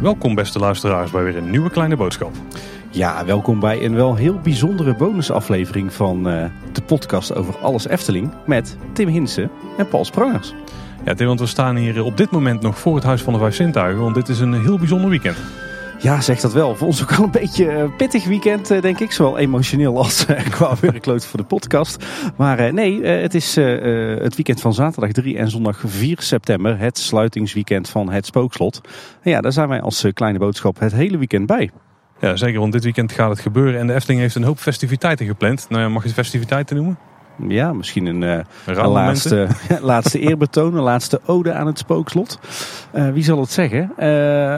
Welkom 0.00 0.34
beste 0.34 0.58
luisteraars 0.58 1.10
bij 1.10 1.22
weer 1.22 1.36
een 1.36 1.50
nieuwe 1.50 1.70
kleine 1.70 1.96
boodschap. 1.96 2.30
Ja, 2.90 3.24
welkom 3.24 3.60
bij 3.60 3.84
een 3.84 3.94
wel 3.94 4.14
heel 4.14 4.38
bijzondere 4.38 4.94
bonusaflevering 4.94 5.92
van 5.92 6.28
uh, 6.28 6.44
de 6.72 6.82
podcast 6.82 7.34
over 7.34 7.58
alles 7.58 7.88
Efteling 7.88 8.30
met 8.46 8.76
Tim 8.92 9.08
Hinsen 9.08 9.50
en 9.78 9.88
Paul 9.88 10.04
Sprangers. 10.04 10.54
Ja, 11.04 11.14
Tim, 11.14 11.26
want 11.26 11.40
we 11.40 11.46
staan 11.46 11.76
hier 11.76 12.04
op 12.04 12.16
dit 12.16 12.30
moment 12.30 12.60
nog 12.60 12.78
voor 12.78 12.94
het 12.94 13.04
Huis 13.04 13.22
van 13.22 13.32
de 13.32 13.38
Vijf 13.38 13.54
Zintuigen, 13.54 14.02
want 14.02 14.14
dit 14.14 14.28
is 14.28 14.40
een 14.40 14.62
heel 14.62 14.78
bijzonder 14.78 15.10
weekend. 15.10 15.36
Ja, 15.98 16.20
zeg 16.20 16.40
dat 16.40 16.52
wel. 16.52 16.76
Voor 16.76 16.86
ons 16.86 17.02
ook 17.02 17.12
al 17.12 17.24
een 17.24 17.30
beetje 17.30 17.70
een 17.70 17.96
pittig 17.96 18.24
weekend, 18.24 18.70
eh, 18.70 18.80
denk 18.80 19.00
ik. 19.00 19.12
Zowel 19.12 19.38
emotioneel 19.38 19.96
als 19.96 20.26
uh, 20.26 20.44
qua 20.50 20.76
werklood 20.80 21.26
voor 21.26 21.38
de 21.38 21.46
podcast. 21.46 22.04
Maar 22.36 22.72
nee, 22.72 23.04
het 23.04 23.34
is 23.34 23.54
het 23.54 24.36
weekend 24.36 24.60
van 24.60 24.74
zaterdag 24.74 25.12
3 25.12 25.38
en 25.38 25.50
zondag 25.50 25.82
4 25.86 26.22
september. 26.22 26.78
Het 26.78 26.98
sluitingsweekend 26.98 27.88
van 27.88 28.10
het 28.10 28.26
Spookslot. 28.26 28.80
En 29.22 29.30
ja, 29.30 29.40
daar 29.40 29.52
zijn 29.52 29.68
wij 29.68 29.80
als 29.80 30.06
kleine 30.12 30.38
boodschap 30.38 30.78
het 30.78 30.92
hele 30.92 31.18
weekend 31.18 31.46
bij. 31.46 31.70
Ja, 32.20 32.36
zeker, 32.36 32.60
want 32.60 32.72
dit 32.72 32.84
weekend 32.84 33.12
gaat 33.12 33.30
het 33.30 33.40
gebeuren. 33.40 33.80
En 33.80 33.86
de 33.86 33.94
Efteling 33.94 34.20
heeft 34.20 34.34
een 34.34 34.42
hoop 34.42 34.58
festiviteiten 34.58 35.26
gepland. 35.26 35.66
Nou 35.68 35.82
ja, 35.82 35.88
mag 35.88 36.02
je 36.02 36.08
het 36.08 36.16
festiviteiten 36.16 36.76
noemen? 36.76 36.98
Ja, 37.46 37.72
misschien 37.72 38.06
een, 38.06 38.22
uh, 38.22 38.38
een 38.66 38.88
laatste, 38.88 39.46
laatste 39.80 40.18
eerbetoon, 40.18 40.74
een 40.74 40.82
laatste 40.82 41.20
ode 41.26 41.52
aan 41.52 41.66
het 41.66 41.78
spookslot. 41.78 42.38
Uh, 42.94 43.10
wie 43.10 43.22
zal 43.22 43.40
het 43.40 43.50
zeggen? 43.50 43.92
Uh, 43.98 44.06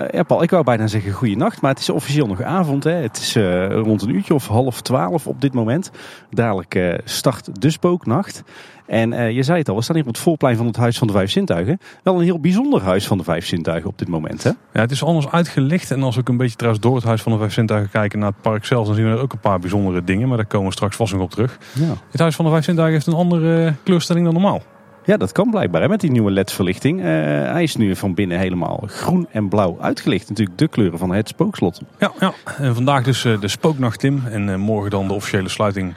ja, 0.08 0.22
Paul, 0.22 0.42
ik 0.42 0.50
wou 0.50 0.64
bijna 0.64 0.86
zeggen 0.86 1.12
goeienacht, 1.12 1.60
maar 1.60 1.70
het 1.70 1.80
is 1.80 1.90
officieel 1.90 2.26
nog 2.26 2.42
avond. 2.42 2.84
Hè. 2.84 2.92
Het 2.92 3.16
is 3.16 3.36
rond 3.68 4.02
een 4.02 4.14
uurtje 4.14 4.34
of 4.34 4.46
half 4.46 4.80
twaalf 4.80 5.26
op 5.26 5.40
dit 5.40 5.52
moment. 5.52 5.90
Dadelijk 6.30 7.00
start 7.04 7.60
de 7.60 7.70
spooknacht. 7.70 8.42
En 8.90 9.12
uh, 9.12 9.30
je 9.30 9.42
zei 9.42 9.58
het 9.58 9.68
al, 9.68 9.76
we 9.76 9.82
staan 9.82 9.96
hier 9.96 10.04
op 10.04 10.10
het 10.10 10.22
voorplein 10.22 10.56
van 10.56 10.66
het 10.66 10.76
Huis 10.76 10.98
van 10.98 11.06
de 11.06 11.12
Vijf 11.12 11.30
Zintuigen. 11.30 11.78
Wel 12.02 12.14
een 12.14 12.24
heel 12.24 12.40
bijzonder 12.40 12.82
Huis 12.82 13.06
van 13.06 13.18
de 13.18 13.24
Vijf 13.24 13.46
Zintuigen 13.46 13.90
op 13.90 13.98
dit 13.98 14.08
moment. 14.08 14.42
Hè? 14.42 14.50
Ja, 14.72 14.80
het 14.80 14.90
is 14.90 15.04
anders 15.04 15.28
uitgelicht. 15.28 15.90
En 15.90 16.02
als 16.02 16.14
we 16.14 16.20
ook 16.20 16.28
een 16.28 16.36
beetje 16.36 16.56
trouwens 16.56 16.84
door 16.84 16.94
het 16.94 17.04
Huis 17.04 17.22
van 17.22 17.32
de 17.32 17.38
Vijf 17.38 17.52
Zintuigen 17.52 17.90
kijken 17.90 18.18
naar 18.18 18.28
het 18.28 18.40
park 18.40 18.64
zelf, 18.64 18.86
dan 18.86 18.94
zien 18.94 19.04
we 19.04 19.10
er 19.10 19.20
ook 19.20 19.32
een 19.32 19.40
paar 19.40 19.58
bijzondere 19.58 20.04
dingen. 20.04 20.28
Maar 20.28 20.36
daar 20.36 20.46
komen 20.46 20.66
we 20.66 20.72
straks 20.72 20.96
vast 20.96 21.12
nog 21.12 21.22
op 21.22 21.30
terug. 21.30 21.58
Ja. 21.72 21.94
Het 22.10 22.20
Huis 22.20 22.34
van 22.36 22.44
de 22.44 22.50
Vijf 22.50 22.64
Zintuigen 22.64 22.94
heeft 22.94 23.06
een 23.06 23.14
andere 23.14 23.64
uh, 23.64 23.72
kleurstelling 23.82 24.24
dan 24.24 24.34
normaal. 24.34 24.62
Ja, 25.04 25.16
dat 25.16 25.32
kan 25.32 25.50
blijkbaar 25.50 25.82
hè, 25.82 25.88
met 25.88 26.00
die 26.00 26.10
nieuwe 26.10 26.30
LED-verlichting. 26.30 26.98
Uh, 26.98 27.04
hij 27.04 27.62
is 27.62 27.76
nu 27.76 27.96
van 27.96 28.14
binnen 28.14 28.38
helemaal 28.38 28.82
groen 28.86 29.26
en 29.32 29.48
blauw 29.48 29.76
uitgelicht. 29.80 30.28
Natuurlijk 30.28 30.58
de 30.58 30.68
kleuren 30.68 30.98
van 30.98 31.14
het 31.14 31.28
spookslot. 31.28 31.80
Ja, 31.98 32.12
ja. 32.20 32.32
en 32.58 32.74
vandaag 32.74 33.04
dus 33.04 33.22
de 33.22 33.48
spooknacht 33.48 33.98
Tim. 33.98 34.22
En 34.26 34.60
morgen 34.60 34.90
dan 34.90 35.08
de 35.08 35.14
officiële 35.14 35.48
sluiting. 35.48 35.94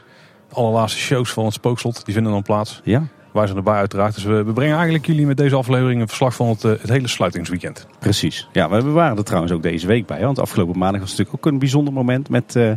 Allerlaatste 0.54 1.00
shows 1.00 1.32
van 1.32 1.46
het 1.46 1.54
spookslot, 1.54 2.06
die 2.06 2.14
vinden 2.14 2.32
dan 2.32 2.42
plaats. 2.42 2.82
Ja. 2.84 3.04
Wij 3.34 3.46
zijn 3.46 3.58
erbij 3.58 3.74
uiteraard. 3.74 4.14
Dus 4.14 4.24
we, 4.24 4.44
we, 4.44 4.54
brengen 4.54 4.76
eigenlijk 4.76 5.06
jullie 5.06 5.26
met 5.26 5.38
deze 5.38 5.56
aflevering 5.56 6.02
een 6.02 6.08
verslag 6.08 6.36
van 6.36 6.48
het, 6.48 6.64
eh, 6.64 6.72
het 6.72 6.90
hele 6.90 7.08
sluitingsweekend. 7.08 7.88
Precies. 8.00 8.48
Ja, 8.52 8.70
we 8.70 8.82
waren 8.82 9.18
er 9.18 9.24
trouwens 9.24 9.54
ook 9.54 9.64
deze 9.64 9.88
week 9.88 10.06
bij. 10.06 10.22
Want 10.22 10.40
afgelopen 10.40 10.78
maandag 10.78 11.02
was 11.02 11.10
natuurlijk 11.10 11.38
ook 11.38 11.52
een 11.52 11.60
bijzonder 11.60 11.94
moment 11.94 12.30
met 12.30 12.56
uh, 12.56 12.72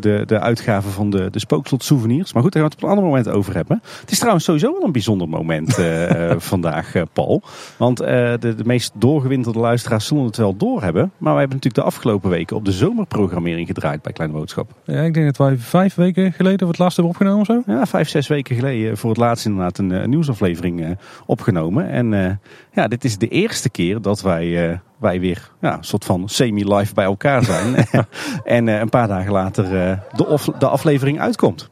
de, 0.00 0.22
de 0.26 0.40
uitgave 0.40 0.88
van 0.88 1.10
de, 1.10 1.30
de 1.30 1.38
Spookslot 1.38 1.84
souvenirs. 1.84 2.32
Maar 2.32 2.42
goed, 2.42 2.52
daar 2.52 2.62
gaan 2.62 2.70
we 2.70 2.76
het 2.76 2.84
op 2.84 2.90
een 2.90 2.96
ander 2.96 3.14
moment 3.14 3.36
over 3.36 3.54
hebben. 3.54 3.82
Het 4.00 4.10
is 4.10 4.18
trouwens 4.18 4.44
sowieso 4.44 4.72
wel 4.72 4.84
een 4.84 4.92
bijzonder 4.92 5.28
moment 5.28 5.78
uh, 5.78 6.32
vandaag, 6.38 6.92
Paul. 7.12 7.42
Want 7.76 7.96
de, 7.96 8.38
de 8.38 8.64
meest 8.64 8.92
doorgewinterde 8.94 9.58
luisteraars 9.58 10.06
zullen 10.06 10.24
het 10.24 10.36
wel 10.36 10.56
doorhebben. 10.56 11.12
Maar 11.18 11.32
wij 11.32 11.40
hebben 11.40 11.56
natuurlijk 11.56 11.84
de 11.84 11.94
afgelopen 11.94 12.30
weken 12.30 12.56
op 12.56 12.64
de 12.64 12.72
zomerprogrammering 12.72 13.66
gedraaid 13.66 14.02
bij 14.02 14.12
Kleine 14.12 14.36
Boodschap. 14.36 14.70
Ja, 14.84 15.02
ik 15.02 15.14
denk 15.14 15.26
dat 15.26 15.36
wij 15.36 15.56
vijf 15.56 15.94
weken 15.94 16.32
geleden 16.32 16.58
voor 16.58 16.68
het 16.68 16.78
laatst 16.78 16.96
hebben 16.96 17.14
opgenomen 17.14 17.46
zo. 17.46 17.62
Ja, 17.66 17.86
vijf, 17.86 18.08
zes 18.08 18.26
weken 18.26 18.54
geleden 18.54 18.96
voor 18.96 19.10
het 19.10 19.18
laatst 19.18 19.46
inderdaad 19.46 19.73
een, 19.78 19.90
een 19.90 20.10
nieuwsaflevering 20.10 20.80
uh, 20.80 20.90
opgenomen. 21.26 21.88
En 21.88 22.12
uh, 22.12 22.30
ja, 22.72 22.88
dit 22.88 23.04
is 23.04 23.18
de 23.18 23.28
eerste 23.28 23.70
keer 23.70 24.00
dat 24.02 24.22
wij, 24.22 24.80
wij 24.98 25.20
weer 25.20 25.50
ja, 25.60 25.76
een 25.76 25.84
soort 25.84 26.04
van 26.04 26.28
semi-live 26.28 26.94
bij 26.94 27.04
elkaar 27.04 27.44
zijn. 27.44 27.86
en 28.44 28.66
een 28.66 28.88
paar 28.88 29.08
dagen 29.08 29.32
later 29.32 29.68
de, 30.16 30.26
of, 30.26 30.44
de 30.58 30.68
aflevering 30.68 31.20
uitkomt. 31.20 31.70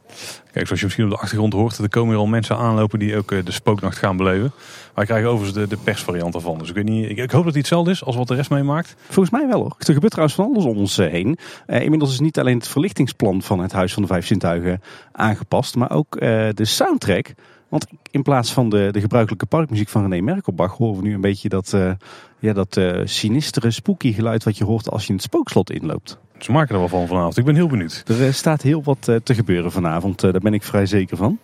Kijk, 0.51 0.65
zoals 0.65 0.79
je 0.79 0.85
misschien 0.85 1.05
op 1.05 1.11
de 1.11 1.17
achtergrond 1.17 1.53
hoort, 1.53 1.77
er 1.77 1.89
komen 1.89 2.09
hier 2.09 2.19
al 2.19 2.27
mensen 2.27 2.57
aanlopen 2.57 2.99
die 2.99 3.17
ook 3.17 3.45
de 3.45 3.51
spooknacht 3.51 3.97
gaan 3.97 4.17
beleven. 4.17 4.51
Wij 4.93 5.05
krijgen 5.05 5.29
overigens 5.29 5.59
de, 5.59 5.67
de 5.67 5.81
persvariant 5.83 6.35
ervan. 6.35 6.57
Dus 6.57 6.69
ik, 6.69 6.75
weet 6.75 6.89
niet, 6.89 7.09
ik, 7.09 7.17
ik, 7.17 7.31
hoop 7.31 7.43
dat 7.43 7.45
het 7.45 7.55
hetzelfde 7.55 7.91
is 7.91 8.03
als 8.03 8.15
wat 8.15 8.27
de 8.27 8.35
rest 8.35 8.49
meemaakt. 8.49 8.95
Volgens 9.09 9.29
mij 9.29 9.47
wel 9.47 9.59
hoor. 9.59 9.75
Er 9.77 9.93
gebeurt 9.93 10.11
trouwens 10.11 10.35
van 10.35 10.45
alles 10.45 10.65
om 10.65 10.77
ons 10.77 10.97
heen. 10.97 11.37
Uh, 11.67 11.81
inmiddels 11.81 12.11
is 12.11 12.19
niet 12.19 12.39
alleen 12.39 12.57
het 12.57 12.67
verlichtingsplan 12.67 13.41
van 13.41 13.59
het 13.59 13.71
Huis 13.71 13.93
van 13.93 14.01
de 14.01 14.07
Vijf 14.07 14.25
Zintuigen 14.25 14.81
aangepast, 15.11 15.75
maar 15.75 15.91
ook 15.91 16.15
uh, 16.15 16.19
de 16.53 16.65
soundtrack 16.65 17.33
want 17.73 17.87
in 18.11 18.21
plaats 18.21 18.53
van 18.53 18.69
de, 18.69 18.89
de 18.91 18.99
gebruikelijke 18.99 19.45
parkmuziek 19.45 19.89
van 19.89 20.01
René 20.01 20.21
Merkelbach 20.21 20.77
horen 20.77 21.01
we 21.01 21.07
nu 21.07 21.13
een 21.13 21.21
beetje 21.21 21.49
dat, 21.49 21.71
uh, 21.75 21.91
ja, 22.39 22.53
dat 22.53 22.77
uh, 22.77 23.01
sinistere, 23.03 23.71
spooky 23.71 24.13
geluid 24.13 24.43
wat 24.43 24.57
je 24.57 24.63
hoort 24.63 24.89
als 24.89 25.01
je 25.01 25.09
in 25.09 25.15
het 25.15 25.23
spookslot 25.23 25.71
inloopt. 25.71 26.17
Ze 26.37 26.51
maken 26.51 26.73
er 26.73 26.79
wel 26.79 26.89
van 26.89 27.07
vanavond. 27.07 27.37
Ik 27.37 27.45
ben 27.45 27.55
heel 27.55 27.67
benieuwd. 27.67 28.03
Er 28.07 28.21
uh, 28.21 28.31
staat 28.31 28.61
heel 28.61 28.83
wat 28.83 29.01
te 29.23 29.33
gebeuren 29.33 29.71
vanavond. 29.71 30.19
daar 30.19 30.31
ben 30.39 30.53
ik 30.53 30.63
vrij 30.63 30.85
zeker 30.85 31.17
van. 31.17 31.39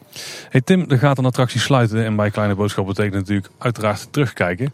Hey 0.49 0.61
Tim, 0.61 0.85
er 0.89 0.97
gaat 0.97 1.17
een 1.17 1.25
attractie 1.25 1.59
sluiten. 1.59 2.05
En 2.05 2.15
bij 2.15 2.29
Kleine 2.29 2.55
Boodschap 2.55 2.85
betekent 2.85 3.13
natuurlijk 3.13 3.49
uiteraard 3.57 4.07
terugkijken. 4.11 4.73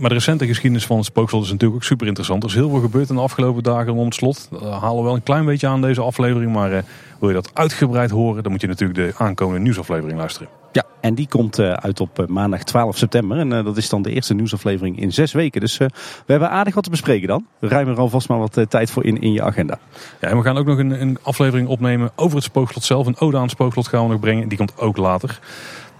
Maar 0.00 0.08
de 0.08 0.14
recente 0.14 0.46
geschiedenis 0.46 0.86
van 0.86 0.96
het 0.96 1.06
spookslot 1.06 1.44
is 1.44 1.50
natuurlijk 1.50 1.80
ook 1.80 1.86
super 1.86 2.06
interessant. 2.06 2.42
Er 2.42 2.48
is 2.48 2.54
heel 2.54 2.70
veel 2.70 2.80
gebeurd 2.80 3.08
in 3.08 3.14
de 3.14 3.20
afgelopen 3.20 3.62
dagen 3.62 3.92
rond 3.92 4.04
het 4.04 4.14
slot. 4.14 4.48
Dat 4.50 4.80
halen 4.80 4.96
we 4.96 5.02
wel 5.02 5.14
een 5.14 5.22
klein 5.22 5.44
beetje 5.44 5.66
aan 5.66 5.80
deze 5.80 6.00
aflevering. 6.00 6.52
Maar 6.52 6.84
wil 7.18 7.28
je 7.28 7.34
dat 7.34 7.50
uitgebreid 7.54 8.10
horen, 8.10 8.42
dan 8.42 8.52
moet 8.52 8.60
je 8.60 8.66
natuurlijk 8.66 8.98
de 8.98 9.24
aankomende 9.24 9.60
nieuwsaflevering 9.60 10.18
luisteren. 10.18 10.48
Ja, 10.72 10.84
en 11.00 11.14
die 11.14 11.28
komt 11.28 11.58
uh, 11.58 11.72
uit 11.72 12.00
op 12.00 12.18
uh, 12.18 12.26
maandag 12.26 12.62
12 12.62 12.96
september. 12.96 13.38
En 13.38 13.48
dat 13.48 13.76
is 13.76 13.88
dan 13.88 14.02
de 14.02 14.12
eerste 14.12 14.34
nieuwsaflevering 14.34 15.00
in 15.00 15.12
zes 15.12 15.32
weken. 15.32 15.60
Dus 15.60 15.76
we 15.76 15.90
hebben 16.26 16.50
aardig 16.50 16.74
wat 16.74 16.84
te 16.84 16.90
bespreken 16.90 17.28
dan. 17.28 17.46
Ruim 17.60 17.88
er 17.88 17.98
alvast 17.98 18.28
maar 18.28 18.38
wat 18.38 18.66
tijd 18.68 18.90
voor 18.90 19.04
in, 19.04 19.20
in 19.20 19.32
je 19.32 19.42
agenda. 19.42 19.78
Ja, 20.20 20.28
en 20.28 20.36
we 20.36 20.42
gaan 20.42 20.58
ook 20.58 20.66
nog 20.66 20.78
een, 20.78 21.00
een 21.00 21.18
aflevering 21.22 21.68
opnemen 21.68 22.10
over 22.16 22.36
het 22.36 22.44
spookslot 22.44 22.84
zelf. 22.84 23.06
Een 23.06 23.20
ode 23.20 23.36
aan 23.36 23.42
het 23.42 23.50
spookslot 23.50 23.88
gaan 23.88 24.04
we 24.04 24.10
nog 24.10 24.20
brengen. 24.20 24.48
Die 24.48 24.58
komt 24.58 24.78
ook 24.78 24.96
later. 24.96 25.40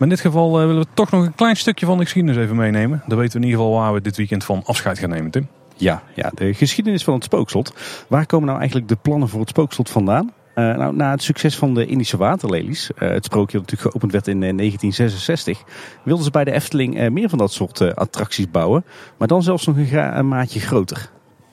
Maar 0.01 0.09
in 0.09 0.15
dit 0.15 0.25
geval 0.25 0.59
willen 0.59 0.79
we 0.79 0.87
toch 0.95 1.11
nog 1.11 1.25
een 1.25 1.35
klein 1.35 1.57
stukje 1.57 1.87
van 1.87 1.99
de 1.99 2.05
geschiedenis 2.05 2.37
even 2.37 2.57
meenemen. 2.57 3.03
Dan 3.07 3.19
weten 3.19 3.33
we 3.33 3.39
in 3.39 3.51
ieder 3.51 3.65
geval 3.65 3.81
waar 3.81 3.93
we 3.93 4.01
dit 4.01 4.17
weekend 4.17 4.45
van 4.45 4.63
afscheid 4.65 4.99
gaan 4.99 5.09
nemen, 5.11 5.31
Tim. 5.31 5.49
Ja, 5.77 6.03
ja, 6.15 6.31
de 6.35 6.55
geschiedenis 6.55 7.05
van 7.05 7.15
het 7.15 7.25
spookslot. 7.25 7.75
Waar 8.09 8.27
komen 8.27 8.47
nou 8.47 8.59
eigenlijk 8.59 8.89
de 8.89 8.97
plannen 8.97 9.29
voor 9.29 9.41
het 9.41 9.49
spookslot 9.49 9.91
vandaan? 9.91 10.33
Uh, 10.55 10.77
nou, 10.77 10.95
na 10.95 11.11
het 11.11 11.23
succes 11.23 11.57
van 11.57 11.75
de 11.75 11.87
Indische 11.87 12.17
waterlelies, 12.17 12.91
uh, 12.91 13.09
het 13.09 13.25
sprookje 13.25 13.59
dat 13.59 13.61
natuurlijk 13.61 13.91
geopend 13.91 14.13
werd 14.13 14.27
in 14.29 14.43
uh, 14.43 14.57
1966, 14.57 15.63
wilden 16.05 16.25
ze 16.25 16.31
bij 16.31 16.45
de 16.45 16.53
Efteling 16.53 17.09
meer 17.09 17.29
van 17.29 17.39
dat 17.39 17.53
soort 17.53 17.97
attracties 17.97 18.51
bouwen. 18.51 18.85
Maar 19.19 19.29
dan 19.29 19.43
zelfs 19.43 19.67
nog 19.67 19.77
een, 19.77 20.19
een, 20.19 20.29
maatje 20.29 20.61
groter. 20.61 21.11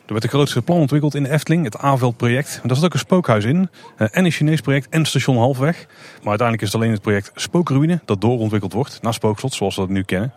Er 0.07 0.13
werd 0.13 0.25
een 0.25 0.29
grootste 0.29 0.62
plan 0.62 0.79
ontwikkeld 0.79 1.16
in 1.16 1.23
de 1.23 1.29
Efteling, 1.29 1.63
het 1.63 1.84
A-veld-project. 1.84 2.59
Daar 2.63 2.75
zat 2.75 2.85
ook 2.85 2.94
een 2.94 3.00
spookhuis 3.00 3.45
in, 3.45 3.69
en 3.97 4.25
een 4.25 4.31
Chinees 4.31 4.62
project 4.62 4.90
en 4.90 5.06
station 5.06 5.38
Halfweg. 5.38 5.85
Maar 5.88 6.29
uiteindelijk 6.29 6.62
is 6.62 6.72
het 6.72 6.81
alleen 6.81 6.91
het 6.91 7.01
project 7.01 7.31
Spookruïne 7.35 8.00
dat 8.06 8.22
doorontwikkeld 8.22 8.73
wordt 8.73 9.01
naar 9.01 9.13
Spookslot, 9.13 9.53
zoals 9.53 9.75
we 9.75 9.81
dat 9.81 9.90
nu 9.90 10.03
kennen. 10.03 10.34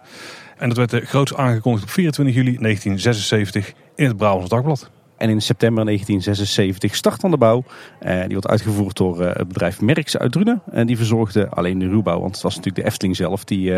En 0.59 0.69
dat 0.69 0.91
werd 0.91 1.05
groots 1.09 1.35
aangekondigd 1.35 1.85
op 1.85 1.91
24 1.91 2.35
juli 2.35 2.57
1976 2.59 3.73
in 3.95 4.07
het 4.07 4.17
Brabants 4.17 4.49
Dagblad. 4.49 4.91
En 5.17 5.31
in 5.31 5.41
september 5.41 5.85
1976 5.85 6.97
start 6.97 7.21
dan 7.21 7.31
de 7.31 7.39
bouw. 7.39 7.65
Uh, 8.03 8.21
die 8.21 8.33
wordt 8.33 8.49
uitgevoerd 8.49 8.97
door 8.97 9.21
het 9.25 9.49
bedrijf 9.49 9.81
Merks 9.81 10.17
uit 10.17 10.33
Drunen. 10.33 10.63
En 10.71 10.87
die 10.87 10.97
verzorgde 10.97 11.49
alleen 11.49 11.79
de 11.79 11.89
ruwbouw. 11.89 12.21
Want 12.21 12.35
het 12.35 12.43
was 12.43 12.57
natuurlijk 12.57 12.85
de 12.85 12.91
Efteling 12.91 13.17
zelf 13.17 13.45
die 13.45 13.73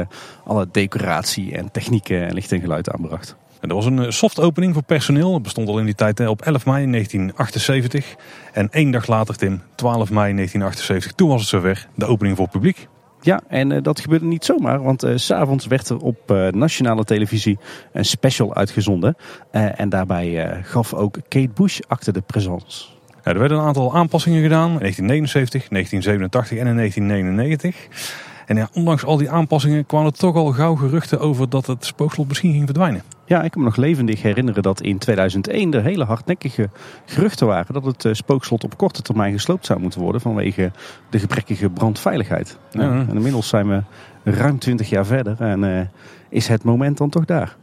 alle 0.45 0.69
decoratie 0.71 1.57
en 1.57 1.71
technieken 1.71 2.27
en 2.27 2.35
licht 2.35 2.53
en 2.53 2.61
geluid 2.61 2.91
aanbracht. 2.91 3.37
En 3.63 3.69
er 3.69 3.75
was 3.75 3.87
een 3.87 4.13
soft 4.13 4.41
opening 4.41 4.73
voor 4.73 4.83
personeel. 4.83 5.33
Dat 5.33 5.43
bestond 5.43 5.69
al 5.69 5.79
in 5.79 5.85
die 5.85 5.95
tijd 5.95 6.27
op 6.27 6.43
11 6.43 6.67
mei 6.67 6.91
1978. 6.91 8.15
En 8.53 8.69
één 8.71 8.91
dag 8.91 9.07
later, 9.07 9.37
Tim, 9.37 9.63
12 9.75 10.11
mei 10.11 10.35
1978, 10.35 11.13
toen 11.13 11.29
was 11.29 11.41
het 11.41 11.49
zover. 11.49 11.89
De 11.95 12.07
opening 12.07 12.37
voor 12.37 12.49
publiek. 12.49 12.89
Ja, 13.21 13.41
en 13.49 13.71
uh, 13.71 13.83
dat 13.83 14.01
gebeurde 14.01 14.25
niet 14.25 14.45
zomaar, 14.45 14.83
want 14.83 15.05
uh, 15.05 15.13
s'avonds 15.17 15.67
werd 15.67 15.89
er 15.89 15.97
op 15.97 16.31
uh, 16.31 16.49
nationale 16.49 17.05
televisie 17.05 17.59
een 17.93 18.05
special 18.05 18.55
uitgezonden. 18.55 19.17
en 19.51 19.89
daarbij 19.89 20.61
gaf 20.63 20.95
ook 20.95 21.19
Kate 21.29 21.51
Bush 21.55 21.81
acte 21.89 22.13
de 22.13 22.21
présence. 22.21 22.85
Ja, 23.25 23.33
er 23.33 23.39
werden 23.39 23.59
een 23.59 23.65
aantal 23.65 23.95
aanpassingen 23.95 24.43
gedaan 24.43 24.71
in 24.71 24.79
1979, 24.79 25.69
1987 25.69 26.59
en 26.59 26.67
in 26.67 26.77
1999. 26.77 28.21
En 28.47 28.57
ja, 28.57 28.69
ondanks 28.73 29.05
al 29.05 29.17
die 29.17 29.31
aanpassingen 29.31 29.87
kwamen 29.87 30.13
er 30.13 30.19
toch 30.19 30.37
al 30.37 30.53
gauw 30.53 30.75
geruchten 30.75 31.21
over 31.21 31.49
dat 31.49 31.67
het 31.67 31.85
spookslot 31.85 32.29
misschien 32.29 32.53
ging 32.53 32.65
verdwijnen. 32.65 33.03
Ja, 33.33 33.43
ik 33.43 33.51
kan 33.51 33.61
me 33.61 33.67
nog 33.67 33.77
levendig 33.77 34.23
herinneren 34.23 34.63
dat 34.63 34.81
in 34.81 34.99
2001 34.99 35.75
er 35.75 35.83
hele 35.83 36.05
hardnekkige 36.05 36.71
geruchten 37.07 37.47
waren 37.47 37.75
dat 37.75 37.85
het 37.85 38.17
spookslot 38.17 38.65
op 38.65 38.77
korte 38.77 39.03
termijn 39.03 39.33
gesloopt 39.33 39.67
zou 39.67 39.81
moeten 39.81 40.01
worden 40.01 40.21
vanwege 40.21 40.73
de 41.11 41.19
gebrekkige 41.19 41.71
brandveiligheid. 41.71 42.59
Ja. 42.71 42.81
En 42.81 43.15
inmiddels 43.15 43.49
zijn 43.49 43.69
we 43.69 43.83
ruim 44.31 44.59
20 44.59 44.91
jaar 44.91 45.07
verder 45.07 45.41
en 45.41 45.63
uh, 45.63 45.81
is 46.29 46.49
het 46.49 46.65
moment 46.65 46.99
dan 46.99 47.11
toch 47.11 47.25
daar. 47.25 47.57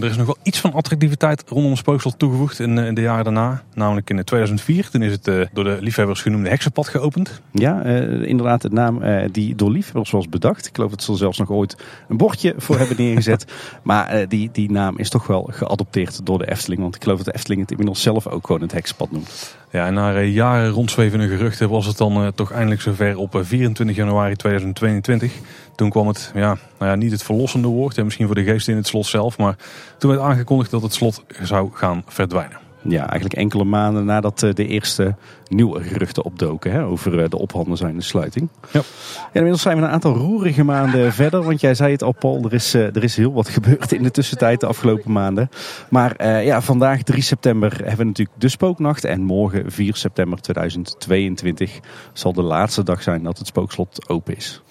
Er 0.00 0.10
is 0.10 0.16
nog 0.16 0.26
wel 0.26 0.36
iets 0.42 0.60
van 0.60 0.72
attractiviteit 0.72 1.44
rondom 1.46 1.70
het 1.70 1.78
spookslot 1.78 2.18
toegevoegd 2.18 2.58
in, 2.58 2.78
in, 2.78 2.94
de 2.94 3.00
jaren 3.00 3.24
daarna. 3.24 3.62
Namelijk 3.74 4.10
in 4.10 4.24
2004. 4.24 4.90
Toen 4.90 5.02
is 5.02 5.12
het 5.12 5.24
door 5.52 5.64
de 5.64 5.78
liefhebbers 5.80 6.22
genoemde 6.22 6.48
heksenpad 6.48 6.88
geopend. 6.88 7.40
Ja, 7.52 7.82
inderdaad. 7.82 8.62
De 8.62 8.70
naam 8.70 9.02
die 9.32 9.54
door 9.54 9.70
liefhebbers 9.70 10.10
was 10.10 10.28
bedacht. 10.28 10.66
Ik 10.66 10.74
geloof 10.74 10.90
dat 10.90 11.02
ze 11.02 11.12
er 11.12 11.18
zelfs 11.18 11.38
nog 11.38 11.50
ooit 11.50 11.76
een 12.08 12.16
bordje 12.16 12.54
voor 12.56 12.78
hebben 12.78 12.96
neergezet. 12.98 13.52
maar 13.82 14.28
die, 14.28 14.50
die 14.52 14.70
naam 14.70 14.98
is 14.98 15.08
toch 15.08 15.26
wel 15.26 15.48
geadopteerd 15.52 16.26
door 16.26 16.38
de 16.38 16.50
Efteling. 16.50 16.80
Want 16.80 16.94
ik 16.94 17.02
geloof 17.02 17.16
dat 17.16 17.26
de 17.26 17.34
Efteling 17.34 17.60
het 17.60 17.70
inmiddels 17.70 18.02
zelf 18.02 18.26
ook 18.26 18.46
gewoon 18.46 18.62
het 18.62 18.72
heksenpad 18.72 19.10
noemt. 19.10 19.56
Ja, 19.70 19.86
en 19.86 19.94
na 19.94 20.20
jaren 20.20 20.70
rondzwevende 20.70 21.28
geruchten 21.28 21.68
was 21.68 21.86
het 21.86 21.96
dan 21.96 22.32
toch 22.34 22.50
eindelijk 22.50 22.80
zover 22.80 23.18
op 23.18 23.38
24 23.42 23.96
januari 23.96 24.36
2022. 24.36 25.32
Toen 25.78 25.90
kwam 25.90 26.06
het, 26.06 26.30
ja, 26.34 26.56
nou 26.78 26.90
ja, 26.90 26.94
niet 26.94 27.10
het 27.10 27.22
verlossende 27.22 27.68
woord, 27.68 27.98
en 27.98 28.04
misschien 28.04 28.26
voor 28.26 28.34
de 28.34 28.44
geesten 28.44 28.72
in 28.72 28.78
het 28.78 28.86
slot 28.86 29.06
zelf, 29.06 29.38
maar 29.38 29.56
toen 29.98 30.10
werd 30.10 30.22
aangekondigd 30.22 30.70
dat 30.70 30.82
het 30.82 30.92
slot 30.92 31.24
zou 31.42 31.70
gaan 31.72 32.02
verdwijnen. 32.06 32.58
Ja, 32.82 33.00
eigenlijk 33.00 33.34
enkele 33.34 33.64
maanden 33.64 34.04
nadat 34.04 34.42
eh, 34.42 34.54
de 34.54 34.66
eerste 34.66 35.14
nieuwe 35.48 35.82
geruchten 35.82 36.24
opdoken 36.24 36.72
hè, 36.72 36.84
over 36.84 37.22
eh, 37.22 37.28
de 37.28 37.38
ophanden 37.38 37.76
zijn 37.76 38.02
sluiting. 38.02 38.48
Ja. 38.70 38.80
ja. 39.12 39.26
inmiddels 39.32 39.62
zijn 39.62 39.76
we 39.76 39.82
een 39.82 39.90
aantal 39.90 40.14
roerige 40.14 40.64
maanden 40.64 41.12
verder, 41.22 41.42
want 41.42 41.60
jij 41.60 41.74
zei 41.74 41.92
het 41.92 42.02
al 42.02 42.12
Paul, 42.12 42.44
er 42.44 42.54
is, 42.54 42.74
eh, 42.74 42.96
er 42.96 43.04
is 43.04 43.16
heel 43.16 43.32
wat 43.32 43.48
gebeurd 43.58 43.92
in 43.92 44.02
de 44.02 44.10
tussentijd 44.10 44.60
de 44.60 44.66
afgelopen 44.66 45.12
maanden. 45.12 45.50
Maar 45.90 46.42
ja, 46.44 46.62
vandaag 46.62 47.02
3 47.02 47.22
september 47.22 47.70
hebben 47.76 47.96
we 47.96 48.04
natuurlijk 48.04 48.40
de 48.40 48.48
spooknacht 48.48 49.04
en 49.04 49.22
morgen 49.22 49.72
4 49.72 49.96
september 49.96 50.40
2022 50.40 51.80
zal 52.12 52.32
de 52.32 52.42
laatste 52.42 52.82
dag 52.82 53.02
zijn 53.02 53.22
dat 53.22 53.38
het 53.38 53.46
spookslot 53.46 54.08
open 54.08 54.36
is. 54.36 54.62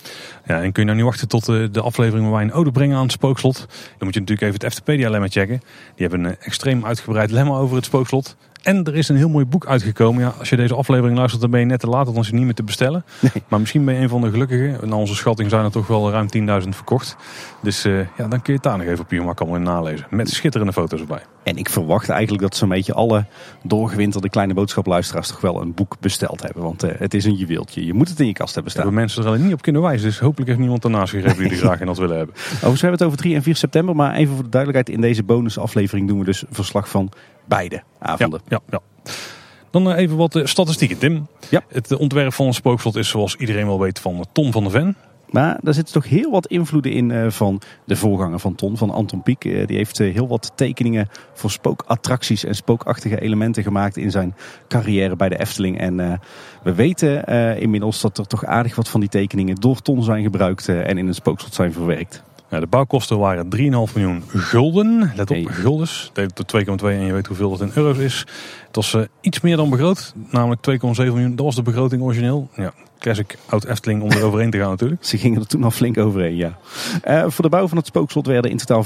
Ja, 0.48 0.62
en 0.62 0.72
kun 0.72 0.82
je 0.82 0.84
nou 0.84 0.96
niet 0.96 1.06
wachten 1.06 1.28
tot 1.28 1.46
de, 1.46 1.70
de 1.72 1.82
aflevering 1.82 2.26
waar 2.26 2.36
wij 2.36 2.44
een 2.44 2.54
ode 2.54 2.72
brengen 2.72 2.98
aan 2.98 3.04
het 3.04 3.12
spookslot? 3.12 3.56
Dan 3.58 3.68
moet 4.00 4.14
je 4.14 4.20
natuurlijk 4.20 4.42
even 4.42 4.66
het 4.66 4.74
FTpedia-lemma 4.74 5.28
checken. 5.28 5.62
Die 5.96 6.08
hebben 6.08 6.24
een 6.24 6.38
extreem 6.40 6.86
uitgebreid 6.86 7.32
lemma 7.32 7.56
over 7.56 7.76
het 7.76 7.86
spookslot. 7.86 8.36
En 8.64 8.84
er 8.84 8.96
is 8.96 9.10
een 9.10 9.16
heel 9.16 9.30
mooi 9.30 9.46
boek 9.46 9.66
uitgekomen. 9.66 10.22
Ja, 10.22 10.34
als 10.40 10.50
je 10.50 10.56
deze 10.56 10.76
aflevering 10.76 11.18
luistert, 11.18 11.42
dan 11.42 11.52
ben 11.52 11.60
je 11.60 11.66
net 11.66 11.80
te 11.80 11.88
laat, 11.88 12.06
dan 12.06 12.16
is 12.16 12.26
het 12.26 12.36
niet 12.36 12.46
meer 12.46 12.54
te 12.54 12.64
bestellen. 12.64 13.06
Nee. 13.20 13.44
Maar 13.48 13.60
misschien 13.60 13.86
ben 13.86 13.94
je 13.94 14.02
een 14.02 14.10
van 14.10 14.22
de 14.22 14.30
gelukkigen. 14.30 14.90
Na 14.90 14.96
onze 14.96 15.16
schatting 15.16 15.50
zijn 15.50 15.66
er 15.66 15.72
toch 15.72 15.88
wel 15.88 16.12
ruim 16.12 16.28
10.000 16.64 16.70
verkocht. 16.70 17.16
Dus 17.62 17.86
uh, 17.86 18.00
ja, 18.00 18.28
dan 18.28 18.30
kun 18.30 18.42
je 18.44 18.54
het 18.54 18.64
daar 18.64 18.78
nog 18.78 18.88
even 18.88 19.04
op 19.04 19.12
je 19.12 19.22
allemaal 19.22 19.56
in 19.56 19.64
nalezen. 19.64 20.08
Met 20.10 20.30
schitterende 20.30 20.74
foto's 20.74 21.00
erbij. 21.00 21.22
En 21.44 21.58
ik 21.58 21.70
verwacht 21.70 22.10
eigenlijk 22.10 22.42
dat 22.42 22.56
zo'n 22.56 22.70
beetje 22.70 22.94
alle 22.94 23.26
doorgewinterde 23.64 24.30
kleine 24.30 24.54
boodschapluisteraars 24.54 25.28
toch 25.28 25.42
wel 25.42 25.62
een 25.62 25.74
boek 25.74 25.96
besteld 26.00 26.42
hebben. 26.42 26.64
Want 26.64 26.84
uh, 26.84 26.92
het 26.98 27.14
is 27.14 27.26
een 27.26 27.36
juweeltje. 27.36 27.86
Je 27.86 27.94
moet 27.94 28.10
het 28.10 28.20
in 28.20 28.28
je 28.28 28.34
kast 28.34 28.54
hebben 28.54 28.72
staan. 28.72 28.84
Hebben 28.84 29.02
mensen 29.02 29.24
er 29.24 29.30
alleen 29.30 29.44
niet 29.44 29.54
op 29.54 29.62
kunnen 29.62 29.82
wijzen. 29.82 30.08
Dus 30.08 30.20
hopelijk 30.20 30.48
heeft 30.48 30.60
niemand 30.60 30.84
ernaast 30.84 31.14
gegeven 31.14 31.50
die 31.50 31.58
graag 31.64 31.80
in 31.80 31.86
dat 31.86 31.98
willen 31.98 32.18
hebben. 32.18 32.36
Overigens, 32.36 32.82
we 32.82 32.88
hebben 32.88 32.92
het 32.92 33.04
over 33.04 33.18
3 33.18 33.36
en 33.36 33.44
4 33.44 33.56
september. 33.56 33.96
Maar 33.96 34.16
even 34.16 34.34
voor 34.34 34.44
de 34.44 34.50
duidelijkheid, 34.50 34.98
in 34.98 35.02
deze 35.02 35.24
bonusaflevering 35.24 36.08
doen 36.08 36.20
we 36.20 36.26
dus 36.26 36.44
verslag 36.50 36.90
van 36.90 37.12
beide 37.48 37.84
avonden. 38.00 38.42
ja, 38.48 38.60
ja. 38.70 38.82
Dan 39.72 39.92
eh, 39.92 39.98
even 40.02 40.18
wat 40.18 40.36
eh, 40.36 40.46
statistieken, 40.46 40.98
Tim. 40.98 41.28
Ja. 41.50 41.64
Het 41.68 41.92
eh, 41.92 42.00
ontwerp 42.00 42.34
van 42.34 42.46
een 42.46 42.54
spookslot 42.54 42.96
is 42.96 43.10
zoals 43.10 43.36
iedereen 43.36 43.66
wel 43.66 43.80
weet 43.80 44.00
van 44.00 44.26
Ton 44.32 44.52
van 44.52 44.64
der 44.64 44.72
Ven. 44.72 44.96
Maar 45.30 45.58
daar 45.62 45.74
zitten 45.74 45.94
toch 45.94 46.10
heel 46.10 46.32
wat 46.32 46.48
invloeden 46.48 46.92
in 46.92 47.32
van 47.32 47.62
de 47.86 47.96
voorganger 47.96 48.40
van 48.40 48.56
Ton, 48.56 48.78
van 48.78 48.90
Anton 48.90 49.24
Pieck. 49.24 49.42
Die 49.42 49.78
heeft 49.78 49.98
heel 49.98 50.28
wat 50.28 50.52
tekeningen 50.56 51.10
voor 51.34 51.52
spookattracties 51.52 52.44
en 52.44 52.56
spookachtige 52.56 53.22
elementen 53.22 53.64
gemaakt 53.64 53.98
in 53.98 54.12
zijn 54.12 54.36
carrière 54.68 55.16
bij 55.16 55.30
de 55.30 55.40
Efteling. 55.40 55.80
En 55.80 56.20
we 56.64 56.74
weten 56.74 57.26
inmiddels 57.60 58.02
dat 58.02 58.18
er 58.18 58.28
toch 58.28 58.46
aardig 58.46 58.76
wat 58.76 58.90
van 58.90 59.00
die 59.00 59.10
tekeningen 59.10 59.56
door 59.56 59.82
Ton 59.82 60.04
zijn 60.04 60.24
gebruikt 60.24 60.68
en 60.68 60.98
in 60.98 61.08
een 61.08 61.14
spookslot 61.14 61.54
zijn 61.54 61.74
verwerkt. 61.74 62.24
Ja, 62.50 62.60
de 62.60 62.68
bouwkosten 62.68 63.18
waren 63.18 63.46
3,5 63.56 63.60
miljoen 63.94 64.24
gulden. 64.28 65.12
Let 65.16 65.32
op, 65.32 65.46
guldens. 65.46 66.10
Deel 66.14 66.28
tot 66.28 66.54
2,2 66.58 66.86
en 66.86 67.06
je 67.06 67.14
weet 67.14 67.28
hoeveel 67.28 67.50
dat 67.50 67.62
in 67.62 67.72
euro's 67.74 67.98
is. 67.98 68.20
Het 68.68 68.76
was 68.76 68.94
uh, 68.94 69.02
iets 69.22 69.42
meer 69.42 69.56
dan 69.58 69.70
begroot, 69.70 70.14
namelijk 70.30 70.70
2,7 70.72 70.78
miljoen. 70.96 71.36
Dat 71.36 71.46
was 71.46 71.56
de 71.56 71.62
begroting 71.62 72.02
origineel. 72.02 72.50
Ja, 72.56 72.74
classic 73.00 73.38
oud 73.46 73.66
Efteling 73.66 74.02
om 74.02 74.12
er 74.12 74.24
overheen 74.24 74.50
te 74.50 74.58
gaan 74.58 74.70
natuurlijk. 74.70 75.06
Ze 75.10 75.18
gingen 75.18 75.40
er 75.40 75.48
toen 75.48 75.64
al 75.64 75.72
flink 75.72 75.98
overheen, 75.98 76.36
ja. 76.36 76.58
Uh, 77.08 77.26
voor 77.28 77.44
de 77.44 77.50
bouw 77.50 77.68
van 77.68 77.78
het 77.78 77.88
spookslot 77.88 78.28
werden 78.28 78.52
in 78.52 78.58
totaal 78.58 78.86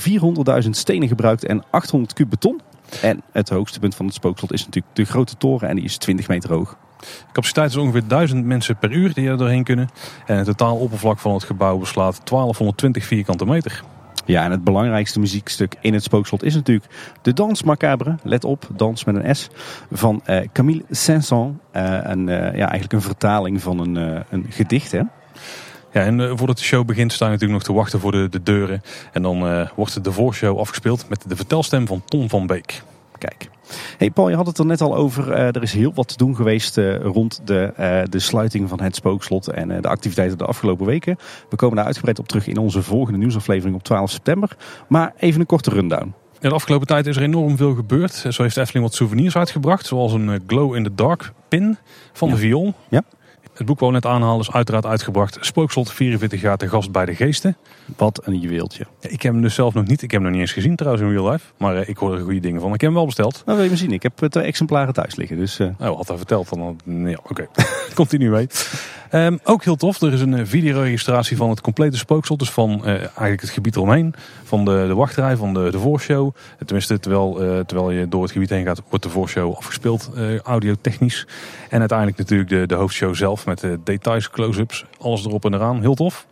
400.000 0.64 0.70
stenen 0.70 1.08
gebruikt 1.08 1.46
en 1.46 1.64
800 1.70 2.14
kub 2.14 2.30
beton. 2.30 2.62
En 3.02 3.22
het 3.32 3.50
hoogste 3.50 3.80
punt 3.80 3.96
van 3.96 4.06
het 4.06 4.16
spookslot 4.16 4.54
is 4.54 4.66
natuurlijk 4.66 4.96
de 4.96 5.06
grote 5.06 5.38
toren 5.38 5.70
en 5.70 5.76
die 5.76 5.86
is 5.86 5.98
20 5.98 6.28
meter 6.28 6.54
hoog. 6.54 6.78
De 7.02 7.32
capaciteit 7.32 7.70
is 7.70 7.76
ongeveer 7.76 8.08
1000 8.08 8.46
mensen 8.46 8.78
per 8.78 8.92
uur 8.92 9.14
die 9.14 9.30
er 9.30 9.38
doorheen 9.38 9.64
kunnen. 9.64 9.90
En 10.26 10.38
het 10.38 10.46
totaal 10.46 10.78
oppervlak 10.78 11.20
van 11.20 11.34
het 11.34 11.44
gebouw 11.44 11.78
beslaat 11.78 12.22
1220 12.24 13.06
vierkante 13.06 13.46
meter. 13.46 13.84
Ja, 14.26 14.44
en 14.44 14.52
het 14.52 14.64
belangrijkste 14.64 15.20
muziekstuk 15.20 15.76
in 15.82 15.94
het 15.94 16.04
spookslot 16.04 16.44
is 16.44 16.56
natuurlijk 16.56 16.86
de 17.22 17.34
Dans 17.34 17.64
Macabre. 17.64 18.16
Let 18.24 18.44
op, 18.44 18.68
dans 18.76 19.04
met 19.04 19.16
een 19.16 19.36
S. 19.36 19.50
Van 19.92 20.22
uh, 20.30 20.40
Camille 20.54 20.84
Saint-Saëns. 20.90 21.56
Uh, 21.76 22.00
een, 22.04 22.28
uh, 22.28 22.36
ja, 22.36 22.70
eigenlijk 22.70 22.94
een 22.94 23.02
vertaling 23.02 23.62
van 23.62 23.80
een, 23.80 24.24
een 24.30 24.46
gedicht. 24.50 24.92
Hè? 24.92 25.02
Ja, 25.92 26.02
en 26.02 26.38
voordat 26.38 26.58
de 26.58 26.64
show 26.64 26.86
begint 26.86 27.14
staan 27.14 27.28
we 27.28 27.34
natuurlijk 27.34 27.60
nog 27.60 27.70
te 27.70 27.80
wachten 27.80 28.00
voor 28.00 28.12
de, 28.12 28.30
de 28.30 28.44
deuren. 28.44 28.82
En 29.12 29.22
dan 29.22 29.68
wordt 29.76 30.04
de 30.04 30.12
voorshow 30.12 30.60
afgespeeld 30.60 31.10
met 31.10 31.24
de 31.28 31.36
vertelstem 31.36 31.88
van 31.88 32.04
Ton 32.06 32.30
van 32.30 32.48
Beek. 32.48 32.82
Kijk. 33.18 33.50
Hey 33.98 34.12
Paul, 34.12 34.30
je 34.30 34.36
had 34.36 34.48
het 34.48 34.58
er 34.58 34.66
net 34.66 34.82
al 34.82 34.96
over. 34.96 35.28
Uh, 35.28 35.38
er 35.38 35.62
is 35.62 35.74
heel 35.74 35.92
wat 35.94 36.08
te 36.08 36.18
doen 36.18 36.36
geweest 36.36 36.78
uh, 36.78 36.96
rond 36.96 37.42
de, 37.44 37.74
uh, 37.80 38.02
de 38.10 38.20
sluiting 38.20 38.70
van 38.70 38.82
het 38.82 38.96
spookslot 38.96 39.48
en 39.48 39.82
de 39.82 39.88
activiteiten 39.88 40.38
de 40.38 40.46
afgelopen 40.46 40.86
weken. 40.86 41.18
We 41.50 41.56
komen 41.56 41.76
daar 41.76 41.86
uitgebreid 41.86 42.20
op 42.20 42.28
terug 42.28 42.48
in 42.48 42.58
onze 42.58 42.84
volgende 42.84 43.20
nieuwsaflevering 43.20 43.76
op 43.76 43.84
12 43.84 44.10
september. 44.10 44.58
Maar 44.88 45.14
even 45.18 45.40
een 45.40 45.46
korte 45.46 45.70
rundown. 45.70 46.14
In 46.40 46.50
de 46.50 46.56
afgelopen 46.56 46.88
tijd 46.88 47.08
is 47.08 47.16
er 47.16 47.22
enorm 47.22 47.58
veel 47.58 47.74
gebeurd. 47.74 48.14
Zo 48.30 48.44
heeft 48.44 48.58
Efteling 48.58 48.86
wat 48.86 48.96
souvenirs 48.96 49.36
uitgebracht, 49.36 49.86
zoals 49.86 50.14
een 50.14 50.44
glow-in-the-dark 50.48 51.32
pin 51.48 51.78
van 52.14 52.30
de 52.30 52.38
viool. 52.38 52.74
Ja. 52.90 53.04
Het 53.54 53.66
boek 53.66 53.80
wat 53.80 53.90
we 53.90 53.96
net 53.96 54.06
aanhalen 54.06 54.40
is 54.40 54.52
uiteraard 54.52 54.86
uitgebracht. 54.86 55.38
Spookslot 55.40 55.92
44 55.92 56.42
jaar 56.42 56.58
te 56.58 56.68
gast 56.68 56.92
bij 56.92 57.06
de 57.06 57.16
geesten. 57.16 57.58
Wat 57.98 58.22
een 58.24 58.40
juweeltje. 58.40 58.86
Ik 59.00 59.22
heb 59.22 59.34
hem 59.34 59.42
dus 59.42 59.56
zelf 59.56 59.74
nog 59.74 59.88
niet. 59.88 60.02
Ik 60.02 60.12
heb 60.12 60.22
hem 60.22 60.22
nog 60.22 60.32
niet 60.32 60.42
eens 60.42 60.52
gezien 60.52 60.76
trouwens 60.76 61.04
in 61.04 61.12
real 61.12 61.32
life. 61.32 61.46
Maar 61.58 61.76
uh, 61.76 61.90
ik 61.90 61.98
hoor 61.98 62.16
er 62.16 62.22
goede 62.22 62.40
dingen 62.40 62.62
van. 62.62 62.74
Ik 62.74 62.82
heb 62.82 62.90
hem 62.90 62.94
wel 62.98 63.06
besteld. 63.06 63.42
Nou 63.46 63.58
wil 63.58 63.64
je 63.64 63.70
maar 63.70 63.80
zien. 63.80 63.92
Ik 63.92 64.04
heb 64.04 64.18
twee 64.18 64.44
exemplaren 64.44 64.94
thuis 64.94 65.16
liggen. 65.16 65.38
Dus, 65.38 65.60
uh... 65.60 65.68
Nou, 65.78 65.96
had 65.96 66.08
hij 66.08 66.18
verteld. 66.18 66.50
Dan, 66.50 66.78
ja, 66.86 67.20
oké. 67.24 67.48
Komt 67.96 68.12
hij 68.12 68.20
nu 68.20 68.30
mee. 68.30 68.48
Um, 69.14 69.40
ook 69.44 69.64
heel 69.64 69.76
tof. 69.76 70.02
Er 70.02 70.14
is 70.14 70.22
een 70.22 70.34
eh, 70.34 70.46
videoregistratie 70.46 71.38
van 71.38 71.50
het 71.50 71.62
complete 71.62 71.98
spookslot. 71.98 72.40
Dus 72.40 72.50
van 72.50 72.82
uh, 72.84 72.88
eigenlijk 72.88 73.42
het 73.42 73.50
gebied 73.50 73.76
eromheen. 73.76 74.14
Van 74.44 74.66
de, 74.66 74.84
de 74.88 74.94
wachtrij, 74.94 75.36
van 75.36 75.54
de, 75.54 75.72
de 75.72 75.80
voorshow. 75.80 76.36
Tenminste, 76.66 77.00
terwijl, 77.00 77.44
uh, 77.44 77.60
terwijl 77.60 77.92
je 77.92 78.08
door 78.08 78.22
het 78.22 78.32
gebied 78.32 78.50
heen 78.50 78.66
gaat, 78.66 78.82
wordt 78.90 79.06
de 79.06 79.12
voorshow 79.12 79.56
afgespeeld. 79.56 80.12
audiotechnisch. 80.44 81.28
En 81.70 81.80
uiteindelijk 81.80 82.18
natuurlijk 82.18 82.50
de, 82.50 82.66
de 82.66 82.76
hoofdshow 82.76 83.16
zelf 83.16 83.46
met 83.46 83.66
details, 83.84 84.30
close-ups. 84.30 84.86
Alles 85.00 85.26
erop 85.26 85.46
en 85.46 85.54
eraan. 85.54 85.82
Heel 85.82 85.96
tof. 85.96 86.28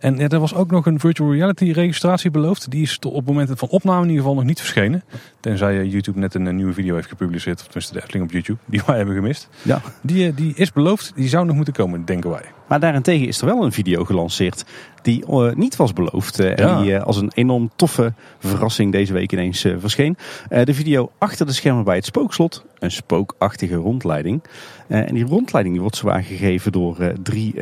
En 0.00 0.16
ja, 0.16 0.28
er 0.28 0.40
was 0.40 0.54
ook 0.54 0.70
nog 0.70 0.86
een 0.86 1.00
virtual 1.00 1.32
reality 1.32 1.70
registratie 1.70 2.30
beloofd. 2.30 2.70
Die 2.70 2.82
is 2.82 2.98
op 2.98 3.14
het 3.14 3.26
moment 3.26 3.50
van 3.54 3.68
opname 3.68 4.02
in 4.02 4.08
ieder 4.08 4.22
geval 4.22 4.34
nog 4.34 4.44
niet 4.44 4.58
verschenen. 4.58 5.02
Tenzij 5.40 5.86
YouTube 5.86 6.18
net 6.18 6.34
een, 6.34 6.56
nieuwe 6.56 6.72
video 6.72 6.94
heeft 6.94 7.08
gepubliceerd. 7.08 7.58
Of 7.58 7.64
tenminste 7.64 7.92
de 7.92 8.00
Efteling 8.00 8.24
op 8.24 8.32
YouTube. 8.32 8.58
Die 8.66 8.82
wij 8.86 8.96
hebben 8.96 9.14
gemist. 9.14 9.48
Ja. 9.62 9.80
Die, 10.02 10.26
eh, 10.26 10.36
die 10.36 10.52
is 10.54 10.72
beloofd. 10.72 11.12
Die 11.14 11.28
zou 11.28 11.46
nog 11.46 11.56
moeten 11.56 11.74
komen, 11.74 12.04
denken 12.04 12.30
wij. 12.30 12.44
Maar 12.68 12.80
daarentegen 12.80 13.26
is 13.26 13.40
er 13.40 13.46
wel 13.46 13.64
een 13.64 13.72
video 13.72 14.04
gelanceerd 14.04 14.64
die 15.02 15.24
uh, 15.30 15.52
niet 15.52 15.76
was 15.76 15.92
beloofd. 15.92 16.40
Uh, 16.40 16.58
En 16.58 16.82
die 16.82 16.92
uh, 16.92 17.02
als 17.02 17.16
een 17.16 17.30
enorm 17.34 17.70
toffe 17.76 18.12
verrassing 18.38 18.92
deze 18.92 19.12
week 19.12 19.32
ineens 19.32 19.60
verscheen. 19.60 20.16
de 20.48 20.74
video 20.74 21.10
achter 21.18 21.46
de 21.46 21.52
schermen 21.52 21.84
bij 21.84 21.96
het 21.96 22.04
spookslot. 22.04 22.64
Een 22.78 22.90
spookachtige 22.90 23.74
rondleiding. 23.74 24.42
en 24.88 25.14
die 25.14 25.24
rondleiding 25.24 25.74
die 25.74 25.80
wordt 25.82 25.96
zwaar 25.96 26.22
gegeven 26.22 26.72
door 26.72 27.12
drie, 27.22 27.54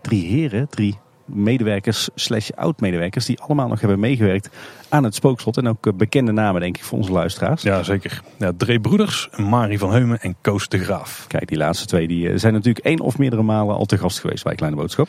drie 0.00 0.26
heren, 0.26 0.68
drie 0.68 0.98
medewerkers 1.32 2.08
slash 2.14 2.50
oud-medewerkers 2.50 3.26
die 3.26 3.40
allemaal 3.40 3.68
nog 3.68 3.80
hebben 3.80 4.00
meegewerkt 4.00 4.50
aan 4.88 5.04
het 5.04 5.14
spookslot. 5.14 5.56
En 5.56 5.68
ook 5.68 5.86
eh, 5.86 5.92
bekende 5.92 6.32
namen 6.32 6.60
denk 6.60 6.76
ik 6.76 6.84
voor 6.84 6.98
onze 6.98 7.12
luisteraars. 7.12 7.62
Ja, 7.62 7.82
zeker. 7.82 8.22
Ja, 8.36 8.52
Broeders, 8.80 9.28
Marie 9.36 9.78
van 9.78 9.92
Heumen 9.92 10.20
en 10.20 10.36
Koos 10.40 10.68
de 10.68 10.78
Graaf. 10.78 11.24
Kijk, 11.28 11.48
die 11.48 11.56
laatste 11.56 11.86
twee 11.86 12.08
die 12.08 12.28
eh, 12.28 12.38
zijn 12.38 12.52
natuurlijk 12.52 12.84
één 12.84 13.00
of 13.00 13.18
meerdere 13.18 13.42
malen 13.42 13.76
al 13.76 13.86
te 13.86 13.98
gast 13.98 14.18
geweest 14.18 14.44
bij 14.44 14.54
Kleine 14.54 14.76
Boodschap. 14.78 15.08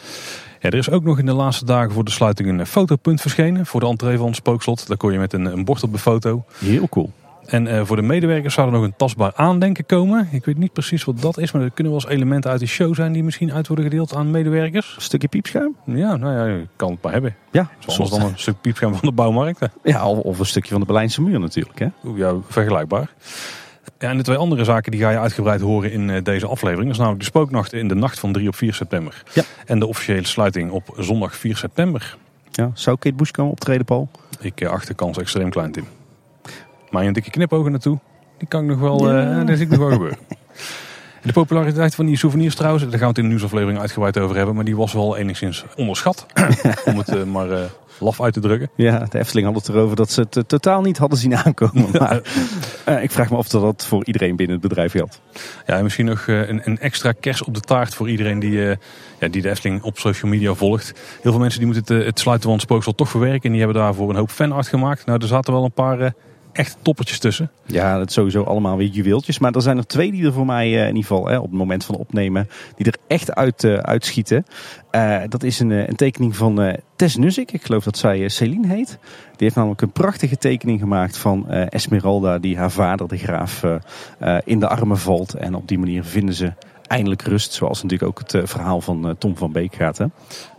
Ja, 0.60 0.70
er 0.70 0.78
is 0.78 0.90
ook 0.90 1.04
nog 1.04 1.20
in 1.20 1.26
de 1.26 1.34
laatste 1.34 1.66
dagen 1.66 1.92
voor 1.92 2.04
de 2.04 2.12
sluiting 2.12 2.60
een 2.60 2.66
fotopunt 2.66 3.22
verschenen 3.22 3.66
voor 3.66 3.80
de 3.80 3.86
entree 3.86 4.18
van 4.18 4.28
het 4.28 4.36
spookslot. 4.36 4.88
Daar 4.88 4.98
kon 4.98 5.12
je 5.12 5.20
met 5.20 5.34
een, 5.34 5.46
een 5.46 5.66
bord 5.66 5.84
op 5.84 5.92
de 5.92 6.00
foto. 6.00 6.44
Heel 6.60 6.90
cool. 6.90 7.12
En 7.46 7.66
uh, 7.66 7.82
voor 7.86 7.96
de 7.96 8.02
medewerkers 8.02 8.54
zou 8.54 8.68
er 8.68 8.74
nog 8.74 8.84
een 8.84 8.96
tastbaar 8.98 9.32
aandenken 9.36 9.86
komen. 9.86 10.28
Ik 10.32 10.46
weet 10.46 10.58
niet 10.58 10.74
precies 10.74 11.04
wat 11.04 11.22
dat 11.22 11.38
is, 11.38 11.52
maar 11.52 11.62
er 11.62 11.72
kunnen 11.72 11.94
wel 11.94 12.02
eens 12.02 12.12
elementen 12.12 12.52
uit 12.52 12.60
de 12.60 12.66
show 12.66 12.96
zijn 12.96 13.12
die 13.12 13.24
misschien 13.24 13.54
uit 13.54 13.68
worden 13.68 13.86
gedeeld 13.86 14.16
aan 14.16 14.32
medewerkers. 14.32 14.94
Een 14.96 15.02
stukje 15.02 15.28
piepschuim? 15.28 15.76
Ja, 15.86 16.16
nou 16.16 16.34
ja, 16.34 16.46
je 16.46 16.68
kan 16.76 16.92
het 16.92 17.02
maar 17.02 17.12
hebben. 17.12 17.36
Ja, 17.52 17.70
zoals 17.80 18.10
dan 18.10 18.22
een 18.22 18.34
stuk 18.36 18.62
piepschuim 18.62 18.96
van 18.96 19.10
de 19.10 19.16
bouwmarkt. 19.16 19.60
Ja, 19.84 20.08
of, 20.08 20.40
een 20.40 20.46
stukje 20.46 20.72
van 20.72 20.80
de 20.80 20.86
Berlijnse 20.86 21.22
muur 21.22 21.40
natuurlijk. 21.40 21.80
Hè? 21.80 21.88
Ja, 22.16 22.36
vergelijkbaar. 22.48 23.10
Ja, 24.00 24.10
en 24.10 24.18
de 24.18 24.24
twee 24.24 24.38
andere 24.38 24.64
zaken 24.64 24.92
die 24.92 25.02
ga 25.02 25.10
je 25.10 25.20
uitgebreid 25.20 25.62
horen 25.62 25.92
in 25.92 26.10
uh, 26.10 26.24
deze 26.24 26.48
aflevering. 26.48 26.84
Dat 26.84 26.92
is 26.92 26.98
namelijk 26.98 27.20
de 27.20 27.30
spooknacht 27.30 27.74
in 27.74 27.88
de 27.88 27.96
nacht 27.96 28.20
van 28.20 28.32
3 28.32 28.48
op 28.48 28.56
4 28.56 28.74
september. 28.74 29.24
Ja. 29.34 29.44
En 29.66 29.80
de 29.80 29.88
officiële 29.88 30.28
sluiting 30.28 30.72
op 30.72 30.96
zondag 30.98 31.36
4 31.36 31.58
september. 31.58 32.18
Ja, 32.52 32.72
zou 32.74 32.98
Kate 32.98 33.16
Bush 33.16 33.32
komen 33.32 33.52
optreden, 33.52 33.86
Paul? 33.86 34.10
Ik 34.40 34.62
uh, 34.62 34.70
acht 34.70 34.88
de 34.88 34.94
kans 34.94 35.18
extreem 35.18 35.50
klein, 35.50 35.72
Tim. 35.72 35.86
Maar 36.92 37.06
een 37.06 37.14
dikke 37.14 37.30
knipogen 37.30 37.72
naartoe, 37.72 38.00
die 38.38 38.48
kan 38.48 38.62
ik 38.62 38.70
nog 38.70 38.80
wel, 38.80 39.12
ja. 39.12 39.40
uh, 39.40 39.48
dat 39.48 39.56
zie 39.56 39.66
ik 39.66 39.72
nog 39.72 39.80
wel 39.80 39.92
gebeuren. 39.92 40.18
De 41.22 41.34
populariteit 41.34 41.96
van 41.96 42.06
die 42.06 42.18
souvenirs 42.18 42.56
trouwens, 42.56 42.84
daar 42.84 42.92
gaan 42.92 43.02
we 43.02 43.08
het 43.08 43.18
in 43.18 43.24
de 43.24 43.30
nieuwsaflevering 43.30 43.80
uitgebreid 43.80 44.18
over 44.18 44.36
hebben. 44.36 44.56
Maar 44.56 44.64
die 44.64 44.76
was 44.76 44.94
wel 44.94 45.18
enigszins 45.18 45.66
onderschat. 45.76 46.26
om 46.86 46.98
het 46.98 47.14
uh, 47.14 47.24
maar 47.24 47.50
uh, 47.50 47.60
laf 48.00 48.22
uit 48.22 48.34
te 48.34 48.40
drukken. 48.40 48.70
Ja, 48.76 49.06
de 49.10 49.20
Efteling 49.20 49.48
had 49.48 49.56
het 49.56 49.68
erover 49.68 49.96
dat 49.96 50.12
ze 50.12 50.22
het 50.22 50.36
uh, 50.36 50.44
totaal 50.44 50.82
niet 50.82 50.98
hadden 50.98 51.18
zien 51.18 51.36
aankomen. 51.36 51.90
Maar 51.92 52.22
ik 53.02 53.12
vraag 53.12 53.30
me 53.30 53.38
af 53.38 53.48
dat 53.48 53.62
dat 53.62 53.86
voor 53.86 54.06
iedereen 54.06 54.36
binnen 54.36 54.60
het 54.60 54.68
bedrijf 54.68 54.92
geldt. 54.92 55.22
Ja, 55.66 55.78
en 55.78 55.84
misschien 55.84 56.06
nog 56.06 56.28
een, 56.28 56.62
een, 56.64 56.80
extra 56.80 57.12
kers 57.12 57.44
op 57.44 57.54
de 57.54 57.60
taart 57.60 57.96
voor 57.96 58.10
iedereen 58.10 58.40
die, 58.40 58.60
ja, 59.20 59.28
die 59.30 59.42
de 59.42 59.50
Efteling 59.50 59.84
op 59.84 60.00
social 60.00 60.32
media 60.32 60.54
volgt. 60.54 60.94
Heel 61.22 61.32
veel 61.32 61.42
mensen 61.42 61.60
die 61.60 61.68
moeten 61.68 61.96
het, 61.96 62.06
het 62.06 62.20
sluiten 62.20 62.46
van 62.50 62.58
het 62.58 62.68
spooksel 62.68 62.96
toch 62.96 63.10
verwerken. 63.10 63.44
En 63.44 63.52
die 63.52 63.62
hebben 63.62 63.82
daarvoor 63.82 64.10
een 64.10 64.16
hoop 64.16 64.32
fanart 64.32 64.68
gemaakt. 64.68 65.06
Nou, 65.06 65.22
er 65.22 65.28
zaten 65.28 65.54
wel 65.54 65.64
een 65.64 65.72
paar 65.72 66.14
echt 66.54 66.78
toppertjes 66.82 67.20
tussen. 67.20 67.52
Ja, 67.66 67.98
dat 67.98 68.12
sowieso 68.12 68.44
allemaal 68.44 68.78
weer 68.78 68.88
juweeltjes. 68.88 69.40
Maar 69.40 69.52
er 69.52 69.62
zijn 69.62 69.78
er 69.78 69.88
twee 69.88 70.12
die 70.12 70.26
er 70.26 70.34
voor 70.34 70.46
mij 70.46 70.72
in 70.72 70.88
ieder 70.88 71.02
geval 71.02 71.28
hè, 71.28 71.38
op 71.38 71.50
het 71.50 71.58
moment 71.58 71.86
van 71.86 71.96
opnemen, 71.96 72.50
die 72.76 72.86
er 72.86 72.98
echt 73.08 73.36
uit 73.36 73.64
uh, 73.64 73.74
uitschieten. 73.74 74.46
Uh, 74.92 75.22
dat 75.30 75.44
is 75.44 75.60
een, 75.60 75.70
een 75.70 75.96
tekening 75.96 76.36
van 76.36 76.78
Tess 76.96 77.16
Nusik. 77.16 77.52
Ik 77.52 77.64
geloof 77.64 77.84
dat 77.84 77.98
zij 77.98 78.30
Celine 78.30 78.68
heet. 78.68 78.88
Die 78.88 79.50
heeft 79.50 79.56
namelijk 79.56 79.82
een 79.82 79.92
prachtige 79.92 80.38
tekening 80.38 80.80
gemaakt 80.80 81.18
van 81.18 81.50
Esmeralda, 81.50 82.38
die 82.40 82.58
haar 82.58 82.72
vader, 82.72 83.08
de 83.08 83.18
graaf, 83.18 83.64
in 84.44 84.60
de 84.60 84.68
armen 84.68 84.98
valt. 84.98 85.34
En 85.34 85.56
op 85.56 85.68
die 85.68 85.80
manier 85.80 86.04
vinden 86.04 86.36
ze 86.36 86.54
eindelijk 86.92 87.22
rust. 87.22 87.54
Zoals 87.54 87.84
natuurlijk 87.84 88.10
ook 88.10 88.32
het 88.32 88.50
verhaal 88.50 88.82
van 88.82 89.16
Tom 89.18 89.38
van 89.38 89.52
Beek 89.52 89.76
gaat. 89.76 89.98
Hè? 89.98 90.06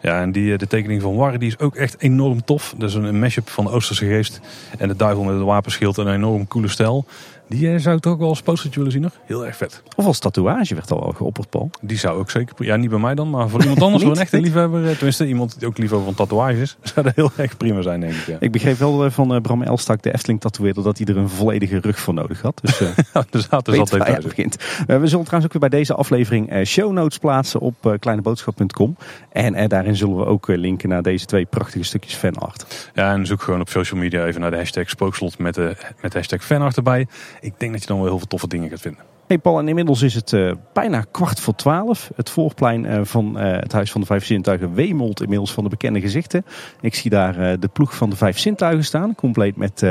Ja, 0.01 0.21
en 0.21 0.33
die, 0.33 0.59
de 0.59 0.67
tekening 0.67 1.03
van 1.03 1.17
Warren 1.17 1.41
die 1.41 1.49
is 1.49 1.59
ook 1.59 1.77
echt 1.77 2.01
enorm 2.01 2.45
tof. 2.45 2.75
Dat 2.77 2.89
is 2.89 2.95
een, 2.95 3.05
een 3.05 3.19
mashup 3.19 3.49
van 3.49 3.65
de 3.65 3.71
Oosterse 3.71 4.07
geest 4.07 4.41
en 4.79 4.89
de 4.89 4.97
duivel 4.97 5.25
met 5.25 5.35
het 5.35 5.45
wapenschild. 5.45 5.97
Een 5.97 6.13
enorm 6.13 6.47
coole 6.49 6.69
stijl. 6.69 7.05
Die 7.53 7.79
zou 7.79 7.97
ik 7.97 8.03
toch 8.03 8.13
ook 8.13 8.19
wel 8.19 8.29
als 8.29 8.43
postertje 8.43 8.77
willen 8.77 8.93
zien 8.93 9.03
nog. 9.03 9.13
Heel 9.25 9.47
erg 9.47 9.57
vet. 9.57 9.83
Of 9.97 10.05
als 10.05 10.19
tatoeage 10.19 10.75
werd 10.75 10.91
al 10.91 11.13
geopperd, 11.17 11.51
Paul. 11.51 11.71
Die 11.81 11.99
zou 11.99 12.19
ook 12.19 12.31
zeker... 12.31 12.65
Ja, 12.65 12.77
niet 12.77 12.91
bij 12.91 12.99
mij 12.99 13.15
dan, 13.15 13.31
maar 13.31 13.49
voor 13.49 13.61
iemand 13.61 13.83
anders. 13.87 14.03
voor 14.03 14.13
een 14.13 14.21
echte 14.21 14.41
liefhebber. 14.41 14.93
Tenminste, 14.97 15.27
iemand 15.27 15.59
die 15.59 15.69
ook 15.69 15.79
liefhebber 15.79 16.15
van 16.15 16.27
tatoeages. 16.27 16.77
Zou 16.95 17.07
dat 17.07 17.15
heel 17.15 17.31
erg 17.37 17.57
prima 17.57 17.83
zijn, 17.83 18.01
denk 18.01 18.13
ik. 18.13 18.27
Ja. 18.27 18.37
Ik 18.41 18.53
begreep 18.53 18.79
wel 18.79 19.11
van 19.11 19.43
Bram 19.43 19.63
Elstak, 19.63 20.03
de 20.03 20.13
Efteling 20.13 20.41
tatoeëerder, 20.41 20.83
dat 20.83 20.99
hij 20.99 21.07
er 21.07 21.17
een 21.17 21.29
volledige 21.29 21.79
rug 21.79 21.99
voor 21.99 22.15
nodig 22.15 22.43
had. 22.43 22.61
Dus, 22.63 22.81
uh, 22.81 22.89
dus 23.31 23.51
altijd 23.51 23.79
altijd 23.79 24.23
begint. 24.23 24.57
we 24.87 25.07
zullen 25.07 25.09
trouwens 25.09 25.45
ook 25.45 25.53
weer 25.53 25.69
bij 25.71 25.79
deze 25.79 25.95
aflevering 25.95 26.67
show 26.67 26.93
notes 26.93 27.19
plaatsen 27.19 27.61
op 27.61 27.97
kleineboodschap.com. 27.99 28.97
En 29.33 29.69
daarin 29.69 29.97
zullen 29.97 30.17
we 30.17 30.25
ook 30.25 30.47
linken 30.49 30.89
naar 30.89 31.03
deze 31.03 31.27
twee 31.27 31.45
prachtige 31.45 31.85
stukjes 31.85 32.15
fanart. 32.15 32.91
Ja, 32.95 33.13
en 33.13 33.27
zoek 33.27 33.43
gewoon 33.43 33.61
op 33.61 33.69
social 33.69 34.01
media 34.01 34.25
even 34.27 34.41
naar 34.41 34.51
de 34.51 34.57
hashtag 34.57 34.91
spookslot 34.91 35.39
met 35.39 35.55
de, 35.55 35.77
met 36.01 36.13
de 36.13 36.19
hashtag 36.19 36.45
fanart 36.45 36.77
erbij. 36.77 37.07
Ik 37.43 37.61
denk 37.61 37.73
dat 37.73 37.81
je 37.81 37.87
dan 37.87 37.97
wel 37.97 38.07
heel 38.07 38.19
veel 38.19 38.27
toffe 38.27 38.49
dingen 38.49 38.69
gaat 38.69 38.81
vinden. 38.81 39.05
Hey 39.27 39.39
Paul, 39.39 39.59
en 39.59 39.69
inmiddels 39.69 40.03
is 40.03 40.15
het 40.15 40.33
uh, 40.33 40.53
bijna 40.73 41.05
kwart 41.11 41.41
voor 41.41 41.55
twaalf. 41.55 42.11
Het 42.17 42.31
voorplein 42.31 42.85
uh, 42.85 43.01
van 43.03 43.39
uh, 43.39 43.53
het 43.53 43.73
Huis 43.73 43.93
van 43.93 44.01
de 44.01 44.07
Vijf 44.07 44.25
Zintuigen 44.25 44.75
wemelt 44.75 45.23
inmiddels 45.23 45.53
van 45.53 45.65
de 45.65 45.71
bekende 45.71 46.01
gezichten. 46.01 46.45
Ik 46.81 46.95
zie 46.95 47.11
daar 47.11 47.61
de 47.61 47.69
ploeg 47.69 47.97
van 47.97 48.11
de 48.11 48.17
Vijf 48.17 48.39
Zintuigen 48.39 48.85
staan. 48.85 49.15
Compleet 49.15 49.57
met 49.57 49.87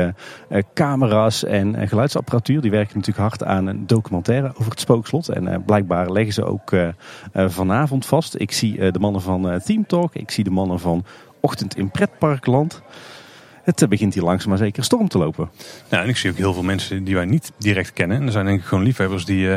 camera's 0.74 1.44
en 1.44 1.88
geluidsapparatuur. 1.88 2.60
Die 2.60 2.70
werken 2.70 2.98
natuurlijk 2.98 3.28
hard 3.28 3.44
aan 3.44 3.66
een 3.66 3.86
documentaire 3.86 4.52
over 4.54 4.70
het 4.70 4.80
spookslot. 4.80 5.28
En 5.28 5.64
blijkbaar 5.64 6.10
leggen 6.10 6.32
ze 6.32 6.44
ook 6.44 6.72
vanavond 7.32 8.06
vast. 8.06 8.34
Ik 8.40 8.52
zie 8.52 8.90
de 8.90 8.98
mannen 8.98 9.22
van 9.22 9.60
Team 9.64 9.86
Talk. 9.86 10.14
Ik 10.14 10.30
zie 10.30 10.44
de 10.44 10.50
mannen 10.50 10.80
van 10.80 11.04
Ochtend 11.40 11.76
in 11.76 11.90
Pretparkland 11.90 12.82
het 13.62 13.88
begint 13.88 14.14
hier 14.14 14.22
langzaam 14.22 14.48
maar 14.48 14.58
zeker 14.58 14.84
storm 14.84 15.08
te 15.08 15.18
lopen. 15.18 15.50
Nou, 15.88 16.02
en 16.02 16.08
ik 16.08 16.16
zie 16.16 16.30
ook 16.30 16.36
heel 16.36 16.52
veel 16.52 16.62
mensen 16.62 17.04
die 17.04 17.14
wij 17.14 17.24
niet 17.24 17.52
direct 17.58 17.92
kennen. 17.92 18.16
En 18.16 18.26
er 18.26 18.32
zijn 18.32 18.46
denk 18.46 18.60
ik 18.60 18.66
gewoon 18.66 18.84
liefhebbers 18.84 19.24
die, 19.24 19.46
uh, 19.46 19.56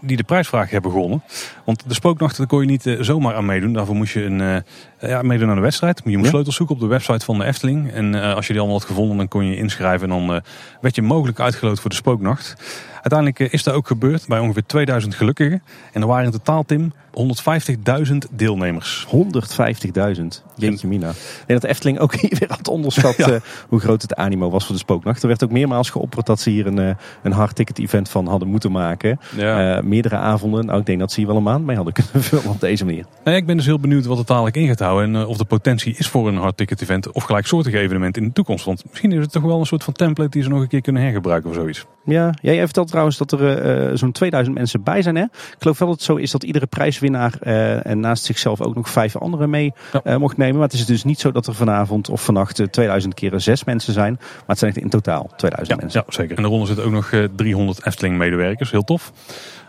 die 0.00 0.16
de 0.16 0.24
prijsvraag 0.24 0.70
hebben 0.70 0.90
gewonnen. 0.90 1.22
Want 1.64 1.88
de 1.88 1.94
spooknachten 1.94 2.46
kon 2.46 2.60
je 2.60 2.66
niet 2.66 2.86
uh, 2.86 3.00
zomaar 3.00 3.34
aan 3.34 3.46
meedoen. 3.46 3.72
Daarvoor 3.72 3.96
moest 3.96 4.12
je 4.12 4.22
een, 4.22 4.64
ja, 5.06 5.22
meedoen 5.22 5.48
aan 5.48 5.54
de 5.54 5.60
wedstrijd. 5.60 6.00
Je 6.04 6.10
moest 6.10 6.24
ja. 6.24 6.30
sleutels 6.30 6.56
zoeken 6.56 6.74
op 6.74 6.80
de 6.80 6.86
website 6.86 7.24
van 7.24 7.38
de 7.38 7.44
Efteling. 7.44 7.92
En 7.92 8.14
als 8.14 8.46
je 8.46 8.52
die 8.52 8.60
allemaal 8.60 8.78
had 8.78 8.88
gevonden, 8.88 9.16
dan 9.16 9.28
kon 9.28 9.44
je 9.44 9.56
inschrijven. 9.56 10.10
En 10.10 10.26
dan 10.26 10.42
werd 10.80 10.94
je 10.94 11.02
mogelijk 11.02 11.40
uitgeloot 11.40 11.80
voor 11.80 11.90
de 11.90 11.96
spooknacht. 11.96 12.56
Uiteindelijk 13.02 13.52
is 13.52 13.62
dat 13.62 13.74
ook 13.74 13.86
gebeurd 13.86 14.26
bij 14.26 14.38
ongeveer 14.38 14.66
2000 14.66 15.14
gelukkigen. 15.14 15.62
En 15.92 16.00
er 16.00 16.06
waren 16.06 16.24
in 16.24 16.30
totaal, 16.30 16.64
Tim, 16.64 16.92
150.000 17.12 18.16
deelnemers. 18.30 19.06
150.000? 19.06 20.24
Jeetje 20.56 20.88
mina. 20.88 21.08
Ik 21.10 21.44
denk 21.46 21.60
dat 21.60 21.60
de 21.60 21.68
Efteling 21.68 21.98
ook 21.98 22.14
hier 22.20 22.36
weer 22.38 22.48
had 22.48 22.68
onderschat 22.68 23.16
ja. 23.16 23.38
hoe 23.68 23.80
groot 23.80 24.02
het 24.02 24.14
animo 24.14 24.50
was 24.50 24.64
voor 24.64 24.74
de 24.74 24.80
spooknacht. 24.80 25.22
Er 25.22 25.28
werd 25.28 25.44
ook 25.44 25.50
meermaals 25.50 25.90
geopperd 25.90 26.26
dat 26.26 26.40
ze 26.40 26.50
hier 26.50 26.66
een, 26.66 26.96
een 27.22 27.32
hard 27.32 27.56
ticket 27.56 27.78
event 27.78 28.08
van 28.08 28.26
hadden 28.26 28.48
moeten 28.48 28.72
maken. 28.72 29.20
Ja. 29.36 29.80
Meerdere 29.84 30.16
avonden. 30.16 30.66
Nou, 30.66 30.80
ik 30.80 30.86
denk 30.86 30.98
dat 30.98 31.12
ze 31.12 31.18
hier 31.18 31.28
wel 31.28 31.36
een 31.36 31.42
maand 31.42 31.64
mee 31.64 31.76
hadden 31.76 31.94
kunnen 31.94 32.22
vullen 32.28 32.50
op 32.50 32.60
deze 32.60 32.84
manier. 32.84 33.04
Ik 33.24 33.46
ben 33.46 33.56
dus 33.56 33.66
heel 33.66 33.80
benieuwd 33.80 34.04
wat 34.04 34.18
het 34.18 34.26
dadelijk 34.26 34.56
in 34.56 34.66
gaat 34.66 34.78
houden. 34.78 34.91
En 35.00 35.26
of 35.26 35.36
de 35.36 35.44
potentie 35.44 35.94
is 35.96 36.08
voor 36.08 36.28
een 36.28 36.36
hard 36.36 36.56
ticket 36.56 36.82
event 36.82 37.12
of 37.12 37.24
gelijksoortige 37.24 37.78
evenement 37.78 38.16
in 38.16 38.24
de 38.24 38.32
toekomst. 38.32 38.64
Want 38.64 38.84
misschien 38.90 39.12
is 39.12 39.18
het 39.18 39.32
toch 39.32 39.42
wel 39.42 39.60
een 39.60 39.66
soort 39.66 39.84
van 39.84 39.92
template 39.92 40.30
die 40.30 40.42
ze 40.42 40.48
nog 40.48 40.60
een 40.60 40.68
keer 40.68 40.80
kunnen 40.80 41.02
hergebruiken 41.02 41.50
of 41.50 41.56
zoiets. 41.56 41.86
Ja, 42.04 42.34
jij 42.42 42.64
vertelt 42.64 42.88
trouwens 42.88 43.16
dat 43.16 43.32
er 43.32 43.98
zo'n 43.98 44.12
2000 44.12 44.56
mensen 44.56 44.82
bij 44.82 45.02
zijn. 45.02 45.16
Hè? 45.16 45.22
Ik 45.22 45.56
geloof 45.58 45.78
wel 45.78 45.88
dat 45.88 45.96
het 45.96 46.06
zo 46.06 46.16
is 46.16 46.30
dat 46.30 46.42
iedere 46.42 46.66
prijswinnaar 46.66 47.34
uh, 47.42 47.86
en 47.86 48.00
naast 48.00 48.24
zichzelf 48.24 48.60
ook 48.60 48.74
nog 48.74 48.90
vijf 48.90 49.16
anderen 49.16 49.50
mee 49.50 49.72
ja. 50.04 50.18
mocht 50.18 50.36
nemen. 50.36 50.54
Maar 50.54 50.68
het 50.68 50.72
is 50.72 50.86
dus 50.86 51.04
niet 51.04 51.20
zo 51.20 51.32
dat 51.32 51.46
er 51.46 51.54
vanavond 51.54 52.08
of 52.08 52.24
vannacht 52.24 52.72
2000 52.72 53.14
keer 53.14 53.40
zes 53.40 53.64
mensen 53.64 53.92
zijn. 53.92 54.12
Maar 54.20 54.42
het 54.46 54.58
zijn 54.58 54.72
echt 54.72 54.80
in 54.80 54.88
totaal 54.88 55.30
2000 55.36 55.68
ja, 55.68 55.76
mensen. 55.84 56.04
Ja, 56.06 56.12
zeker. 56.14 56.36
En 56.36 56.42
daaronder 56.42 56.68
zitten 56.68 56.86
ook 56.86 56.92
nog 56.92 57.12
300 57.36 57.86
Efteling 57.86 58.16
medewerkers. 58.16 58.70
Heel 58.70 58.84
tof. 58.84 59.12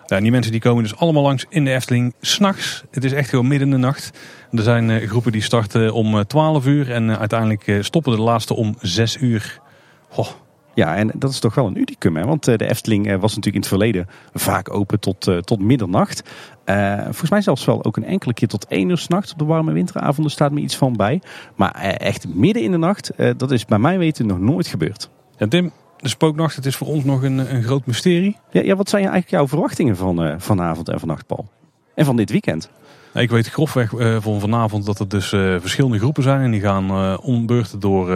Ja, 0.06 0.20
die 0.20 0.32
mensen 0.32 0.51
die 0.51 0.62
komen 0.62 0.84
dus 0.84 0.96
allemaal 0.96 1.24
langs 1.24 1.46
in 1.50 1.65
de 1.65 1.72
Efteling 1.72 2.13
s'nachts. 2.22 2.84
Het 2.92 3.03
is 3.03 3.12
echt 3.12 3.30
gewoon 3.30 3.48
midden 3.48 3.68
in 3.68 3.74
de 3.74 3.80
nacht. 3.80 4.12
Er 4.53 4.63
zijn 4.63 4.89
uh, 4.89 5.07
groepen 5.10 5.31
die 5.31 5.41
starten 5.41 5.93
om 5.93 6.27
12 6.27 6.65
uur 6.65 6.91
en 6.91 7.17
uiteindelijk 7.17 7.77
stoppen 7.79 8.15
de 8.15 8.22
laatste 8.22 8.53
om 8.53 8.75
6 8.81 9.17
uur. 9.17 9.60
Goh, 10.10 10.27
ja, 10.74 10.95
en 10.95 11.12
dat 11.15 11.29
is 11.29 11.39
toch 11.39 11.55
wel 11.55 11.67
een 11.67 11.77
unicum. 11.77 12.15
Hè? 12.15 12.25
Want 12.25 12.43
de 12.43 12.69
Efteling 12.69 13.05
was 13.05 13.36
natuurlijk 13.36 13.55
in 13.55 13.60
het 13.60 13.67
verleden 13.67 14.07
vaak 14.33 14.74
open 14.74 15.00
tot, 15.00 15.27
uh, 15.27 15.38
tot 15.38 15.60
middernacht. 15.60 16.29
Uh, 16.65 17.01
volgens 17.03 17.29
mij 17.29 17.41
zelfs 17.41 17.65
wel 17.65 17.83
ook 17.83 17.98
een 17.98 18.05
enkele 18.05 18.33
keer 18.33 18.48
tot 18.48 18.65
één 18.67 18.89
uur 18.89 18.98
s'nachts. 18.98 19.31
Op 19.31 19.39
de 19.39 19.45
warme 19.45 19.72
winteravonden 19.72 20.31
staat 20.31 20.51
me 20.51 20.60
iets 20.60 20.77
van 20.77 20.93
bij. 20.93 21.22
Maar 21.55 21.81
uh, 21.83 22.00
echt 22.00 22.27
midden 22.36 22.63
in 22.63 22.72
de 22.72 22.77
nacht, 22.77 23.12
dat 23.38 23.51
is 23.51 23.65
bij 23.65 23.79
mij 23.79 23.98
weten 23.98 24.25
nog 24.25 24.39
nooit 24.39 24.67
gebeurd. 24.67 25.10
Ja, 25.38 25.48
Tim, 25.48 25.72
de 25.98 26.10
spooknacht, 26.10 26.55
het 26.55 26.65
is 26.65 26.75
voor 26.75 26.88
ons 26.88 27.03
nog 27.03 27.24
een, 27.24 27.55
een 27.55 27.63
groot 27.63 27.86
mysterie. 27.86 28.38
Ja, 28.51 28.62
ja, 28.62 28.75
wat 28.75 28.89
zijn 28.89 29.01
eigenlijk 29.01 29.31
jouw 29.31 29.48
verwachtingen 29.48 29.95
van 29.95 30.41
vanavond 30.41 30.89
en 30.89 31.00
vannacht, 31.00 31.27
Paul? 31.27 31.50
En 31.95 32.05
van 32.05 32.15
dit 32.15 32.29
weekend? 32.29 32.69
Ik 33.13 33.29
weet 33.29 33.50
grofweg 33.50 33.91
uh, 33.91 34.17
van 34.20 34.39
vanavond 34.39 34.86
dat 34.86 35.00
er 35.00 35.08
dus 35.08 35.32
uh, 35.32 35.55
verschillende 35.60 35.98
groepen 35.98 36.24
zijn. 36.24 36.41
En 36.41 36.51
die 36.51 36.62
gaan 36.62 36.89
uh, 36.89 37.17
ombeurten 37.22 37.79
door 37.79 38.12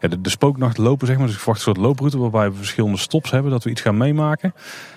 ja, 0.00 0.08
de, 0.20 0.30
spooknacht 0.30 0.78
lopen, 0.78 1.06
zeg 1.06 1.16
maar. 1.16 1.26
Dus 1.26 1.34
ik 1.34 1.42
verwacht 1.42 1.66
een 1.66 1.74
soort 1.74 1.86
looproute 1.86 2.18
waarbij 2.18 2.50
we 2.50 2.56
verschillende 2.56 2.98
stops 2.98 3.30
hebben. 3.30 3.50
Dat 3.50 3.64
we 3.64 3.70
iets 3.70 3.80
gaan 3.80 3.96
meemaken. 3.96 4.54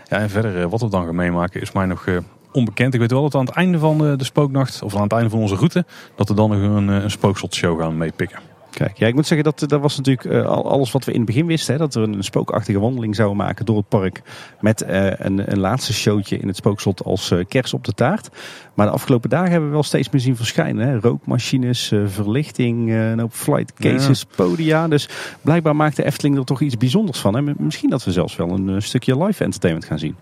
Ja, 0.08 0.18
en 0.18 0.30
verder, 0.30 0.70
wat 0.70 0.82
we 0.82 0.90
dan 0.90 1.06
gaan 1.06 1.16
meemaken 1.16 1.62
is 1.62 1.72
mij 1.72 1.86
nog 1.86 2.08
onbekend. 2.52 2.94
Ik 2.94 3.00
weet 3.00 3.12
wel 3.12 3.22
dat 3.22 3.36
aan 3.36 3.46
het 3.46 3.56
einde 3.56 3.80
van 3.80 3.98
de, 3.98 4.24
spooknacht, 4.24 4.82
of 4.82 4.96
aan 4.96 5.02
het 5.02 5.12
einde 5.12 5.30
van 5.30 5.40
onze 5.40 5.56
route, 5.56 5.86
dat 6.16 6.28
we 6.28 6.34
dan 6.34 6.50
nog 6.50 6.60
een, 6.60 6.88
een 6.88 7.78
gaan 7.80 7.98
meepikken. 7.98 8.40
Kijk, 8.76 8.98
ja, 8.98 9.08
ik 9.08 9.14
moet 9.14 9.28
zeggen 9.28 9.46
dat 9.46 9.70
dat 9.70 9.82
was 9.82 9.98
natuurlijk 9.98 10.28
uh, 10.28 10.46
alles 10.46 10.92
wat 10.92 11.06
we 11.06 11.12
in 11.12 11.18
het 11.18 11.26
begin 11.26 11.46
wisten. 11.46 11.74
Hè, 11.74 11.80
dat 11.80 11.94
we 11.94 12.02
een 12.02 12.24
spookachtige 12.24 12.80
wandeling 12.80 13.16
zouden 13.16 13.38
maken 13.38 13.66
door 13.66 13.78
het 13.78 13.88
park. 13.88 14.22
Met 14.60 14.84
uh, 14.84 15.06
een, 15.12 15.52
een, 15.52 15.60
laatste 15.60 15.94
showtje 15.94 16.38
in 16.38 16.48
het 16.48 16.56
spookslot 16.56 17.04
als 17.04 17.32
uh, 17.32 17.46
kers 17.48 17.74
op 17.74 17.84
de 17.84 17.92
taart. 17.92 18.30
Maar 18.74 18.86
de 18.86 18.92
afgelopen 18.92 19.30
dagen 19.30 19.52
hebben 19.52 19.68
we 19.68 19.74
wel 19.74 19.84
steeds 19.84 20.10
meer 20.10 20.22
zien 20.22 20.36
verschijnen. 20.36 20.88
Hè. 20.88 21.00
Rookmachines, 21.00 21.94
verlichting, 22.06 22.92
een 22.92 23.20
hoop 23.20 23.34
flight 23.34 23.74
cases, 23.74 24.20
ja. 24.20 24.36
podia. 24.36 24.88
Dus 24.88 25.10
blijkbaar 25.42 25.76
maakt 25.76 25.96
de 25.96 26.06
Efteling 26.06 26.38
er 26.38 26.46
toch 26.46 26.62
iets 26.62 26.78
bijzonders 26.78 27.20
van. 27.20 27.36
Hè. 27.36 27.54
Misschien 27.58 27.90
dat 27.90 28.04
we 28.04 28.12
zelfs 28.12 28.36
wel 28.36 28.50
een 28.50 28.82
stukje 28.82 29.24
live 29.24 29.44
entertainment 29.44 29.88
gaan 29.88 30.00
zien. 30.00 30.16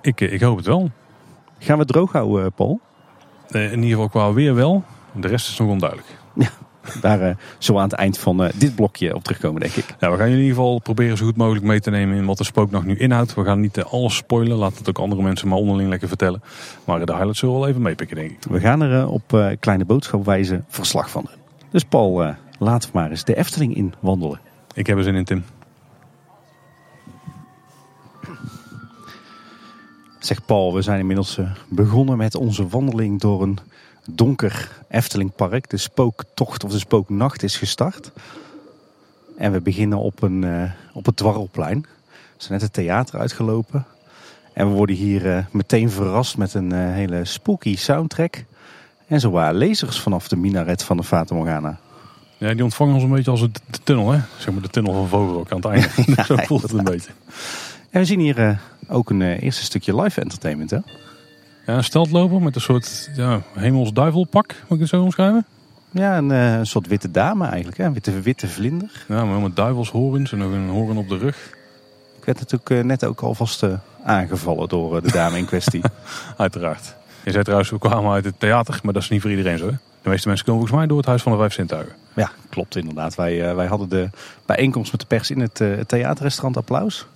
Ik, 0.00 0.20
ik 0.20 0.40
hoop 0.40 0.56
het 0.56 0.66
wel. 0.66 0.90
Gaan 1.58 1.74
we 1.74 1.82
het 1.82 1.92
droog 1.92 2.12
houden, 2.12 2.52
Paul? 2.52 2.80
in 3.48 3.82
ieder 3.82 3.90
geval 3.90 4.08
qua 4.08 4.32
weer 4.32 4.54
wel. 4.54 4.84
De 5.12 5.28
rest 5.28 5.48
is 5.48 5.58
nog 5.58 5.68
onduidelijk. 5.68 6.08
Ja, 6.34 6.50
daar 7.00 7.28
uh, 7.28 7.34
zo 7.58 7.76
aan 7.76 7.82
het 7.82 7.92
eind 7.92 8.18
van 8.18 8.44
uh, 8.44 8.48
dit 8.54 8.74
blokje 8.74 9.14
op 9.14 9.24
terugkomen, 9.24 9.60
denk 9.60 9.74
ik. 9.74 9.84
Ja, 10.00 10.10
we 10.10 10.16
gaan 10.16 10.26
in 10.26 10.32
ieder 10.32 10.48
geval 10.48 10.80
proberen 10.80 11.16
zo 11.16 11.24
goed 11.24 11.36
mogelijk 11.36 11.64
mee 11.64 11.80
te 11.80 11.90
nemen 11.90 12.16
in 12.16 12.24
wat 12.24 12.38
de 12.38 12.44
spooknacht 12.44 12.86
nu 12.86 12.96
inhoudt. 12.96 13.34
We 13.34 13.44
gaan 13.44 13.60
niet 13.60 13.76
uh, 13.76 13.84
alles 13.84 14.16
spoilen, 14.16 14.56
laat 14.56 14.78
het 14.78 14.88
ook 14.88 14.98
andere 14.98 15.22
mensen 15.22 15.48
maar 15.48 15.58
onderling 15.58 15.88
lekker 15.88 16.08
vertellen. 16.08 16.42
Maar 16.84 17.06
de 17.06 17.12
highlights 17.12 17.38
zullen 17.38 17.54
we 17.54 17.60
wel 17.60 17.68
even 17.68 17.82
meepikken, 17.82 18.16
denk 18.16 18.30
ik. 18.30 18.38
We 18.50 18.60
gaan 18.60 18.80
er 18.80 19.08
op 19.08 19.56
kleine 19.60 19.84
boodschapwijze 19.84 20.62
verslag 20.68 21.10
van 21.10 21.28
doen. 21.30 21.40
Dus 21.70 21.84
Paul, 21.84 22.34
laten 22.58 22.90
we 22.92 22.98
maar 22.98 23.10
eens 23.10 23.24
de 23.24 23.36
Efteling 23.36 23.76
in 23.76 23.94
wandelen. 24.00 24.40
Ik 24.74 24.86
heb 24.86 24.96
er 24.96 25.02
zin 25.02 25.14
in, 25.14 25.24
Tim. 25.24 25.44
Zeg 30.18 30.44
Paul, 30.44 30.74
we 30.74 30.82
zijn 30.82 30.98
inmiddels 30.98 31.38
begonnen 31.68 32.16
met 32.16 32.34
onze 32.34 32.68
wandeling 32.68 33.20
door 33.20 33.42
een 33.42 33.58
donker 34.14 34.70
Eftelingpark. 34.88 35.70
De 35.70 35.76
spooktocht 35.76 36.64
of 36.64 36.70
de 36.70 36.78
spooknacht 36.78 37.42
is 37.42 37.56
gestart. 37.56 38.12
En 39.36 39.52
we 39.52 39.60
beginnen 39.60 39.98
op, 39.98 40.22
een, 40.22 40.42
uh, 40.42 40.70
op 40.92 41.06
het 41.06 41.16
Dwarrelplein. 41.16 41.86
zijn 42.36 42.52
net 42.52 42.62
het 42.62 42.72
theater 42.72 43.18
uitgelopen. 43.18 43.84
En 44.52 44.68
we 44.68 44.74
worden 44.74 44.96
hier 44.96 45.48
meteen 45.50 45.90
verrast 45.90 46.36
met 46.36 46.54
een 46.54 46.72
hele 46.72 47.24
spooky 47.24 47.76
soundtrack. 47.76 48.44
En 49.06 49.20
zo 49.20 49.30
waren 49.30 49.58
lasers 49.58 50.00
vanaf 50.00 50.28
de 50.28 50.36
minaret 50.36 50.82
van 50.82 50.96
de 50.96 51.04
Fata 51.04 51.34
Morgana. 51.34 51.78
Ja, 52.38 52.54
die 52.54 52.64
ontvangen 52.64 52.94
ons 52.94 53.02
een 53.02 53.10
beetje 53.10 53.30
als 53.30 53.40
de, 53.40 53.50
tunnel, 53.84 54.10
hè? 54.10 54.20
Zeg 54.38 54.52
maar 54.52 54.62
de 54.62 54.68
tunnel 54.68 54.92
van 54.92 55.08
Vogelrok 55.08 55.52
aan 55.52 55.56
het 55.56 55.66
einde. 55.66 55.88
ja, 56.16 56.24
Zo 56.34 56.36
voelt 56.36 56.62
het 56.62 56.72
een 56.72 56.84
beetje. 56.84 57.10
En 57.90 58.00
we 58.00 58.04
zien 58.04 58.20
hier 58.20 58.60
ook 58.88 59.10
een 59.10 59.22
eerste 59.22 59.64
stukje 59.64 60.00
live 60.02 60.20
entertainment, 60.20 60.70
hè? 60.70 60.78
Ja, 61.68 61.74
een 61.74 61.84
steltloper 61.84 62.42
met 62.42 62.54
een 62.54 62.60
soort 62.60 63.10
ja, 63.14 63.40
hemels 63.52 63.92
duivelpak, 63.92 64.46
moet 64.46 64.70
ik 64.70 64.78
het 64.78 64.88
zo 64.88 65.02
omschrijven? 65.02 65.46
Ja, 65.90 66.16
een, 66.16 66.30
een 66.30 66.66
soort 66.66 66.86
witte 66.86 67.10
dame 67.10 67.46
eigenlijk, 67.46 67.76
hè? 67.76 67.84
Een 67.84 67.92
witte, 67.92 68.20
witte 68.20 68.48
vlinder. 68.48 69.04
Ja, 69.08 69.24
maar 69.24 69.40
met 69.40 69.56
duivelshorens 69.56 70.32
en 70.32 70.38
nog 70.38 70.52
een 70.52 70.68
horen 70.68 70.96
op 70.96 71.08
de 71.08 71.18
rug. 71.18 71.36
Ik 72.18 72.24
werd 72.24 72.38
natuurlijk 72.38 72.86
net 72.86 73.04
ook 73.04 73.20
alvast 73.20 73.64
aangevallen 74.04 74.68
door 74.68 75.02
de 75.02 75.12
dame 75.12 75.38
in 75.38 75.44
kwestie. 75.44 75.80
Uiteraard. 76.36 76.94
Je 77.24 77.30
zei 77.30 77.42
trouwens, 77.42 77.70
we 77.70 77.78
kwamen 77.78 78.12
uit 78.12 78.24
het 78.24 78.40
theater, 78.40 78.80
maar 78.82 78.92
dat 78.92 79.02
is 79.02 79.08
niet 79.08 79.20
voor 79.20 79.30
iedereen 79.30 79.58
zo, 79.58 79.66
hè? 79.66 79.76
De 80.02 80.08
meeste 80.08 80.28
mensen 80.28 80.46
komen 80.46 80.60
volgens 80.60 80.78
mij 80.78 80.86
door 80.86 80.96
het 80.96 81.06
Huis 81.06 81.22
van 81.22 81.32
de 81.32 81.38
Vijf 81.38 81.52
Zintuigen. 81.52 81.94
Ja, 82.14 82.30
klopt 82.48 82.76
inderdaad. 82.76 83.14
Wij, 83.14 83.54
wij 83.54 83.66
hadden 83.66 83.88
de 83.88 84.10
bijeenkomst 84.46 84.90
met 84.90 85.00
de 85.00 85.06
pers 85.06 85.30
in 85.30 85.40
het, 85.40 85.58
het 85.58 85.88
theaterrestaurant 85.88 86.56
Applaus. 86.56 87.06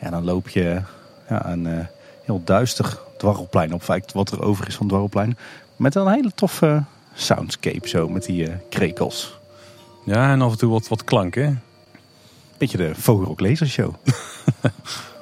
Ja, 0.00 0.10
dan 0.10 0.24
loop 0.24 0.48
je 0.48 0.80
ja, 1.28 1.46
een 1.46 1.86
heel 2.24 2.42
duister 2.44 2.98
dwarrelplein 3.24 3.74
op. 3.74 3.82
Wat 4.12 4.30
er 4.30 4.42
over 4.42 4.66
is 4.66 4.74
van 4.74 4.86
het 4.86 4.88
dwarrelplein. 4.88 5.38
Met 5.76 5.94
een 5.94 6.08
hele 6.08 6.32
toffe 6.34 6.82
soundscape 7.14 7.88
zo, 7.88 8.08
met 8.08 8.24
die 8.24 8.48
krekels. 8.70 9.38
Ja, 10.04 10.30
en 10.32 10.42
af 10.42 10.52
en 10.52 10.58
toe 10.58 10.70
wat, 10.70 10.88
wat 10.88 11.04
klank, 11.04 11.34
hè? 11.34 11.52
Beetje 12.58 12.76
de 12.76 12.94
Vogelrok 12.94 13.40
Lasershow. 13.40 13.94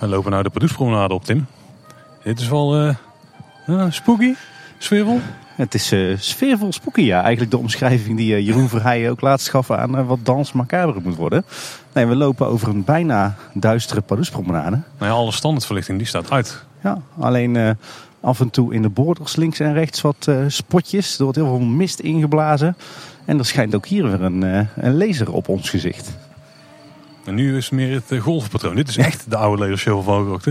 We 0.00 0.06
lopen 0.06 0.30
nou 0.30 0.42
de 0.42 0.50
Padoespromenade 0.50 1.14
op, 1.14 1.24
Tim. 1.24 1.46
Dit 2.22 2.40
is 2.40 2.48
wel 2.48 2.94
uh, 3.66 3.84
spooky, 3.88 4.34
sfeervol. 4.78 5.20
Het 5.54 5.74
is 5.74 5.92
uh, 5.92 6.18
sfeervol 6.18 6.72
spooky, 6.72 7.00
ja. 7.00 7.20
Eigenlijk 7.20 7.50
de 7.50 7.58
omschrijving 7.58 8.16
die 8.16 8.32
uh, 8.32 8.46
Jeroen 8.46 8.68
Verheijen 8.68 9.10
ook 9.10 9.20
laat 9.20 9.40
schaffen 9.40 9.78
aan 9.78 10.06
wat 10.06 10.18
dans 10.22 10.52
macabre 10.52 11.00
moet 11.02 11.16
worden. 11.16 11.44
Nee, 11.92 12.06
we 12.06 12.16
lopen 12.16 12.46
over 12.46 12.68
een 12.68 12.84
bijna 12.84 13.34
duistere 13.54 14.00
Padoespromenade. 14.00 14.80
Nou 14.98 15.10
ja, 15.10 15.10
alle 15.10 15.32
standaardverlichting 15.32 15.98
die 15.98 16.06
staat 16.06 16.30
uit. 16.30 16.64
Ja, 16.82 16.98
alleen 17.18 17.76
af 18.20 18.40
en 18.40 18.50
toe 18.50 18.74
in 18.74 18.82
de 18.82 18.88
borders 18.88 19.36
links 19.36 19.60
en 19.60 19.72
rechts 19.72 20.00
wat 20.00 20.28
spotjes. 20.46 21.18
Er 21.18 21.22
wordt 21.22 21.38
heel 21.38 21.46
veel 21.46 21.58
mist 21.58 21.98
ingeblazen. 21.98 22.76
En 23.24 23.38
er 23.38 23.46
schijnt 23.46 23.74
ook 23.74 23.86
hier 23.86 24.04
weer 24.04 24.22
een, 24.22 24.42
een 24.76 24.96
laser 24.96 25.32
op 25.32 25.48
ons 25.48 25.70
gezicht. 25.70 26.16
En 27.30 27.36
nu 27.36 27.56
is 27.56 27.64
het 27.64 27.72
meer 27.72 27.94
het 27.94 28.10
eh, 28.10 28.20
golfpatroon. 28.20 28.74
Dit 28.74 28.88
is 28.88 28.96
echt 28.96 29.30
de 29.30 29.36
oude 29.36 29.64
leershow 29.64 30.04
van 30.04 30.04
Vogelrok, 30.04 30.42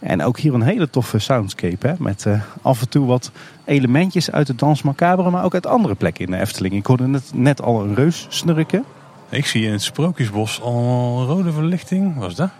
En 0.00 0.22
ook 0.22 0.38
hier 0.38 0.54
een 0.54 0.62
hele 0.62 0.90
toffe 0.90 1.18
soundscape. 1.18 1.86
Hè? 1.86 1.94
Met 1.98 2.24
uh, 2.24 2.40
af 2.62 2.80
en 2.80 2.88
toe 2.88 3.06
wat 3.06 3.30
elementjes 3.64 4.30
uit 4.30 4.46
de 4.46 4.54
Dans 4.54 4.82
Macabre, 4.82 5.30
maar 5.30 5.44
ook 5.44 5.54
uit 5.54 5.66
andere 5.66 5.94
plekken 5.94 6.24
in 6.24 6.30
de 6.30 6.38
Efteling. 6.38 6.74
Ik 6.74 6.86
hoorde 6.86 7.06
net, 7.06 7.30
net 7.34 7.62
al 7.62 7.82
een 7.82 7.94
reus 7.94 8.26
snurken. 8.28 8.84
Ik 9.28 9.46
zie 9.46 9.64
in 9.64 9.72
het 9.72 9.82
Sprookjesbos 9.82 10.60
al 10.60 11.24
rode 11.26 11.52
verlichting. 11.52 12.16
Wat 12.16 12.30
is 12.30 12.36
dat? 12.36 12.50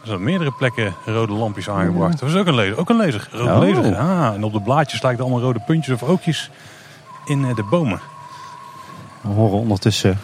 Er 0.00 0.06
zijn 0.06 0.22
meerdere 0.22 0.52
plekken 0.52 0.94
rode 1.04 1.32
lampjes 1.32 1.68
aangebracht. 1.68 2.18
Dat 2.18 2.28
is 2.28 2.34
ook 2.34 2.46
een 2.46 2.54
laser. 2.54 2.78
Ook 2.78 2.88
een 2.88 2.96
laser. 2.96 3.28
Rode 3.32 3.50
oh. 3.50 3.76
laser. 3.76 3.96
Ah, 3.96 4.34
en 4.34 4.44
op 4.44 4.52
de 4.52 4.60
blaadjes 4.60 5.02
lijken 5.02 5.24
allemaal 5.24 5.42
rode 5.42 5.60
puntjes 5.66 6.02
of 6.02 6.08
oogjes 6.08 6.50
in 7.28 7.44
eh, 7.44 7.54
de 7.54 7.62
bomen. 7.62 8.00
We 9.20 9.28
horen 9.28 9.58
ondertussen 9.58 10.18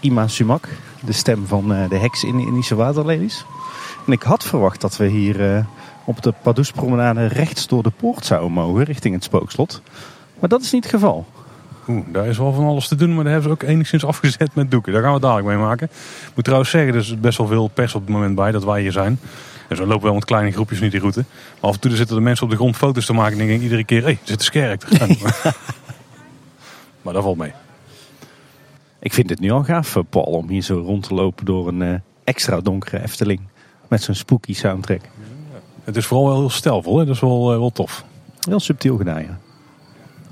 Ima 0.00 0.28
Sumak, 0.28 0.68
de 1.00 1.12
stem 1.12 1.46
van 1.46 1.74
eh, 1.74 1.88
de 1.88 1.96
heks 1.96 2.24
in 2.24 2.38
Indische 2.38 2.74
waterlelies. 2.74 3.44
En 4.06 4.12
ik 4.12 4.22
had 4.22 4.44
verwacht 4.44 4.80
dat 4.80 4.96
we 4.96 5.06
hier 5.06 5.54
eh, 5.54 5.64
op 6.04 6.22
de 6.22 6.34
Padoespromenade 6.42 7.26
rechts 7.26 7.66
door 7.66 7.82
de 7.82 7.92
poort 7.96 8.24
zouden 8.24 8.52
mogen 8.52 8.84
richting 8.84 9.14
het 9.14 9.24
spookslot. 9.24 9.82
Maar 10.38 10.48
dat 10.48 10.62
is 10.62 10.72
niet 10.72 10.84
het 10.84 10.92
geval. 10.92 11.26
Oeh, 11.88 12.04
daar 12.12 12.26
is 12.26 12.38
wel 12.38 12.52
van 12.52 12.64
alles 12.64 12.88
te 12.88 12.94
doen, 12.94 13.14
maar 13.14 13.24
daar 13.24 13.32
hebben 13.32 13.50
ze 13.50 13.64
ook 13.64 13.70
enigszins 13.70 14.04
afgezet 14.04 14.54
met 14.54 14.70
doeken. 14.70 14.92
Daar 14.92 15.02
gaan 15.02 15.14
we 15.14 15.20
dadelijk 15.20 15.46
mee 15.46 15.56
maken. 15.56 15.86
Ik 16.26 16.32
moet 16.34 16.44
trouwens 16.44 16.70
zeggen, 16.70 16.94
er 16.94 17.00
is 17.00 17.20
best 17.20 17.38
wel 17.38 17.46
veel 17.46 17.68
pers 17.68 17.94
op 17.94 18.00
het 18.00 18.10
moment 18.10 18.34
bij 18.34 18.50
dat 18.50 18.64
wij 18.64 18.80
hier 18.80 18.92
zijn. 18.92 19.18
Dus 19.68 19.78
we 19.78 19.86
lopen 19.86 20.04
wel 20.04 20.14
met 20.14 20.24
kleine 20.24 20.52
groepjes 20.52 20.80
nu 20.80 20.88
die 20.88 21.00
route. 21.00 21.24
Maar 21.60 21.70
af 21.70 21.74
en 21.74 21.80
toe 21.80 21.96
zitten 21.96 22.16
de 22.16 22.22
mensen 22.22 22.44
op 22.44 22.50
de 22.50 22.56
grond 22.56 22.76
foto's 22.76 23.06
te 23.06 23.12
maken 23.12 23.32
en 23.32 23.38
denk 23.38 23.50
ik 23.50 23.62
iedere 23.62 23.84
keer, 23.84 23.98
hé, 23.98 24.04
hey, 24.04 24.12
er 24.12 24.28
zit 24.28 24.38
een 24.38 24.44
skerk. 24.44 24.82
Maar 27.02 27.12
dat 27.12 27.22
valt 27.22 27.36
mee. 27.36 27.52
Ik 28.98 29.12
vind 29.12 29.30
het 29.30 29.40
nu 29.40 29.50
al 29.50 29.64
gaaf, 29.64 29.96
eh, 29.96 30.02
Paul, 30.08 30.24
om 30.24 30.48
hier 30.48 30.62
zo 30.62 30.78
rond 30.78 31.02
te 31.02 31.14
lopen 31.14 31.44
door 31.44 31.68
een 31.68 31.80
uh, 31.80 31.94
extra 32.24 32.60
donkere 32.60 33.02
Efteling. 33.02 33.40
Met 33.88 34.02
zo'n 34.02 34.14
spooky 34.14 34.54
soundtrack. 34.54 35.00
Het 35.84 35.96
is 35.96 36.06
vooral 36.06 36.26
wel 36.26 36.38
heel 36.38 36.50
stijlvol, 36.50 36.98
hè? 36.98 37.04
dat 37.04 37.14
is 37.14 37.20
wel, 37.20 37.52
uh, 37.52 37.58
wel 37.58 37.70
tof. 37.70 38.04
Heel 38.40 38.60
subtiel 38.60 38.96
gedaan, 38.96 39.22
ja. 39.22 39.38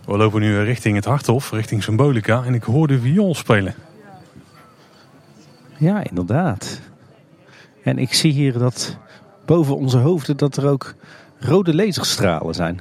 We 0.05 0.17
lopen 0.17 0.41
nu 0.41 0.59
richting 0.59 0.97
het 0.97 1.05
Harthof, 1.05 1.51
richting 1.51 1.83
Symbolica. 1.83 2.45
En 2.45 2.55
ik 2.55 2.63
hoor 2.63 2.87
de 2.87 3.01
viool 3.01 3.35
spelen. 3.35 3.75
Ja, 5.77 6.05
inderdaad. 6.05 6.81
En 7.83 7.99
ik 7.99 8.15
zie 8.15 8.33
hier 8.33 8.59
dat 8.59 8.97
boven 9.47 9.77
onze 9.77 9.99
hoofden 9.99 10.37
dat 10.37 10.57
er 10.57 10.69
ook 10.69 10.95
rode 11.39 11.75
laserstralen 11.75 12.55
zijn. 12.55 12.81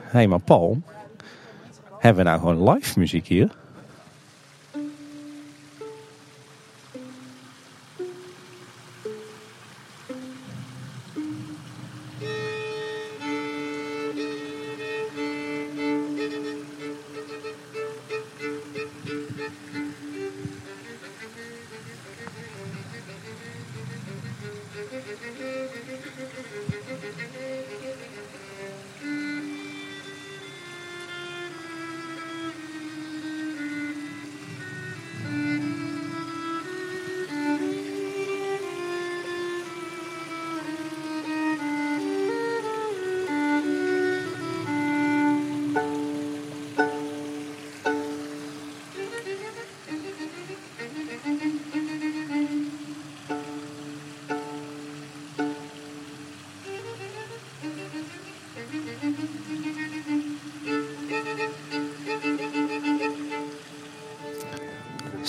Hé, 0.00 0.18
hey, 0.18 0.26
maar 0.26 0.40
Paul, 0.40 0.82
hebben 2.02 2.24
we 2.24 2.30
nou 2.30 2.40
gewoon 2.40 2.70
live 2.70 2.98
muziek 2.98 3.26
hier? 3.26 3.48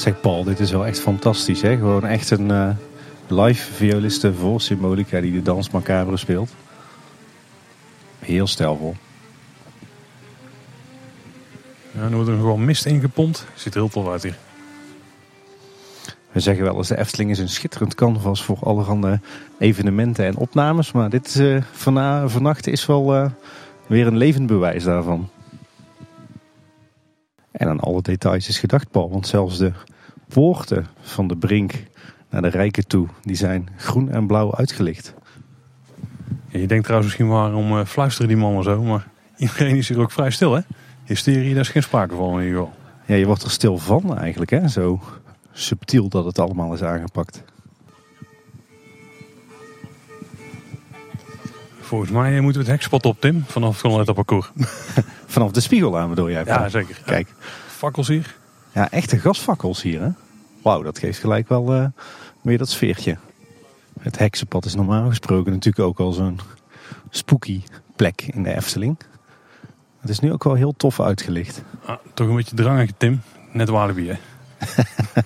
Zeg 0.04 0.20
Paul, 0.20 0.44
dit 0.44 0.60
is 0.60 0.72
wel 0.72 0.86
echt 0.86 1.00
fantastisch. 1.00 1.62
Hè? 1.62 1.78
Gewoon 1.78 2.06
echt 2.06 2.30
een 2.30 2.50
uh, 2.50 2.70
live 3.28 3.74
violiste 3.74 4.34
voor 4.34 4.62
Symbolica 4.62 5.22
die 5.22 5.32
de 5.32 5.42
dans 5.42 5.70
macabre 5.70 6.18
speelt. 6.18 6.54
Heel 8.20 8.48
stijlvol. 8.48 8.96
Ja, 11.92 12.02
dan 12.02 12.14
wordt 12.14 12.30
er 12.30 12.36
gewoon 12.36 12.66
mist 12.66 12.86
ingepompt. 12.86 13.46
Ziet 13.56 13.74
er 13.74 13.80
heel 13.80 13.90
tof 13.90 14.08
uit 14.08 14.24
hier. 14.24 14.38
We 16.32 16.40
zeggen 16.40 16.64
wel 16.64 16.78
eens, 16.78 16.88
de 16.88 16.98
Efteling 16.98 17.30
is 17.30 17.40
een 17.40 17.50
schitterend 17.50 17.96
canvas 17.96 18.44
voor 18.44 18.58
allerhande 18.62 19.20
evenementen 19.60 20.26
en 20.26 20.38
opnames. 20.38 20.92
Maar 20.92 21.10
dit 21.10 21.36
uh, 21.36 21.64
vannacht 22.26 22.68
is 22.68 22.86
wel 22.86 23.16
uh, 23.16 23.30
weer 23.88 24.08
een 24.08 24.18
levend 24.18 24.48
bewijs 24.48 24.84
daarvan. 24.84 25.30
En 27.52 27.68
aan 27.68 27.80
alle 27.80 28.02
details 28.02 28.48
is 28.48 28.60
gedacht, 28.60 28.92
Paul. 28.92 29.10
Want 29.10 29.28
zelfs 29.28 29.58
de 29.58 29.72
poorten 30.34 30.88
van 31.02 31.28
de 31.28 31.38
brink 31.38 31.84
naar 32.30 32.42
de 32.42 32.48
rijken 32.48 32.88
toe, 32.88 33.08
die 33.22 33.36
zijn 33.36 33.70
groen 33.76 34.12
en 34.12 34.28
blauw 34.28 34.56
uitgelicht. 34.56 35.14
je 36.48 36.68
denkt 36.68 36.84
trouwens 36.84 37.12
misschien 37.12 37.28
waarom 37.28 37.78
uh, 37.78 37.86
fluisteren 37.86 38.28
die 38.28 38.38
mannen 38.38 38.64
zo, 38.64 38.84
maar 38.84 39.08
iedereen 39.38 39.76
is 39.76 39.88
hier 39.88 40.00
ook 40.00 40.12
vrij 40.12 40.32
stil, 40.32 40.54
hè? 40.54 40.62
Hysterie, 41.04 41.54
daar 41.54 41.64
is 41.64 41.70
geen 41.70 41.84
sprake 41.84 42.16
van 42.16 42.40
in 42.40 42.46
ieder 42.46 42.60
geval. 42.60 42.74
Ja, 43.06 43.16
je 43.16 43.26
wordt 43.26 43.44
er 43.44 43.52
stil 43.52 43.78
van 43.78 44.18
eigenlijk, 44.18 44.52
hè? 44.52 44.68
Zo 44.68 45.02
subtiel 45.52 46.10
dat 46.10 46.26
het 46.26 46.40
allemaal 46.40 46.74
is 46.74 46.84
aangepakt. 46.84 47.44
Volgens 51.80 52.12
mij 52.12 52.40
moeten 52.40 52.62
we 52.62 52.68
het 52.68 52.76
hekspot 52.76 53.06
op, 53.06 53.22
Tim, 53.22 53.44
vanaf 53.48 53.82
het 53.82 54.14
parcours. 54.14 54.52
vanaf 55.26 55.52
de 55.52 55.60
spiegel 55.60 55.98
aan 55.98 56.10
bedoel 56.10 56.30
jij? 56.30 56.44
Ja, 56.46 56.70
zeker. 56.70 57.02
Kijk. 57.06 57.28
Fakkels 57.68 58.08
hier. 58.08 58.36
Ja, 58.74 58.92
echte 58.92 59.20
gasfakkels 59.20 59.82
hier, 59.82 60.02
hè? 60.02 60.10
Wauw, 60.64 60.82
dat 60.82 61.00
geeft 61.00 61.20
gelijk 61.20 61.48
wel 61.48 61.76
uh, 61.76 61.86
weer 62.42 62.58
dat 62.58 62.70
sfeertje. 62.70 63.18
Het 64.00 64.18
heksenpad 64.18 64.66
is 64.66 64.76
normaal 64.76 65.10
gesproken 65.10 65.52
natuurlijk 65.52 65.86
ook 65.86 66.00
al 66.00 66.12
zo'n 66.12 66.40
spooky 67.10 67.62
plek 67.96 68.22
in 68.22 68.44
de 68.44 68.56
Efteling. 68.56 68.98
Het 70.00 70.10
is 70.10 70.20
nu 70.20 70.32
ook 70.32 70.44
wel 70.44 70.54
heel 70.54 70.74
tof 70.78 71.00
uitgelicht. 71.00 71.64
Ah, 71.86 71.98
toch 72.14 72.28
een 72.28 72.36
beetje 72.36 72.56
drangig, 72.56 72.92
Tim. 72.98 73.22
Net 73.52 73.70
Walibi, 73.70 74.08
hè? 74.08 74.16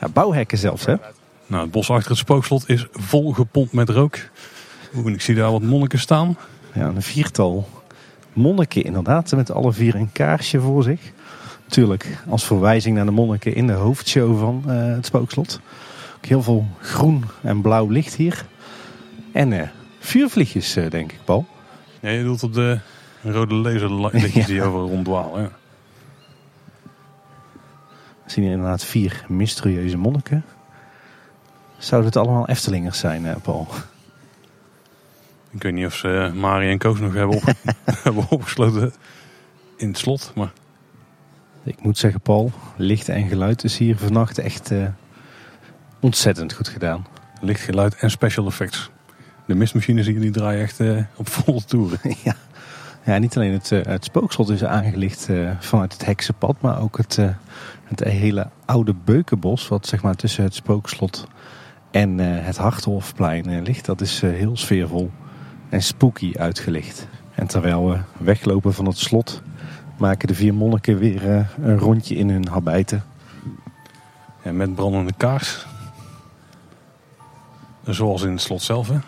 ja, 0.00 0.08
bouwhekken 0.12 0.58
zelfs, 0.58 0.84
hè? 0.84 0.94
Nou, 1.46 1.62
het 1.62 1.70
bos 1.70 1.90
achter 1.90 2.10
het 2.10 2.18
spookslot 2.18 2.68
is 2.68 2.86
vol 2.92 3.32
gepompt 3.32 3.72
met 3.72 3.88
rook. 3.88 4.18
Oeh, 4.94 5.12
ik 5.12 5.20
zie 5.20 5.34
daar 5.34 5.50
wat 5.50 5.62
monniken 5.62 5.98
staan. 5.98 6.36
Ja, 6.74 6.86
een 6.86 7.02
viertal 7.02 7.68
monniken 8.32 8.84
inderdaad, 8.84 9.32
met 9.32 9.50
alle 9.50 9.72
vier 9.72 9.94
een 9.94 10.12
kaarsje 10.12 10.60
voor 10.60 10.82
zich. 10.82 11.12
Tuurlijk, 11.68 12.18
als 12.28 12.44
verwijzing 12.44 12.96
naar 12.96 13.04
de 13.04 13.10
monniken 13.10 13.54
in 13.54 13.66
de 13.66 13.72
hoofdshow 13.72 14.38
van 14.38 14.62
uh, 14.66 14.94
het 14.94 15.06
spookslot. 15.06 15.60
Ook 16.16 16.26
heel 16.26 16.42
veel 16.42 16.66
groen 16.80 17.24
en 17.42 17.60
blauw 17.60 17.88
licht 17.88 18.14
hier. 18.14 18.44
En 19.32 19.52
uh, 19.52 19.62
vuurvliegjes, 19.98 20.76
uh, 20.76 20.90
denk 20.90 21.12
ik, 21.12 21.18
Paul. 21.24 21.46
Ja, 22.00 22.08
je 22.08 22.22
doelt 22.22 22.42
op 22.42 22.54
de 22.54 22.78
rode 23.22 23.54
laserlichtjes 23.54 24.46
die 24.52 24.62
over 24.62 24.80
rondwalen. 24.80 25.42
Ja. 25.42 25.50
We 28.24 28.30
zien 28.30 28.44
hier 28.44 28.52
inderdaad 28.52 28.84
vier 28.84 29.24
mysterieuze 29.28 29.96
monniken. 29.96 30.44
Zouden 31.78 32.10
het 32.10 32.18
allemaal 32.18 32.48
Eftelingers 32.48 32.98
zijn, 32.98 33.40
Paul? 33.42 33.68
Ik 35.50 35.62
weet 35.62 35.72
niet 35.72 35.86
of 35.86 35.94
ze 35.94 36.32
Marie 36.34 36.70
en 36.70 36.78
Koos 36.78 37.00
nog 37.00 37.14
hebben, 37.14 37.36
op, 37.36 37.42
hebben 38.04 38.26
opgesloten 38.28 38.92
in 39.76 39.88
het 39.88 39.98
slot. 39.98 40.32
Maar... 40.34 40.52
Ik 41.62 41.82
moet 41.82 41.98
zeggen, 41.98 42.20
Paul, 42.20 42.52
licht 42.76 43.08
en 43.08 43.28
geluid 43.28 43.64
is 43.64 43.78
hier 43.78 43.96
vannacht 43.96 44.38
echt 44.38 44.70
uh, 44.70 44.86
ontzettend 46.00 46.52
goed 46.52 46.68
gedaan. 46.68 47.06
Licht, 47.40 47.60
geluid 47.60 47.94
en 47.94 48.10
special 48.10 48.46
effects. 48.46 48.90
De 49.46 49.54
mistmachines 49.54 50.06
hier 50.06 50.20
die 50.20 50.30
draaien 50.30 50.62
echt 50.62 50.80
uh, 50.80 51.02
op 51.16 51.28
volle 51.28 51.64
toeren. 51.64 51.98
ja. 52.24 52.34
ja, 53.04 53.18
niet 53.18 53.36
alleen 53.36 53.52
het, 53.52 53.70
uh, 53.70 53.84
het 53.84 54.04
spookslot 54.04 54.48
is 54.48 54.64
aangelicht 54.64 55.28
vanuit 55.58 55.92
het 55.92 56.04
heksenpad, 56.04 56.60
maar 56.60 56.80
ook 56.80 56.96
het, 56.96 57.18
het 57.84 58.04
hele 58.04 58.50
oude 58.64 58.94
beukenbos, 59.04 59.68
wat 59.68 59.86
zeg 59.86 60.02
maar 60.02 60.14
tussen 60.14 60.44
het 60.44 60.54
spookslot 60.54 61.26
en 61.90 62.18
het 62.18 62.56
Hartolfplein 62.56 63.62
ligt. 63.62 63.84
Dat 63.84 64.00
is 64.00 64.20
heel 64.20 64.56
sfeervol 64.56 65.10
en 65.68 65.82
spooky 65.82 66.32
uitgelicht. 66.36 67.08
En 67.34 67.46
terwijl 67.46 67.90
we 67.90 67.98
weglopen 68.16 68.74
van 68.74 68.86
het 68.86 68.98
slot, 68.98 69.42
maken 69.98 70.28
de 70.28 70.34
vier 70.34 70.54
monniken 70.54 70.98
weer 70.98 71.30
eh, 71.30 71.44
een 71.60 71.78
rondje 71.78 72.14
in 72.14 72.30
hun 72.30 72.48
habijten. 72.48 73.04
En 74.42 74.56
met 74.56 74.74
brandende 74.74 75.12
kaars. 75.16 75.66
Zoals 77.84 78.22
in 78.22 78.30
het 78.30 78.40
slot 78.40 78.62
zelf, 78.62 78.88
hè? 78.88 78.98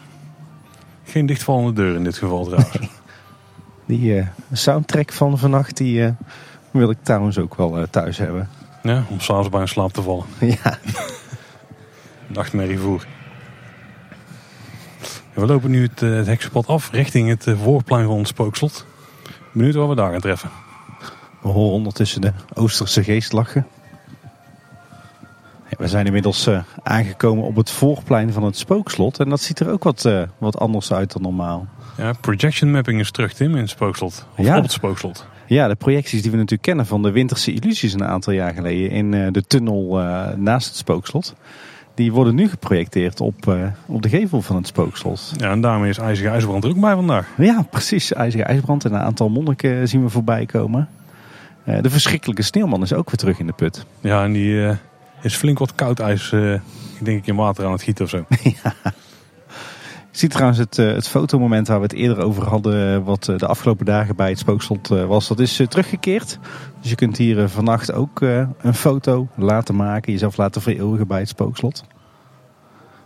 Geen 1.05 1.27
dichtvallende 1.27 1.73
deur 1.73 1.95
in 1.95 2.05
dit 2.05 2.19
geval 2.19 2.45
trouwens. 2.45 2.79
Die 3.87 4.17
uh, 4.17 4.27
soundtrack 4.53 5.13
van 5.13 5.39
vannacht, 5.39 5.77
die 5.77 6.01
uh, 6.01 6.11
wil 6.71 6.91
ik 6.91 6.99
trouwens 7.03 7.39
ook 7.39 7.55
wel 7.55 7.87
thuis 7.91 8.19
hebben. 8.19 8.49
Ja, 8.83 9.05
om 9.09 9.21
s'avonds 9.21 9.49
bij 9.49 9.61
een 9.61 9.69
slaap 9.69 9.93
te 9.93 10.03
vallen. 10.03 10.25
ja. 10.63 10.79
Nachtmerrievoer. 12.27 13.07
We 15.33 15.47
lopen 15.47 15.71
nu 15.71 15.83
het, 15.83 16.01
het 16.01 16.27
heksenpad 16.27 16.67
af 16.67 16.91
richting 16.91 17.29
het 17.29 17.47
voorplein 17.63 18.07
van 18.07 18.19
het 18.19 18.27
spookslot. 18.27 18.87
Benieuwd 19.53 19.75
wat 19.75 19.89
we 19.89 19.95
daar 19.95 20.11
gaan 20.11 20.21
treffen. 20.21 20.51
We 21.43 21.49
horen 21.49 21.73
ondertussen 21.73 22.21
de 22.21 22.33
Oosterse 22.55 23.05
geest 23.05 23.33
lachen. 23.33 23.67
we 25.79 25.89
zijn 25.89 26.07
inmiddels 26.07 26.47
uh, 26.47 26.63
aangekomen 26.83 27.45
op 27.45 27.57
het 27.57 27.71
voorplein 27.71 28.33
van 28.33 28.43
het 28.45 28.57
spookslot. 28.57 29.19
En 29.19 29.29
dat 29.29 29.41
ziet 29.41 29.61
er 29.61 29.71
ook 29.71 29.85
wat, 29.85 30.05
uh, 30.05 30.23
wat 30.39 30.59
anders 30.59 30.93
uit 30.93 31.13
dan 31.13 31.23
normaal. 31.23 31.67
Ja, 31.97 32.13
projection 32.21 32.71
mapping 32.71 33.01
is 33.01 33.11
terug, 33.11 33.33
Tim, 33.33 33.55
in 33.55 33.61
het 33.61 33.71
spookslot. 33.71 34.27
Of 34.37 34.45
ja. 34.45 34.57
op 34.57 34.63
het 34.63 34.73
spookslot. 34.73 35.27
Ja, 35.47 35.69
de 35.69 35.75
projecties 35.75 36.23
die 36.23 36.31
we 36.31 36.37
natuurlijk 36.37 36.63
kennen 36.63 36.87
van 36.87 37.03
de 37.03 37.11
Winterse 37.11 37.53
Illusies 37.53 37.93
een 37.93 38.05
aantal 38.05 38.33
jaar 38.33 38.55
geleden 38.55 38.91
in 38.91 39.13
uh, 39.13 39.27
de 39.31 39.43
tunnel 39.43 39.97
naast 40.37 40.67
het 40.67 40.77
spookslot. 40.77 41.35
Die 41.95 42.13
worden 42.13 42.35
nu 42.35 42.49
geprojecteerd 42.49 43.21
op, 43.21 43.57
op 43.87 44.03
de 44.03 44.09
gevel 44.09 44.43
van 44.43 44.57
het 44.57 44.67
spookslot. 44.67 45.33
Ja, 45.37 45.51
en 45.51 45.61
daarmee 45.61 45.91
is 45.91 45.99
IJzige 45.99 46.29
IJsbrand 46.29 46.65
er 46.65 46.71
ook 46.71 46.81
bij 46.81 46.95
vandaag. 46.95 47.29
Ja, 47.37 47.67
precies. 47.71 48.13
IJzige 48.13 48.45
IJsbrand 48.45 48.85
en 48.85 48.93
een 48.93 49.01
aantal 49.01 49.29
monniken 49.29 49.89
zien 49.89 50.03
we 50.03 50.09
voorbij 50.09 50.47
komen. 50.47 50.89
Eh, 51.65 51.83
de 51.83 51.91
verschrikkelijke 51.91 52.43
sneeuwman 52.43 52.83
is 52.83 52.93
ook 52.93 53.07
weer 53.07 53.17
terug 53.17 53.39
in 53.39 53.47
de 53.47 53.53
put. 53.53 53.87
Ja, 54.01 54.25
en 54.25 54.33
die 54.33 54.53
uh, 54.53 54.77
is 55.23 55.35
flink 55.35 55.59
wat 55.59 55.75
koud 55.75 56.01
ijs, 56.01 56.33
uh, 56.33 56.53
ik 56.55 57.05
denk 57.05 57.27
in 57.27 57.37
water 57.37 57.65
aan 57.65 57.73
het 57.73 57.83
gieten 57.83 58.05
of 58.05 58.11
zo. 58.11 58.25
ja. 58.63 58.75
Je 60.13 60.19
ziet 60.19 60.31
trouwens 60.31 60.59
het, 60.59 60.77
het 60.77 61.09
fotomoment 61.09 61.69
waar 61.69 61.77
we 61.77 61.83
het 61.83 61.93
eerder 61.93 62.25
over 62.25 62.45
hadden, 62.45 63.05
wat 63.05 63.25
de 63.25 63.47
afgelopen 63.47 63.87
dagen 63.87 64.17
bij 64.17 64.29
het 64.29 64.39
spookslot 64.39 64.89
was, 64.89 65.29
dat 65.29 65.39
is 65.39 65.61
teruggekeerd. 65.69 66.39
Dus 66.81 66.91
je 66.91 66.97
kunt 66.97 67.17
hier 67.17 67.49
vannacht 67.49 67.93
ook 67.93 68.21
een 68.21 68.75
foto 68.75 69.29
laten 69.37 69.77
maken, 69.77 70.13
jezelf 70.13 70.37
laten 70.37 70.63
vereeuwigen 70.63 71.07
bij 71.07 71.19
het 71.19 71.29
spookslot. 71.29 71.85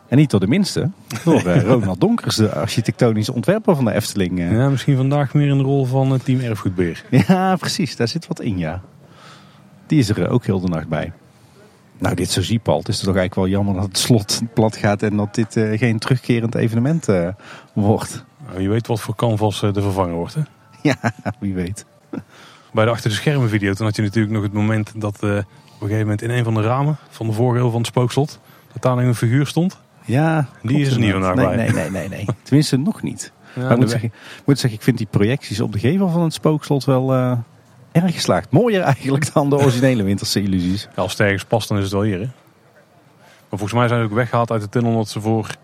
En 0.09 0.17
niet 0.17 0.31
door 0.31 0.41
de 0.41 0.47
minste, 0.47 0.91
door 1.25 1.47
uh, 1.47 1.63
Ronald 1.71 2.01
Donkers, 2.01 2.37
de 2.37 2.53
architectonische 2.53 3.33
ontwerper 3.33 3.77
van 3.77 3.85
de 3.85 3.93
Efteling. 3.93 4.39
Uh. 4.39 4.53
Ja, 4.53 4.69
misschien 4.69 4.97
vandaag 4.97 5.35
meer 5.35 5.49
in 5.49 5.57
de 5.57 5.65
rol 5.65 5.85
van 5.85 6.11
het 6.11 6.25
team 6.25 6.41
Erfgoedbeheer. 6.41 7.05
Ja, 7.11 7.57
precies. 7.57 7.97
Daar 7.97 8.09
zit 8.09 8.27
wat 8.27 8.41
in, 8.41 8.59
ja. 8.59 8.83
Die 9.87 9.99
is 9.99 10.09
er 10.09 10.23
eh, 10.23 10.33
ook 10.33 10.45
heel 10.45 10.61
de 10.61 10.69
nacht 10.69 10.89
bij. 10.89 11.13
Nou, 11.99 12.15
dit 12.15 12.31
zo 12.31 12.43
zie 12.43 12.59
Paul. 12.59 12.79
Het 12.79 12.89
is 12.89 12.97
toch 12.97 13.17
eigenlijk 13.17 13.35
wel 13.35 13.49
jammer 13.49 13.75
dat 13.75 13.85
het 13.85 13.99
slot 13.99 14.41
plat 14.55 14.77
gaat 14.77 15.03
en 15.03 15.17
dat 15.17 15.35
dit 15.35 15.57
uh, 15.57 15.79
geen 15.79 15.99
terugkerend 15.99 16.55
evenement 16.55 17.09
uh, 17.09 17.29
wordt. 17.73 18.25
Nou, 18.47 18.61
je 18.61 18.69
weet 18.69 18.87
wat 18.87 19.01
voor 19.01 19.15
canvas 19.15 19.61
de 19.61 19.83
vervanger 19.83 20.15
wordt, 20.15 20.35
hè? 20.35 20.41
Ja, 20.83 20.97
wie 21.39 21.55
weet. 21.55 21.85
Bij 22.73 22.85
de 22.85 22.91
achter 22.91 23.11
de 23.11 23.17
schermen 23.17 23.49
video, 23.49 23.73
toen 23.73 23.87
had 23.87 23.97
je 23.97 24.03
natuurlijk 24.03 24.35
nog 24.35 24.43
het 24.43 24.53
moment 24.53 24.93
dat 24.97 25.15
op 25.15 25.23
een 25.23 25.45
gegeven 25.81 25.99
moment 25.99 26.23
in 26.23 26.31
een 26.31 26.45
van 26.45 26.55
de 26.55 26.63
ramen 26.63 26.97
van 27.09 27.27
de 27.27 27.33
voorgeel 27.33 27.71
van 27.71 27.79
het 27.79 27.87
spookslot, 27.87 28.41
dat 28.73 28.83
daar 28.83 28.99
een 28.99 29.15
figuur 29.15 29.47
stond. 29.47 29.81
Ja, 30.05 30.49
die 30.63 30.81
is 30.81 30.93
er 30.93 30.99
niet 30.99 31.13
vandaag 31.13 31.35
nee, 31.35 31.57
Nee, 31.57 31.71
nee, 31.71 31.91
nee, 31.91 32.09
nee. 32.09 32.27
Tenminste, 32.43 32.77
nog 32.77 33.03
niet. 33.03 33.33
maar 33.55 33.71
ik 33.71 33.79
moet 33.79 33.91
zeggen, 33.91 34.13
moet 34.45 34.59
zeggen, 34.59 34.79
ik 34.79 34.85
vind 34.85 34.99
die 34.99 35.07
projecties 35.11 35.61
op 35.61 35.73
de 35.73 35.79
gevel 35.79 36.09
van 36.09 36.23
het 36.23 36.33
spookslot 36.33 36.85
wel 36.85 37.15
uh, 37.15 37.39
erg 37.93 38.15
geslaagd. 38.15 38.51
Mooier 38.51 38.83
eigenlijk 38.95 39.33
dan 39.33 39.51
de 39.51 39.57
originele 39.57 40.03
winterse 40.03 40.43
illusies. 40.43 40.89
Ja, 40.97 41.03
als 41.03 41.13
het 41.13 41.21
ergens 41.21 41.45
past, 41.45 41.69
dan 41.69 41.77
is 41.77 41.83
het 41.83 41.93
wel 41.93 42.03
hier. 42.03 42.19
Hè? 42.19 42.29
Maar 43.49 43.59
volgens 43.59 43.73
mij 43.73 43.89
zijn 43.89 44.01
ze 44.01 44.07
ook 44.07 44.15
weggehaald 44.15 44.51
uit 44.51 44.61
de 44.61 44.69
tunnel 44.69 44.91
omdat 44.91 45.09
ze 45.09 45.21
voor 45.21 45.57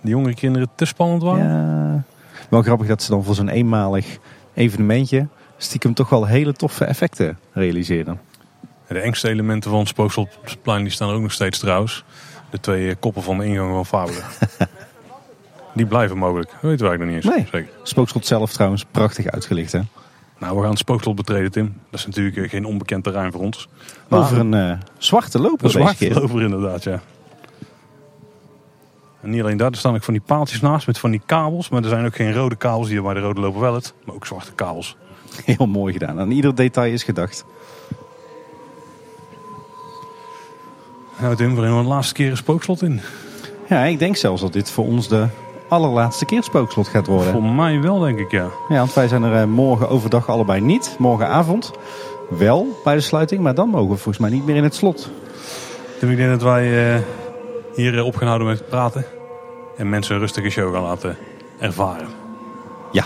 de 0.00 0.10
jongere 0.10 0.34
kinderen 0.34 0.68
te 0.74 0.84
spannend 0.84 1.22
waren. 1.22 1.44
Ja, 1.44 2.02
wel 2.48 2.62
grappig 2.62 2.86
dat 2.86 3.02
ze 3.02 3.10
dan 3.10 3.24
voor 3.24 3.34
zo'n 3.34 3.48
eenmalig 3.48 4.18
evenementje 4.54 5.28
stiekem 5.56 5.94
toch 5.94 6.08
wel 6.08 6.26
hele 6.26 6.52
toffe 6.52 6.84
effecten 6.84 7.38
realiseren. 7.52 8.20
De 8.88 9.00
engste 9.00 9.28
elementen 9.28 9.70
van 9.70 9.78
het 9.78 9.88
spookslotplein 9.88 10.82
die 10.82 10.92
staan 10.92 11.08
er 11.08 11.14
ook 11.14 11.22
nog 11.22 11.32
steeds 11.32 11.58
trouwens 11.58 12.04
de 12.52 12.60
twee 12.60 12.94
koppen 12.94 13.22
van 13.22 13.38
de 13.38 13.44
ingang 13.44 13.70
van 13.70 13.86
Fabelen. 13.86 14.22
die 15.74 15.86
blijven 15.86 16.18
mogelijk. 16.18 16.50
Dat 16.50 16.60
weten 16.60 16.88
wij 16.88 16.96
nog 16.96 17.06
niet 17.06 17.16
eens. 17.16 17.24
Nee. 17.24 17.46
Zeker. 17.50 17.68
Spookslot 17.82 18.26
zelf 18.26 18.52
trouwens 18.52 18.84
prachtig 18.90 19.26
uitgelicht 19.26 19.72
hè? 19.72 19.80
Nou, 20.38 20.54
we 20.54 20.60
gaan 20.60 20.70
het 20.70 20.78
spookslot 20.78 21.16
betreden 21.16 21.50
Tim. 21.50 21.74
Dat 21.90 22.00
is 22.00 22.06
natuurlijk 22.06 22.36
eh, 22.36 22.48
geen 22.48 22.64
onbekend 22.64 23.04
terrein 23.04 23.32
voor 23.32 23.40
ons. 23.40 23.68
Maar 24.08 24.20
Over 24.20 24.38
een 24.38 24.52
uh, 24.52 24.72
zwarte 24.98 25.40
loper 25.40 25.64
Een 25.64 25.70
zwarte 25.70 26.14
loper 26.14 26.42
inderdaad, 26.42 26.82
ja. 26.82 27.00
En 29.20 29.30
niet 29.30 29.42
alleen 29.42 29.56
daar, 29.56 29.70
er 29.70 29.76
staan 29.76 29.94
ook 29.94 30.02
van 30.02 30.14
die 30.14 30.22
paaltjes 30.26 30.60
naast 30.60 30.86
met 30.86 30.98
van 30.98 31.10
die 31.10 31.22
kabels. 31.26 31.68
Maar 31.68 31.82
er 31.82 31.88
zijn 31.88 32.06
ook 32.06 32.16
geen 32.16 32.32
rode 32.32 32.56
kabels 32.56 32.88
die 32.88 33.02
bij 33.02 33.14
de 33.14 33.20
rode 33.20 33.40
loper 33.40 33.60
wel 33.60 33.74
het. 33.74 33.94
Maar 34.04 34.14
ook 34.14 34.26
zwarte 34.26 34.52
kabels. 34.52 34.96
Heel 35.44 35.66
mooi 35.66 35.92
gedaan. 35.92 36.20
Aan 36.20 36.30
ieder 36.30 36.54
detail 36.54 36.92
is 36.92 37.02
gedacht. 37.02 37.44
Nou 41.22 41.36
Tim, 41.36 41.54
we 41.54 41.62
een 41.62 41.86
laatste 41.86 42.14
keer 42.14 42.30
een 42.30 42.36
spookslot 42.36 42.82
in. 42.82 43.00
Ja, 43.68 43.84
ik 43.84 43.98
denk 43.98 44.16
zelfs 44.16 44.40
dat 44.40 44.52
dit 44.52 44.70
voor 44.70 44.84
ons 44.84 45.08
de 45.08 45.26
allerlaatste 45.68 46.24
keer 46.24 46.42
spookslot 46.42 46.88
gaat 46.88 47.06
worden. 47.06 47.32
Voor 47.32 47.42
mij 47.42 47.80
wel, 47.80 47.98
denk 47.98 48.18
ik, 48.18 48.30
ja. 48.30 48.48
Ja, 48.68 48.76
want 48.76 48.94
wij 48.94 49.08
zijn 49.08 49.22
er 49.22 49.40
eh, 49.40 49.46
morgen 49.46 49.88
overdag 49.88 50.28
allebei 50.28 50.60
niet. 50.60 50.96
Morgenavond 50.98 51.70
wel 52.28 52.80
bij 52.84 52.94
de 52.94 53.00
sluiting, 53.00 53.40
maar 53.40 53.54
dan 53.54 53.68
mogen 53.68 53.88
we 53.88 53.96
volgens 53.96 54.18
mij 54.18 54.30
niet 54.30 54.46
meer 54.46 54.56
in 54.56 54.62
het 54.62 54.74
slot. 54.74 55.10
Tim, 55.98 56.10
ik 56.10 56.16
denk 56.16 56.30
dat 56.30 56.42
wij 56.42 56.94
uh, 56.94 57.00
hier 57.74 57.98
eh, 57.98 58.06
op 58.06 58.16
gaan 58.16 58.28
houden 58.28 58.48
met 58.48 58.68
praten. 58.68 59.04
En 59.76 59.88
mensen 59.88 60.14
een 60.14 60.20
rustige 60.20 60.50
show 60.50 60.74
gaan 60.74 60.82
laten 60.82 61.16
ervaren. 61.58 62.08
Ja. 62.92 63.04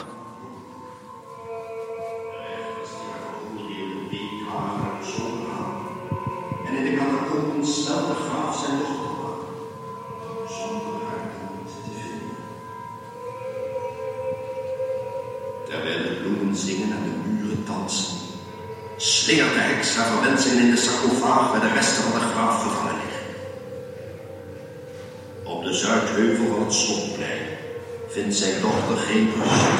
Vindt 28.27 28.41
zijn 28.41 28.61
dochter 28.61 28.97
geen 28.97 29.33
rust. 29.35 29.79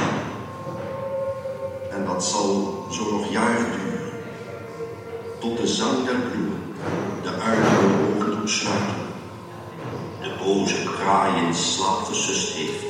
En 1.91 2.05
dat 2.05 2.25
zal 2.25 2.87
zo 2.91 3.11
nog 3.11 3.31
jaren 3.31 3.65
duren. 3.71 4.13
Tot 5.41 5.57
de 5.57 5.67
zang 5.67 6.05
der 6.05 6.15
bloemen 6.15 6.75
de 7.23 7.31
uiterlijke 7.31 8.17
ogen 8.17 8.41
doet 8.41 8.51
sluiten. 8.51 9.07
De 10.21 10.31
boze 10.45 10.83
kraai 10.83 11.47
in 11.47 11.55
slaap 11.55 12.07
heeft. 12.07 12.86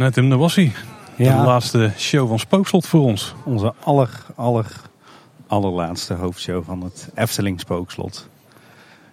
Nou 0.00 0.12
Tim, 0.12 0.28
daar 0.28 0.38
was 0.38 0.54
hij. 0.54 0.72
De 1.16 1.24
laatste 1.24 1.92
show 1.96 2.28
van 2.28 2.38
Spookslot 2.38 2.86
voor 2.86 3.00
ons. 3.00 3.34
Onze 3.44 3.74
aller, 3.80 4.10
aller, 4.34 4.66
allerlaatste 5.46 6.14
hoofdshow 6.14 6.64
van 6.64 6.82
het 6.82 7.08
Efteling 7.14 7.60
Spookslot. 7.60 8.28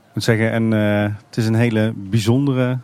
Ik 0.07 0.13
moet 0.13 0.23
zeggen, 0.23 0.51
en, 0.51 0.71
uh, 0.71 1.13
het 1.27 1.37
is 1.37 1.47
een 1.47 1.55
hele 1.55 1.93
bijzondere, 1.95 2.79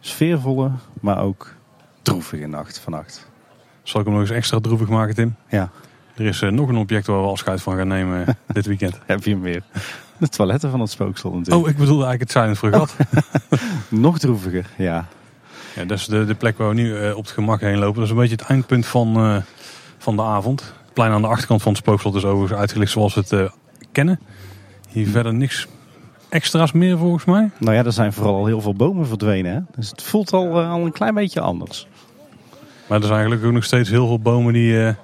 sfeervolle, 0.00 0.70
maar 1.00 1.18
ook 1.18 1.54
droevige 2.02 2.46
nacht 2.46 2.78
vannacht. 2.78 3.28
Zal 3.82 4.00
ik 4.00 4.06
hem 4.06 4.14
nog 4.14 4.24
eens 4.24 4.36
extra 4.36 4.60
droevig 4.60 4.88
maken, 4.88 5.14
Tim? 5.14 5.36
Ja. 5.48 5.70
Er 6.14 6.26
is 6.26 6.42
uh, 6.42 6.50
nog 6.50 6.68
een 6.68 6.76
object 6.76 7.06
waar 7.06 7.22
we 7.22 7.28
afscheid 7.28 7.62
van 7.62 7.76
gaan 7.76 7.88
nemen 7.88 8.36
dit 8.46 8.66
weekend. 8.66 8.98
Heb 9.06 9.24
je 9.24 9.30
hem 9.30 9.40
weer? 9.40 9.62
De 10.16 10.28
toiletten 10.28 10.70
van 10.70 10.80
het 10.80 10.90
spookslot 10.90 11.34
natuurlijk. 11.34 11.64
Oh, 11.64 11.70
ik 11.70 11.76
bedoelde 11.76 12.04
eigenlijk 12.04 12.20
het 12.20 12.30
Silent 12.30 12.58
Fregat. 12.58 12.96
nog 14.04 14.18
droeviger, 14.18 14.66
ja. 14.76 15.08
Ja, 15.74 15.84
dat 15.84 15.98
is 15.98 16.06
de, 16.06 16.24
de 16.24 16.34
plek 16.34 16.58
waar 16.58 16.68
we 16.68 16.74
nu 16.74 16.98
uh, 16.98 17.16
op 17.16 17.22
het 17.22 17.32
gemak 17.32 17.60
heen 17.60 17.78
lopen. 17.78 17.94
Dat 17.94 18.04
is 18.04 18.10
een 18.10 18.16
beetje 18.16 18.36
het 18.36 18.44
eindpunt 18.44 18.86
van, 18.86 19.26
uh, 19.26 19.36
van 19.98 20.16
de 20.16 20.22
avond. 20.22 20.60
Het 20.60 20.92
plein 20.92 21.12
aan 21.12 21.22
de 21.22 21.28
achterkant 21.28 21.62
van 21.62 21.72
het 21.72 21.80
spookslot 21.80 22.14
is 22.14 22.24
overigens 22.24 22.60
uitgelicht 22.60 22.92
zoals 22.92 23.14
we 23.14 23.20
het 23.20 23.32
uh, 23.32 23.50
kennen. 23.92 24.20
Hier 24.88 25.08
verder 25.08 25.34
niks 25.34 25.66
extra's 26.28 26.72
meer 26.72 26.98
volgens 26.98 27.24
mij. 27.24 27.50
Nou 27.58 27.74
ja, 27.76 27.84
er 27.84 27.92
zijn 27.92 28.12
vooral 28.12 28.34
al 28.34 28.46
heel 28.46 28.60
veel 28.60 28.74
bomen 28.74 29.06
verdwenen. 29.06 29.52
Hè? 29.52 29.60
Dus 29.76 29.90
het 29.90 30.02
voelt 30.02 30.32
al, 30.32 30.60
al 30.60 30.84
een 30.84 30.92
klein 30.92 31.14
beetje 31.14 31.40
anders. 31.40 31.86
Maar 32.86 32.98
er 32.98 33.04
zijn 33.04 33.18
eigenlijk 33.18 33.46
ook 33.46 33.52
nog 33.52 33.64
steeds 33.64 33.90
heel 33.90 34.06
veel 34.06 34.20
bomen 34.20 34.52
die 34.52 34.94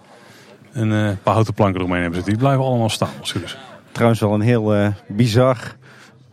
een 0.73 1.19
paar 1.23 1.33
houten 1.33 1.55
planken 1.55 1.81
eromheen 1.81 2.03
hebben 2.03 2.15
zitten. 2.15 2.33
Die 2.33 2.43
blijven 2.43 2.65
allemaal 2.65 2.89
staan. 2.89 3.11
Als 3.21 3.35
Trouwens 3.93 4.21
wel 4.21 4.35
een 4.35 4.41
heel 4.41 4.95
bizar 5.09 5.77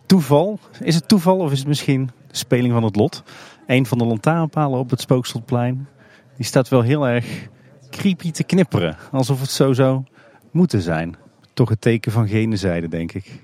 toeval. 0.06 0.60
Is 0.80 0.96
het 0.96 1.08
toeval 1.08 1.38
of 1.38 1.52
is 1.52 1.60
het 1.60 1.68
misschien 1.68 2.12
de 2.28 2.38
speling 2.38 2.74
van 2.74 2.84
het 2.84 2.96
lot? 2.96 3.24
Een 3.68 3.86
van 3.86 3.98
de 3.98 4.06
lantaarnpalen 4.06 4.80
op 4.80 4.90
het 4.90 5.02
Spookslotplein. 5.02 5.88
Die 6.36 6.46
staat 6.46 6.70
wel 6.70 6.82
heel 6.82 7.08
erg 7.08 7.48
creepy 7.90 8.32
te 8.32 8.44
knipperen. 8.44 8.98
Alsof 9.12 9.42
het 9.42 9.50
zo 9.50 9.74
zou 9.74 10.04
moeten 10.52 10.82
zijn. 10.82 11.16
Toch 11.54 11.70
het 11.70 11.82
teken 11.82 12.12
van 12.12 12.28
gene 12.28 12.56
zijde, 12.56 12.88
denk 12.88 13.12
ik. 13.12 13.42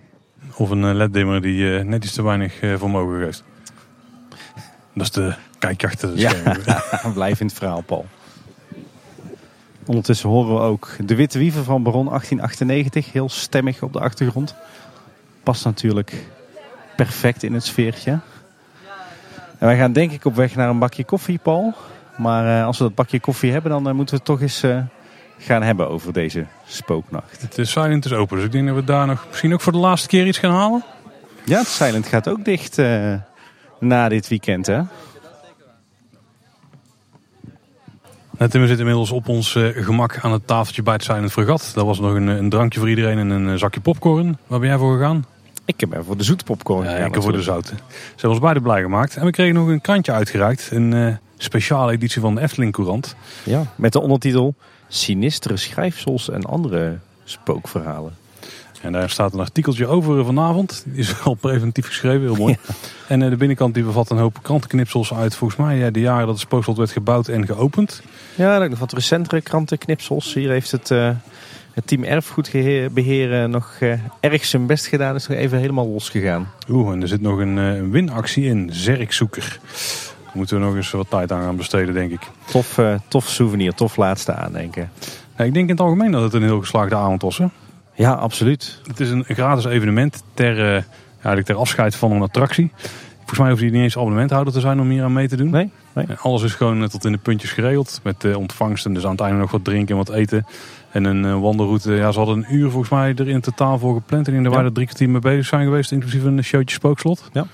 Of 0.56 0.70
een 0.70 0.84
eh, 0.84 0.94
leddimmer 0.94 1.42
die 1.42 1.58
uh, 1.58 1.84
net 1.84 2.04
iets 2.04 2.14
te 2.14 2.24
weinig 2.24 2.62
uh, 2.62 2.78
vermogen 2.78 3.20
geeft. 3.20 3.44
Dat 4.94 5.04
is 5.04 5.12
de 5.12 5.36
kijkjacht. 5.60 6.06
Ja, 6.16 6.34
blijf 7.14 7.40
in 7.40 7.46
het 7.46 7.56
verhaal, 7.56 7.82
Paul. 7.82 8.06
Ondertussen 9.86 10.30
horen 10.30 10.56
we 10.56 10.62
ook 10.62 10.96
de 11.06 11.16
Witte 11.16 11.40
Wiever 11.40 11.64
van 11.64 11.84
Baron 11.84 12.06
1898. 12.06 13.12
Heel 13.12 13.30
stemmig 13.30 13.82
op 13.82 13.94
de 13.94 14.00
achtergrond. 14.00 14.56
Past 15.44 15.66
natuurlijk 15.66 16.26
perfect 16.96 17.44
in 17.44 17.54
het 17.54 17.64
sfeertje. 17.64 18.20
En 19.64 19.70
wij 19.70 19.78
gaan 19.78 19.94
denk 19.94 20.12
ik 20.12 20.26
op 20.26 20.36
weg 20.36 20.56
naar 20.56 20.70
een 20.70 20.80
bakje 20.80 21.04
koffie, 21.04 21.38
Paul. 21.38 21.74
Maar 22.18 22.64
als 22.64 22.78
we 22.78 22.84
dat 22.84 22.96
bakje 22.96 23.20
koffie 23.20 23.52
hebben, 23.52 23.72
dan 23.72 23.96
moeten 23.96 24.16
we 24.16 24.22
het 24.22 24.26
toch 24.26 24.42
eens 24.42 24.64
gaan 25.38 25.64
hebben 25.64 25.90
over 25.90 26.14
deze 26.14 26.46
spooknacht. 26.66 27.42
Het 27.42 27.58
is 27.58 27.72
Silent 27.72 28.06
is 28.06 28.14
open, 28.14 28.36
dus 28.36 28.46
ik 28.46 28.52
denk 28.52 28.68
dat 28.68 28.76
we 28.76 28.84
daar 28.84 29.08
nog 29.08 29.26
misschien 29.28 29.54
ook 29.54 29.62
voor 29.62 29.72
de 29.72 29.78
laatste 29.78 30.08
keer 30.08 30.28
iets 30.28 30.38
gaan 30.38 30.52
halen. 30.52 30.84
Ja, 31.46 31.58
het 31.58 31.68
Silent 31.68 32.08
gaat 32.08 32.28
ook 32.28 32.46
dicht 32.46 32.82
na 33.80 34.10
dit 34.10 34.28
weekend, 34.28 34.66
hè? 34.66 34.82
Tim, 38.38 38.62
we 38.62 38.68
zitten 38.68 38.78
inmiddels 38.78 39.12
op 39.12 39.28
ons 39.28 39.58
gemak 39.74 40.20
aan 40.22 40.32
het 40.32 40.48
tafeltje 40.48 40.84
bij 40.84 40.94
het 40.94 41.04
Silent 41.04 41.32
Fregat. 41.32 41.72
Dat 41.74 41.86
was 41.86 42.00
nog 42.00 42.14
een, 42.14 42.28
een 42.28 42.50
drankje 42.50 42.80
voor 42.80 42.90
iedereen 42.90 43.18
en 43.18 43.30
een 43.30 43.60
zakje 43.60 43.80
popcorn. 43.80 44.38
Waar 44.48 44.60
ben 44.60 44.70
jij 44.70 44.78
voor 44.78 44.98
gegaan? 44.98 45.26
Ik 45.66 45.80
heb 45.80 45.94
er 45.94 46.04
voor 46.04 46.18
de 46.18 46.24
zoete 46.24 46.44
popcorn. 46.44 46.84
Ja, 46.84 46.96
ik 46.96 47.14
heb 47.14 47.24
voor 47.24 47.32
de 47.32 47.42
zoute. 47.42 47.76
Ze 47.76 48.02
hebben 48.12 48.30
ons 48.30 48.40
beide 48.40 48.62
blij 48.62 48.82
gemaakt. 48.82 49.16
En 49.16 49.26
we 49.26 49.32
kregen 49.32 49.54
nog 49.54 49.68
een 49.68 49.82
krantje 49.82 50.12
uitgereikt. 50.12 50.70
Een 50.72 50.92
uh, 50.92 51.16
speciale 51.38 51.92
editie 51.92 52.22
van 52.22 52.36
de 52.36 52.42
Efteling 52.42 52.72
Courant. 52.72 53.16
Ja, 53.44 53.66
met 53.76 53.94
de 53.94 54.02
ondertitel 54.02 54.56
sinistere 54.88 55.58
schrijfsels 55.58 56.30
en 56.30 56.44
andere 56.44 56.98
spookverhalen. 57.24 58.16
En 58.82 58.92
daar 58.92 59.10
staat 59.10 59.34
een 59.34 59.40
artikeltje 59.40 59.88
over 59.88 60.26
vanavond. 60.26 60.84
Die 60.86 61.00
is 61.00 61.22
al 61.24 61.34
preventief 61.34 61.86
geschreven, 61.86 62.22
heel 62.22 62.36
mooi. 62.36 62.58
En 63.08 63.22
eh, 63.22 63.30
de 63.30 63.36
binnenkant 63.36 63.74
die 63.74 63.84
bevat 63.84 64.10
een 64.10 64.18
hoop 64.18 64.40
krantenknipsels 64.42 65.14
uit 65.14 65.36
volgens 65.36 65.60
mij 65.60 65.92
de 65.92 66.00
jaren 66.00 66.26
dat 66.26 66.36
het 66.36 66.44
spookslot 66.44 66.78
werd 66.78 66.92
gebouwd 66.92 67.28
en 67.28 67.46
geopend. 67.46 68.02
Ja, 68.36 68.58
nog 68.58 68.80
wat 68.80 68.94
recentere 68.94 69.42
krantenknipsels. 69.42 70.34
Hier 70.34 70.50
heeft 70.50 70.72
het, 70.72 70.90
uh, 70.90 71.10
het 71.74 71.88
team 71.88 72.04
erfgoedbeheer 72.04 73.50
nog 73.50 73.78
uh, 73.80 73.94
erg 74.20 74.46
zijn 74.46 74.66
best 74.66 74.86
gedaan. 74.86 75.16
Is 75.16 75.28
nog 75.28 75.38
even 75.38 75.58
helemaal 75.58 75.88
losgegaan. 75.88 76.48
Oeh, 76.70 76.94
en 76.94 77.02
er 77.02 77.08
zit 77.08 77.22
nog 77.22 77.40
een, 77.40 77.58
een 77.58 77.92
winactie 77.92 78.46
in. 78.46 78.70
Zerkzoeker 78.72 79.60
moeten 80.34 80.60
we 80.60 80.66
nog 80.66 80.76
eens 80.76 80.92
wat 80.92 81.10
tijd 81.10 81.32
aan 81.32 81.42
gaan 81.42 81.56
besteden, 81.56 81.94
denk 81.94 82.12
ik. 82.12 82.22
Tof, 82.46 82.78
uh, 82.78 82.94
tof 83.08 83.30
souvenir, 83.30 83.74
tof 83.74 83.96
laatste 83.96 84.34
aandenken. 84.34 84.92
Ja, 85.38 85.44
ik 85.44 85.54
denk 85.54 85.66
in 85.66 85.76
het 85.76 85.84
algemeen 85.84 86.12
dat 86.12 86.24
het 86.24 86.34
een 86.34 86.44
heel 86.44 86.60
geslaagde 86.60 86.96
avond 86.96 87.22
was. 87.22 87.38
Hè? 87.38 87.46
Ja, 87.94 88.12
absoluut. 88.12 88.80
Het 88.88 89.00
is 89.00 89.10
een 89.10 89.24
gratis 89.28 89.66
evenement 89.66 90.24
ter, 90.34 90.76
uh, 90.76 90.82
ja, 91.24 91.44
ter 91.44 91.56
afscheid 91.56 91.96
van 91.96 92.12
een 92.12 92.22
attractie. 92.22 92.72
Volgens 93.18 93.40
mij 93.40 93.50
hoeft 93.50 93.62
je 93.62 93.70
niet 93.70 93.82
eens 93.82 93.98
abonnementhouder 93.98 94.54
te 94.54 94.60
zijn 94.60 94.80
om 94.80 94.90
hier 94.90 95.04
aan 95.04 95.14
mee 95.14 95.28
te 95.28 95.36
doen. 95.36 95.50
Nee, 95.50 95.72
nee. 95.94 96.06
Alles 96.22 96.44
is 96.44 96.54
gewoon 96.54 96.84
eh, 96.84 96.90
tot 96.90 97.06
in 97.06 97.12
de 97.12 97.18
puntjes 97.18 97.52
geregeld. 97.52 98.00
Met 98.04 98.22
de 98.22 98.38
ontvangsten, 98.38 98.94
dus 98.94 99.06
aan 99.06 99.12
het 99.12 99.22
einde 99.22 99.40
nog 99.40 99.52
wat 99.52 99.64
drinken 99.64 99.98
en 99.98 100.06
wat 100.06 100.16
eten. 100.16 100.46
En 100.94 101.04
een 101.04 101.42
wandelroute. 101.42 101.94
Ja, 101.94 102.12
ze 102.12 102.18
hadden 102.18 102.38
een 102.38 102.56
uur 102.56 102.70
volgens 102.70 102.92
mij 102.92 103.16
er 103.16 103.30
in 103.30 103.42
totaal 103.42 103.80
voor 103.80 103.94
gepland. 103.94 104.28
En 104.28 104.34
in 104.34 104.44
de 104.44 104.50
ja. 104.50 104.56
waren 104.56 104.68
er 104.68 104.74
drie 104.74 104.86
kwartier 104.86 105.10
mee 105.10 105.22
bezig 105.22 105.46
zijn 105.46 105.64
geweest. 105.64 105.92
Inclusief 105.92 106.24
een 106.24 106.44
showtje 106.44 106.76
spookslot. 106.76 107.30
Ja. 107.34 107.46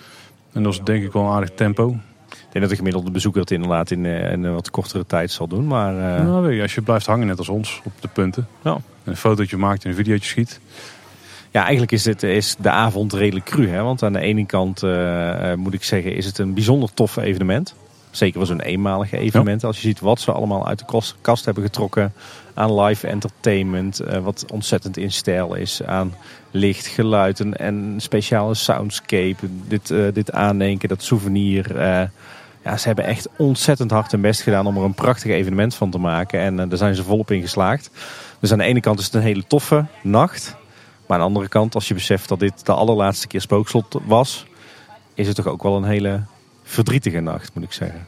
En 0.53 0.63
dat 0.63 0.75
was 0.75 0.83
denk 0.83 1.03
ik 1.03 1.11
wel 1.11 1.23
een 1.23 1.31
aardig 1.31 1.51
tempo. 1.51 1.97
Ik 2.29 2.55
denk 2.55 2.59
dat 2.59 2.69
de 2.69 2.75
gemiddelde 2.75 3.11
bezoeker 3.11 3.41
het 3.41 3.51
inderdaad 3.51 3.91
in, 3.91 4.05
eh, 4.05 4.31
in 4.31 4.43
een 4.43 4.53
wat 4.53 4.69
kortere 4.69 5.05
tijd 5.05 5.31
zal 5.31 5.47
doen. 5.47 5.67
Maar, 5.67 5.93
uh... 5.93 6.25
nou, 6.25 6.53
je, 6.53 6.61
als 6.61 6.75
je 6.75 6.81
blijft 6.81 7.05
hangen 7.05 7.27
net 7.27 7.37
als 7.37 7.49
ons 7.49 7.81
op 7.83 7.91
de 7.99 8.07
punten. 8.07 8.47
Ja. 8.63 8.77
Een 9.03 9.15
fotootje 9.15 9.57
maakt 9.57 9.83
en 9.83 9.89
een 9.89 9.95
videootje 9.95 10.29
schiet. 10.29 10.59
Ja, 11.51 11.61
eigenlijk 11.61 11.91
is, 11.91 12.03
dit, 12.03 12.23
is 12.23 12.55
de 12.59 12.69
avond 12.69 13.13
redelijk 13.13 13.45
cru. 13.45 13.69
Hè? 13.69 13.81
Want 13.83 14.03
aan 14.03 14.13
de 14.13 14.19
ene 14.19 14.45
kant 14.45 14.83
uh, 14.83 15.53
moet 15.53 15.73
ik 15.73 15.83
zeggen 15.83 16.15
is 16.15 16.25
het 16.25 16.37
een 16.37 16.53
bijzonder 16.53 16.93
tof 16.93 17.17
evenement. 17.17 17.75
Zeker 18.19 18.39
was 18.39 18.49
een 18.49 18.61
eenmalig 18.61 19.11
evenement. 19.11 19.63
Als 19.63 19.75
je 19.75 19.87
ziet 19.87 19.99
wat 19.99 20.19
ze 20.19 20.31
allemaal 20.31 20.67
uit 20.67 20.79
de 20.79 21.01
kast 21.21 21.45
hebben 21.45 21.63
getrokken 21.63 22.13
aan 22.53 22.81
live 22.81 23.07
entertainment. 23.07 24.01
Uh, 24.01 24.17
wat 24.17 24.45
ontzettend 24.51 24.97
in 24.97 25.11
stijl 25.11 25.53
is. 25.53 25.83
Aan 25.83 26.13
licht, 26.51 26.87
geluid 26.87 27.39
en, 27.39 27.57
en 27.57 27.95
speciale 27.97 28.53
soundscape. 28.53 29.47
Dit, 29.67 29.89
uh, 29.89 30.13
dit 30.13 30.31
aandenken, 30.31 30.89
dat 30.89 31.03
souvenir. 31.03 31.75
Uh, 31.75 32.01
ja, 32.63 32.77
ze 32.77 32.87
hebben 32.87 33.05
echt 33.05 33.29
ontzettend 33.37 33.91
hard 33.91 34.11
hun 34.11 34.21
best 34.21 34.41
gedaan 34.41 34.67
om 34.67 34.77
er 34.77 34.83
een 34.83 34.93
prachtig 34.93 35.31
evenement 35.31 35.75
van 35.75 35.89
te 35.89 35.97
maken. 35.97 36.39
En 36.39 36.69
daar 36.69 36.77
zijn 36.77 36.95
ze 36.95 37.03
volop 37.03 37.31
in 37.31 37.41
geslaagd. 37.41 37.91
Dus 38.39 38.51
aan 38.51 38.57
de 38.57 38.63
ene 38.63 38.79
kant 38.79 38.99
is 38.99 39.05
het 39.05 39.13
een 39.13 39.21
hele 39.21 39.47
toffe 39.47 39.85
nacht. 40.03 40.55
Maar 41.07 41.17
aan 41.17 41.23
de 41.23 41.29
andere 41.29 41.47
kant, 41.47 41.75
als 41.75 41.87
je 41.87 41.93
beseft 41.93 42.29
dat 42.29 42.39
dit 42.39 42.65
de 42.65 42.73
allerlaatste 42.73 43.27
keer 43.27 43.41
spookslot 43.41 43.97
was... 44.05 44.45
is 45.13 45.27
het 45.27 45.35
toch 45.35 45.47
ook 45.47 45.63
wel 45.63 45.77
een 45.77 45.83
hele 45.83 46.21
verdrietige 46.69 47.19
nacht, 47.19 47.51
moet 47.53 47.63
ik 47.63 47.71
zeggen. 47.71 48.07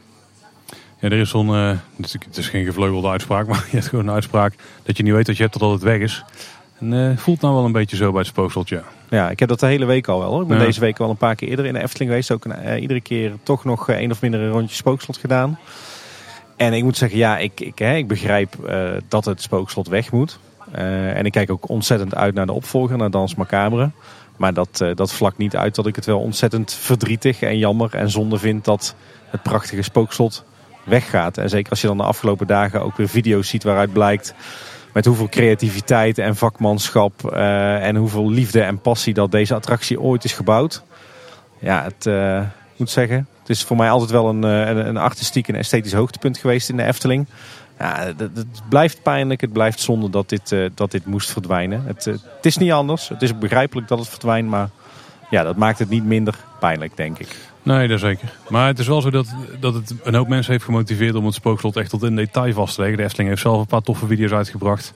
Ja, 0.98 1.08
er 1.08 1.18
is 1.18 1.30
zo'n, 1.30 1.48
uh, 1.48 1.78
het 1.96 2.36
is 2.36 2.48
geen 2.48 2.64
gevleugelde 2.64 3.08
uitspraak, 3.08 3.46
maar 3.48 3.66
je 3.70 3.76
hebt 3.76 3.88
gewoon 3.88 4.08
een 4.08 4.14
uitspraak 4.14 4.54
dat 4.82 4.96
je 4.96 5.02
niet 5.02 5.12
weet 5.12 5.26
dat 5.26 5.36
je 5.36 5.42
hebt 5.42 5.54
totdat 5.54 5.72
het 5.72 5.82
weg 5.82 5.98
is. 5.98 6.24
En 6.78 6.92
uh, 6.92 7.16
voelt 7.16 7.40
nou 7.40 7.54
wel 7.54 7.64
een 7.64 7.72
beetje 7.72 7.96
zo 7.96 8.10
bij 8.10 8.20
het 8.20 8.28
spookseltje. 8.28 8.82
Ja, 9.08 9.30
ik 9.30 9.38
heb 9.38 9.48
dat 9.48 9.60
de 9.60 9.66
hele 9.66 9.84
week 9.84 10.08
al 10.08 10.18
wel 10.18 10.30
hoor. 10.30 10.42
Ik 10.42 10.48
ben 10.48 10.58
deze 10.58 10.80
week 10.80 10.98
al 10.98 11.10
een 11.10 11.16
paar 11.16 11.34
keer 11.34 11.48
eerder 11.48 11.66
in 11.66 11.72
de 11.72 11.82
Efteling 11.82 12.10
geweest. 12.10 12.30
Ook 12.30 12.44
uh, 12.44 12.80
iedere 12.80 13.00
keer 13.00 13.32
toch 13.42 13.64
nog 13.64 13.88
een 13.88 14.10
of 14.10 14.20
minder 14.20 14.48
rondje 14.48 14.76
spookslot 14.76 15.16
gedaan. 15.16 15.58
En 16.56 16.72
ik 16.72 16.82
moet 16.82 16.96
zeggen, 16.96 17.18
ja, 17.18 17.38
ik, 17.38 17.60
ik, 17.60 17.78
hè, 17.78 17.94
ik 17.94 18.08
begrijp 18.08 18.54
dat 19.08 19.24
het 19.24 19.42
spookslot 19.42 19.88
weg 19.88 20.12
moet. 20.12 20.38
en 20.72 21.24
ik 21.24 21.32
kijk 21.32 21.50
ook 21.50 21.68
ontzettend 21.68 22.14
uit 22.14 22.34
naar 22.34 22.46
de 22.46 22.52
opvolger, 22.52 22.96
naar 22.96 23.10
Dans 23.10 23.34
Macabre. 23.34 23.90
Maar 24.42 24.54
dat, 24.54 24.84
dat 24.94 25.12
vlakt 25.12 25.38
niet 25.38 25.56
uit 25.56 25.74
dat 25.74 25.86
ik 25.86 25.96
het 25.96 26.06
wel 26.06 26.20
ontzettend 26.20 26.72
verdrietig 26.72 27.42
en 27.42 27.58
jammer 27.58 27.94
en 27.94 28.10
zonde 28.10 28.38
vind 28.38 28.64
dat 28.64 28.94
het 29.30 29.42
prachtige 29.42 29.82
spookslot 29.82 30.44
weggaat. 30.84 31.38
En 31.38 31.48
zeker 31.48 31.70
als 31.70 31.80
je 31.80 31.86
dan 31.86 31.96
de 31.96 32.02
afgelopen 32.02 32.46
dagen 32.46 32.82
ook 32.82 32.96
weer 32.96 33.08
video's 33.08 33.48
ziet 33.48 33.62
waaruit 33.62 33.92
blijkt 33.92 34.34
met 34.92 35.04
hoeveel 35.04 35.28
creativiteit 35.28 36.18
en 36.18 36.36
vakmanschap 36.36 37.12
uh, 37.32 37.86
en 37.86 37.96
hoeveel 37.96 38.30
liefde 38.30 38.62
en 38.62 38.80
passie 38.80 39.14
dat 39.14 39.30
deze 39.30 39.54
attractie 39.54 40.00
ooit 40.00 40.24
is 40.24 40.32
gebouwd. 40.32 40.82
Ja, 41.58 41.82
het 41.82 42.06
uh, 42.06 42.42
moet 42.76 42.90
zeggen, 42.90 43.28
het 43.40 43.48
is 43.48 43.62
voor 43.62 43.76
mij 43.76 43.90
altijd 43.90 44.10
wel 44.10 44.28
een, 44.28 44.42
een, 44.42 44.86
een 44.88 44.96
artistiek 44.96 45.48
en 45.48 45.54
esthetisch 45.54 45.92
hoogtepunt 45.92 46.38
geweest 46.38 46.68
in 46.68 46.76
de 46.76 46.84
Efteling. 46.84 47.26
Ja, 47.82 48.14
het, 48.16 48.62
blijft 48.68 49.02
pijnlijk, 49.02 49.40
het 49.40 49.52
blijft 49.52 49.80
zonde 49.80 50.10
dat 50.10 50.28
dit, 50.28 50.52
uh, 50.52 50.70
dat 50.74 50.90
dit 50.90 51.06
moest 51.06 51.30
verdwijnen. 51.30 51.82
Het, 51.86 52.04
het 52.04 52.46
is 52.46 52.56
niet 52.56 52.72
anders, 52.72 53.08
het 53.08 53.22
is 53.22 53.38
begrijpelijk 53.38 53.88
dat 53.88 53.98
het 53.98 54.08
verdwijnt, 54.08 54.48
maar 54.48 54.68
ja, 55.30 55.42
dat 55.42 55.56
maakt 55.56 55.78
het 55.78 55.88
niet 55.88 56.04
minder 56.04 56.34
pijnlijk, 56.60 56.96
denk 56.96 57.18
ik. 57.18 57.36
Nee, 57.62 57.88
dat 57.88 58.00
zeker. 58.00 58.32
Maar 58.48 58.66
het 58.66 58.78
is 58.78 58.86
wel 58.86 59.00
zo 59.00 59.10
dat, 59.10 59.34
dat 59.60 59.74
het 59.74 59.94
een 60.02 60.14
hoop 60.14 60.28
mensen 60.28 60.52
heeft 60.52 60.64
gemotiveerd 60.64 61.14
om 61.14 61.24
het 61.24 61.34
spookslot 61.34 61.76
echt 61.76 61.90
tot 61.90 62.02
in 62.02 62.16
detail 62.16 62.52
vast 62.52 62.74
te 62.74 62.80
leggen. 62.80 62.98
De 62.98 63.04
Efteling 63.04 63.28
heeft 63.28 63.42
zelf 63.42 63.60
een 63.60 63.66
paar 63.66 63.82
toffe 63.82 64.06
video's 64.06 64.32
uitgebracht. 64.32 64.92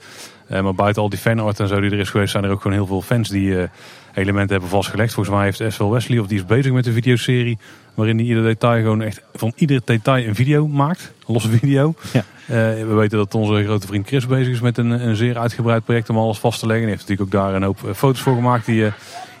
Eh, 0.47 0.61
maar 0.61 0.75
buiten 0.75 1.01
al 1.01 1.09
die 1.09 1.19
fanart 1.19 1.59
en 1.59 1.67
zo 1.67 1.79
die 1.79 1.91
er 1.91 1.99
is 1.99 2.09
geweest, 2.09 2.31
zijn 2.31 2.43
er 2.43 2.49
ook 2.49 2.61
gewoon 2.61 2.77
heel 2.77 2.87
veel 2.87 3.01
fans 3.01 3.29
die 3.29 3.69
elementen 4.17 4.51
hebben 4.51 4.69
vastgelegd. 4.69 5.13
Volgens 5.13 5.35
mij 5.35 5.45
heeft 5.45 5.59
Esvel 5.59 5.91
Wesley, 5.91 6.19
of 6.19 6.27
die 6.27 6.37
is 6.37 6.45
bezig 6.45 6.71
met 6.71 6.85
een 6.85 6.93
videoserie, 6.93 7.57
waarin 7.93 8.17
hij 8.17 8.25
ieder 8.25 8.43
detail 8.43 8.81
gewoon 8.81 9.01
echt 9.01 9.21
van 9.33 9.51
ieder 9.55 9.81
detail 9.85 10.27
een 10.27 10.35
video 10.35 10.67
maakt. 10.67 11.11
Een 11.27 11.33
losse 11.33 11.49
video. 11.49 11.93
Ja. 12.13 12.23
Uh, 12.49 12.55
we 12.87 12.93
weten 12.93 13.17
dat 13.17 13.35
onze 13.35 13.63
grote 13.63 13.87
vriend 13.87 14.07
Chris 14.07 14.27
bezig 14.27 14.53
is 14.53 14.61
met 14.61 14.77
een, 14.77 14.89
een 15.07 15.15
zeer 15.15 15.37
uitgebreid 15.37 15.83
project 15.83 16.09
om 16.09 16.17
alles 16.17 16.37
vast 16.37 16.59
te 16.59 16.65
leggen. 16.65 16.87
Hij 16.87 16.95
heeft 16.95 17.09
natuurlijk 17.09 17.35
ook 17.35 17.41
daar 17.41 17.55
een 17.55 17.63
hoop 17.63 17.79
foto's 17.95 18.21
voor 18.21 18.35
gemaakt 18.35 18.65
die 18.65 18.91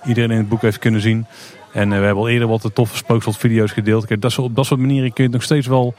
iedereen 0.05 0.31
in 0.31 0.37
het 0.37 0.49
boek 0.49 0.61
heeft 0.61 0.79
kunnen 0.79 1.01
zien. 1.01 1.25
En 1.73 1.93
eh, 1.93 1.99
we 1.99 2.05
hebben 2.05 2.23
al 2.23 2.29
eerder 2.29 2.47
wat 2.47 2.69
toffe 2.73 2.97
spookslotvideo's 2.97 3.71
gedeeld. 3.71 4.05
Kijk, 4.05 4.21
dat 4.21 4.31
soort, 4.31 4.47
op 4.47 4.55
dat 4.55 4.65
soort 4.65 4.79
manieren 4.79 5.13
kun 5.13 5.23
je 5.23 5.29
het 5.29 5.31
nog 5.31 5.43
steeds 5.43 5.67
wel 5.67 5.93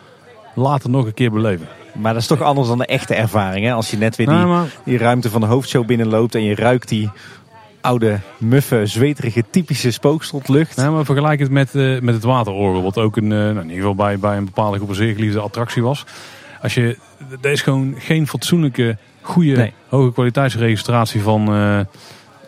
later 0.55 0.91
nog 0.91 1.07
een 1.07 1.15
keer 1.15 1.31
beleven. 1.31 1.67
Maar 1.95 2.13
dat 2.13 2.23
is 2.23 2.29
toch 2.29 2.43
anders 2.43 2.69
dan 2.69 2.79
de 2.79 2.87
echte 2.87 3.15
ervaring. 3.15 3.65
Hè? 3.65 3.73
Als 3.73 3.91
je 3.91 3.97
net 3.97 4.17
weer 4.17 4.27
die, 4.27 4.47
die 4.85 4.99
ruimte 4.99 5.31
van 5.31 5.41
de 5.41 5.47
hoofdshow 5.47 5.87
binnenloopt 5.87 6.35
en 6.35 6.43
je 6.43 6.55
ruikt 6.55 6.89
die 6.89 7.11
oude, 7.81 8.21
muffe, 8.39 8.87
zweterige, 8.87 9.45
typische 9.51 9.91
spookslotlucht. 9.91 10.77
Ja, 10.77 10.91
maar 10.91 11.05
vergelijk 11.05 11.41
het 11.41 11.51
met, 11.51 11.75
uh, 11.75 12.01
met 12.01 12.15
het 12.15 12.25
waterorgel. 12.25 12.83
Wat 12.83 12.99
ook 12.99 13.17
een, 13.17 13.25
uh, 13.25 13.31
nou 13.31 13.57
in 13.57 13.63
ieder 13.63 13.77
geval 13.77 13.95
bij, 13.95 14.19
bij 14.19 14.37
een 14.37 14.45
bepaalde 14.45 14.77
groep 14.77 14.89
een 14.89 14.95
zeer 14.95 15.15
geliefde 15.15 15.41
attractie 15.41 15.83
was. 15.83 16.05
Als 16.63 16.75
je, 16.75 16.97
er 17.41 17.51
is 17.51 17.63
gewoon 17.63 17.95
geen 17.99 18.27
fatsoenlijke, 18.29 18.97
goede, 19.21 19.73
hoge 19.89 20.13
kwaliteitsregistratie 20.13 21.21
van, 21.21 21.55
uh, 21.55 21.81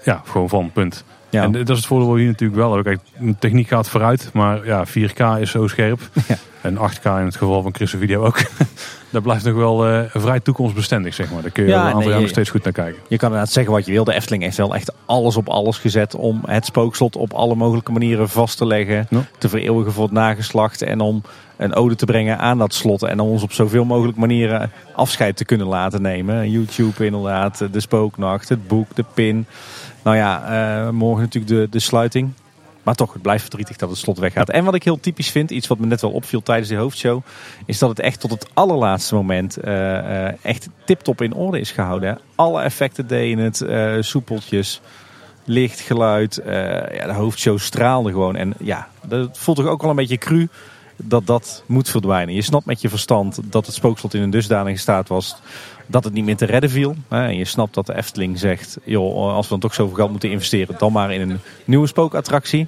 ja, 0.04 0.22
gewoon 0.24 0.48
van, 0.48 0.70
punt. 0.72 1.04
Ja. 1.30 1.42
En 1.42 1.52
dat 1.52 1.68
is 1.68 1.76
het 1.76 1.86
voordeel 1.86 2.16
hier 2.16 2.26
natuurlijk 2.26 2.60
wel. 2.60 2.82
Kijk, 2.82 3.00
de 3.18 3.34
techniek 3.38 3.68
gaat 3.68 3.88
vooruit, 3.88 4.30
maar 4.32 4.66
ja, 4.66 4.86
4K 4.86 5.40
is 5.40 5.50
zo 5.50 5.66
scherp. 5.66 6.00
Ja. 6.28 6.36
En 6.60 6.76
8K 6.76 7.04
in 7.04 7.10
het 7.10 7.36
geval 7.36 7.62
van 7.62 7.74
Chris' 7.74 7.90
video 7.90 8.24
ook. 8.24 8.38
dat 9.10 9.22
blijft 9.22 9.44
nog 9.44 9.54
wel 9.54 9.88
uh, 9.88 10.00
vrij 10.08 10.40
toekomstbestendig, 10.40 11.14
zeg 11.14 11.30
maar. 11.32 11.42
Daar 11.42 11.50
kun 11.50 11.64
je 11.64 11.70
ja, 11.70 11.80
een 11.86 11.94
aantal 11.94 12.10
jaar 12.10 12.20
nog 12.20 12.28
steeds 12.28 12.50
goed 12.50 12.64
naar 12.64 12.72
kijken. 12.72 13.02
Je 13.08 13.16
kan 13.16 13.28
inderdaad 13.28 13.52
zeggen 13.52 13.72
wat 13.72 13.86
je 13.86 13.92
wil. 13.92 14.04
De 14.04 14.14
Efteling 14.14 14.42
heeft 14.42 14.56
wel 14.56 14.74
echt 14.74 14.92
alles 15.06 15.36
op 15.36 15.48
alles 15.48 15.78
gezet 15.78 16.14
om 16.14 16.42
het 16.46 16.66
spookslot 16.66 17.16
op 17.16 17.32
alle 17.32 17.54
mogelijke 17.54 17.92
manieren 17.92 18.28
vast 18.28 18.56
te 18.56 18.66
leggen. 18.66 19.08
Te 19.38 19.48
vereeuwigen 19.48 19.92
voor 19.92 20.04
het 20.04 20.12
nageslacht. 20.12 20.82
En 20.82 21.00
om 21.00 21.22
een 21.56 21.74
ode 21.74 21.94
te 21.94 22.04
brengen 22.04 22.38
aan 22.38 22.58
dat 22.58 22.74
slot. 22.74 23.02
En 23.02 23.20
om 23.20 23.28
ons 23.28 23.42
op 23.42 23.52
zoveel 23.52 23.84
mogelijk 23.84 24.18
manieren 24.18 24.70
afscheid 24.94 25.36
te 25.36 25.44
kunnen 25.44 25.66
laten 25.66 26.02
nemen. 26.02 26.50
YouTube 26.50 27.06
inderdaad, 27.06 27.64
de 27.72 27.80
spooknacht, 27.80 28.48
het 28.48 28.68
boek, 28.68 28.94
de 28.94 29.04
pin. 29.14 29.46
Nou 30.02 30.16
ja, 30.16 30.42
uh, 30.84 30.90
morgen 30.90 31.22
natuurlijk 31.22 31.52
de, 31.52 31.66
de 31.70 31.80
sluiting. 31.80 32.32
Maar 32.82 32.94
toch, 32.94 33.12
het 33.12 33.22
blijft 33.22 33.42
verdrietig 33.42 33.76
dat 33.76 33.88
het 33.88 33.98
slot 33.98 34.18
weggaat. 34.18 34.50
En 34.50 34.64
wat 34.64 34.74
ik 34.74 34.84
heel 34.84 35.00
typisch 35.00 35.30
vind, 35.30 35.50
iets 35.50 35.66
wat 35.66 35.78
me 35.78 35.86
net 35.86 36.00
wel 36.00 36.10
opviel 36.10 36.42
tijdens 36.42 36.68
de 36.68 36.76
hoofdshow, 36.76 37.22
is 37.66 37.78
dat 37.78 37.88
het 37.88 38.00
echt 38.00 38.20
tot 38.20 38.30
het 38.30 38.46
allerlaatste 38.54 39.14
moment 39.14 39.64
uh, 39.64 39.72
uh, 39.72 40.44
echt 40.44 40.68
tiptop 40.84 41.22
in 41.22 41.34
orde 41.34 41.60
is 41.60 41.70
gehouden. 41.70 42.18
Alle 42.34 42.62
effecten 42.62 43.06
deden 43.06 43.44
het, 43.44 43.60
uh, 43.60 43.96
soepeltjes, 44.00 44.80
licht, 45.44 45.80
geluid. 45.80 46.40
ja, 46.44 47.06
de 47.06 47.12
hoofdshow 47.12 47.58
straalde 47.58 48.10
gewoon. 48.10 48.36
En 48.36 48.54
ja, 48.58 48.88
dat 49.06 49.38
voelt 49.38 49.56
toch 49.56 49.66
ook 49.66 49.80
wel 49.80 49.90
een 49.90 49.96
beetje 49.96 50.18
cru 50.18 50.48
dat 50.96 51.26
dat 51.26 51.64
moet 51.66 51.90
verdwijnen. 51.90 52.34
Je 52.34 52.42
snapt 52.42 52.64
met 52.64 52.80
je 52.80 52.88
verstand 52.88 53.40
dat 53.44 53.66
het 53.66 53.74
spookslot 53.74 54.14
in 54.14 54.22
een 54.22 54.30
dusdanige 54.30 54.78
staat 54.78 55.08
was 55.08 55.36
dat 55.90 56.04
het 56.04 56.12
niet 56.12 56.24
meer 56.24 56.36
te 56.36 56.44
redden 56.44 56.70
viel. 56.70 56.94
En 57.08 57.36
je 57.36 57.44
snapt 57.44 57.74
dat 57.74 57.86
de 57.86 57.96
Efteling 57.96 58.38
zegt, 58.38 58.78
joh, 58.84 59.34
als 59.34 59.44
we 59.44 59.50
dan 59.50 59.60
toch 59.60 59.74
zoveel 59.74 59.96
geld 59.96 60.10
moeten 60.10 60.30
investeren, 60.30 60.74
dan 60.78 60.92
maar 60.92 61.12
in 61.12 61.30
een 61.30 61.40
nieuwe 61.64 61.86
spookattractie. 61.86 62.66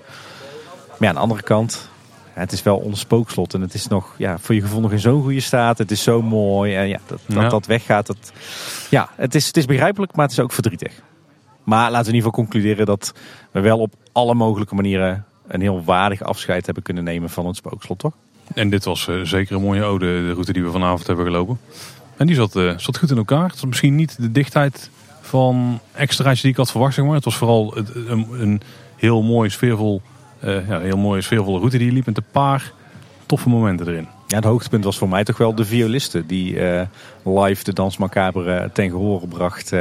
Maar 0.89 0.99
ja, 0.99 1.09
aan 1.09 1.15
de 1.15 1.21
andere 1.21 1.43
kant, 1.43 1.89
het 2.33 2.53
is 2.53 2.63
wel 2.63 2.77
ons 2.77 3.01
spookslot 3.01 3.55
en 3.55 3.61
het 3.61 3.75
is 3.75 3.87
nog 3.87 4.15
ja, 4.19 4.39
voor 4.39 4.55
je 4.55 4.61
gevoel 4.61 4.81
nog 4.81 4.93
in 4.93 5.01
zo'n 5.01 5.23
goede 5.23 5.41
staat. 5.41 5.79
Het 5.79 5.91
is 5.91 6.03
zo 6.03 6.23
mooi 6.23 6.75
en 6.75 6.89
ja, 6.89 6.99
dat 7.07 7.21
dat, 7.27 7.51
dat 7.51 7.67
weggaat. 7.67 8.07
Dat, 8.07 8.33
ja, 8.91 9.09
het 9.17 9.35
is, 9.35 9.47
het 9.47 9.57
is 9.57 9.65
begrijpelijk, 9.65 10.17
maar 10.17 10.25
het 10.25 10.35
is 10.35 10.41
ook 10.41 10.53
verdrietig. 10.53 10.93
Maar 11.65 11.91
laten 11.91 12.11
we 12.11 12.11
in 12.11 12.15
ieder 12.15 12.31
geval 12.31 12.45
concluderen 12.45 12.87
dat 12.87 13.13
we 13.51 13.61
wel 13.61 13.79
op 13.79 13.95
alle 14.13 14.35
mogelijke 14.35 14.75
manieren 14.75 15.25
een 15.47 15.61
heel 15.61 15.85
waardig 15.85 16.23
afscheid 16.23 16.65
hebben 16.65 16.83
kunnen 16.83 17.05
nemen 17.05 17.31
van 17.31 17.47
het 17.47 17.57
spookslot, 17.57 17.99
toch? 17.99 18.13
En 18.55 18.71
dit 18.71 18.85
was 18.85 19.07
uh, 19.07 19.21
zeker 19.23 19.57
een 19.57 19.63
mooie 19.63 19.83
ode, 19.83 20.07
de 20.07 20.33
route 20.33 20.53
die 20.53 20.63
we 20.63 20.71
vanavond 20.71 21.07
hebben 21.07 21.25
gelopen. 21.25 21.59
En 22.17 22.27
die 22.27 22.37
zat, 22.37 22.57
uh, 22.57 22.79
zat 22.79 22.99
goed 22.99 23.11
in 23.11 23.17
elkaar. 23.17 23.43
Het 23.43 23.53
was 23.53 23.65
misschien 23.65 23.95
niet 23.95 24.17
de 24.21 24.33
dichtheid 24.33 24.91
van 25.21 25.81
extra's 25.93 26.41
die 26.41 26.51
ik 26.51 26.57
had 26.57 26.71
verwacht, 26.71 26.95
zeg 26.95 27.05
maar. 27.05 27.15
Het 27.15 27.25
was 27.25 27.37
vooral 27.37 27.77
een, 27.77 28.27
een 28.33 28.61
heel 28.97 29.23
mooi 29.23 29.51
sfeervol, 29.51 30.03
uh, 30.45 30.69
ja, 30.69 30.81
heel 30.81 30.97
mooie 30.97 31.21
sfeervolle 31.21 31.59
route 31.59 31.79
die 31.79 31.87
je 31.87 31.93
liep 31.93 32.07
met 32.07 32.17
een 32.17 32.25
paar 32.31 32.73
toffe 33.27 33.49
momenten 33.49 33.89
erin. 33.89 34.09
Ja, 34.27 34.37
het 34.37 34.45
hoogtepunt 34.45 34.85
was 34.85 34.99
voor 34.99 35.09
mij 35.09 35.25
toch 35.25 35.39
wel 35.39 35.55
de 35.55 35.65
violisten 35.65 36.27
die 36.27 36.59
live 37.25 37.65
de 37.65 37.73
Dans 37.73 37.97
Macabre 37.97 38.71
ten 38.73 38.91
gehore 38.91 39.27
bracht 39.27 39.73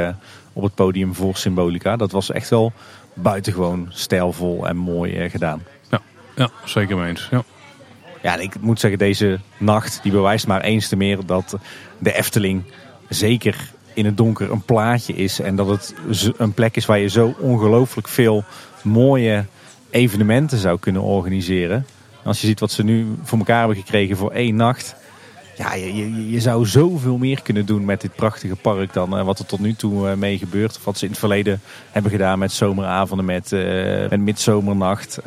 op 0.52 0.62
het 0.62 0.74
podium 0.74 1.14
voor 1.14 1.36
Symbolica. 1.36 1.96
Dat 1.96 2.12
was 2.12 2.30
echt 2.30 2.50
wel 2.50 2.72
buitengewoon 3.14 3.86
stijlvol 3.90 4.68
en 4.68 4.76
mooi 4.76 5.30
gedaan. 5.30 5.62
Ja, 5.90 6.00
ja 6.36 6.50
zeker 6.64 6.96
mee 6.96 7.08
eens. 7.08 7.28
Ja. 7.30 7.42
Ja, 8.22 8.36
ik 8.36 8.60
moet 8.60 8.80
zeggen, 8.80 8.98
deze 8.98 9.40
nacht 9.58 10.00
die 10.02 10.12
bewijst 10.12 10.46
maar 10.46 10.60
eens 10.60 10.88
te 10.88 10.96
meer 10.96 11.26
dat 11.26 11.56
de 11.98 12.12
Efteling 12.12 12.62
zeker 13.08 13.70
in 13.94 14.04
het 14.04 14.16
donker 14.16 14.50
een 14.50 14.62
plaatje 14.62 15.14
is. 15.14 15.40
En 15.40 15.56
dat 15.56 15.68
het 15.68 15.94
een 16.36 16.52
plek 16.52 16.76
is 16.76 16.86
waar 16.86 16.98
je 16.98 17.08
zo 17.08 17.34
ongelooflijk 17.38 18.08
veel 18.08 18.44
mooie 18.82 19.44
evenementen 19.90 20.58
zou 20.58 20.78
kunnen 20.78 21.02
organiseren. 21.02 21.86
Als 22.24 22.40
je 22.40 22.46
ziet 22.46 22.60
wat 22.60 22.70
ze 22.70 22.84
nu 22.84 23.06
voor 23.22 23.38
elkaar 23.38 23.58
hebben 23.58 23.76
gekregen 23.76 24.16
voor 24.16 24.30
één 24.30 24.56
nacht. 24.56 24.94
Ja, 25.56 25.74
je, 25.74 26.30
je, 26.30 26.40
zou 26.40 26.66
zoveel 26.66 27.16
meer 27.16 27.42
kunnen 27.42 27.66
doen 27.66 27.84
met 27.84 28.00
dit 28.00 28.14
prachtige 28.14 28.56
park 28.56 28.92
dan 28.92 29.18
uh, 29.18 29.24
wat 29.24 29.38
er 29.38 29.46
tot 29.46 29.60
nu 29.60 29.74
toe 29.74 30.08
uh, 30.08 30.14
mee 30.14 30.38
gebeurt. 30.38 30.76
Of 30.76 30.84
wat 30.84 30.98
ze 30.98 31.04
in 31.04 31.10
het 31.10 31.20
verleden 31.20 31.60
hebben 31.90 32.10
gedaan 32.10 32.38
met 32.38 32.52
zomeravonden, 32.52 33.26
met, 33.26 33.52
uh, 33.52 34.08
met 34.08 34.20
midzomernacht 34.20 35.18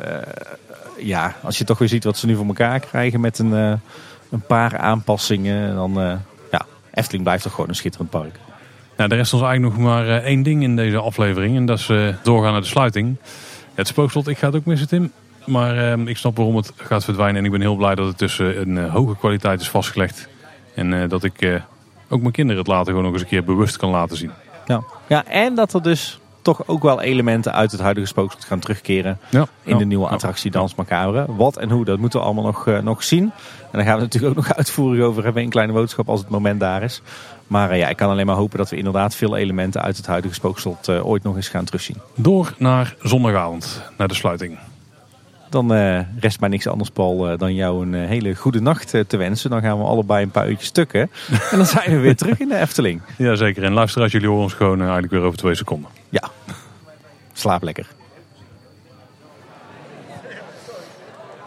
ja, 0.98 1.36
als 1.42 1.58
je 1.58 1.64
toch 1.64 1.78
weer 1.78 1.88
ziet 1.88 2.04
wat 2.04 2.16
ze 2.16 2.26
nu 2.26 2.34
voor 2.34 2.46
elkaar 2.46 2.80
krijgen 2.80 3.20
met 3.20 3.38
een, 3.38 3.50
uh, 3.50 3.72
een 4.30 4.40
paar 4.46 4.78
aanpassingen, 4.78 5.74
dan 5.74 6.00
uh, 6.00 6.12
ja, 6.50 6.66
Efteling 6.92 7.24
blijft 7.24 7.42
toch 7.42 7.52
gewoon 7.52 7.68
een 7.68 7.74
schitterend 7.74 8.10
park. 8.10 8.38
Nou, 8.96 9.10
er 9.10 9.16
rest 9.16 9.32
ons 9.32 9.42
eigenlijk 9.42 9.74
nog 9.74 9.84
maar 9.84 10.06
uh, 10.06 10.16
één 10.16 10.42
ding 10.42 10.62
in 10.62 10.76
deze 10.76 10.98
aflevering 10.98 11.56
en 11.56 11.66
dat 11.66 11.78
is 11.78 11.90
doorgaan 12.22 12.52
naar 12.52 12.60
de 12.60 12.66
sluiting. 12.66 13.16
Het 13.74 13.86
spookslot, 13.86 14.28
ik 14.28 14.38
ga 14.38 14.46
het 14.46 14.56
ook 14.56 14.64
missen 14.64 14.88
Tim. 14.88 15.12
Maar 15.44 15.98
ik 15.98 16.16
snap 16.16 16.36
waarom 16.36 16.56
het 16.56 16.72
gaat 16.76 17.04
verdwijnen 17.04 17.36
en 17.36 17.44
ik 17.44 17.50
ben 17.50 17.60
heel 17.60 17.76
blij 17.76 17.94
dat 17.94 18.06
het 18.06 18.18
tussen 18.18 18.60
een 18.60 18.88
hoge 18.88 19.16
kwaliteit 19.16 19.60
is 19.60 19.68
vastgelegd. 19.68 20.28
En 20.74 21.08
dat 21.08 21.24
ik 21.24 21.62
ook 22.08 22.20
mijn 22.20 22.32
kinderen 22.32 22.62
het 22.62 22.70
later 22.70 22.86
gewoon 22.86 23.02
nog 23.02 23.12
eens 23.12 23.22
een 23.22 23.28
keer 23.28 23.44
bewust 23.44 23.76
kan 23.76 23.90
laten 23.90 24.16
zien. 24.16 24.30
Ja, 24.66 24.82
ja 25.06 25.24
en 25.24 25.54
dat 25.54 25.74
er 25.74 25.82
dus 25.82 26.20
toch 26.46 26.66
ook 26.66 26.82
wel 26.82 27.00
elementen 27.00 27.52
uit 27.52 27.72
het 27.72 27.80
huidige 27.80 28.06
spookslot 28.06 28.44
gaan 28.44 28.58
terugkeren 28.58 29.18
ja, 29.28 29.46
in 29.62 29.78
de 29.78 29.84
nieuwe 29.84 30.08
attractie 30.08 30.50
Dans 30.50 30.74
Macabre. 30.74 31.24
Wat 31.28 31.56
en 31.56 31.70
hoe, 31.70 31.84
dat 31.84 31.98
moeten 31.98 32.18
we 32.18 32.24
allemaal 32.24 32.44
nog, 32.44 32.66
uh, 32.66 32.78
nog 32.78 33.02
zien. 33.02 33.22
En 33.22 33.72
daar 33.72 33.84
gaan 33.84 33.96
we 33.96 34.02
natuurlijk 34.02 34.38
ook 34.38 34.40
nog 34.46 34.56
uitvoerig 34.56 35.04
over 35.04 35.24
hebben 35.24 35.42
in 35.42 35.48
Kleine 35.48 35.72
Boodschap 35.72 36.08
als 36.08 36.20
het 36.20 36.28
moment 36.28 36.60
daar 36.60 36.82
is. 36.82 37.02
Maar 37.46 37.72
uh, 37.72 37.78
ja, 37.78 37.88
ik 37.88 37.96
kan 37.96 38.10
alleen 38.10 38.26
maar 38.26 38.36
hopen 38.36 38.58
dat 38.58 38.70
we 38.70 38.76
inderdaad 38.76 39.14
veel 39.14 39.36
elementen 39.36 39.82
uit 39.82 39.96
het 39.96 40.06
huidige 40.06 40.34
spookslot 40.34 40.88
uh, 40.88 41.06
ooit 41.06 41.22
nog 41.22 41.36
eens 41.36 41.48
gaan 41.48 41.64
terugzien. 41.64 41.96
Door 42.14 42.54
naar 42.58 42.94
zondagavond, 43.02 43.82
naar 43.96 44.08
de 44.08 44.14
sluiting. 44.14 44.58
Dan 45.50 45.74
uh, 45.74 46.00
rest 46.20 46.40
mij 46.40 46.48
niks 46.48 46.66
anders, 46.66 46.90
Paul, 46.90 47.32
uh, 47.32 47.38
dan 47.38 47.54
jou 47.54 47.86
een 47.86 47.92
uh, 47.92 48.08
hele 48.08 48.34
goede 48.34 48.60
nacht 48.60 48.94
te 49.06 49.16
wensen. 49.16 49.50
Dan 49.50 49.60
gaan 49.60 49.78
we 49.78 49.84
allebei 49.84 50.22
een 50.22 50.30
paar 50.30 50.48
uurtjes 50.48 50.68
stukken. 50.68 51.00
en 51.50 51.56
dan 51.56 51.66
zijn 51.66 51.90
we 51.90 51.98
weer 51.98 52.16
terug 52.16 52.40
in 52.40 52.48
de 52.48 52.58
Efteling. 52.58 53.02
Jazeker. 53.16 53.64
En 53.64 53.72
luister 53.72 54.02
als 54.02 54.12
jullie 54.12 54.28
horen 54.28 54.42
ons 54.42 54.54
gewoon 54.54 54.80
eigenlijk 54.80 55.12
weer 55.12 55.22
over 55.22 55.38
twee 55.38 55.54
seconden. 55.54 55.90
Ja. 56.08 56.30
Slaap 57.32 57.62
lekker. 57.62 57.86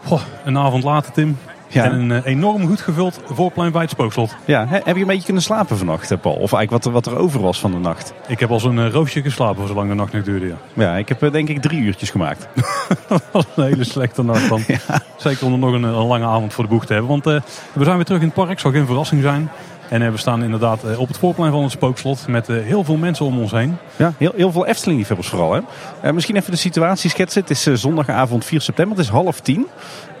Goh, 0.04 0.22
een 0.44 0.58
avond 0.58 0.84
later, 0.84 1.12
Tim. 1.12 1.36
Ja. 1.72 1.84
En 1.84 2.10
een 2.10 2.22
enorm 2.22 2.66
goed 2.66 2.80
gevuld 2.80 3.20
voorplein 3.26 3.72
bij 3.72 3.80
het 3.80 3.90
spookslot. 3.90 4.36
Ja, 4.44 4.66
heb 4.68 4.94
je 4.96 5.00
een 5.00 5.06
beetje 5.06 5.24
kunnen 5.24 5.42
slapen 5.42 5.76
vannacht, 5.76 6.20
Paul? 6.20 6.34
Of 6.34 6.52
eigenlijk 6.52 6.70
wat 6.70 6.84
er, 6.84 6.92
wat 6.92 7.06
er 7.06 7.16
over 7.16 7.40
was 7.40 7.60
van 7.60 7.70
de 7.70 7.78
nacht? 7.78 8.12
Ik 8.26 8.40
heb 8.40 8.50
al 8.50 8.60
zo'n 8.60 8.90
roosje 8.90 9.22
geslapen 9.22 9.66
zolang 9.66 9.88
de 9.88 9.94
nacht 9.94 10.12
nog 10.12 10.22
duurde. 10.22 10.46
Ja, 10.46 10.56
ja 10.74 10.96
ik 10.96 11.08
heb 11.08 11.32
denk 11.32 11.48
ik 11.48 11.62
drie 11.62 11.80
uurtjes 11.80 12.10
gemaakt. 12.10 12.48
dat 13.08 13.22
was 13.32 13.44
een 13.56 13.64
hele 13.64 13.84
slechte 13.84 14.22
nacht 14.22 14.48
dan. 14.48 14.62
Zeker 15.16 15.46
om 15.46 15.52
er 15.52 15.58
nog 15.58 15.72
een, 15.72 15.82
een, 15.82 16.06
lange 16.06 16.26
avond 16.26 16.52
voor 16.52 16.64
de 16.64 16.70
boeg 16.70 16.86
te 16.86 16.92
hebben. 16.92 17.10
Want 17.10 17.26
uh, 17.26 17.40
we 17.72 17.84
zijn 17.84 17.96
weer 17.96 18.04
terug 18.04 18.20
in 18.20 18.26
het 18.26 18.36
park. 18.36 18.60
Zal 18.60 18.70
geen 18.70 18.86
verrassing 18.86 19.22
zijn. 19.22 19.50
En 19.88 20.12
we 20.12 20.18
staan 20.18 20.42
inderdaad 20.42 20.96
op 20.96 21.08
het 21.08 21.18
voorplein 21.18 21.52
van 21.52 21.62
het 21.62 21.72
spookslot 21.72 22.26
met 22.26 22.46
heel 22.46 22.84
veel 22.84 22.96
mensen 22.96 23.26
om 23.26 23.38
ons 23.38 23.50
heen. 23.50 23.76
Ja, 23.96 24.12
heel, 24.16 24.32
heel 24.36 24.52
veel 24.52 24.66
Efteling-liefhebbers 24.66 25.28
vooral. 25.28 25.62
Hè? 26.00 26.12
misschien 26.12 26.36
even 26.36 26.50
de 26.50 26.56
situatie 26.56 27.10
schetsen. 27.10 27.40
Het 27.40 27.50
is 27.50 27.62
zondagavond 27.62 28.44
4 28.44 28.60
september. 28.60 28.96
Het 28.96 29.06
is 29.06 29.12
half 29.12 29.40
tien. 29.40 29.66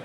Uh, 0.00 0.04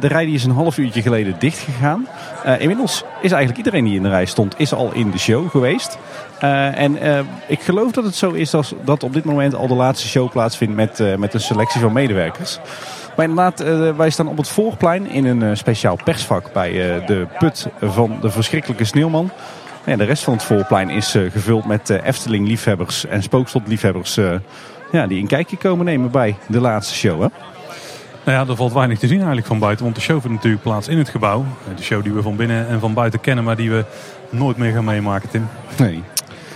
de 0.00 0.06
rij 0.06 0.24
die 0.24 0.34
is 0.34 0.44
een 0.44 0.50
half 0.50 0.78
uurtje 0.78 1.02
geleden 1.02 1.36
dicht 1.38 1.58
gegaan. 1.58 2.06
Uh, 2.46 2.60
inmiddels 2.60 3.04
is 3.20 3.30
eigenlijk 3.30 3.56
iedereen 3.56 3.84
die 3.84 3.96
in 3.96 4.02
de 4.02 4.08
rij 4.08 4.24
stond, 4.24 4.54
is 4.58 4.72
al 4.72 4.92
in 4.92 5.10
de 5.10 5.18
show 5.18 5.50
geweest. 5.50 5.98
Uh, 6.42 6.78
en 6.78 6.98
ik 7.46 7.60
geloof 7.60 7.92
dat 7.92 8.04
het 8.04 8.14
zo 8.14 8.30
is 8.30 8.50
dat, 8.50 8.74
dat 8.84 9.02
op 9.02 9.12
dit 9.12 9.24
moment 9.24 9.54
al 9.54 9.66
de 9.66 9.74
laatste 9.74 10.08
show 10.08 10.30
plaatsvindt 10.30 10.74
met, 10.74 11.18
met 11.18 11.34
een 11.34 11.40
selectie 11.40 11.80
van 11.80 11.92
medewerkers. 11.92 12.58
Maar 13.16 13.28
inderdaad, 13.28 13.64
wij 13.96 14.10
staan 14.10 14.28
op 14.28 14.36
het 14.36 14.48
voorplein 14.48 15.10
in 15.10 15.24
een 15.26 15.56
speciaal 15.56 15.98
persvak 16.04 16.52
bij 16.52 16.72
de 17.06 17.26
put 17.38 17.66
van 17.80 18.18
de 18.20 18.30
verschrikkelijke 18.30 18.84
sneeuwman. 18.84 19.30
Ja, 19.86 19.96
de 19.96 20.04
rest 20.04 20.22
van 20.22 20.32
het 20.32 20.42
voorplein 20.42 20.90
is 20.90 21.10
gevuld 21.10 21.64
met 21.64 21.90
Efteling-liefhebbers 21.90 23.06
en 23.06 23.22
spookslot-liefhebbers 23.22 24.18
ja, 24.92 25.06
die 25.06 25.20
een 25.20 25.26
kijkje 25.26 25.56
komen 25.56 25.84
nemen 25.84 26.10
bij 26.10 26.36
de 26.48 26.60
laatste 26.60 26.94
show. 26.94 27.22
Hè? 27.22 27.28
Nou 28.26 28.38
ja, 28.38 28.50
er 28.50 28.56
valt 28.56 28.72
weinig 28.72 28.98
te 28.98 29.06
zien 29.06 29.16
eigenlijk 29.16 29.46
van 29.46 29.58
buiten. 29.58 29.84
Want 29.84 29.96
de 29.96 30.02
show 30.02 30.20
vindt 30.20 30.36
natuurlijk 30.36 30.62
plaats 30.62 30.88
in 30.88 30.98
het 30.98 31.08
gebouw. 31.08 31.44
De 31.76 31.82
show 31.82 32.02
die 32.02 32.12
we 32.12 32.22
van 32.22 32.36
binnen 32.36 32.68
en 32.68 32.80
van 32.80 32.94
buiten 32.94 33.20
kennen, 33.20 33.44
maar 33.44 33.56
die 33.56 33.70
we 33.70 33.84
nooit 34.30 34.56
meer 34.56 34.72
gaan 34.72 34.84
meemaken, 34.84 35.28
Tim. 35.28 35.48
Nee. 35.78 36.02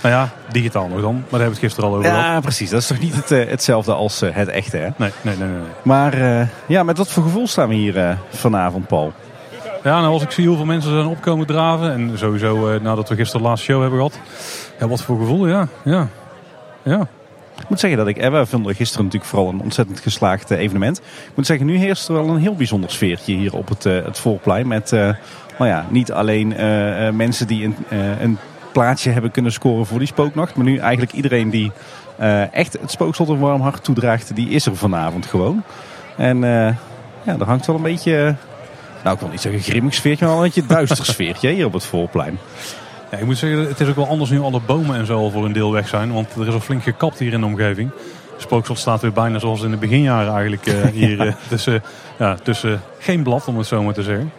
Nou 0.02 0.14
ja, 0.14 0.28
digitaal 0.52 0.88
nog 0.88 1.00
dan. 1.00 1.14
Maar 1.14 1.22
daar 1.30 1.40
hebben 1.40 1.48
we 1.48 1.54
het 1.54 1.58
gisteren 1.58 1.90
al 1.90 1.96
over 1.96 2.10
Ja, 2.10 2.40
precies. 2.40 2.70
Dat 2.70 2.80
is 2.80 2.86
toch 2.86 2.98
niet 2.98 3.14
het, 3.14 3.30
uh, 3.30 3.48
hetzelfde 3.48 3.92
als 3.92 4.22
uh, 4.22 4.30
het 4.32 4.48
echte, 4.48 4.76
hè? 4.76 4.88
Nee, 4.96 5.10
nee, 5.22 5.36
nee. 5.36 5.48
nee. 5.48 5.58
Maar 5.82 6.18
uh, 6.18 6.46
ja, 6.66 6.82
met 6.82 6.98
wat 6.98 7.08
voor 7.08 7.22
gevoel 7.22 7.46
staan 7.46 7.68
we 7.68 7.74
hier 7.74 8.18
vanavond, 8.30 8.86
Paul? 8.86 9.12
Ja, 9.82 10.00
nou 10.00 10.12
als 10.12 10.22
ik 10.22 10.30
zie 10.30 10.46
hoeveel 10.46 10.64
mensen 10.64 10.90
zijn 10.90 11.06
opkomen 11.06 11.46
draven. 11.46 11.92
En 11.92 12.12
sowieso 12.14 12.78
nadat 12.78 13.08
we 13.08 13.14
gisteren 13.14 13.42
de 13.42 13.48
laatste 13.48 13.66
show 13.66 13.80
hebben 13.80 13.98
gehad. 13.98 14.18
Ja, 14.78 14.88
wat 14.88 15.02
voor 15.02 15.18
gevoel, 15.18 15.48
ja. 15.48 15.68
Ja. 15.84 16.08
Ja. 16.82 17.08
Ik 17.60 17.68
moet 17.68 17.80
zeggen 17.80 17.98
dat 17.98 18.08
ik, 18.08 18.16
we 18.16 18.46
vonden 18.46 18.74
gisteren 18.74 19.04
natuurlijk 19.04 19.30
vooral 19.30 19.48
een 19.48 19.60
ontzettend 19.60 20.00
geslaagd 20.00 20.50
evenement. 20.50 20.98
Ik 20.98 21.32
moet 21.34 21.46
zeggen, 21.46 21.66
nu 21.66 21.76
heerst 21.76 22.08
er 22.08 22.14
wel 22.14 22.28
een 22.28 22.40
heel 22.40 22.54
bijzonder 22.54 22.90
sfeertje 22.90 23.34
hier 23.34 23.54
op 23.54 23.68
het, 23.68 23.84
het 23.84 24.18
voorplein. 24.18 24.68
Met, 24.68 24.90
nou 24.90 25.16
ja, 25.58 25.86
niet 25.88 26.12
alleen 26.12 26.48
mensen 27.16 27.46
die 27.46 27.64
een, 27.64 27.76
een 28.20 28.38
plaatsje 28.72 29.10
hebben 29.10 29.30
kunnen 29.30 29.52
scoren 29.52 29.86
voor 29.86 29.98
die 29.98 30.08
spooknacht. 30.08 30.54
Maar 30.54 30.64
nu 30.64 30.76
eigenlijk 30.76 31.12
iedereen 31.12 31.50
die 31.50 31.72
echt 32.52 32.72
het 32.80 32.90
spookslot 32.90 33.28
een 33.28 33.38
warm 33.38 33.60
hart 33.60 33.84
toedraagt, 33.84 34.34
die 34.34 34.48
is 34.48 34.66
er 34.66 34.76
vanavond 34.76 35.26
gewoon. 35.26 35.62
En 36.16 36.38
ja, 37.22 37.36
er 37.38 37.46
hangt 37.46 37.66
wel 37.66 37.76
een 37.76 37.82
beetje 37.82 38.36
nou 39.02 39.14
ik 39.14 39.20
wil 39.20 39.30
niet 39.30 39.40
zeggen 39.40 39.60
grimmig 39.60 39.94
sfeertje, 39.94 40.26
maar 40.26 40.34
een 40.34 40.42
beetje 40.42 40.66
duister 40.66 41.04
sfeertje 41.14 41.50
hier 41.50 41.66
op 41.66 41.72
het 41.72 41.84
voorplein. 41.84 42.38
Ja, 43.10 43.16
ik 43.18 43.24
moet 43.24 43.38
zeggen, 43.38 43.68
het 43.68 43.80
is 43.80 43.88
ook 43.88 43.96
wel 43.96 44.08
anders 44.08 44.30
nu 44.30 44.40
alle 44.40 44.60
bomen 44.66 44.96
en 44.96 45.06
zo 45.06 45.18
al 45.18 45.30
voor 45.30 45.44
een 45.44 45.52
deel 45.52 45.72
weg 45.72 45.88
zijn. 45.88 46.12
Want 46.12 46.34
er 46.34 46.46
is 46.48 46.54
al 46.54 46.60
flink 46.60 46.82
gekapt 46.82 47.18
hier 47.18 47.32
in 47.32 47.40
de 47.40 47.46
omgeving. 47.46 47.90
Spookslot 48.36 48.78
staat 48.78 49.00
weer 49.00 49.12
bijna 49.12 49.38
zoals 49.38 49.62
in 49.62 49.70
de 49.70 49.76
beginjaren 49.76 50.32
eigenlijk 50.32 50.66
uh, 50.66 50.84
hier. 51.00 51.26
Uh, 51.26 51.32
tussen, 51.48 51.82
ja, 52.18 52.34
tussen 52.34 52.80
geen 52.98 53.22
blad, 53.22 53.48
om 53.48 53.58
het 53.58 53.66
zo 53.66 53.82
maar 53.82 53.94
te 53.94 54.02
zeggen. 54.02 54.32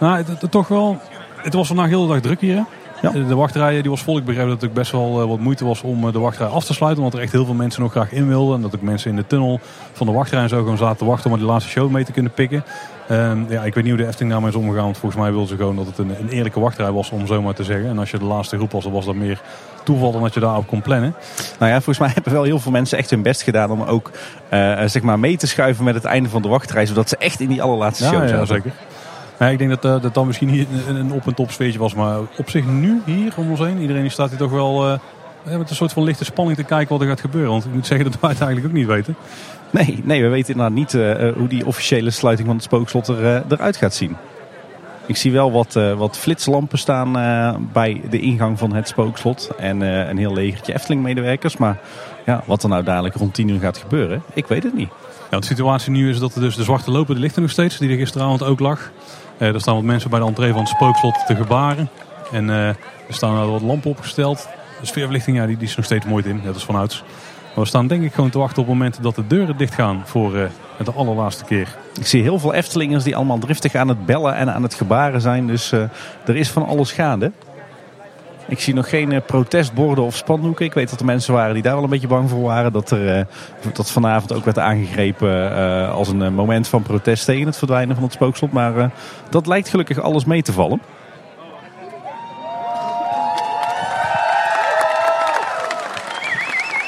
Nou, 0.00 0.16
het, 0.16 0.40
het, 0.40 0.50
toch 0.50 0.68
wel... 0.68 1.00
Het 1.36 1.54
was 1.54 1.66
vandaag 1.66 1.88
heel 1.88 2.06
de 2.06 2.12
dag 2.12 2.20
druk 2.20 2.40
hier. 2.40 2.54
Hè? 2.54 2.62
Ja. 3.02 3.10
De 3.10 3.34
wachtrij 3.34 3.82
die 3.82 3.90
was 3.90 4.02
vol. 4.02 4.16
Ik 4.16 4.24
begreep 4.24 4.48
dat 4.48 4.60
het 4.60 4.72
best 4.72 4.92
wel 4.92 5.22
uh, 5.22 5.28
wat 5.28 5.38
moeite 5.38 5.64
was 5.64 5.82
om 5.82 6.12
de 6.12 6.18
wachtrij 6.18 6.48
af 6.48 6.64
te 6.64 6.74
sluiten. 6.74 7.02
Want 7.02 7.14
er 7.14 7.20
echt 7.20 7.32
heel 7.32 7.44
veel 7.44 7.54
mensen 7.54 7.82
nog 7.82 7.90
graag 7.90 8.12
in 8.12 8.28
wilden. 8.28 8.56
En 8.56 8.62
dat 8.62 8.74
ook 8.74 8.82
mensen 8.82 9.10
in 9.10 9.16
de 9.16 9.26
tunnel 9.26 9.60
van 9.92 10.06
de 10.06 10.12
wachtrij 10.12 10.42
en 10.42 10.48
zo 10.48 10.58
gewoon 10.58 10.76
zaten 10.76 10.96
te 10.96 11.04
wachten 11.04 11.30
om 11.30 11.36
die 11.36 11.46
laatste 11.46 11.70
show 11.70 11.90
mee 11.90 12.04
te 12.04 12.12
kunnen 12.12 12.32
pikken. 12.32 12.64
Um, 13.10 13.46
ja, 13.48 13.62
ik 13.62 13.74
weet 13.74 13.84
niet 13.84 13.92
hoe 13.92 14.02
de 14.02 14.06
Efteling 14.06 14.32
daarmee 14.32 14.50
is 14.50 14.56
omgegaan. 14.56 14.84
Want 14.84 14.98
volgens 14.98 15.20
mij 15.20 15.30
wilden 15.30 15.48
ze 15.48 15.56
gewoon 15.56 15.76
dat 15.76 15.86
het 15.86 15.98
een, 15.98 16.10
een 16.20 16.28
eerlijke 16.28 16.60
wachtrij 16.60 16.90
was, 16.90 17.10
om 17.10 17.26
zo 17.26 17.42
maar 17.42 17.54
te 17.54 17.64
zeggen. 17.64 17.88
En 17.88 17.98
als 17.98 18.10
je 18.10 18.18
de 18.18 18.24
laatste 18.24 18.56
groep 18.56 18.72
was, 18.72 18.82
dan 18.84 18.92
was 18.92 19.04
dat 19.04 19.14
meer 19.14 19.40
toeval 19.84 20.12
dan 20.12 20.22
dat 20.22 20.34
je 20.34 20.40
daarop 20.40 20.66
kon 20.66 20.82
plannen. 20.82 21.14
Nou 21.58 21.70
ja, 21.70 21.76
volgens 21.76 21.98
mij 21.98 22.10
hebben 22.14 22.32
wel 22.32 22.42
heel 22.42 22.58
veel 22.58 22.72
mensen 22.72 22.98
echt 22.98 23.10
hun 23.10 23.22
best 23.22 23.42
gedaan 23.42 23.70
om 23.70 23.82
ook 23.82 24.10
uh, 24.52 24.82
zeg 24.86 25.02
maar 25.02 25.18
mee 25.18 25.36
te 25.36 25.46
schuiven 25.46 25.84
met 25.84 25.94
het 25.94 26.04
einde 26.04 26.28
van 26.28 26.42
de 26.42 26.48
wachtrij. 26.48 26.86
Zodat 26.86 27.08
ze 27.08 27.16
echt 27.16 27.40
in 27.40 27.48
die 27.48 27.62
allerlaatste 27.62 28.04
show 28.04 28.20
zaten. 28.20 28.38
Ja, 28.38 28.44
zeker. 28.44 28.72
Ja, 29.38 29.46
ik 29.48 29.58
denk 29.58 29.70
dat 29.70 29.84
uh, 29.84 30.02
dat 30.02 30.14
dan 30.14 30.26
misschien 30.26 30.48
hier 30.48 30.66
een, 30.88 30.96
een 30.96 31.12
op- 31.12 31.26
en 31.26 31.34
top 31.34 31.50
sfeertje 31.50 31.78
was. 31.78 31.94
Maar 31.94 32.18
op 32.36 32.50
zich 32.50 32.66
nu 32.66 33.02
hier 33.04 33.32
om 33.36 33.50
ons 33.50 33.60
heen, 33.60 33.78
iedereen 33.78 34.10
staat 34.10 34.28
hier 34.28 34.38
toch 34.38 34.50
wel 34.50 34.88
uh, 34.88 34.98
met 35.58 35.70
een 35.70 35.76
soort 35.76 35.92
van 35.92 36.02
lichte 36.02 36.24
spanning 36.24 36.56
te 36.56 36.64
kijken 36.64 36.88
wat 36.88 37.00
er 37.00 37.08
gaat 37.08 37.20
gebeuren. 37.20 37.50
Want 37.50 37.64
ik 37.64 37.72
moet 37.72 37.86
zeggen 37.86 38.10
dat 38.10 38.20
wij 38.20 38.30
het 38.30 38.40
eigenlijk 38.40 38.72
ook 38.72 38.78
niet 38.78 38.86
weten. 38.86 39.16
Nee, 39.80 40.00
nee 40.04 40.22
we 40.22 40.28
weten 40.28 40.52
inderdaad 40.52 40.76
niet 40.76 40.92
uh, 40.92 41.32
hoe 41.36 41.48
die 41.48 41.66
officiële 41.66 42.10
sluiting 42.10 42.46
van 42.46 42.56
het 42.56 42.64
spookslot 42.64 43.08
er, 43.08 43.44
eruit 43.48 43.76
gaat 43.76 43.94
zien. 43.94 44.16
Ik 45.06 45.16
zie 45.16 45.32
wel 45.32 45.52
wat, 45.52 45.72
wat 45.96 46.18
flitslampen 46.18 46.78
staan 46.78 47.12
bij 47.72 48.00
de 48.10 48.20
ingang 48.20 48.58
van 48.58 48.74
het 48.74 48.88
spookslot. 48.88 49.50
En 49.58 49.80
een 49.80 50.18
heel 50.18 50.32
legertje 50.32 50.74
Efteling-medewerkers. 50.74 51.56
Maar 51.56 51.78
ja, 52.26 52.42
wat 52.46 52.62
er 52.62 52.68
nou 52.68 52.82
dadelijk 52.82 53.14
rond 53.14 53.34
10 53.34 53.48
uur 53.48 53.60
gaat 53.60 53.78
gebeuren, 53.78 54.22
ik 54.32 54.46
weet 54.46 54.62
het 54.62 54.74
niet. 54.74 54.88
Ja, 55.30 55.38
de 55.38 55.46
situatie 55.46 55.90
nu 55.90 56.10
is 56.10 56.18
dat 56.18 56.34
er 56.34 56.40
dus 56.40 56.56
de 56.56 56.62
zwarte 56.62 56.90
loper, 56.90 57.24
er 57.24 57.40
nog 57.40 57.50
steeds. 57.50 57.78
Die 57.78 57.90
er 57.90 57.96
gisteravond 57.96 58.42
ook 58.42 58.60
lag. 58.60 58.90
er 59.38 59.60
staan 59.60 59.74
wat 59.74 59.84
mensen 59.84 60.10
bij 60.10 60.18
de 60.20 60.26
entree 60.26 60.52
van 60.52 60.60
het 60.60 60.68
spookslot 60.68 61.26
te 61.26 61.36
gebaren. 61.36 61.88
En 62.32 62.48
er 62.48 62.76
staan 63.08 63.50
wat 63.50 63.62
lampen 63.62 63.90
opgesteld. 63.90 64.48
De 64.80 64.86
sfeerverlichting 64.86 65.36
ja, 65.36 65.46
die, 65.46 65.56
die 65.56 65.68
is 65.68 65.76
nog 65.76 65.84
steeds 65.84 66.06
mooi 66.06 66.24
in, 66.24 66.40
net 66.44 66.54
als 66.54 66.64
vanouds. 66.64 67.04
We 67.54 67.64
staan 67.64 67.86
denk 67.86 68.02
ik 68.02 68.14
gewoon 68.14 68.30
te 68.30 68.38
wachten 68.38 68.62
op 68.62 68.68
het 68.68 68.76
moment 68.76 69.02
dat 69.02 69.14
de 69.14 69.26
deuren 69.26 69.56
dicht 69.56 69.74
gaan 69.74 70.02
voor 70.04 70.36
uh, 70.36 70.44
de 70.84 70.92
allerlaatste 70.92 71.44
keer. 71.44 71.76
Ik 71.98 72.06
zie 72.06 72.22
heel 72.22 72.38
veel 72.38 72.54
Eftelingers 72.54 73.04
die 73.04 73.16
allemaal 73.16 73.38
driftig 73.38 73.74
aan 73.74 73.88
het 73.88 74.06
bellen 74.06 74.36
en 74.36 74.54
aan 74.54 74.62
het 74.62 74.74
gebaren 74.74 75.20
zijn. 75.20 75.46
Dus 75.46 75.72
uh, 75.72 75.80
er 76.24 76.36
is 76.36 76.50
van 76.50 76.66
alles 76.66 76.92
gaande. 76.92 77.32
Ik 78.48 78.60
zie 78.60 78.74
nog 78.74 78.88
geen 78.88 79.12
uh, 79.12 79.20
protestborden 79.26 80.04
of 80.04 80.16
spandoeken. 80.16 80.64
Ik 80.64 80.74
weet 80.74 80.90
dat 80.90 81.00
er 81.00 81.06
mensen 81.06 81.34
waren 81.34 81.54
die 81.54 81.62
daar 81.62 81.74
wel 81.74 81.84
een 81.84 81.90
beetje 81.90 82.06
bang 82.06 82.30
voor 82.30 82.42
waren. 82.42 82.72
Dat 82.72 82.90
er 82.90 83.26
dat 83.72 83.90
vanavond 83.90 84.32
ook 84.32 84.44
werd 84.44 84.58
aangegrepen 84.58 85.52
als 85.92 86.08
een 86.08 86.34
moment 86.34 86.68
van 86.68 86.82
protest 86.82 87.24
tegen 87.24 87.46
het 87.46 87.56
verdwijnen 87.56 87.94
van 87.94 88.04
het 88.04 88.12
spookslot. 88.12 88.52
Maar 88.52 88.90
dat 89.30 89.46
lijkt 89.46 89.68
gelukkig 89.68 90.00
alles 90.00 90.24
mee 90.24 90.42
te 90.42 90.52
vallen. 90.52 90.80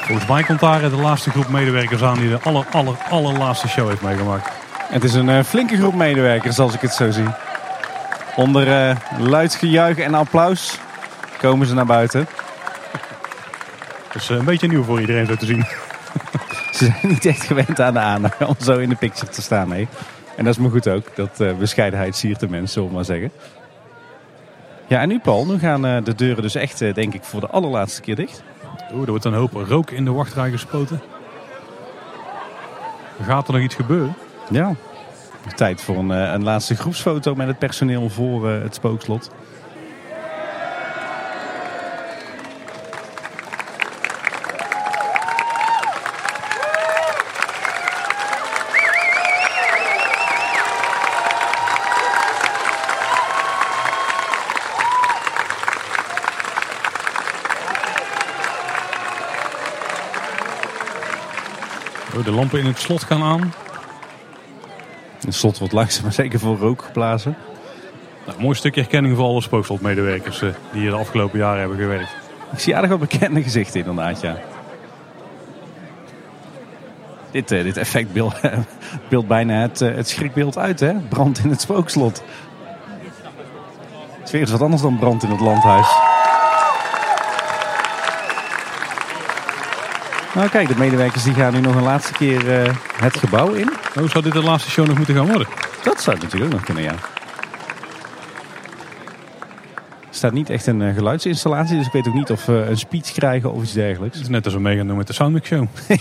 Volgens 0.07 0.29
mij 0.29 0.43
komt 0.43 0.61
daar 0.61 0.81
de 0.81 0.97
laatste 0.97 1.31
groep 1.31 1.49
medewerkers 1.49 2.03
aan 2.03 2.19
die 2.19 2.29
de 2.29 2.39
aller, 2.43 2.67
aller, 2.71 2.97
allerlaatste 3.11 3.69
show 3.69 3.89
heeft 3.89 4.03
meegemaakt. 4.03 4.51
Het 4.79 5.05
is 5.05 5.15
een 5.15 5.29
uh, 5.29 5.43
flinke 5.43 5.77
groep 5.77 5.95
medewerkers 5.95 6.59
als 6.59 6.75
ik 6.75 6.81
het 6.81 6.93
zo 6.95 7.11
zie. 7.11 7.29
Onder 8.37 8.89
uh, 8.89 8.97
luid 9.19 9.55
gejuich 9.55 9.99
en 9.99 10.15
applaus 10.15 10.79
komen 11.39 11.67
ze 11.67 11.75
naar 11.75 11.87
buiten. 11.87 12.27
Dat 14.13 14.23
is 14.23 14.29
een 14.29 14.45
beetje 14.45 14.69
nieuw 14.69 14.83
voor 14.83 15.01
iedereen 15.01 15.27
zo 15.27 15.35
te 15.35 15.47
zien. 15.47 15.65
ze 16.77 16.85
zijn 16.85 16.97
niet 17.01 17.27
echt 17.27 17.45
gewend 17.45 17.81
aan 17.81 17.93
de 17.93 18.01
aandacht 18.01 18.45
om 18.47 18.57
zo 18.61 18.79
in 18.79 18.89
de 18.89 18.97
picture 18.97 19.33
te 19.33 19.43
staan. 19.43 19.69
Nee. 19.69 19.89
En 20.37 20.45
dat 20.45 20.53
is 20.53 20.61
me 20.61 20.71
goed 20.71 20.89
ook. 20.89 21.17
Dat 21.17 21.59
bescheidenheid 21.59 22.17
siert 22.17 22.41
de 22.41 22.49
mensen, 22.49 22.69
zullen 22.69 22.89
we 22.89 22.95
maar 22.95 23.05
zeggen. 23.05 23.31
Ja, 24.87 25.01
en 25.01 25.09
nu 25.09 25.19
Paul, 25.19 25.47
nu 25.47 25.59
gaan 25.59 25.83
de 25.83 26.15
deuren 26.17 26.43
dus 26.43 26.55
echt, 26.55 26.79
denk 26.79 27.15
ik, 27.15 27.25
voor 27.25 27.41
de 27.41 27.49
allerlaatste 27.49 28.01
keer 28.01 28.17
dicht. 28.17 28.43
Oeh, 28.93 29.03
er 29.03 29.11
wordt 29.11 29.24
een 29.24 29.34
hoop 29.34 29.53
rook 29.53 29.91
in 29.91 30.05
de 30.05 30.12
wachtrij 30.12 30.51
gespoten. 30.51 31.01
Gaat 33.22 33.49
er 33.49 33.55
nog 33.55 33.62
iets 33.62 33.74
gebeuren? 33.74 34.14
Ja. 34.51 34.74
Tijd 35.55 35.80
voor 35.80 35.97
een, 35.97 36.11
een 36.11 36.45
laatste 36.45 36.74
groepsfoto 36.74 37.34
met 37.34 37.47
het 37.47 37.59
personeel 37.59 38.09
voor 38.09 38.49
het 38.49 38.74
spookslot. 38.74 39.30
In 62.59 62.67
het 62.67 62.79
slot 62.79 63.03
gaan 63.03 63.23
aan. 63.23 63.53
Het 65.25 65.35
slot 65.35 65.59
wordt 65.59 65.75
langzaam 65.75 66.03
maar 66.03 66.13
zeker 66.13 66.39
voor 66.39 66.57
rook 66.57 66.83
geblazen. 66.83 67.37
Nou, 68.27 68.41
mooi 68.41 68.55
stukje 68.55 68.81
herkenning 68.81 69.17
voor 69.17 69.25
alle 69.25 69.41
spookslotmedewerkers 69.41 70.39
die 70.39 70.53
hier 70.73 70.91
de 70.91 70.97
afgelopen 70.97 71.39
jaren 71.39 71.61
hebben 71.61 71.79
gewerkt. 71.79 72.17
Ik 72.53 72.59
zie 72.59 72.75
aardig 72.75 72.91
wat 72.91 72.99
bekende 72.99 73.43
gezichten 73.43 73.81
inderdaad, 73.81 74.21
ja. 74.21 74.39
Dit, 77.31 77.53
uh, 77.53 77.63
dit 77.63 77.77
effect 77.77 78.13
beeld, 78.17 78.35
beeld 79.09 79.27
bijna 79.27 79.61
het, 79.61 79.81
uh, 79.81 79.95
het 79.95 80.09
schrikbeeld 80.09 80.59
uit, 80.59 80.81
hè? 80.81 80.95
Brand 80.95 81.39
in 81.39 81.51
het 81.51 81.61
spookslot. 81.61 82.23
Het 84.19 84.25
is 84.25 84.31
weer 84.31 84.41
eens 84.41 84.51
wat 84.51 84.63
anders 84.63 84.83
dan 84.83 84.99
brand 84.99 85.23
in 85.23 85.31
het 85.31 85.41
landhuis. 85.41 86.06
Nou 90.37 90.49
kijk, 90.49 90.68
de 90.68 90.76
medewerkers 90.76 91.22
die 91.22 91.34
gaan 91.34 91.53
nu 91.53 91.61
nog 91.61 91.74
een 91.74 91.82
laatste 91.82 92.12
keer 92.12 92.66
uh, 92.66 92.74
het 92.97 93.16
gebouw 93.16 93.53
in. 93.53 93.72
Hoe 93.95 94.09
zou 94.09 94.24
dit 94.24 94.32
de 94.32 94.43
laatste 94.43 94.70
show 94.70 94.87
nog 94.87 94.97
moeten 94.97 95.14
gaan 95.14 95.26
worden? 95.26 95.47
Dat 95.82 96.01
zou 96.01 96.18
natuurlijk 96.18 96.45
ook 96.45 96.53
nog 96.53 96.64
kunnen, 96.64 96.82
ja. 96.82 96.95
Er 100.09 100.22
staat 100.22 100.32
niet 100.32 100.51
echt 100.51 100.66
een 100.66 100.80
uh, 100.80 100.95
geluidsinstallatie, 100.95 101.76
dus 101.76 101.87
ik 101.87 101.93
weet 101.93 102.09
ook 102.09 102.14
niet 102.14 102.30
of 102.30 102.47
we 102.47 102.53
uh, 102.53 102.68
een 102.68 102.78
speech 102.78 103.12
krijgen 103.12 103.53
of 103.53 103.62
iets 103.62 103.72
dergelijks. 103.72 104.16
Het 104.16 104.24
is 104.24 104.30
net 104.30 104.45
als 104.45 104.55
we 104.55 104.61
mee 104.61 104.76
gaan 104.76 104.87
doen 104.87 104.97
met 104.97 105.07
de 105.07 105.12
Soundmix 105.12 105.49
Show. 105.49 105.66
ja. 105.89 105.97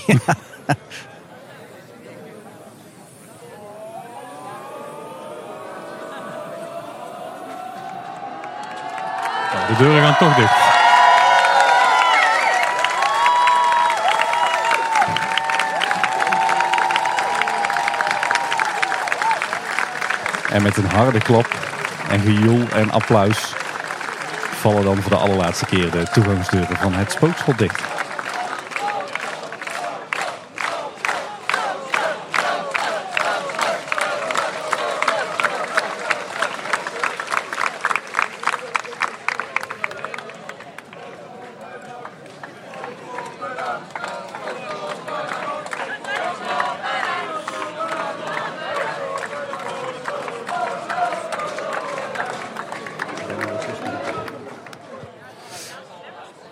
De 9.67 9.75
deuren 9.77 10.03
gaan 10.03 10.17
toch 10.17 10.35
dicht. 10.35 10.64
En 20.55 20.63
met 20.63 20.77
een 20.77 20.85
harde 20.85 21.19
klap 21.19 21.47
en 22.09 22.19
gejoel 22.19 22.67
en 22.73 22.91
applaus 22.91 23.53
vallen 24.51 24.83
dan 24.83 25.01
voor 25.01 25.11
de 25.11 25.17
allerlaatste 25.17 25.65
keer 25.65 25.91
de 25.91 26.07
toegangsdeuren 26.13 26.77
van 26.77 26.93
het 26.93 27.11
spookslot 27.11 27.57
dicht. 27.57 27.94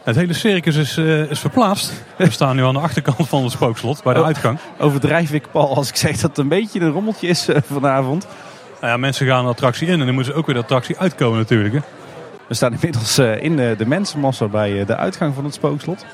Het 0.04 0.16
hele 0.16 0.34
circus 0.34 0.76
is, 0.76 0.97
uh, 0.97 1.30
is 1.32 1.39
verplaatst. 1.39 1.93
We 2.18 2.32
staan 2.32 2.56
nu 2.56 2.64
aan 2.64 2.74
de 2.74 2.80
achterkant 2.80 3.30
van 3.30 3.43
het 3.43 3.51
spookslot, 3.51 4.04
bij 4.04 4.14
de 4.14 4.20
oh, 4.20 4.26
uitgang. 4.26 4.60
Overdrijf 4.80 5.32
ik, 5.32 5.51
Paul, 5.51 5.76
als 5.76 5.89
ik 5.89 5.95
zeg 5.95 6.12
dat 6.12 6.22
het 6.22 6.38
een 6.38 6.47
beetje 6.47 6.80
een 6.80 6.91
rommeltje 6.91 7.28
is 7.28 7.49
uh, 7.49 7.58
vanavond? 7.66 8.28
Nou 8.82 8.93
ja, 8.93 8.97
mensen 8.97 9.28
gaan 9.28 9.43
de 9.43 9.49
attractie 9.49 9.88
in 9.88 9.99
en 9.99 10.06
dan 10.06 10.16
moeten 10.16 10.34
ze 10.34 10.39
ook 10.39 10.45
weer 10.45 10.56
de 10.56 10.62
attractie 10.62 10.99
uitkomen 10.99 11.38
natuurlijk. 11.38 11.74
Hè. 11.74 11.80
We 12.47 12.54
staan 12.54 12.74
inmiddels 12.74 13.20
uh, 13.20 13.43
in 13.43 13.56
de, 13.56 13.76
de 13.78 13.86
mensenmassa 13.86 14.47
bij 14.47 14.86
de 14.86 14.95
uitgang 14.95 15.36
van 15.36 15.43
het 15.43 15.54
spookslot. 15.54 16.06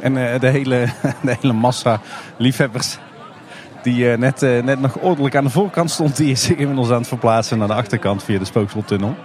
En 0.00 0.14
de, 0.14 0.48
hele, 0.48 0.86
de 1.22 1.36
hele 1.40 1.52
massa 1.52 2.00
liefhebbers 2.36 2.98
die 3.82 4.06
net, 4.06 4.40
net 4.40 4.80
nog 4.80 4.96
ordelijk 4.96 5.36
aan 5.36 5.44
de 5.44 5.50
voorkant 5.50 5.90
stond, 5.90 6.16
die 6.16 6.30
is 6.30 6.42
zich 6.42 6.56
inmiddels 6.56 6.90
aan 6.90 6.98
het 6.98 7.08
verplaatsen 7.08 7.58
naar 7.58 7.68
de 7.68 7.74
achterkant 7.74 8.22
via 8.22 8.38
de 8.38 8.44
Spookslottunnel. 8.44 9.16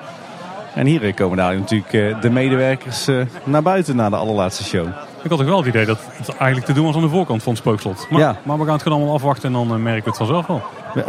En 0.78 0.86
hier 0.86 1.13
komen 1.13 1.38
daar 1.38 1.57
natuurlijk 1.57 2.21
de 2.21 2.30
medewerkers 2.30 3.07
naar 3.43 3.61
buiten 3.61 3.95
na 3.95 4.09
de 4.09 4.15
allerlaatste 4.15 4.63
show. 4.63 4.88
Ik 5.23 5.30
had 5.30 5.38
toch 5.38 5.47
wel 5.47 5.57
het 5.57 5.67
idee 5.67 5.86
dat 5.86 5.99
het 6.11 6.30
eigenlijk 6.30 6.65
te 6.65 6.73
doen 6.73 6.86
was 6.86 6.95
aan 6.95 7.01
de 7.01 7.09
voorkant 7.09 7.43
van 7.43 7.53
het 7.53 7.61
spookslot. 7.61 8.07
Maar, 8.09 8.19
ja. 8.19 8.36
maar 8.43 8.57
we 8.57 8.63
gaan 8.63 8.73
het 8.73 8.82
gewoon 8.82 8.97
allemaal 8.97 9.15
afwachten 9.15 9.55
en 9.55 9.67
dan 9.67 9.84
merken 9.84 10.03
we 10.03 10.09
het 10.09 10.17
vanzelf 10.17 10.47
wel. 10.47 10.61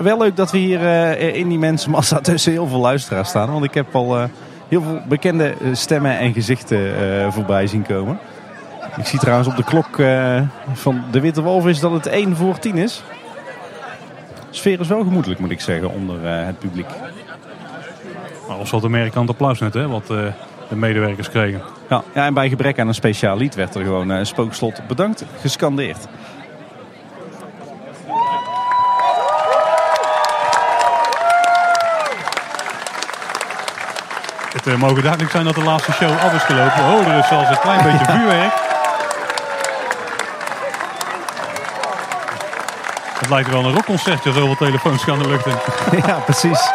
Wel 0.03 0.19
leuk 0.19 0.37
dat 0.37 0.51
we 0.51 0.59
hier 0.59 0.81
in 1.19 1.49
die 1.49 1.59
mensenmassa 1.59 2.21
tussen 2.31 2.53
heel 2.53 2.67
veel 2.67 2.79
luisteraars 2.79 3.29
staan. 3.29 3.53
Want 3.53 3.65
ik 3.65 3.75
heb 3.75 3.95
al 3.95 4.17
heel 4.69 4.83
veel 4.83 5.01
bekende 5.09 5.55
stemmen 5.73 6.19
en 6.19 6.33
gezichten 6.33 6.93
voorbij 7.33 7.67
zien 7.67 7.83
komen. 7.83 8.19
Ik 8.97 9.07
zie 9.07 9.19
trouwens 9.19 9.49
op 9.49 9.57
de 9.57 9.65
klok 9.65 9.97
van 10.73 11.05
de 11.11 11.21
Witte 11.21 11.43
Wolf 11.43 11.67
is 11.67 11.81
dat 11.81 11.93
het 11.93 12.07
1 12.07 12.37
voor 12.37 12.59
10 12.59 12.77
is. 12.77 13.03
De 14.51 14.57
sfeer 14.57 14.81
is 14.81 14.89
wel 14.89 15.03
gemoedelijk, 15.03 15.41
moet 15.41 15.51
ik 15.51 15.61
zeggen, 15.61 15.91
onder 15.91 16.17
het 16.23 16.59
publiek. 16.59 16.89
Nou, 18.49 18.61
was 18.61 18.71
wat 18.71 18.89
merkant 18.89 19.29
applaus 19.29 19.59
net, 19.59 19.75
hè, 19.75 19.89
wat 19.89 20.11
uh, 20.11 20.27
de 20.69 20.77
medewerkers 20.77 21.31
kregen. 21.31 21.61
Ja, 21.89 22.03
ja, 22.15 22.25
en 22.25 22.35
bij 22.35 22.49
gebrek 22.49 22.79
aan 22.79 22.89
een 22.89 22.95
speciaal 22.95 23.37
lied 23.37 23.55
werd 23.55 23.75
er 23.75 23.83
gewoon 23.83 24.09
een 24.09 24.27
spookslot 24.27 24.81
bedankt 24.87 25.25
gescandeerd. 25.41 26.07
Het 34.65 34.77
mogen 34.77 35.03
duidelijk 35.03 35.31
zijn 35.31 35.45
dat 35.45 35.55
de 35.55 35.63
laatste 35.63 35.93
show 35.93 36.11
af 36.11 36.35
is 36.35 36.43
gelopen. 36.43 36.85
Oh, 36.85 37.09
er 37.09 37.19
is 37.19 37.29
zelfs 37.29 37.51
een 37.51 37.61
klein 37.61 37.83
beetje 37.83 38.13
vuurwerk. 38.13 38.53
Het 43.19 43.29
lijkt 43.29 43.51
wel 43.51 43.65
een 43.65 43.75
rockconcertje, 43.75 44.33
zoveel 44.33 44.57
telefoons 44.57 45.03
gaan 45.03 45.19
de 45.19 45.29
lucht 45.29 45.47
in. 45.47 45.57
Ja, 46.07 46.19
precies. 46.19 46.71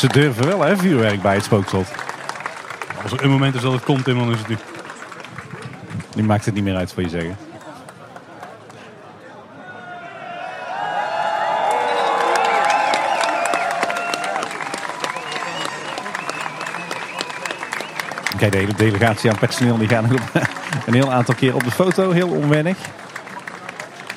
Ze 0.00 0.06
durven 0.06 0.46
wel, 0.46 0.60
hè, 0.60 0.76
vuurwerk 0.76 1.22
bij 1.22 1.34
het 1.34 1.44
spookslot. 1.44 1.92
Als 3.02 3.12
er 3.12 3.24
een 3.24 3.30
moment 3.30 3.54
is 3.54 3.60
dat 3.60 3.72
het 3.72 3.84
komt, 3.84 4.04
dan 4.04 4.32
is 4.32 4.38
het 4.38 4.48
nu. 4.48 4.56
Nu 6.14 6.22
maakt 6.22 6.44
het 6.44 6.54
niet 6.54 6.64
meer 6.64 6.76
uit, 6.76 6.92
voor 6.92 7.02
je 7.02 7.08
zeggen. 7.08 7.36
Kijk, 18.36 18.52
de 18.52 18.58
hele 18.58 18.74
delegatie 18.74 19.30
aan 19.30 19.38
personeel 19.38 19.78
die 19.78 19.88
gaan 19.88 20.04
een 20.86 20.94
heel 20.94 21.12
aantal 21.12 21.34
keer 21.34 21.54
op 21.54 21.64
de 21.64 21.70
foto. 21.70 22.10
Heel 22.10 22.28
onwennig. 22.28 22.78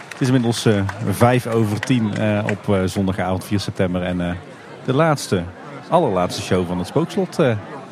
Het 0.10 0.22
is 0.22 0.28
inmiddels 0.28 0.66
uh, 0.66 0.82
vijf 1.10 1.48
over 1.48 1.80
tien 1.80 2.14
uh, 2.20 2.44
op 2.52 2.68
uh, 2.68 2.84
zondagavond 2.86 3.46
4 3.46 3.60
september. 3.60 4.02
En 4.02 4.38
de 4.86 4.94
laatste, 4.94 5.44
allerlaatste 5.94 6.42
show 6.42 6.68
van 6.68 6.78
het 6.78 6.88
Spookslot 6.88 7.38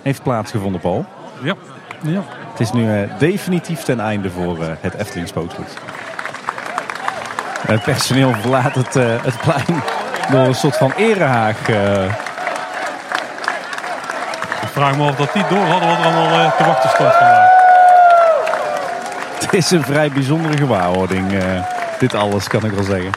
heeft 0.02 0.24
plaatsgevonden, 0.24 0.82
Paul. 0.82 1.06
Ja. 1.44 1.56
ja. 2.02 2.24
Het 2.52 2.60
is 2.60 2.72
nu 2.72 3.10
definitief 3.18 3.84
ten 3.84 4.00
einde 4.00 4.30
voor 4.30 4.58
het 4.80 4.94
Efteling 4.94 5.28
Spookslot. 5.28 5.74
Het 7.68 7.84
personeel 7.84 8.34
verlaat 8.34 8.76
het, 8.76 8.94
het 9.24 9.42
plein 9.42 9.84
door 10.32 10.40
een 10.40 10.56
soort 10.56 10.78
van 10.78 10.92
erehaag 10.98 11.58
vraag 14.72 14.98
me 14.98 15.04
of 15.04 15.16
dat 15.16 15.34
die 15.34 15.48
door 15.50 15.66
hadden 15.66 15.90
wat 15.90 15.98
er 15.98 16.06
allemaal 16.06 16.52
te 16.58 16.64
wachten 16.64 16.90
stond 16.90 17.14
vandaag. 17.14 17.50
Het 19.40 19.54
is 19.54 19.72
een 19.72 19.84
vrij 19.84 20.12
bijzondere 20.12 20.58
gewaarwording, 20.58 21.44
dit 22.00 22.14
alles 22.14 22.48
kan 22.48 22.66
ik 22.66 22.72
wel 22.72 22.84
zeggen. 22.84 23.12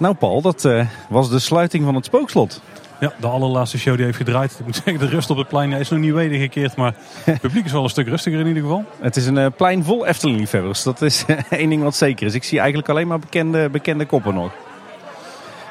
Nou 0.00 0.14
Paul, 0.14 0.40
dat 0.40 0.64
uh, 0.64 0.86
was 1.08 1.30
de 1.30 1.38
sluiting 1.38 1.84
van 1.84 1.94
het 1.94 2.04
spookslot. 2.04 2.60
Ja, 3.00 3.12
de 3.16 3.26
allerlaatste 3.26 3.78
show 3.78 3.96
die 3.96 4.04
heeft 4.04 4.16
gedraaid. 4.16 4.56
Ik 4.58 4.66
moet 4.66 4.74
zeggen, 4.84 4.98
de 4.98 5.06
rust 5.06 5.30
op 5.30 5.36
het 5.36 5.48
plein 5.48 5.72
is 5.72 5.88
nog 5.88 5.98
niet 5.98 6.12
wedergekeerd. 6.12 6.76
Maar 6.76 6.94
het 7.24 7.40
publiek 7.40 7.64
is 7.64 7.72
wel 7.72 7.82
een 7.82 7.90
stuk 7.90 8.08
rustiger 8.08 8.40
in 8.40 8.46
ieder 8.46 8.62
geval. 8.62 8.84
Het 9.00 9.16
is 9.16 9.26
een 9.26 9.36
uh, 9.36 9.46
plein 9.56 9.84
vol 9.84 10.06
Efteling-liefhebbers. 10.06 10.82
Dat 10.82 11.02
is 11.02 11.24
één 11.50 11.68
ding 11.68 11.82
wat 11.82 11.96
zeker 11.96 12.26
is. 12.26 12.34
Ik 12.34 12.44
zie 12.44 12.58
eigenlijk 12.58 12.88
alleen 12.88 13.06
maar 13.06 13.18
bekende, 13.18 13.68
bekende 13.68 14.06
koppen 14.06 14.34
nog. 14.34 14.50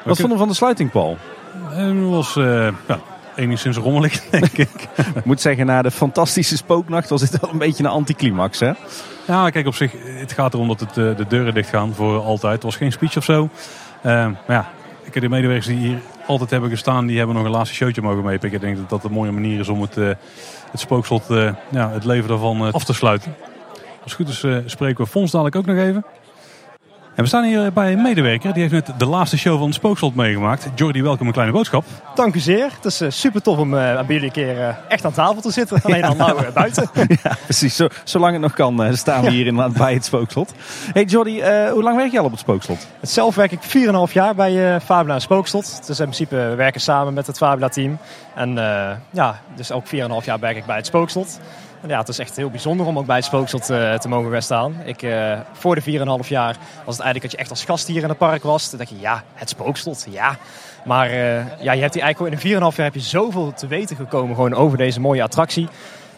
Wat 0.04 0.18
vonden 0.18 0.32
we 0.32 0.38
van 0.38 0.48
de 0.48 0.54
sluiting, 0.54 0.92
Paul? 0.92 1.18
Het 1.70 2.10
was 2.10 2.34
ja, 2.34 3.00
enigszins 3.36 3.78
rommelig, 3.78 4.22
denk 4.30 4.58
ik. 4.58 4.88
ik 5.16 5.26
moet 5.26 5.42
zeggen, 5.42 5.66
na 5.66 5.82
de 5.82 5.92
fantastische 5.92 6.58
spooknacht 6.58 7.10
was 7.10 7.22
dit 7.22 7.40
wel 7.40 7.52
een 7.52 7.58
beetje 7.58 7.84
een 7.84 7.90
anticlimax, 7.90 8.60
hè? 8.60 8.72
Ja, 9.28 9.50
kijk, 9.50 9.68
op 9.68 9.76
zich, 9.76 9.92
het 10.06 10.32
gaat 10.32 10.54
erom 10.54 10.68
dat 10.68 10.80
het, 10.80 10.94
de 10.94 11.26
deuren 11.28 11.54
dicht 11.54 11.70
gaan 11.70 11.94
voor 11.94 12.20
altijd. 12.20 12.54
Het 12.54 12.64
was 12.64 12.76
geen 12.76 12.92
speech 12.92 13.18
of 13.18 13.24
zo. 13.24 13.50
Maar 14.04 14.36
ja, 14.48 14.70
ik 15.04 15.14
heb 15.14 15.24
de 15.24 15.30
medewerkers 15.30 15.68
die 15.68 15.78
hier 15.78 16.00
altijd 16.28 16.50
hebben 16.50 16.70
gestaan, 16.70 17.06
die 17.06 17.18
hebben 17.18 17.36
nog 17.36 17.46
een 17.46 17.52
laatste 17.52 17.76
showtje 17.76 18.02
mogen 18.02 18.24
meepikken. 18.24 18.60
Ik 18.60 18.66
denk 18.66 18.78
dat 18.78 18.90
dat 18.90 19.04
een 19.04 19.12
mooie 19.12 19.32
manier 19.32 19.60
is 19.60 19.68
om 19.68 19.82
het, 19.82 19.98
uh, 19.98 20.08
het 20.72 20.80
spookslot, 20.80 21.30
uh, 21.30 21.52
ja, 21.70 21.92
het 21.92 22.06
leven 22.06 22.30
daarvan 22.30 22.72
af 22.72 22.84
te 22.84 22.94
sluiten. 22.94 23.36
Als 24.04 24.18
het 24.18 24.28
goed 24.28 24.54
is 24.54 24.72
spreken 24.72 25.04
we 25.04 25.10
Fons 25.10 25.32
dadelijk 25.32 25.56
ook 25.56 25.66
nog 25.66 25.78
even. 25.78 26.06
En 27.20 27.26
we 27.26 27.32
staan 27.32 27.44
hier 27.44 27.74
bij 27.74 27.92
een 27.92 28.02
medewerker. 28.02 28.54
Die 28.54 28.62
heeft 28.62 28.74
net 28.74 29.00
de 29.00 29.06
laatste 29.06 29.38
show 29.38 29.58
van 29.58 29.66
het 29.66 29.76
Spookslot 29.76 30.16
meegemaakt. 30.16 30.70
Jordi, 30.76 31.02
welkom 31.02 31.28
een 31.28 31.34
kleine 31.34 31.54
boodschap. 31.54 31.86
Dank 32.16 32.36
u 32.36 32.40
zeer. 32.40 32.72
Het 32.76 32.86
is 32.86 33.02
uh, 33.02 33.10
super 33.10 33.42
tof 33.42 33.58
om 33.58 33.74
uh, 33.74 33.80
bij 33.80 34.06
jullie 34.08 34.24
een 34.24 34.32
keer 34.32 34.58
uh, 34.58 34.68
echt 34.88 35.06
aan 35.06 35.12
tafel 35.12 35.42
te 35.42 35.52
zitten. 35.52 35.82
Alleen 35.84 36.04
al 36.04 36.16
nou 36.16 36.52
buiten. 36.54 36.90
ja, 37.24 37.38
precies. 37.44 37.76
Zo, 37.76 37.88
zolang 38.04 38.34
het 38.34 38.42
nog 38.42 38.54
kan 38.54 38.98
staan 38.98 39.24
we 39.24 39.30
hier 39.30 39.48
inderdaad 39.48 39.78
bij 39.78 39.94
het 39.94 40.06
Spookslot. 40.06 40.54
Hey 40.94 41.04
Jordi, 41.04 41.42
hoe 41.72 41.84
lang 41.84 41.96
werk 41.98 42.12
je 42.12 42.20
al 42.20 42.26
op 42.26 42.32
het 42.32 42.40
Spookslot? 42.40 42.88
Zelf 43.02 43.36
werk 43.36 43.52
ik 43.52 43.62
4,5 44.08 44.14
jaar 44.14 44.36
bij 44.36 44.82
Fabula 44.82 45.20
Spookslot. 45.20 45.88
Dus 45.88 46.00
in 46.00 46.06
principe 46.06 46.36
we 46.36 46.56
werken 46.56 46.82
samen 46.82 47.14
met 47.14 47.28
het 47.28 47.38
Fabula 47.38 47.70
team. 47.70 47.98
En 48.36 48.54
ja, 49.10 49.40
dus 49.56 49.72
ook 49.72 49.86
4,5 49.86 49.92
jaar 50.26 50.40
werk 50.40 50.58
ik 50.58 50.66
bij 50.66 50.76
het 50.76 50.86
Spookslot 50.86 51.40
ja, 51.88 52.00
het 52.00 52.08
is 52.08 52.20
echt 52.20 52.36
heel 52.36 52.50
bijzonder 52.50 52.86
om 52.86 52.98
ook 52.98 53.06
bij 53.06 53.16
het 53.16 53.26
Spookslot 53.26 53.66
te, 53.66 53.98
te 54.00 54.08
mogen 54.08 54.32
gaan 54.32 54.42
staan. 54.42 54.76
Ik, 54.86 55.02
uh, 55.02 55.40
voor 55.52 55.76
de 55.76 55.82
4,5 55.82 56.28
jaar 56.28 56.58
was 56.86 56.98
het 56.98 57.06
eigenlijk 57.06 57.22
dat 57.22 57.32
je 57.32 57.38
echt 57.38 57.50
als 57.50 57.66
gast 57.66 57.88
hier 57.88 58.04
in 58.04 58.10
het 58.10 58.18
park 58.18 58.44
was. 58.44 58.70
Toen 58.70 58.78
dacht 58.78 58.90
je, 58.90 59.00
ja, 59.00 59.24
het 59.34 59.50
Spookslot, 59.50 60.08
ja. 60.10 60.38
Maar 60.86 61.10
uh, 61.10 61.62
ja, 61.62 61.72
je 61.72 61.82
hebt 61.82 61.94
hier 61.94 62.04
eigenlijk 62.04 62.44
in 62.44 62.50
4,5 62.50 62.56
jaar 62.60 62.86
heb 62.86 62.94
je 62.94 63.00
zoveel 63.00 63.54
te 63.54 63.68
weten 63.68 63.96
gekomen 63.96 64.36
gewoon 64.36 64.54
over 64.54 64.78
deze 64.78 65.00
mooie 65.00 65.24
attractie. 65.24 65.68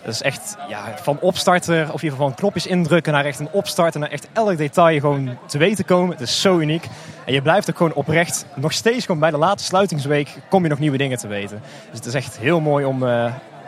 Dat 0.04 0.14
is 0.14 0.22
echt 0.22 0.58
ja, 0.70 0.98
van 1.02 1.20
opstarter, 1.20 1.82
of 1.82 1.88
in 1.88 1.94
ieder 1.94 2.10
geval 2.10 2.28
van 2.28 2.36
knopjes 2.36 2.68
indrukken 2.68 3.14
naar 3.14 3.26
echt 3.26 3.40
een 3.40 3.52
opstarter, 3.52 4.00
naar 4.00 4.10
echt 4.10 4.28
elk 4.34 4.58
detail 4.58 5.00
gewoon 5.00 5.38
te 5.46 5.58
weten 5.58 5.86
komen. 5.86 6.12
Het 6.12 6.22
is 6.22 6.42
zo 6.42 6.58
uniek. 6.58 6.88
En 7.26 7.34
je 7.34 7.42
blijft 7.42 7.70
ook 7.70 7.78
gewoon 7.78 7.94
oprecht, 7.94 8.46
nog 8.56 8.74
steeds 8.74 9.06
gewoon 9.06 9.22
bij 9.22 9.32
de 9.32 9.38
laatste 9.38 9.68
sluitingsweek, 9.68 10.30
kom 10.50 10.64
je 10.64 10.70
nog 10.70 10.80
nieuwe 10.80 10.98
dingen 10.98 11.18
te 11.18 11.28
weten. 11.28 11.62
Dus 11.90 11.98
het 11.98 12.06
is 12.06 12.14
echt 12.14 12.38
heel 12.38 12.60
mooi 12.60 12.86
om, 12.86 13.04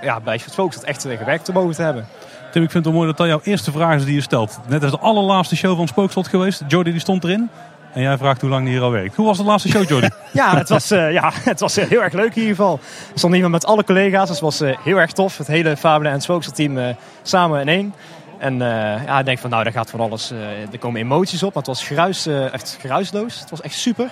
ja, 0.03 0.19
bij 0.19 0.41
het 0.55 0.83
echt 0.83 1.01
gewerkt 1.01 1.45
te 1.45 1.51
mogen 1.51 1.75
te 1.75 1.81
hebben. 1.81 2.07
Tim, 2.51 2.63
ik 2.63 2.71
vind 2.71 2.85
het 2.85 2.93
wel 2.93 3.03
mooi 3.03 3.07
dat 3.07 3.17
dat 3.17 3.27
jouw 3.27 3.39
eerste 3.43 3.71
vraag 3.71 3.95
is 3.95 4.05
die 4.05 4.15
je 4.15 4.21
stelt. 4.21 4.59
Net 4.67 4.83
als 4.83 4.91
de 4.91 4.99
allerlaatste 4.99 5.55
show 5.55 5.77
van 5.77 5.87
Spookslot 5.87 6.27
geweest. 6.27 6.63
Jody 6.67 6.91
die 6.91 6.99
stond 6.99 7.23
erin. 7.23 7.49
En 7.93 8.01
jij 8.01 8.17
vraagt 8.17 8.41
hoe 8.41 8.49
lang 8.49 8.65
die 8.65 8.73
hier 8.73 8.83
al 8.83 8.91
werkt. 8.91 9.15
Hoe 9.15 9.25
was 9.25 9.37
de 9.37 9.43
laatste 9.43 9.69
show, 9.69 9.89
Jordi? 9.89 10.09
ja, 10.31 10.57
het 10.57 10.69
was, 10.69 10.91
uh, 10.91 11.11
ja, 11.11 11.31
het 11.33 11.59
was 11.59 11.77
uh, 11.77 11.85
heel 11.85 12.03
erg 12.03 12.13
leuk 12.13 12.35
in 12.35 12.41
ieder 12.41 12.55
geval. 12.55 12.79
We 13.13 13.17
stonden 13.17 13.39
hier 13.39 13.49
met 13.49 13.65
alle 13.65 13.83
collega's. 13.83 14.27
Dus 14.27 14.29
het 14.29 14.39
was 14.39 14.61
uh, 14.61 14.77
heel 14.83 14.97
erg 14.97 15.11
tof. 15.11 15.37
Het 15.37 15.47
hele 15.47 15.77
Fabelen 15.77 16.11
en 16.11 16.21
Spookslot 16.21 16.55
team 16.55 16.95
samen 17.21 17.61
in 17.61 17.67
één. 17.67 17.93
En 18.37 18.57
ja, 19.05 19.19
ik 19.19 19.25
denk 19.25 19.39
van 19.39 19.49
nou, 19.49 19.63
daar 19.63 19.73
gaat 19.73 19.89
van 19.89 19.99
alles. 19.99 20.31
er 20.71 20.79
komen 20.79 21.01
emoties 21.01 21.43
op. 21.43 21.53
Maar 21.53 21.63
het 21.63 21.67
was 21.67 21.83
geruis, 21.83 22.25
echt 22.25 22.77
geruisloos. 22.79 23.39
Het 23.39 23.49
was 23.49 23.61
echt 23.61 23.75
super. 23.75 24.09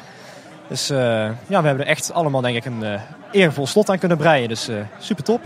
Dus 0.68 0.88
ja, 0.88 1.36
we 1.48 1.68
hebben 1.68 1.80
er 1.80 1.88
echt 1.92 2.14
allemaal 2.14 2.42
denk 2.42 2.56
ik 2.56 2.66
een 2.66 2.84
eervol 3.32 3.68
slot 3.68 3.90
aan 3.90 4.00
kunnen 4.00 4.18
breien. 4.18 4.48
Dus 4.48 4.70
super 5.00 5.24
top. 5.24 5.42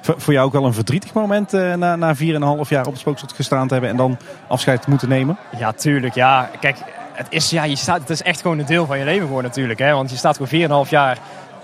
Voor 0.00 0.32
jou 0.32 0.46
ook 0.46 0.52
wel 0.52 0.64
een 0.64 0.74
verdrietig 0.74 1.12
moment 1.12 1.54
uh, 1.54 1.74
na, 1.74 1.96
na 1.96 2.16
4,5 2.16 2.20
jaar 2.20 2.86
op 2.86 2.92
het 2.92 3.00
spookslot 3.00 3.32
gestaan 3.32 3.66
te 3.66 3.72
hebben 3.72 3.90
en 3.90 3.96
dan 3.96 4.18
afscheid 4.46 4.86
moeten 4.86 5.08
nemen? 5.08 5.36
Ja, 5.58 5.72
tuurlijk. 5.72 6.14
Ja, 6.14 6.50
kijk, 6.60 6.76
het 7.12 7.26
is, 7.30 7.50
ja, 7.50 7.64
je 7.64 7.76
staat, 7.76 8.00
het 8.00 8.10
is 8.10 8.22
echt 8.22 8.40
gewoon 8.40 8.58
een 8.58 8.66
deel 8.66 8.86
van 8.86 8.98
je 8.98 9.04
leven 9.04 9.26
geworden 9.26 9.50
natuurlijk. 9.50 9.78
Hè? 9.78 9.92
Want 9.92 10.10
je 10.10 10.16
staat 10.16 10.40
gewoon 10.42 10.84
4,5 10.86 10.90
jaar, 10.90 11.18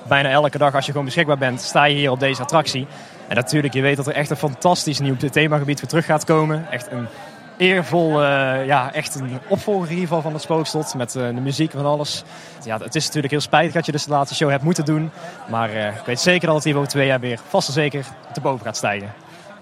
bijna 0.08 0.28
elke 0.28 0.58
dag 0.58 0.74
als 0.74 0.84
je 0.84 0.90
gewoon 0.90 1.06
beschikbaar 1.06 1.38
bent, 1.38 1.60
sta 1.60 1.84
je 1.84 1.96
hier 1.96 2.10
op 2.10 2.20
deze 2.20 2.42
attractie. 2.42 2.86
En 3.28 3.36
natuurlijk, 3.36 3.74
je 3.74 3.80
weet 3.80 3.96
dat 3.96 4.06
er 4.06 4.14
echt 4.14 4.30
een 4.30 4.36
fantastisch 4.36 5.00
nieuw 5.00 5.16
themagebied 5.16 5.80
weer 5.80 5.88
terug 5.88 6.04
gaat 6.04 6.24
komen. 6.24 6.66
Echt 6.70 6.90
een 6.90 7.06
eervol, 7.56 8.22
uh, 8.22 8.66
ja, 8.66 8.92
echt 8.92 9.14
een 9.14 9.38
opvolger 9.48 9.84
in 9.84 9.94
ieder 9.94 10.08
geval 10.08 10.22
van 10.22 10.32
het 10.32 10.42
Spookslot. 10.42 10.94
Met 10.94 11.14
uh, 11.14 11.26
de 11.26 11.32
muziek 11.32 11.74
en 11.74 11.84
alles. 11.84 12.24
Ja, 12.64 12.78
het 12.78 12.94
is 12.94 13.04
natuurlijk 13.04 13.32
heel 13.32 13.42
spijtig 13.42 13.72
dat 13.72 13.86
je 13.86 13.92
dus 13.92 14.04
de 14.04 14.10
laatste 14.10 14.34
show 14.34 14.50
hebt 14.50 14.62
moeten 14.62 14.84
doen. 14.84 15.10
Maar 15.50 15.70
uh, 15.70 15.86
ik 15.86 16.04
weet 16.06 16.20
zeker 16.20 16.46
dat 16.46 16.54
het 16.56 16.64
hier 16.64 16.76
over 16.76 16.88
twee 16.88 17.06
jaar 17.06 17.20
weer 17.20 17.38
vast 17.48 17.68
en 17.68 17.74
zeker 17.74 18.04
te 18.32 18.40
boven 18.40 18.64
gaat 18.64 18.76
stijgen. 18.76 19.12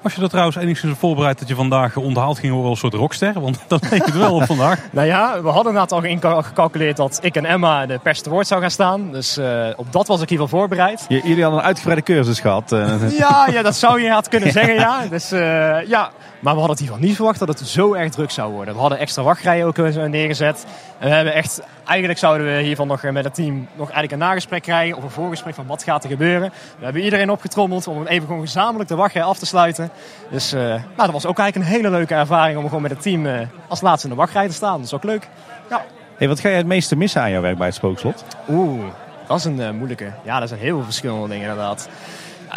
Was 0.05 0.15
je 0.15 0.23
er 0.23 0.29
trouwens 0.29 0.57
enigszins 0.57 0.99
voorbereid 0.99 1.39
dat 1.39 1.49
je 1.49 1.55
vandaag 1.55 1.97
onthaald 1.97 2.39
ging 2.39 2.53
worden 2.53 2.71
als 2.71 2.83
een 2.83 2.91
soort 2.91 3.01
rockster? 3.01 3.41
Want 3.41 3.59
dat 3.69 3.91
leek 3.91 4.05
het 4.05 4.17
wel 4.17 4.35
op 4.35 4.45
vandaag. 4.45 4.81
nou 4.93 5.07
ja, 5.07 5.43
we 5.43 5.49
hadden 5.49 5.73
inderdaad 5.73 6.23
al 6.23 6.43
gecalculeerd 6.43 6.97
dat 6.97 7.19
ik 7.23 7.37
en 7.37 7.45
Emma 7.45 7.87
de 7.87 7.99
pers 8.03 8.21
te 8.21 8.31
woord 8.31 8.47
zou 8.47 8.61
gaan 8.61 8.71
staan. 8.71 9.13
Dus 9.13 9.39
uh, 9.39 9.67
op 9.77 9.93
dat 9.93 10.07
was 10.07 10.21
ik 10.21 10.25
in 10.25 10.31
ieder 10.31 10.45
geval 10.45 10.59
voorbereid. 10.59 11.05
jullie 11.09 11.43
hadden 11.43 11.61
een 11.61 11.67
uitgebreide 11.67 12.03
cursus 12.03 12.41
gehad. 12.41 12.71
Ja, 13.19 13.49
ja, 13.51 13.63
dat 13.63 13.77
zou 13.77 14.01
je 14.01 14.11
had 14.11 14.29
kunnen 14.29 14.53
zeggen, 14.53 14.75
ja. 14.75 15.07
Dus 15.07 15.33
uh, 15.33 15.87
ja, 15.87 16.11
maar 16.45 16.53
we 16.53 16.59
hadden 16.59 16.77
het 16.77 16.87
geval 16.87 17.07
niet 17.07 17.17
verwacht 17.17 17.39
dat 17.39 17.49
het 17.49 17.59
zo 17.59 17.95
erg 17.95 18.11
druk 18.11 18.31
zou 18.31 18.53
worden. 18.53 18.75
We 18.75 18.81
hadden 18.81 18.99
extra 18.99 19.23
wachtrijen 19.23 19.67
ook 19.67 19.77
neergezet. 19.77 20.67
En 20.99 21.09
we 21.09 21.15
hebben 21.15 21.35
echt, 21.35 21.63
eigenlijk 21.85 22.19
zouden 22.19 22.47
we 22.47 22.63
hiervan 22.63 22.87
nog 22.87 23.03
met 23.03 23.25
het 23.25 23.35
team 23.35 23.55
nog 23.57 23.91
eigenlijk 23.91 24.13
een 24.13 24.29
nagesprek 24.29 24.63
krijgen. 24.63 24.97
Of 24.97 25.03
een 25.03 25.11
voorgesprek 25.11 25.55
van 25.55 25.67
wat 25.67 25.83
gaat 25.83 26.05
er 26.05 26.11
gebeuren. 26.11 26.53
We 26.79 26.85
hebben 26.85 27.03
iedereen 27.03 27.31
opgetrommeld 27.31 27.87
om 27.87 28.07
even 28.07 28.27
gewoon 28.27 28.43
gezamenlijk 28.43 28.89
de 28.89 28.95
wachtrij 28.95 29.23
af 29.23 29.39
te 29.39 29.47
sluiten. 29.47 29.91
Dus 30.31 30.53
uh, 30.53 30.61
nou, 30.61 30.83
dat 30.97 31.11
was 31.11 31.27
ook 31.27 31.39
eigenlijk 31.39 31.71
een 31.71 31.77
hele 31.77 31.91
leuke 31.91 32.15
ervaring 32.15 32.59
om 32.59 32.65
gewoon 32.65 32.83
met 32.83 32.91
het 32.91 33.03
team 33.03 33.27
uh, 33.27 33.41
als 33.69 33.81
laatste 33.81 34.09
in 34.09 34.15
de 34.15 34.21
wachtrij 34.21 34.47
te 34.47 34.55
staan. 34.55 34.77
Dat 34.77 34.87
is 34.87 34.95
ook 34.95 35.05
leuk. 35.05 35.29
Ja. 35.71 35.85
Hey, 36.17 36.29
wat 36.29 36.41
ga 36.41 36.49
je 36.49 36.57
het 36.57 36.67
meeste 36.67 36.97
missen 36.97 37.23
aan 37.23 37.31
jouw 37.31 37.43
werk 37.43 37.59
bij 37.59 37.67
het 37.67 37.77
Spookslot? 37.77 38.25
Oeh, 38.49 38.85
dat 39.27 39.39
is 39.39 39.45
een 39.45 39.59
uh, 39.59 39.71
moeilijke. 39.71 40.13
Ja, 40.23 40.41
er 40.41 40.49
zijn 40.49 40.61
heel 40.61 40.77
veel 40.77 40.85
verschillende 40.85 41.29
dingen 41.29 41.49
inderdaad 41.49 41.89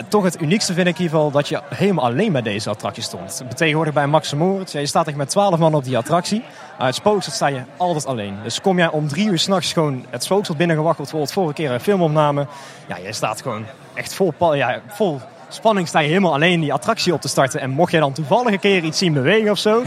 toch 0.08 0.24
het 0.24 0.42
uniekste 0.42 0.74
vind 0.74 0.88
ik 0.88 0.96
in 0.98 1.02
ieder 1.02 1.18
geval 1.18 1.32
dat 1.32 1.48
je 1.48 1.62
helemaal 1.70 2.06
alleen 2.06 2.32
bij 2.32 2.42
deze 2.42 2.70
attractie 2.70 3.04
stond. 3.04 3.44
Tegenwoordig 3.56 3.94
bij 3.94 4.08
Max 4.08 4.34
Moritz, 4.34 4.74
je 4.74 4.86
staat 4.86 5.08
echt 5.08 5.18
met 5.18 5.30
12 5.30 5.58
man 5.58 5.74
op 5.74 5.84
die 5.84 5.98
attractie. 5.98 6.44
Maar 6.78 6.88
het 6.88 6.96
spookslot 6.96 7.36
sta 7.36 7.48
je 7.48 7.62
altijd 7.78 8.06
alleen. 8.06 8.36
Dus 8.44 8.62
kom 8.62 8.78
jij 8.78 8.90
om 8.90 9.08
drie 9.08 9.28
uur 9.28 9.40
s'nachts 9.40 9.74
gewoon 9.74 10.06
het 10.10 10.24
spookslot 10.24 10.58
binnengewacht, 10.58 10.98
bijvoorbeeld 10.98 11.32
vorige 11.32 11.54
keer 11.54 11.72
een 11.72 11.80
filmopname. 11.80 12.48
Ja, 12.88 12.98
je 12.98 13.14
staat 13.14 13.42
gewoon 13.42 13.66
echt 13.94 14.14
vol, 14.14 14.54
ja, 14.54 14.82
vol 14.88 15.20
spanning 15.50 15.88
sta 15.88 16.00
je 16.00 16.08
helemaal 16.08 16.34
alleen 16.34 16.60
die 16.60 16.74
attractie 16.74 17.14
op 17.14 17.22
te 17.22 17.28
starten. 17.28 17.60
En 17.60 17.70
mocht 17.70 17.92
je 17.92 18.00
dan 18.00 18.14
toevallig 18.14 18.52
een 18.52 18.60
keer 18.60 18.84
iets 18.84 18.98
zien 18.98 19.14
bewegen 19.14 19.52
of 19.52 19.58
zo, 19.58 19.84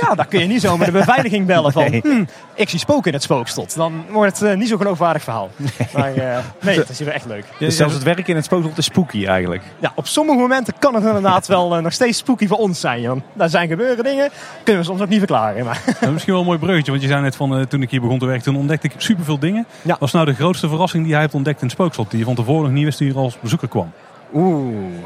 ja, 0.00 0.14
dan 0.14 0.28
kun 0.28 0.40
je 0.40 0.46
niet 0.46 0.60
zo 0.60 0.76
met 0.76 0.86
de 0.86 0.92
beveiliging 0.92 1.46
bellen 1.46 1.72
van, 1.72 1.90
nee. 1.90 2.00
hm, 2.00 2.24
ik 2.54 2.68
zie 2.68 2.78
spoken 2.78 3.06
in 3.06 3.12
het 3.12 3.22
spookslot. 3.22 3.76
Dan 3.76 4.04
wordt 4.10 4.38
het 4.38 4.50
uh, 4.50 4.56
niet 4.56 4.68
zo'n 4.68 4.78
geloofwaardig 4.78 5.22
verhaal. 5.22 5.50
Nee. 5.56 5.88
Maar 5.94 6.16
uh, 6.16 6.38
nee, 6.60 6.78
het 6.78 6.88
is 6.88 6.98
hier 6.98 7.08
echt 7.08 7.26
leuk. 7.26 7.44
Dus 7.58 7.76
zelfs 7.76 7.94
het 7.94 8.02
werken 8.02 8.26
in 8.26 8.36
het 8.36 8.44
spookslot 8.44 8.78
is 8.78 8.84
spooky 8.84 9.26
eigenlijk. 9.26 9.62
Ja, 9.78 9.92
op 9.94 10.06
sommige 10.06 10.38
momenten 10.38 10.74
kan 10.78 10.94
het 10.94 11.04
inderdaad 11.04 11.46
wel 11.46 11.76
uh, 11.76 11.82
nog 11.82 11.92
steeds 11.92 12.18
spooky 12.18 12.46
voor 12.46 12.58
ons 12.58 12.80
zijn. 12.80 13.06
Want 13.06 13.22
daar 13.32 13.48
zijn 13.48 13.68
gebeuren 13.68 14.04
dingen, 14.04 14.30
kunnen 14.64 14.82
we 14.82 14.88
soms 14.88 15.00
ook 15.00 15.08
niet 15.08 15.18
verklaren. 15.18 15.64
Maar. 15.64 15.82
Misschien 16.12 16.32
wel 16.32 16.42
een 16.42 16.48
mooi 16.48 16.58
breukje, 16.58 16.90
want 16.90 17.02
je 17.02 17.08
zei 17.08 17.22
net 17.22 17.36
van 17.36 17.66
toen 17.68 17.82
ik 17.82 17.90
hier 17.90 18.00
begon 18.00 18.18
te 18.18 18.26
werken, 18.26 18.44
toen 18.44 18.56
ontdekte 18.56 18.86
ik 18.86 18.92
superveel 18.96 19.38
dingen. 19.38 19.66
Ja. 19.82 19.96
Wat 19.98 20.08
is 20.08 20.14
nou 20.14 20.26
de 20.26 20.34
grootste 20.34 20.68
verrassing 20.68 21.02
die 21.02 21.12
jij 21.12 21.20
hebt 21.20 21.34
ontdekt 21.34 21.60
in 21.60 21.66
het 21.66 21.76
spookslot, 21.76 22.10
die 22.10 22.18
je 22.18 22.24
van 22.24 22.34
tevoren 22.34 22.62
nog 22.62 22.72
niet 22.72 22.84
wist 22.84 22.98
die 22.98 23.08
hier 23.08 23.18
als 23.18 23.38
bezoeker 23.40 23.68
kwam? 23.68 23.92
Oeh, 24.34 25.04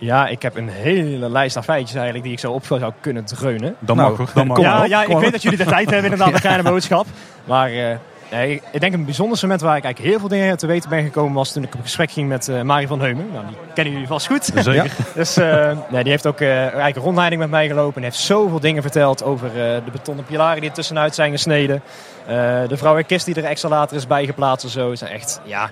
ja, 0.00 0.26
ik 0.26 0.42
heb 0.42 0.56
een 0.56 0.68
hele 0.68 1.30
lijst 1.30 1.56
aan 1.56 1.64
feitjes 1.64 1.94
eigenlijk 1.94 2.24
die 2.24 2.32
ik 2.32 2.38
zo 2.38 2.52
op 2.52 2.64
zou 2.64 2.92
kunnen 3.00 3.24
dreunen. 3.24 3.76
Dan 3.78 3.96
nou, 3.96 4.18
mag 4.18 4.32
dan 4.32 4.46
mag 4.46 4.60
Ja, 4.60 4.84
ja 4.84 5.04
ik 5.04 5.18
weet 5.18 5.32
dat 5.32 5.42
jullie 5.42 5.58
de 5.58 5.64
tijd 5.64 5.90
hebben 5.90 6.10
inderdaad, 6.10 6.34
een 6.34 6.40
kleine 6.40 6.62
boodschap. 6.62 7.06
Maar 7.44 7.72
uh, 7.72 7.96
nee, 8.30 8.62
ik 8.72 8.80
denk 8.80 8.94
een 8.94 9.04
bijzonder 9.04 9.38
moment 9.42 9.60
waar 9.60 9.76
ik 9.76 9.84
eigenlijk 9.84 10.12
heel 10.12 10.20
veel 10.20 10.38
dingen 10.38 10.56
te 10.56 10.66
weten 10.66 10.90
ben 10.90 11.04
gekomen 11.04 11.34
was 11.34 11.52
toen 11.52 11.62
ik 11.62 11.74
op 11.74 11.80
gesprek 11.80 12.10
ging 12.10 12.28
met 12.28 12.48
uh, 12.48 12.62
Marie 12.62 12.86
van 12.86 13.00
Heumen. 13.00 13.26
Nou, 13.32 13.46
die 13.46 13.56
kennen 13.74 13.92
jullie 13.92 14.08
vast 14.08 14.26
goed. 14.26 14.50
Zeker. 14.54 14.92
dus 15.14 15.38
uh, 15.38 15.78
nee, 15.90 16.02
die 16.02 16.12
heeft 16.12 16.26
ook 16.26 16.40
eigenlijk 16.40 16.96
een 16.96 17.02
rondleiding 17.02 17.40
met 17.40 17.50
mij 17.50 17.68
gelopen 17.68 17.96
en 17.96 18.02
heeft 18.02 18.16
zoveel 18.16 18.60
dingen 18.60 18.82
verteld 18.82 19.24
over 19.24 19.52
de 19.84 19.90
betonnen 19.92 20.24
pilaren 20.24 20.60
die 20.60 20.68
er 20.68 20.74
tussenuit 20.76 21.14
zijn 21.14 21.30
gesneden. 21.30 21.82
de 22.68 22.76
vrouwenkist 22.76 23.26
die 23.26 23.34
er 23.34 23.44
extra 23.44 23.68
later 23.68 23.96
is 23.96 24.06
bijgeplaatst 24.06 24.64
en 24.64 24.70
zo. 24.70 24.90
Het 24.90 24.98
zijn 24.98 25.12
echt, 25.12 25.40
ja, 25.44 25.70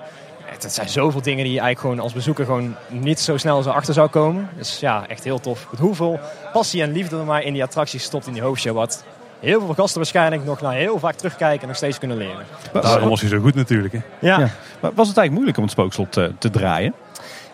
het 0.63 0.73
zijn 0.73 0.89
zoveel 0.89 1.23
dingen 1.23 1.45
die 1.45 1.53
je 1.53 1.61
eigenlijk 1.61 1.81
gewoon 1.81 2.01
als 2.01 2.13
bezoeker 2.13 2.45
gewoon 2.45 2.75
niet 2.89 3.21
zo 3.21 3.37
snel 3.37 3.63
zo 3.63 3.71
achter 3.71 3.95
zou 3.95 4.09
komen. 4.09 4.49
Dus 4.57 4.81
ja, 4.81 5.09
echt 5.09 5.25
heel 5.25 5.41
tof. 5.41 5.67
Hoeveel 5.79 6.21
passie 6.53 6.83
en 6.83 6.93
liefde 6.93 7.19
er 7.19 7.25
maar 7.25 7.43
in 7.43 7.53
die 7.53 7.63
attracties 7.63 8.03
stopt 8.03 8.27
in 8.27 8.33
die 8.33 8.43
hoofdshow. 8.43 8.75
Wat 8.75 9.05
heel 9.41 9.61
veel 9.61 9.75
gasten 9.75 9.97
waarschijnlijk 9.97 10.45
nog 10.45 10.61
naar 10.61 10.75
heel 10.75 10.99
vaak 10.99 11.15
terugkijken 11.15 11.61
en 11.61 11.69
nog 11.69 11.77
steeds 11.77 11.99
kunnen 11.99 12.17
leren. 12.17 12.45
Daarom 12.73 13.09
was 13.09 13.21
hij 13.21 13.29
zo 13.29 13.41
goed 13.41 13.55
natuurlijk. 13.55 13.93
Hè? 13.93 14.01
Ja. 14.19 14.39
ja. 14.39 14.51
Was 14.81 15.09
het 15.09 15.17
eigenlijk 15.17 15.31
moeilijk 15.31 15.57
om 15.57 15.63
het 15.63 15.73
spookslot 15.73 16.13
te, 16.13 16.33
te 16.39 16.51
draaien? 16.51 16.95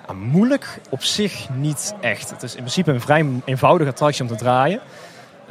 Ja, 0.06 0.12
moeilijk 0.14 0.80
op 0.88 1.02
zich 1.02 1.48
niet 1.56 1.94
echt. 2.00 2.30
Het 2.30 2.42
is 2.42 2.50
in 2.50 2.60
principe 2.60 2.92
een 2.92 3.00
vrij 3.00 3.26
eenvoudige 3.44 3.90
attractie 3.90 4.22
om 4.22 4.28
te 4.28 4.36
draaien. 4.36 4.80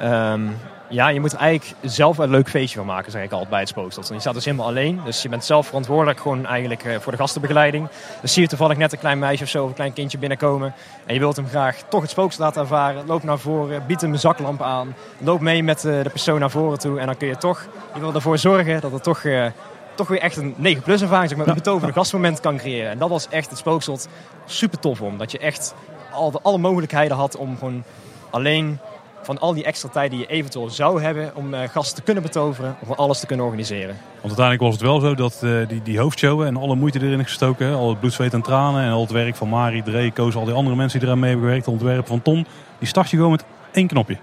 Um, 0.01 0.57
ja, 0.89 1.07
je 1.07 1.19
moet 1.19 1.33
er 1.33 1.39
eigenlijk 1.39 1.79
zelf 1.81 2.17
een 2.17 2.29
leuk 2.29 2.49
feestje 2.49 2.77
van 2.77 2.85
maken, 2.85 3.11
zeg 3.11 3.23
ik 3.23 3.31
altijd 3.31 3.49
bij 3.49 3.59
het 3.59 3.67
spookslot. 3.67 4.07
Je 4.07 4.19
staat 4.19 4.33
dus 4.33 4.45
helemaal 4.45 4.67
alleen, 4.67 5.01
dus 5.05 5.21
je 5.21 5.29
bent 5.29 5.45
zelf 5.45 5.67
verantwoordelijk 5.67 6.19
gewoon 6.19 6.45
eigenlijk 6.45 6.83
eh, 6.83 6.99
voor 6.99 7.11
de 7.11 7.17
gastenbegeleiding. 7.17 7.87
Dus 8.21 8.33
zie 8.33 8.41
je 8.41 8.47
toevallig 8.47 8.77
net 8.77 8.91
een 8.91 8.99
klein 8.99 9.19
meisje 9.19 9.43
of 9.43 9.49
zo 9.49 9.63
of 9.63 9.69
een 9.69 9.75
klein 9.75 9.93
kindje 9.93 10.17
binnenkomen 10.17 10.73
en 11.05 11.13
je 11.13 11.19
wilt 11.19 11.35
hem 11.35 11.47
graag 11.47 11.77
toch 11.89 12.01
het 12.01 12.09
spookslot 12.09 12.45
laten 12.45 12.61
ervaren. 12.61 13.05
Loop 13.05 13.23
naar 13.23 13.39
voren, 13.39 13.83
bied 13.87 14.01
hem 14.01 14.11
een 14.11 14.19
zaklamp 14.19 14.61
aan, 14.61 14.95
loop 15.17 15.39
mee 15.39 15.63
met 15.63 15.85
eh, 15.85 16.03
de 16.03 16.09
persoon 16.09 16.39
naar 16.39 16.51
voren 16.51 16.79
toe 16.79 16.99
en 16.99 17.05
dan 17.05 17.17
kun 17.17 17.27
je 17.27 17.37
toch, 17.37 17.67
je 17.93 17.99
wil 17.99 18.13
ervoor 18.13 18.37
zorgen 18.37 18.81
dat 18.81 18.91
het 18.91 19.03
toch... 19.03 19.23
Uh, 19.23 19.45
toch 19.95 20.07
weer 20.07 20.19
echt 20.19 20.37
een 20.37 20.53
9 20.57 20.83
plus 20.83 21.01
ervaring, 21.01 21.29
zeg 21.29 21.37
maar, 21.37 21.47
een 21.47 21.53
betoverde 21.53 21.93
gastmoment 21.93 22.39
kan 22.39 22.57
creëren. 22.57 22.91
En 22.91 22.97
dat 22.97 23.09
was 23.09 23.27
echt 23.29 23.49
het 23.49 23.59
spookslot 23.59 24.07
super 24.45 24.79
tof 24.79 25.01
om. 25.01 25.17
Dat 25.17 25.31
je 25.31 25.37
echt 25.37 25.73
al 26.11 26.31
de, 26.31 26.39
alle 26.41 26.57
mogelijkheden 26.57 27.17
had 27.17 27.35
om 27.35 27.57
gewoon 27.57 27.83
alleen 28.29 28.79
van 29.23 29.39
al 29.39 29.53
die 29.53 29.63
extra 29.63 29.89
tijd 29.89 30.11
die 30.11 30.19
je 30.19 30.25
eventueel 30.25 30.69
zou 30.69 31.01
hebben 31.01 31.35
om 31.35 31.53
uh, 31.53 31.59
gasten 31.71 31.95
te 31.95 32.01
kunnen 32.01 32.23
betoveren, 32.23 32.75
om 32.87 32.91
alles 32.91 33.19
te 33.19 33.25
kunnen 33.25 33.45
organiseren. 33.45 33.97
Want 34.21 34.39
uiteindelijk 34.39 34.61
was 34.61 34.73
het 34.73 34.81
wel 34.81 34.99
zo 34.99 35.15
dat 35.15 35.41
uh, 35.43 35.67
die, 35.67 35.81
die 35.81 35.99
hoofdshow 35.99 36.41
en 36.41 36.57
alle 36.57 36.75
moeite 36.75 37.01
erin 37.01 37.23
gestoken, 37.23 37.73
al 37.73 37.89
het 37.89 37.99
bloed, 37.99 38.13
zweet 38.13 38.33
en 38.33 38.41
tranen 38.41 38.83
en 38.83 38.91
al 38.91 39.01
het 39.01 39.11
werk 39.11 39.35
van 39.35 39.49
Mari, 39.49 39.83
Dree, 39.83 40.11
Koos, 40.11 40.35
al 40.35 40.45
die 40.45 40.53
andere 40.53 40.75
mensen 40.75 40.99
die 40.99 41.07
eraan 41.07 41.19
mee 41.19 41.29
hebben 41.29 41.47
gewerkt, 41.47 41.65
het 41.65 41.75
ontwerp 41.75 42.07
van 42.07 42.21
Ton, 42.21 42.45
die 42.79 42.87
start 42.87 43.09
je 43.09 43.15
gewoon 43.15 43.31
met 43.31 43.43
één 43.71 43.87
knopje. 43.87 44.17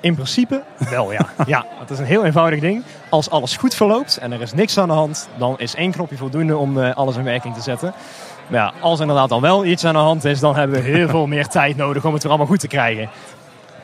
In 0.00 0.14
principe 0.14 0.62
wel, 0.90 1.12
ja. 1.12 1.26
ja. 1.46 1.66
Het 1.78 1.90
is 1.90 1.98
een 1.98 2.04
heel 2.04 2.24
eenvoudig 2.24 2.60
ding. 2.60 2.82
Als 3.08 3.30
alles 3.30 3.56
goed 3.56 3.74
verloopt 3.74 4.16
en 4.16 4.32
er 4.32 4.40
is 4.40 4.52
niks 4.52 4.78
aan 4.78 4.88
de 4.88 4.94
hand, 4.94 5.28
dan 5.38 5.58
is 5.58 5.74
één 5.74 5.90
knopje 5.90 6.16
voldoende 6.16 6.56
om 6.56 6.78
uh, 6.78 6.94
alles 6.94 7.16
in 7.16 7.24
werking 7.24 7.54
te 7.54 7.60
zetten. 7.60 7.92
Maar 8.48 8.60
ja, 8.60 8.72
als 8.80 8.94
er 8.94 9.00
inderdaad 9.00 9.28
dan 9.28 9.40
wel 9.40 9.64
iets 9.64 9.84
aan 9.84 9.92
de 9.92 10.00
hand 10.00 10.24
is, 10.24 10.40
dan 10.40 10.56
hebben 10.56 10.82
we 10.82 10.90
heel 10.90 11.08
veel 11.18 11.26
meer 11.26 11.46
tijd 11.46 11.76
nodig 11.76 12.04
om 12.04 12.12
het 12.12 12.22
er 12.22 12.28
allemaal 12.28 12.46
goed 12.46 12.60
te 12.60 12.68
krijgen. 12.68 13.08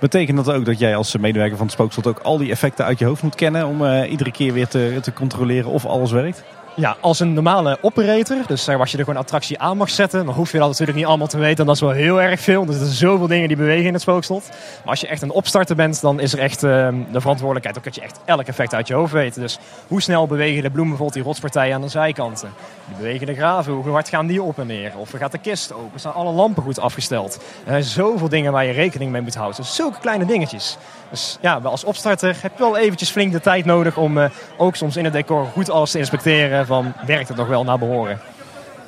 Betekent 0.01 0.45
dat 0.45 0.55
ook 0.55 0.65
dat 0.65 0.79
jij 0.79 0.97
als 0.97 1.17
medewerker 1.17 1.57
van 1.57 1.67
het 1.67 1.75
spookslot 1.75 2.07
ook 2.07 2.19
al 2.19 2.39
die 2.39 2.51
effecten 2.51 2.85
uit 2.85 2.99
je 2.99 3.05
hoofd 3.05 3.23
moet 3.23 3.35
kennen 3.35 3.67
om 3.67 3.83
uh, 3.83 4.11
iedere 4.11 4.31
keer 4.31 4.53
weer 4.53 4.69
te, 4.69 4.99
te 5.03 5.13
controleren 5.13 5.71
of 5.71 5.87
alles 5.87 6.11
werkt? 6.11 6.45
Ja, 6.77 6.97
als 7.01 7.21
een 7.21 7.33
normale 7.33 7.79
operator, 7.81 8.37
dus 8.47 8.69
als 8.69 8.91
je 8.91 8.99
er 8.99 9.05
gewoon 9.05 9.21
attractie 9.21 9.59
aan 9.59 9.77
mag 9.77 9.91
zetten, 9.91 10.25
dan 10.25 10.35
hoef 10.35 10.53
je 10.53 10.59
dat 10.59 10.69
natuurlijk 10.69 10.99
niet 10.99 11.07
allemaal 11.07 11.27
te 11.27 11.39
weten. 11.39 11.67
Dat 11.67 11.75
is 11.75 11.81
wel 11.81 11.91
heel 11.91 12.23
erg 12.23 12.41
veel. 12.41 12.65
Dus 12.65 12.75
er 12.75 12.81
zijn 12.81 12.97
zoveel 12.97 13.27
dingen 13.27 13.49
die 13.49 13.57
bewegen 13.57 13.87
in 13.87 13.93
het 13.93 14.03
spookslot. 14.03 14.49
Maar 14.49 14.91
als 14.91 15.01
je 15.01 15.07
echt 15.07 15.23
een 15.23 15.31
opstarter 15.31 15.77
bent, 15.77 16.01
dan 16.01 16.21
is 16.21 16.33
er 16.33 16.39
echt 16.39 16.63
uh, 16.63 16.89
de 17.13 17.21
verantwoordelijkheid 17.21 17.79
ook 17.79 17.85
dat 17.85 17.95
je 17.95 18.01
echt 18.01 18.21
elk 18.25 18.47
effect 18.47 18.75
uit 18.75 18.89
je 18.89 18.95
hoofd 18.95 19.13
weet. 19.13 19.35
Dus 19.35 19.59
hoe 19.89 20.03
snel 20.03 20.27
bewegen 20.27 20.63
de 20.63 20.71
bloemen, 20.71 20.89
bijvoorbeeld 20.89 21.13
die 21.13 21.23
rotspartijen 21.23 21.75
aan 21.75 21.81
de 21.81 21.89
zijkanten? 21.89 22.53
Die 22.87 22.97
bewegen 22.97 23.27
de 23.27 23.35
graven, 23.35 23.73
hoe 23.73 23.93
hard 23.93 24.09
gaan 24.09 24.27
die 24.27 24.43
op 24.43 24.59
en 24.59 24.67
neer? 24.67 24.93
Of 24.97 25.11
gaat 25.11 25.33
de 25.33 25.39
kist 25.39 25.73
open? 25.73 26.01
Staan 26.01 26.15
alle 26.15 26.33
lampen 26.33 26.63
goed 26.63 26.81
afgesteld? 26.81 27.35
Er 27.35 27.71
zijn 27.71 27.83
zoveel 27.83 28.29
dingen 28.29 28.53
waar 28.53 28.65
je 28.65 28.73
rekening 28.73 29.11
mee 29.11 29.23
moet 29.23 29.35
houden. 29.35 29.57
Dus 29.57 29.75
zulke 29.75 29.99
kleine 29.99 30.25
dingetjes. 30.25 30.77
Dus 31.11 31.39
ja, 31.41 31.61
als 31.63 31.85
opstarter 31.85 32.37
heb 32.41 32.53
je 32.57 32.63
wel 32.63 32.77
eventjes 32.77 33.11
flink 33.11 33.33
de 33.33 33.41
tijd 33.41 33.65
nodig 33.65 33.97
om 33.97 34.19
uh, 34.19 34.25
ook 34.57 34.77
soms 34.77 34.97
in 34.97 35.05
het 35.05 35.13
decor 35.13 35.47
goed 35.53 35.71
alles 35.71 35.91
te 35.91 35.99
inspecteren. 35.99 36.64
Van 36.67 36.93
werkt 37.07 37.29
het 37.29 37.37
nog 37.37 37.49
wel 37.49 37.65
naar 37.65 37.79
behoren? 37.79 38.21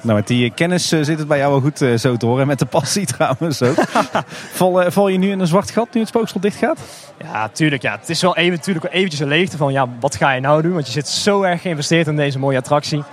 Nou, 0.00 0.18
met 0.18 0.26
die 0.26 0.50
kennis 0.50 0.92
uh, 0.92 1.04
zit 1.04 1.18
het 1.18 1.28
bij 1.28 1.38
jou 1.38 1.50
wel 1.50 1.60
goed 1.60 1.80
uh, 1.80 1.98
zo 1.98 2.16
te 2.16 2.26
horen. 2.26 2.46
Met 2.46 2.58
de 2.58 2.66
passie 2.66 3.06
trouwens 3.16 3.62
ook. 3.62 3.76
val, 4.58 4.90
val, 4.90 5.08
je 5.08 5.18
nu 5.18 5.30
in 5.30 5.40
een 5.40 5.46
zwart 5.46 5.70
gat 5.70 5.88
nu 5.92 6.00
het 6.00 6.08
spookslot 6.08 6.42
dicht 6.42 6.56
gaat? 6.56 6.78
Ja, 7.22 7.48
tuurlijk. 7.48 7.82
Ja. 7.82 7.96
Het 8.00 8.08
is 8.08 8.22
wel 8.22 8.36
even, 8.36 8.52
natuurlijk 8.52 8.86
eventjes 8.92 9.20
een 9.20 9.28
leegte 9.28 9.56
van 9.56 9.72
ja, 9.72 9.88
wat 10.00 10.16
ga 10.16 10.32
je 10.32 10.40
nou 10.40 10.62
doen? 10.62 10.72
Want 10.72 10.86
je 10.86 10.92
zit 10.92 11.08
zo 11.08 11.42
erg 11.42 11.62
geïnvesteerd 11.62 12.06
in 12.06 12.16
deze 12.16 12.38
mooie 12.38 12.58
attractie. 12.58 13.04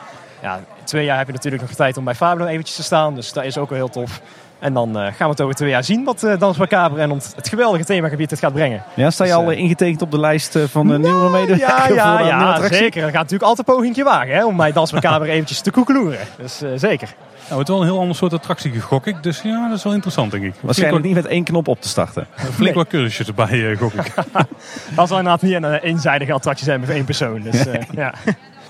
Ja, 0.41 0.59
twee 0.83 1.05
jaar 1.05 1.17
heb 1.17 1.27
je 1.27 1.33
natuurlijk 1.33 1.61
nog 1.61 1.71
tijd 1.71 1.97
om 1.97 2.03
bij 2.03 2.15
Fabio 2.15 2.45
eventjes 2.45 2.75
te 2.75 2.83
staan. 2.83 3.15
Dus 3.15 3.33
dat 3.33 3.43
is 3.43 3.57
ook 3.57 3.69
wel 3.69 3.77
heel 3.77 3.89
tof. 3.89 4.21
En 4.63 4.73
dan 4.73 4.89
uh, 4.89 4.95
gaan 4.95 5.13
we 5.17 5.23
het 5.25 5.41
over 5.41 5.55
twee 5.55 5.69
jaar 5.69 5.83
zien 5.83 6.03
wat 6.03 6.23
uh, 6.23 6.39
Dans 6.39 6.57
Macabre 6.57 7.01
en 7.01 7.11
ons, 7.11 7.31
het 7.35 7.49
geweldige 7.49 7.83
themagebied 7.83 8.29
het 8.29 8.39
gaat 8.39 8.53
brengen. 8.53 8.83
Ja, 8.93 9.09
sta 9.09 9.23
je 9.23 9.29
dus, 9.29 9.39
al 9.39 9.51
uh, 9.51 9.57
ingetekend 9.57 10.01
op 10.01 10.11
de 10.11 10.19
lijst 10.19 10.57
van 10.65 10.87
de 10.87 10.99
nieuwe 10.99 11.29
medewerkers? 11.29 11.87
Ja, 11.95 12.19
ja, 12.19 12.19
ja 12.19 12.67
zeker. 12.67 13.03
Er 13.03 13.09
gaat 13.09 13.13
natuurlijk 13.13 13.49
altijd 13.49 13.67
een 13.67 13.73
pogingje 13.73 14.03
wagen 14.03 14.35
hè, 14.35 14.45
om 14.45 14.57
bij 14.57 14.71
Dans 14.71 14.91
Macabre 14.91 15.31
eventjes 15.31 15.61
te 15.61 15.71
koekeloeren. 15.71 16.19
Dus 16.37 16.61
zeker. 16.75 17.15
Nou, 17.47 17.59
het 17.59 17.67
is 17.67 17.73
wel 17.73 17.83
een 17.83 17.89
heel 17.89 17.99
ander 17.99 18.15
soort 18.15 18.33
attractie 18.33 18.81
gok 18.81 19.07
ik. 19.07 19.23
Dus 19.23 19.41
ja, 19.41 19.67
dat 19.67 19.77
is 19.77 19.83
wel 19.83 19.93
interessant 19.93 20.31
denk 20.31 20.43
ik. 20.43 20.53
Waarschijnlijk 20.59 21.05
niet 21.05 21.15
met 21.15 21.25
één 21.25 21.43
knop 21.43 21.67
op 21.67 21.81
te 21.81 21.87
starten. 21.87 22.27
Flink 22.35 22.59
nee. 22.59 22.73
wat 22.73 22.87
cursusjes 22.87 23.27
erbij 23.27 23.75
gok 23.75 23.93
ik. 23.93 24.13
dat 24.95 25.07
zal 25.07 25.17
inderdaad 25.17 25.41
niet 25.41 25.53
een 25.53 25.73
eenzijdige 25.73 26.33
attractie 26.33 26.65
zijn 26.65 26.79
met 26.79 26.89
één 26.89 27.05
persoon. 27.05 27.41
Dus, 27.41 27.63
ja. 27.95 28.13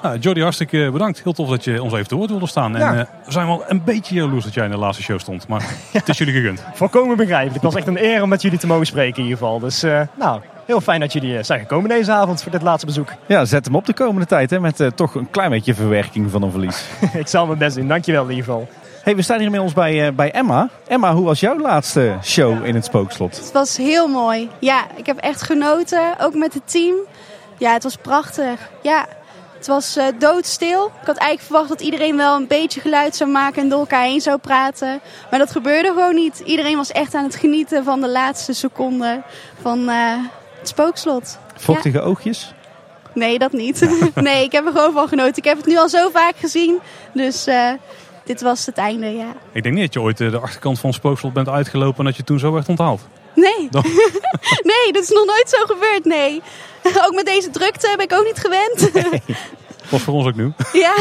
Nou, 0.03 0.17
Jordi, 0.17 0.41
hartstikke 0.41 0.89
bedankt. 0.91 1.23
Heel 1.23 1.33
tof 1.33 1.49
dat 1.49 1.63
je 1.63 1.83
ons 1.83 1.93
even 1.93 2.07
te 2.07 2.15
woord 2.15 2.29
wilde 2.29 2.47
staan. 2.47 2.75
En 2.75 2.95
uh, 2.95 3.01
we 3.25 3.31
zijn 3.31 3.47
wel 3.47 3.63
een 3.67 3.83
beetje 3.83 4.15
jaloers 4.15 4.43
dat 4.43 4.53
jij 4.53 4.65
in 4.65 4.71
de 4.71 4.77
laatste 4.77 5.03
show 5.03 5.19
stond. 5.19 5.47
Maar 5.47 5.63
het 5.91 6.09
is 6.09 6.17
jullie 6.17 6.33
gegund. 6.33 6.63
Volkomen 6.73 7.17
begrijpelijk. 7.17 7.53
Het 7.53 7.63
was 7.63 7.75
echt 7.81 7.87
een 7.87 8.03
eer 8.03 8.21
om 8.21 8.29
met 8.29 8.41
jullie 8.41 8.59
te 8.59 8.67
mogen 8.67 8.85
spreken 8.85 9.17
in 9.17 9.23
ieder 9.23 9.37
geval. 9.37 9.59
Dus 9.59 9.83
uh, 9.83 10.01
nou, 10.15 10.41
heel 10.65 10.81
fijn 10.81 10.99
dat 10.99 11.13
jullie 11.13 11.37
eh, 11.37 11.43
zijn 11.43 11.59
gekomen 11.59 11.89
deze 11.89 12.11
avond 12.11 12.43
voor 12.43 12.51
dit 12.51 12.61
laatste 12.61 12.85
bezoek. 12.85 13.09
Ja, 13.25 13.45
zet 13.45 13.65
hem 13.65 13.75
op 13.75 13.85
de 13.85 13.93
komende 13.93 14.25
tijd 14.25 14.49
hè, 14.49 14.59
met 14.59 14.91
toch 14.95 15.15
een 15.15 15.29
klein 15.29 15.49
beetje 15.49 15.73
verwerking 15.73 16.31
van 16.31 16.41
een 16.41 16.51
verlies. 16.51 16.85
Ik 17.13 17.27
zal 17.27 17.45
mijn 17.45 17.57
best 17.57 17.75
doen. 17.75 17.87
Dankjewel 17.87 18.23
in 18.23 18.29
ieder 18.29 18.45
geval. 18.45 18.67
Hey, 19.03 19.15
we 19.15 19.21
staan 19.21 19.37
hier 19.37 19.45
inmiddels 19.45 19.73
bij, 19.73 20.07
uh, 20.07 20.15
bij 20.15 20.31
Emma. 20.31 20.69
Emma, 20.87 21.13
hoe 21.13 21.25
was 21.25 21.39
jouw 21.39 21.59
laatste 21.59 22.17
show 22.23 22.65
in 22.65 22.75
het 22.75 22.85
Spookslot? 22.85 23.37
Het 23.37 23.51
was 23.51 23.77
heel 23.77 24.07
mooi. 24.07 24.49
Ja, 24.59 24.85
ik 24.95 25.05
heb 25.05 25.17
echt 25.17 25.41
genoten. 25.41 26.15
Ook 26.19 26.33
met 26.33 26.53
het 26.53 26.71
team. 26.71 26.95
Ja, 27.57 27.73
het 27.73 27.83
was 27.83 27.95
prachtig. 27.95 28.69
Ja, 28.81 29.05
het 29.63 29.71
was 29.71 29.97
uh, 29.97 30.05
doodstil. 30.19 30.85
Ik 30.85 31.07
had 31.07 31.17
eigenlijk 31.17 31.41
verwacht 31.41 31.69
dat 31.69 31.81
iedereen 31.81 32.17
wel 32.17 32.35
een 32.35 32.47
beetje 32.47 32.81
geluid 32.81 33.15
zou 33.15 33.29
maken 33.29 33.61
en 33.61 33.69
door 33.69 33.79
elkaar 33.79 34.03
heen 34.03 34.21
zou 34.21 34.37
praten. 34.37 35.01
Maar 35.29 35.39
dat 35.39 35.51
gebeurde 35.51 35.87
gewoon 35.87 36.15
niet. 36.15 36.41
Iedereen 36.45 36.75
was 36.75 36.91
echt 36.91 37.15
aan 37.15 37.23
het 37.23 37.35
genieten 37.35 37.83
van 37.83 38.01
de 38.01 38.09
laatste 38.09 38.53
seconden 38.53 39.23
van 39.61 39.89
uh, 39.89 40.15
het 40.59 40.67
spookslot. 40.67 41.37
Vochtige 41.55 42.01
oogjes? 42.01 42.53
Nee, 43.13 43.39
dat 43.39 43.51
niet. 43.51 43.89
nee, 44.15 44.43
ik 44.43 44.51
heb 44.51 44.65
er 44.65 44.71
gewoon 44.71 44.93
van 44.93 45.07
genoten. 45.07 45.37
Ik 45.37 45.43
heb 45.43 45.57
het 45.57 45.65
nu 45.65 45.77
al 45.77 45.89
zo 45.89 46.09
vaak 46.09 46.35
gezien. 46.37 46.79
Dus 47.13 47.47
uh, 47.47 47.71
dit 48.23 48.41
was 48.41 48.65
het 48.65 48.77
einde, 48.77 49.07
ja. 49.07 49.33
Ik 49.51 49.63
denk 49.63 49.75
niet 49.75 49.83
dat 49.83 49.93
je 49.93 50.01
ooit 50.01 50.17
de 50.17 50.39
achterkant 50.39 50.79
van 50.79 50.89
het 50.89 50.99
spookslot 50.99 51.33
bent 51.33 51.49
uitgelopen 51.49 51.99
en 51.99 52.05
dat 52.05 52.15
je 52.15 52.23
toen 52.23 52.39
zo 52.39 52.51
werd 52.51 52.69
onthaald. 52.69 53.01
Nee. 53.33 53.69
nee, 54.71 54.91
dat 54.91 55.03
is 55.03 55.09
nog 55.09 55.25
nooit 55.25 55.49
zo 55.49 55.65
gebeurd, 55.65 56.05
nee. 56.05 56.41
ook 57.05 57.13
met 57.13 57.25
deze 57.25 57.49
drukte 57.49 57.93
ben 57.95 58.05
ik 58.05 58.13
ook 58.13 58.25
niet 58.25 58.39
gewend. 58.39 58.93
nee. 59.11 59.37
Was 59.89 60.01
voor 60.01 60.13
ons 60.13 60.27
ook 60.27 60.35
nieuw. 60.35 60.53
ja. 60.73 60.93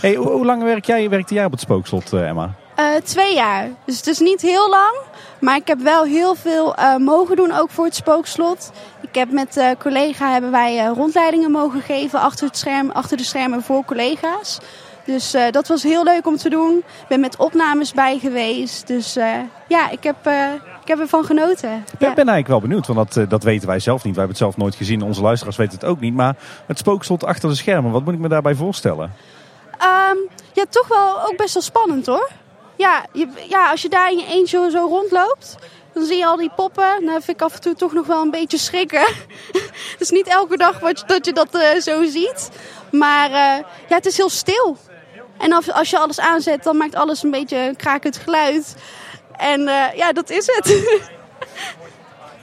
hey, 0.00 0.14
hoe, 0.14 0.44
lang 0.44 0.62
werk 0.62 0.84
jij, 0.84 1.08
werkte 1.08 1.34
jij 1.34 1.44
op 1.44 1.50
het 1.50 1.60
spookslot, 1.60 2.12
Emma? 2.12 2.54
Uh, 2.80 2.86
twee 3.04 3.34
jaar. 3.34 3.68
Dus 3.86 3.96
het 3.96 4.06
is 4.06 4.18
niet 4.18 4.40
heel 4.40 4.70
lang. 4.70 4.96
Maar 5.40 5.56
ik 5.56 5.66
heb 5.66 5.80
wel 5.80 6.04
heel 6.04 6.34
veel 6.34 6.78
uh, 6.78 6.96
mogen 6.96 7.36
doen, 7.36 7.52
ook 7.52 7.70
voor 7.70 7.84
het 7.84 7.94
spookslot. 7.94 8.70
Ik 9.00 9.14
heb 9.14 9.30
met 9.30 9.56
uh, 9.56 9.70
collega 9.78 10.32
hebben 10.32 10.50
wij 10.50 10.86
rondleidingen 10.86 11.50
mogen 11.50 11.80
geven 11.80 12.20
achter, 12.20 12.46
het 12.46 12.58
scherm, 12.58 12.90
achter 12.90 13.16
de 13.16 13.24
schermen 13.24 13.62
voor 13.62 13.84
collega's. 13.84 14.60
Dus 15.04 15.34
uh, 15.34 15.50
dat 15.50 15.68
was 15.68 15.82
heel 15.82 16.04
leuk 16.04 16.26
om 16.26 16.36
te 16.36 16.48
doen. 16.48 16.76
Ik 16.76 17.08
ben 17.08 17.20
met 17.20 17.36
opnames 17.36 17.92
bij 17.92 18.18
geweest. 18.18 18.86
Dus 18.86 19.16
uh, 19.16 19.34
ja, 19.68 19.90
ik 19.90 20.02
heb, 20.02 20.16
uh, 20.26 20.48
ik 20.84 20.90
heb 20.90 20.98
ervan 20.98 21.24
genoten. 21.24 21.72
Ik 21.72 21.98
ben, 21.98 22.08
ja. 22.08 22.14
ben 22.14 22.28
eigenlijk 22.28 22.48
wel 22.48 22.60
benieuwd, 22.60 22.86
want 22.86 23.14
dat, 23.14 23.30
dat 23.30 23.42
weten 23.42 23.68
wij 23.68 23.78
zelf 23.78 24.04
niet. 24.04 24.14
Wij 24.14 24.24
hebben 24.24 24.28
het 24.28 24.44
zelf 24.52 24.56
nooit 24.56 24.74
gezien. 24.74 25.02
Onze 25.02 25.22
luisteraars 25.22 25.56
weten 25.56 25.78
het 25.78 25.84
ook 25.84 26.00
niet. 26.00 26.14
Maar 26.14 26.36
het 26.66 26.78
spookslot 26.78 27.24
achter 27.24 27.48
de 27.48 27.54
schermen, 27.54 27.92
wat 27.92 28.04
moet 28.04 28.14
ik 28.14 28.20
me 28.20 28.28
daarbij 28.28 28.54
voorstellen? 28.54 29.12
Um, 29.82 30.28
ja, 30.52 30.64
toch 30.70 30.88
wel 30.88 31.22
ook 31.26 31.36
best 31.36 31.54
wel 31.54 31.62
spannend 31.62 32.06
hoor. 32.06 32.30
Ja, 32.76 33.04
je, 33.12 33.28
ja 33.48 33.70
als 33.70 33.82
je 33.82 33.88
daar 33.88 34.10
in 34.10 34.18
je 34.18 34.26
eentje 34.26 34.70
zo 34.70 34.86
rondloopt, 34.86 35.56
dan 35.92 36.04
zie 36.04 36.16
je 36.16 36.26
al 36.26 36.36
die 36.36 36.50
poppen. 36.56 37.04
Dan 37.04 37.22
vind 37.22 37.40
ik 37.40 37.42
af 37.42 37.54
en 37.54 37.60
toe 37.60 37.74
toch 37.74 37.92
nog 37.92 38.06
wel 38.06 38.22
een 38.22 38.30
beetje 38.30 38.58
schrikken. 38.58 39.06
Het 39.92 40.00
is 40.00 40.10
niet 40.10 40.26
elke 40.26 40.56
dag 40.56 40.78
wat, 40.78 41.04
dat 41.06 41.26
je 41.26 41.32
dat 41.32 41.54
uh, 41.54 41.80
zo 41.80 42.04
ziet. 42.04 42.50
Maar 42.90 43.30
uh, 43.30 43.64
ja, 43.88 43.96
het 43.96 44.06
is 44.06 44.16
heel 44.16 44.30
stil. 44.30 44.76
En 45.38 45.52
als, 45.52 45.72
als 45.72 45.90
je 45.90 45.98
alles 45.98 46.20
aanzet, 46.20 46.62
dan 46.62 46.76
maakt 46.76 46.94
alles 46.94 47.22
een 47.22 47.30
beetje 47.30 47.56
een 47.56 47.76
krakend 47.76 48.16
geluid. 48.16 48.74
En 49.36 49.60
uh, 49.60 49.84
ja, 49.96 50.12
dat 50.12 50.30
is 50.30 50.46
het. 50.46 50.72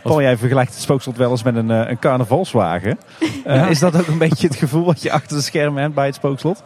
Paul, 0.04 0.22
jij 0.22 0.38
vergelijkt 0.38 0.74
het 0.74 0.82
spookslot 0.82 1.18
wel 1.18 1.32
eens 1.32 1.44
met 1.44 1.56
een, 1.56 1.70
een 1.70 2.00
carnavalswagen. 2.00 3.00
Uh, 3.20 3.28
ja. 3.44 3.68
Is 3.68 3.80
dat 3.80 3.96
ook 3.96 4.08
een 4.08 4.18
beetje 4.18 4.48
het 4.48 4.56
gevoel 4.56 4.86
wat 4.86 5.02
je 5.02 5.12
achter 5.12 5.38
de 5.38 5.44
schermen 5.44 5.82
hebt 5.82 5.94
bij 5.94 6.06
het 6.06 6.16
spookslot? 6.16 6.64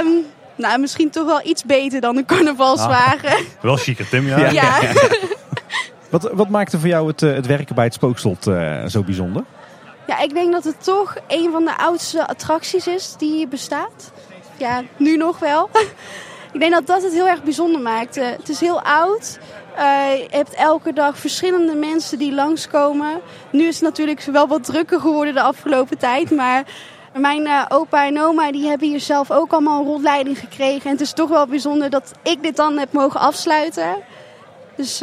Um, 0.00 0.24
nou, 0.56 0.78
misschien 0.78 1.10
toch 1.10 1.26
wel 1.26 1.40
iets 1.44 1.64
beter 1.64 2.00
dan 2.00 2.16
een 2.16 2.24
carnavalswagen. 2.24 3.30
Ah, 3.30 3.40
wel 3.60 3.76
chique, 3.76 4.08
Tim, 4.08 4.26
ja. 4.26 4.38
ja. 4.38 4.50
ja. 4.50 4.80
wat, 6.10 6.30
wat 6.32 6.48
maakte 6.48 6.78
voor 6.78 6.88
jou 6.88 7.06
het, 7.06 7.20
het 7.20 7.46
werken 7.46 7.74
bij 7.74 7.84
het 7.84 7.94
spookslot 7.94 8.46
uh, 8.46 8.84
zo 8.86 9.02
bijzonder? 9.02 9.44
Ja, 10.06 10.18
ik 10.18 10.34
denk 10.34 10.52
dat 10.52 10.64
het 10.64 10.84
toch 10.84 11.16
een 11.28 11.50
van 11.52 11.64
de 11.64 11.76
oudste 11.76 12.26
attracties 12.26 12.86
is 12.86 13.14
die 13.18 13.32
hier 13.32 13.48
bestaat. 13.48 14.12
Ja, 14.56 14.82
nu 14.96 15.16
nog 15.16 15.38
wel. 15.38 15.70
ik 16.52 16.60
denk 16.60 16.72
dat 16.72 16.86
dat 16.86 17.02
het 17.02 17.12
heel 17.12 17.28
erg 17.28 17.42
bijzonder 17.42 17.80
maakt. 17.80 18.16
Uh, 18.16 18.26
het 18.26 18.48
is 18.48 18.60
heel 18.60 18.82
oud. 18.82 19.38
Uh, 19.78 20.16
je 20.16 20.26
hebt 20.30 20.54
elke 20.54 20.92
dag 20.92 21.18
verschillende 21.18 21.74
mensen 21.74 22.18
die 22.18 22.34
langskomen. 22.34 23.20
Nu 23.50 23.64
is 23.64 23.74
het 23.74 23.84
natuurlijk 23.84 24.22
wel 24.22 24.48
wat 24.48 24.64
drukker 24.64 25.00
geworden 25.00 25.34
de 25.34 25.42
afgelopen 25.42 25.98
tijd. 25.98 26.30
Maar 26.30 26.64
mijn 27.12 27.46
uh, 27.46 27.64
opa 27.68 28.06
en 28.06 28.20
oma 28.20 28.52
die 28.52 28.66
hebben 28.66 28.88
hier 28.88 29.00
zelf 29.00 29.30
ook 29.30 29.52
allemaal 29.52 29.80
een 29.80 29.86
rondleiding 29.86 30.38
gekregen. 30.38 30.84
En 30.84 30.92
het 30.92 31.00
is 31.00 31.12
toch 31.12 31.28
wel 31.28 31.46
bijzonder 31.46 31.90
dat 31.90 32.12
ik 32.22 32.42
dit 32.42 32.56
dan 32.56 32.78
heb 32.78 32.92
mogen 32.92 33.20
afsluiten. 33.20 33.96
Dus 34.76 34.98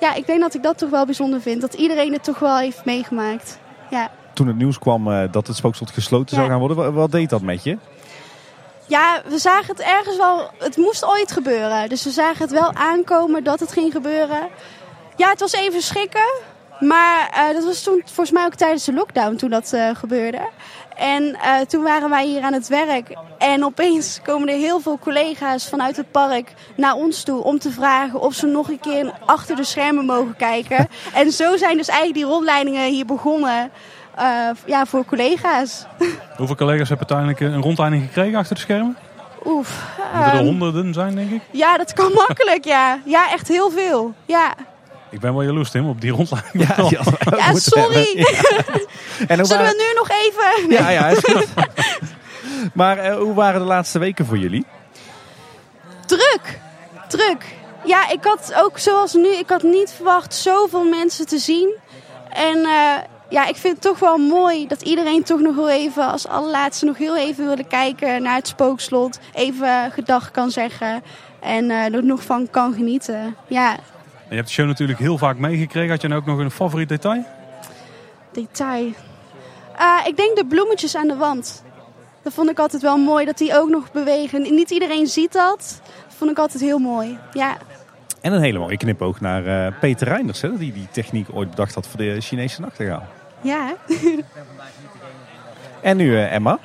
ja, 0.00 0.14
ik 0.14 0.26
denk 0.26 0.40
dat 0.40 0.54
ik 0.54 0.62
dat 0.62 0.78
toch 0.78 0.90
wel 0.90 1.04
bijzonder 1.04 1.40
vind. 1.40 1.60
Dat 1.60 1.74
iedereen 1.74 2.12
het 2.12 2.24
toch 2.24 2.38
wel 2.38 2.56
heeft 2.56 2.84
meegemaakt. 2.84 3.58
Ja. 3.90 4.10
Toen 4.34 4.46
het 4.46 4.56
nieuws 4.56 4.78
kwam 4.78 5.28
dat 5.30 5.46
het 5.46 5.56
spookslot 5.56 5.90
gesloten 5.90 6.36
ja. 6.36 6.36
zou 6.36 6.48
gaan 6.48 6.58
worden, 6.58 6.94
wat 6.94 7.12
deed 7.12 7.30
dat 7.30 7.42
met 7.42 7.64
je? 7.64 7.78
Ja, 8.86 9.22
we 9.26 9.38
zagen 9.38 9.76
het 9.76 9.80
ergens 9.80 10.16
wel. 10.16 10.50
Het 10.58 10.76
moest 10.76 11.04
ooit 11.04 11.32
gebeuren. 11.32 11.88
Dus 11.88 12.04
we 12.04 12.10
zagen 12.10 12.42
het 12.42 12.50
wel 12.50 12.72
aankomen 12.74 13.44
dat 13.44 13.60
het 13.60 13.72
ging 13.72 13.92
gebeuren. 13.92 14.48
Ja, 15.16 15.28
het 15.28 15.40
was 15.40 15.52
even 15.52 15.82
schrikken. 15.82 16.50
Maar 16.80 17.30
uh, 17.36 17.54
dat 17.54 17.64
was 17.64 17.82
toen 17.82 18.02
volgens 18.04 18.30
mij 18.30 18.44
ook 18.44 18.54
tijdens 18.54 18.84
de 18.84 18.92
lockdown 18.92 19.36
toen 19.36 19.50
dat 19.50 19.72
uh, 19.74 19.90
gebeurde. 19.94 20.48
En 20.96 21.22
uh, 21.22 21.60
toen 21.60 21.82
waren 21.82 22.10
wij 22.10 22.26
hier 22.26 22.42
aan 22.42 22.52
het 22.52 22.68
werk. 22.68 23.16
En 23.38 23.64
opeens 23.64 24.20
komen 24.22 24.48
er 24.48 24.56
heel 24.56 24.80
veel 24.80 24.98
collega's 24.98 25.68
vanuit 25.68 25.96
het 25.96 26.10
park 26.10 26.52
naar 26.76 26.94
ons 26.94 27.22
toe 27.22 27.42
om 27.42 27.58
te 27.58 27.70
vragen 27.70 28.20
of 28.20 28.34
ze 28.34 28.46
nog 28.46 28.68
een 28.68 28.80
keer 28.80 29.12
achter 29.24 29.56
de 29.56 29.64
schermen 29.64 30.04
mogen 30.04 30.36
kijken. 30.36 30.88
en 31.14 31.32
zo 31.32 31.56
zijn 31.56 31.76
dus 31.76 31.88
eigenlijk 31.88 32.18
die 32.18 32.32
rondleidingen 32.32 32.90
hier 32.90 33.06
begonnen. 33.06 33.70
Uh, 34.18 34.48
ja, 34.66 34.86
voor 34.86 35.04
collega's. 35.04 35.86
Hoeveel 36.36 36.56
collega's 36.56 36.88
hebben 36.88 37.08
uiteindelijk 37.08 37.40
een 37.40 37.62
rondleiding 37.62 38.02
gekregen 38.02 38.38
achter 38.38 38.54
de 38.54 38.60
schermen? 38.60 38.96
Oef. 39.44 39.84
Moeten 40.14 40.32
er 40.32 40.38
um, 40.38 40.44
honderden 40.44 40.92
zijn, 40.92 41.14
denk 41.14 41.30
ik? 41.30 41.42
Ja, 41.50 41.76
dat 41.76 41.92
kan 41.92 42.12
makkelijk, 42.12 42.64
ja. 42.64 42.98
Ja, 43.04 43.30
echt 43.30 43.48
heel 43.48 43.70
veel. 43.70 44.14
Ja. 44.24 44.54
Ik 45.10 45.20
ben 45.20 45.32
wel 45.32 45.42
jaloers, 45.42 45.70
Tim, 45.70 45.88
op 45.88 46.00
die 46.00 46.10
rondleiding. 46.10 46.68
Ja, 46.68 46.86
ja, 46.90 47.00
ja 47.36 47.54
sorry. 47.54 48.08
Ja. 48.14 48.26
En 49.26 49.46
Zullen 49.46 49.64
we 49.64 49.84
nu 49.88 49.98
nog 49.98 50.08
even... 50.10 50.68
Nee. 50.68 50.78
Ja, 50.78 50.88
ja, 50.88 51.06
is 51.08 51.18
goed. 51.18 51.48
maar 52.74 53.10
uh, 53.10 53.16
hoe 53.16 53.34
waren 53.34 53.60
de 53.60 53.66
laatste 53.66 53.98
weken 53.98 54.26
voor 54.26 54.38
jullie? 54.38 54.66
Druk. 56.06 56.60
Druk. 57.08 57.44
Ja, 57.84 58.10
ik 58.10 58.24
had 58.24 58.54
ook 58.56 58.78
zoals 58.78 59.14
nu, 59.14 59.34
ik 59.34 59.48
had 59.48 59.62
niet 59.62 59.92
verwacht 59.96 60.34
zoveel 60.34 60.84
mensen 60.84 61.26
te 61.26 61.38
zien. 61.38 61.74
En 62.30 62.58
uh, 62.58 62.96
ja, 63.32 63.46
ik 63.46 63.56
vind 63.56 63.74
het 63.74 63.82
toch 63.82 63.98
wel 63.98 64.18
mooi 64.18 64.66
dat 64.66 64.82
iedereen 64.82 65.22
toch 65.22 65.40
nog 65.40 65.54
heel 65.54 65.70
even, 65.70 66.10
als 66.10 66.26
allerlaatste 66.26 66.84
nog 66.84 66.98
heel 66.98 67.16
even 67.16 67.46
wilde 67.46 67.64
kijken 67.64 68.22
naar 68.22 68.34
het 68.34 68.48
spookslot. 68.48 69.18
Even 69.32 69.90
gedag 69.92 70.30
kan 70.30 70.50
zeggen 70.50 71.02
en 71.40 71.64
uh, 71.64 71.94
er 71.94 72.04
nog 72.04 72.22
van 72.22 72.50
kan 72.50 72.74
genieten. 72.74 73.36
Ja. 73.46 73.76
Je 74.28 74.34
hebt 74.34 74.46
de 74.46 74.52
show 74.52 74.66
natuurlijk 74.66 74.98
heel 74.98 75.18
vaak 75.18 75.38
meegekregen. 75.38 75.90
Had 75.90 76.00
je 76.00 76.08
nou 76.08 76.20
ook 76.20 76.26
nog 76.26 76.38
een 76.38 76.50
favoriet 76.50 76.88
detail? 76.88 77.24
Detail? 78.32 78.92
Uh, 79.80 79.98
ik 80.06 80.16
denk 80.16 80.36
de 80.36 80.46
bloemetjes 80.46 80.96
aan 80.96 81.08
de 81.08 81.16
wand. 81.16 81.62
Dat 82.22 82.32
vond 82.32 82.50
ik 82.50 82.58
altijd 82.58 82.82
wel 82.82 82.96
mooi, 82.96 83.24
dat 83.24 83.38
die 83.38 83.58
ook 83.58 83.68
nog 83.68 83.92
bewegen. 83.92 84.42
Niet 84.42 84.70
iedereen 84.70 85.06
ziet 85.06 85.32
dat. 85.32 85.80
Dat 86.06 86.16
vond 86.16 86.30
ik 86.30 86.38
altijd 86.38 86.62
heel 86.62 86.78
mooi, 86.78 87.18
ja. 87.32 87.56
En 88.20 88.32
een 88.32 88.42
hele 88.42 88.58
mooie 88.58 88.76
knipoog 88.76 89.20
naar 89.20 89.46
uh, 89.46 89.78
Peter 89.80 90.08
Reinders, 90.08 90.40
hè, 90.40 90.56
die 90.58 90.72
die 90.72 90.88
techniek 90.90 91.28
ooit 91.32 91.50
bedacht 91.50 91.74
had 91.74 91.86
voor 91.86 91.98
de 91.98 92.20
Chinese 92.20 92.60
nachtegaal. 92.60 93.06
Ja. 93.42 93.74
en 95.82 95.96
nu 95.96 96.10
uh, 96.10 96.32
Emma? 96.32 96.58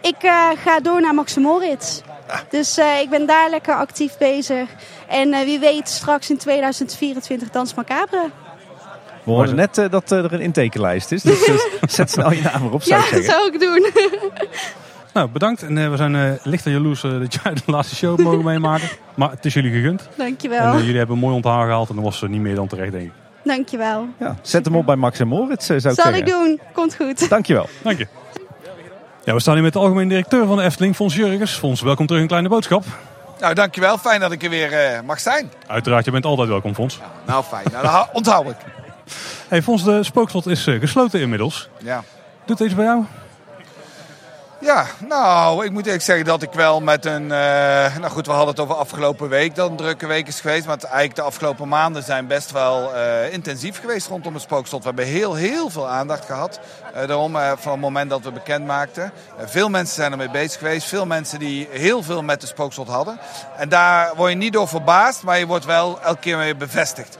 Ik 0.00 0.22
uh, 0.22 0.48
ga 0.56 0.80
door 0.80 1.00
naar 1.00 1.14
Max 1.14 1.36
Moritz. 1.36 2.00
Ah. 2.28 2.38
Dus 2.50 2.78
uh, 2.78 3.00
ik 3.00 3.10
ben 3.10 3.26
daar 3.26 3.50
lekker 3.50 3.74
actief 3.74 4.18
bezig. 4.18 4.68
En 5.08 5.44
wie 5.44 5.58
weet 5.58 5.88
straks 5.88 6.30
in 6.30 6.36
2024 6.36 7.50
Dans 7.50 7.74
Macabre. 7.74 8.30
We 9.22 9.30
hoorden 9.30 9.56
net 9.56 9.86
dat 9.90 10.10
er 10.10 10.32
een 10.32 10.40
intekenlijst 10.40 11.12
is. 11.12 11.22
Dus 11.22 11.50
zet 11.88 12.10
snel 12.10 12.32
je 12.32 12.42
naam 12.42 12.66
erop, 12.66 12.82
zou 12.82 13.00
ja, 13.00 13.06
ik 13.06 13.12
zeggen. 13.12 13.26
dat 13.26 13.34
zou 13.34 13.52
ik 13.52 13.60
doen. 13.60 13.90
Nou, 15.12 15.28
bedankt. 15.28 15.62
En 15.62 15.76
uh, 15.76 15.90
we 15.90 15.96
zijn 15.96 16.14
uh, 16.14 16.32
licht 16.42 16.66
en 16.66 16.72
jaloers 16.72 17.02
uh, 17.02 17.18
dat 17.18 17.38
jij 17.42 17.54
de 17.54 17.60
laatste 17.66 17.96
show 17.96 18.18
mogen 18.18 18.44
meemaken. 18.44 18.88
Maar 19.14 19.30
het 19.30 19.44
is 19.44 19.54
jullie 19.54 19.72
gegund. 19.72 20.08
Dankjewel. 20.16 20.72
En 20.72 20.78
jullie 20.78 20.96
hebben 20.96 21.14
een 21.14 21.22
mooi 21.22 21.34
onthaal 21.34 21.62
gehaald 21.62 21.88
en 21.88 21.94
dan 21.94 22.04
was 22.04 22.18
ze 22.18 22.28
niet 22.28 22.40
meer 22.40 22.54
dan 22.54 22.66
terecht, 22.66 22.92
denk 22.92 23.06
ik. 23.06 23.21
Dankjewel. 23.44 24.08
Ja, 24.18 24.36
zet 24.42 24.64
hem 24.64 24.76
op 24.76 24.86
bij 24.86 24.96
Max 24.96 25.18
en 25.18 25.28
Moritz, 25.28 25.66
zou 25.66 25.76
ik 25.76 25.82
Zal 25.82 25.94
zeggen. 25.94 26.14
ik 26.14 26.26
doen. 26.26 26.60
Komt 26.72 26.94
goed. 26.94 27.28
Dankjewel. 27.28 27.68
Dank 27.82 27.98
je. 27.98 28.06
Ja, 29.24 29.34
we 29.34 29.40
staan 29.40 29.54
hier 29.54 29.62
met 29.62 29.72
de 29.72 29.78
algemeen 29.78 30.08
directeur 30.08 30.46
van 30.46 30.56
de 30.56 30.62
Efteling, 30.62 30.94
Fons 30.94 31.14
Jurgens. 31.14 31.52
Fons, 31.52 31.80
welkom 31.80 32.06
terug 32.06 32.22
in 32.22 32.28
Kleine 32.28 32.48
Boodschap. 32.48 32.84
Nou, 33.40 33.54
dankjewel. 33.54 33.98
Fijn 33.98 34.20
dat 34.20 34.32
ik 34.32 34.42
er 34.42 34.50
weer 34.50 35.00
mag 35.04 35.20
zijn. 35.20 35.50
Uiteraard, 35.66 36.04
je 36.04 36.10
bent 36.10 36.24
altijd 36.24 36.48
welkom, 36.48 36.74
Fons. 36.74 36.96
Ja, 37.00 37.10
nou, 37.26 37.44
fijn. 37.44 37.64
Nou, 37.72 37.82
dat 37.82 38.08
onthoud 38.12 38.46
ik. 38.50 38.56
Hey, 39.48 39.62
Fons, 39.62 39.84
de 39.84 40.02
spookslot 40.02 40.46
is 40.46 40.64
gesloten 40.64 41.20
inmiddels. 41.20 41.68
Ja. 41.78 42.02
Doet 42.44 42.58
deze 42.58 42.74
bij 42.74 42.84
jou? 42.84 43.04
Ja, 44.62 44.86
nou, 45.08 45.64
ik 45.64 45.70
moet 45.70 45.84
eerlijk 45.84 46.02
zeggen 46.02 46.24
dat 46.24 46.42
ik 46.42 46.52
wel 46.52 46.80
met 46.80 47.04
een... 47.04 47.22
Uh, 47.22 47.28
nou 47.96 48.08
goed, 48.08 48.26
we 48.26 48.32
hadden 48.32 48.50
het 48.50 48.60
over 48.60 48.74
afgelopen 48.74 49.28
week 49.28 49.54
dat 49.54 49.70
een 49.70 49.76
drukke 49.76 50.06
week 50.06 50.26
is 50.26 50.40
geweest. 50.40 50.66
Maar 50.66 50.74
het, 50.74 50.84
eigenlijk 50.84 51.14
de 51.14 51.22
afgelopen 51.22 51.68
maanden 51.68 52.02
zijn 52.02 52.26
best 52.26 52.50
wel 52.50 52.94
uh, 52.94 53.32
intensief 53.32 53.80
geweest 53.80 54.06
rondom 54.06 54.34
het 54.34 54.42
spookslot. 54.42 54.80
We 54.80 54.86
hebben 54.86 55.04
heel, 55.04 55.34
heel 55.34 55.70
veel 55.70 55.88
aandacht 55.88 56.24
gehad. 56.24 56.60
Uh, 56.94 57.06
daarom, 57.06 57.32
van 57.32 57.72
het 57.72 57.80
moment 57.80 58.10
dat 58.10 58.22
we 58.22 58.32
bekend 58.32 58.66
maakten. 58.66 59.12
veel 59.44 59.68
mensen 59.68 59.94
zijn 59.94 60.12
ermee 60.12 60.30
bezig 60.30 60.58
geweest. 60.58 60.88
Veel 60.88 61.06
mensen 61.06 61.38
die 61.38 61.68
heel 61.70 62.02
veel 62.02 62.22
met 62.22 62.40
de 62.40 62.46
spookslot 62.46 62.88
hadden. 62.88 63.18
En 63.56 63.68
daar 63.68 64.12
word 64.16 64.30
je 64.30 64.36
niet 64.36 64.52
door 64.52 64.68
verbaasd, 64.68 65.22
maar 65.22 65.38
je 65.38 65.46
wordt 65.46 65.64
wel 65.64 66.00
elke 66.00 66.20
keer 66.20 66.36
mee 66.36 66.56
bevestigd. 66.56 67.16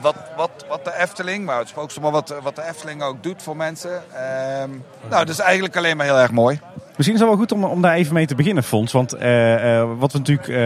Wat, 0.00 0.16
wat, 0.36 0.64
wat 0.68 0.84
de 0.84 0.94
Efteling, 0.96 1.44
maar 1.44 1.58
het 1.58 1.68
spookslot, 1.68 2.02
maar 2.02 2.12
wat, 2.12 2.34
wat 2.42 2.56
de 2.56 2.62
Efteling 2.62 3.02
ook 3.02 3.22
doet 3.22 3.42
voor 3.42 3.56
mensen. 3.56 4.02
Ehm, 4.12 4.70
nou, 5.08 5.24
dat 5.24 5.28
is 5.28 5.38
eigenlijk 5.38 5.76
alleen 5.76 5.96
maar 5.96 6.06
heel 6.06 6.18
erg 6.18 6.30
mooi. 6.30 6.60
Misschien 7.02 7.22
is 7.22 7.28
het 7.28 7.38
wel 7.38 7.46
goed 7.46 7.64
om, 7.64 7.76
om 7.76 7.82
daar 7.82 7.94
even 7.94 8.14
mee 8.14 8.26
te 8.26 8.34
beginnen, 8.34 8.62
Fons. 8.62 8.92
Want 8.92 9.14
uh, 9.14 9.64
uh, 9.64 9.88
wat 9.98 10.12
we 10.12 10.18
natuurlijk, 10.18 10.48
uh, 10.48 10.56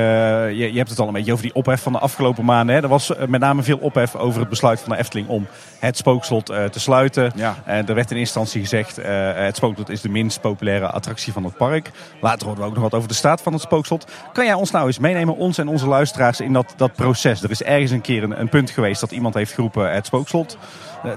je, 0.51 0.73
je, 0.73 0.77
hebt 0.77 0.91
het 0.91 0.99
al 0.99 1.07
een 1.07 1.13
beetje 1.13 1.33
over 1.33 1.45
die 1.45 1.55
ophef 1.55 1.83
van 1.83 1.93
de 1.93 1.99
afgelopen 1.99 2.45
maanden. 2.45 2.75
Hè. 2.75 2.83
Er 2.83 2.89
was 2.89 3.13
met 3.29 3.41
name 3.41 3.63
veel 3.63 3.79
ophef 3.79 4.17
over 4.17 4.41
het 4.41 4.49
besluit 4.49 4.81
van 4.81 4.93
de 4.93 4.99
Efteling 4.99 5.29
om 5.29 5.47
het 5.79 5.97
spookslot 5.97 6.47
te 6.47 6.81
sluiten. 6.81 7.33
Ja. 7.37 7.55
er 7.65 7.95
werd 7.95 8.11
in 8.11 8.17
instantie 8.17 8.61
gezegd, 8.61 8.99
het 9.37 9.57
spookslot 9.57 9.89
is 9.89 10.01
de 10.01 10.09
minst 10.09 10.41
populaire 10.41 10.87
attractie 10.87 11.33
van 11.33 11.45
het 11.45 11.57
park. 11.57 11.91
Later 12.21 12.47
horen 12.47 12.63
we 12.63 12.69
ook 12.69 12.75
nog 12.75 12.83
wat 12.83 12.95
over 12.95 13.09
de 13.09 13.15
staat 13.15 13.43
van 13.43 13.53
het 13.53 13.63
spookslot. 13.63 14.11
Kan 14.33 14.45
jij 14.45 14.55
ons 14.55 14.71
nou 14.71 14.87
eens 14.87 14.99
meenemen, 14.99 15.37
ons 15.37 15.59
en 15.59 15.69
onze 15.69 15.87
luisteraars, 15.87 16.41
in 16.41 16.53
dat, 16.53 16.75
dat 16.77 16.93
proces? 16.93 17.43
Er 17.43 17.51
is 17.51 17.63
ergens 17.63 17.91
een 17.91 18.01
keer 18.01 18.23
een, 18.23 18.41
een 18.41 18.49
punt 18.49 18.71
geweest 18.71 19.01
dat 19.01 19.13
iemand 19.13 19.35
heeft 19.35 19.53
geroepen, 19.53 19.93
het 19.93 20.07
spookslot. 20.07 20.59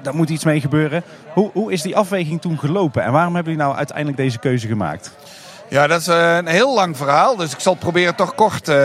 Daar 0.01 0.15
moet 0.15 0.29
iets 0.29 0.43
mee 0.43 0.61
gebeuren. 0.61 1.03
Hoe, 1.33 1.49
hoe 1.53 1.71
is 1.71 1.81
die 1.81 1.95
afweging 1.95 2.41
toen 2.41 2.59
gelopen 2.59 3.03
en 3.03 3.11
waarom 3.11 3.35
hebben 3.35 3.51
jullie 3.51 3.67
nou 3.67 3.77
uiteindelijk 3.77 4.17
deze 4.17 4.39
keuze 4.39 4.67
gemaakt? 4.67 5.11
Ja, 5.69 5.87
dat 5.87 6.01
is 6.01 6.07
eh, 6.07 6.35
een 6.35 6.47
heel 6.47 6.73
lang 6.73 6.97
verhaal. 6.97 7.35
Dus 7.35 7.51
ik 7.51 7.59
zal 7.59 7.71
het 7.71 7.81
proberen 7.81 8.15
toch 8.15 8.35
kort 8.35 8.69
uh, 8.69 8.75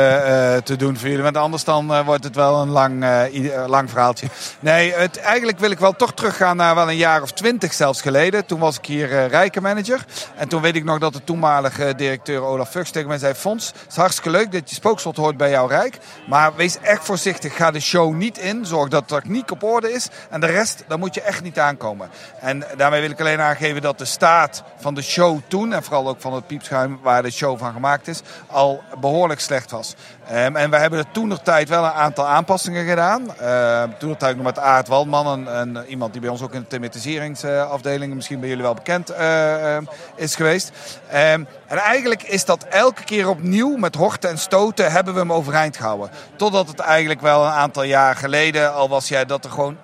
te 0.57 0.77
doen 0.77 0.97
voor 0.97 1.09
jullie. 1.09 1.23
Want 1.23 1.37
anders 1.37 1.65
dan 1.65 2.05
wordt 2.05 2.25
het 2.25 2.35
wel 2.35 2.61
een 2.61 2.69
lang, 2.69 3.07
lang 3.67 3.91
verhaaltje. 3.91 4.27
Nee, 4.61 4.93
het, 4.93 5.19
eigenlijk 5.19 5.59
wil 5.59 5.71
ik 5.71 5.79
wel 5.79 5.93
toch 5.93 6.15
teruggaan 6.15 6.57
naar 6.57 6.75
wel 6.75 6.89
een 6.89 6.97
jaar 6.97 7.23
of 7.23 7.33
twintig 7.33 7.73
zelfs 7.73 8.01
geleden. 8.01 8.47
Toen 8.47 8.59
was 8.59 8.79
ik 8.79 8.87
hier 8.87 9.27
rijkenmanager. 9.27 10.05
En 10.37 10.49
toen 10.49 10.63
weet 10.63 10.77
ik 10.77 10.85
nog 10.85 10.99
dat 10.99 11.13
de 11.13 11.25
toenmalige 11.25 11.95
directeur 11.97 12.43
Olaf 12.43 12.71
Fuchs 12.71 12.91
tegen 12.91 13.09
mij 13.09 13.19
zei... 13.19 13.35
Fons, 13.35 13.67
het 13.67 13.91
is 13.91 13.97
hartstikke 13.97 14.31
leuk 14.31 14.53
dat 14.53 14.69
je 14.71 14.75
spookslot 14.75 15.17
hoort 15.17 15.37
bij 15.37 15.51
jouw 15.51 15.67
rijk. 15.67 15.99
Maar 16.27 16.55
wees 16.57 16.79
echt 16.81 17.05
voorzichtig. 17.05 17.57
Ga 17.57 17.71
de 17.71 17.81
show 17.81 18.15
niet 18.15 18.39
in. 18.39 18.67
Zorg 18.67 18.89
dat 18.89 19.09
de 19.09 19.15
techniek 19.15 19.51
op 19.51 19.63
orde 19.63 19.93
is. 19.93 20.09
En 20.31 20.41
de 20.41 20.47
rest, 20.47 20.85
daar 20.89 20.99
moet 20.99 21.15
je 21.15 21.21
echt 21.23 21.43
niet 21.43 21.59
aankomen. 21.59 22.09
En 22.41 22.65
daarmee 22.77 23.01
wil 23.01 23.11
ik 23.11 23.21
alleen 23.21 23.41
aangeven 23.41 23.83
dat 23.83 23.99
de 23.99 24.05
staat 24.05 24.63
van 24.81 24.95
de 24.95 25.03
show 25.03 25.39
toen... 25.49 25.73
en 25.73 25.83
vooral 25.83 26.09
ook 26.09 26.21
van 26.21 26.35
het 26.35 26.47
piepschuim 26.47 26.73
waar 27.03 27.23
de 27.23 27.31
show 27.31 27.59
van 27.59 27.73
gemaakt 27.73 28.09
is, 28.09 28.23
al 28.47 28.83
behoorlijk 29.01 29.41
slecht 29.41 29.71
was. 29.71 29.95
Um, 30.33 30.57
en 30.57 30.71
we 30.71 30.77
hebben 30.77 30.99
er 30.99 31.11
toen 31.13 31.29
nog 31.29 31.43
tijd 31.43 31.69
wel 31.69 31.85
een 31.85 31.91
aantal 31.91 32.27
aanpassingen 32.27 32.87
gedaan. 32.87 33.23
Uh, 33.43 33.83
toen 33.99 34.09
nog 34.09 34.19
nog 34.35 34.45
met 34.45 34.59
Aard 34.59 34.89
Waldman, 34.89 35.47
een, 35.47 35.87
iemand 35.87 36.13
die 36.13 36.21
bij 36.21 36.31
ons 36.31 36.43
ook 36.43 36.53
in 36.53 36.61
de 36.61 36.67
thematiseringsafdeling, 36.67 38.15
misschien 38.15 38.41
bij 38.41 38.49
jullie 38.49 38.63
wel 38.63 38.75
bekend, 38.75 39.11
uh, 39.11 39.77
is 40.17 40.35
geweest. 40.35 40.73
En 41.07 41.49
eigenlijk 41.67 42.23
is 42.23 42.45
dat 42.45 42.65
elke 42.65 43.05
keer 43.05 43.29
opnieuw 43.29 43.77
met 43.77 43.95
horten 43.95 44.31
en 44.31 44.39
stoten 44.39 44.93
hebben 44.93 45.15
we 45.15 45.21
hem 45.21 45.33
overeind 45.33 45.77
gehouden. 45.77 46.11
Totdat 46.37 46.69
het 46.69 46.79
eigenlijk 46.79 47.21
wel 47.21 47.45
een 47.45 47.53
aantal 47.53 47.83
jaar 47.83 48.17
geleden 48.17 48.75
al 48.75 48.89
was 48.89 49.09
jij 49.09 49.25
dat 49.25 49.45
er 49.45 49.51
gewoon 49.51 49.77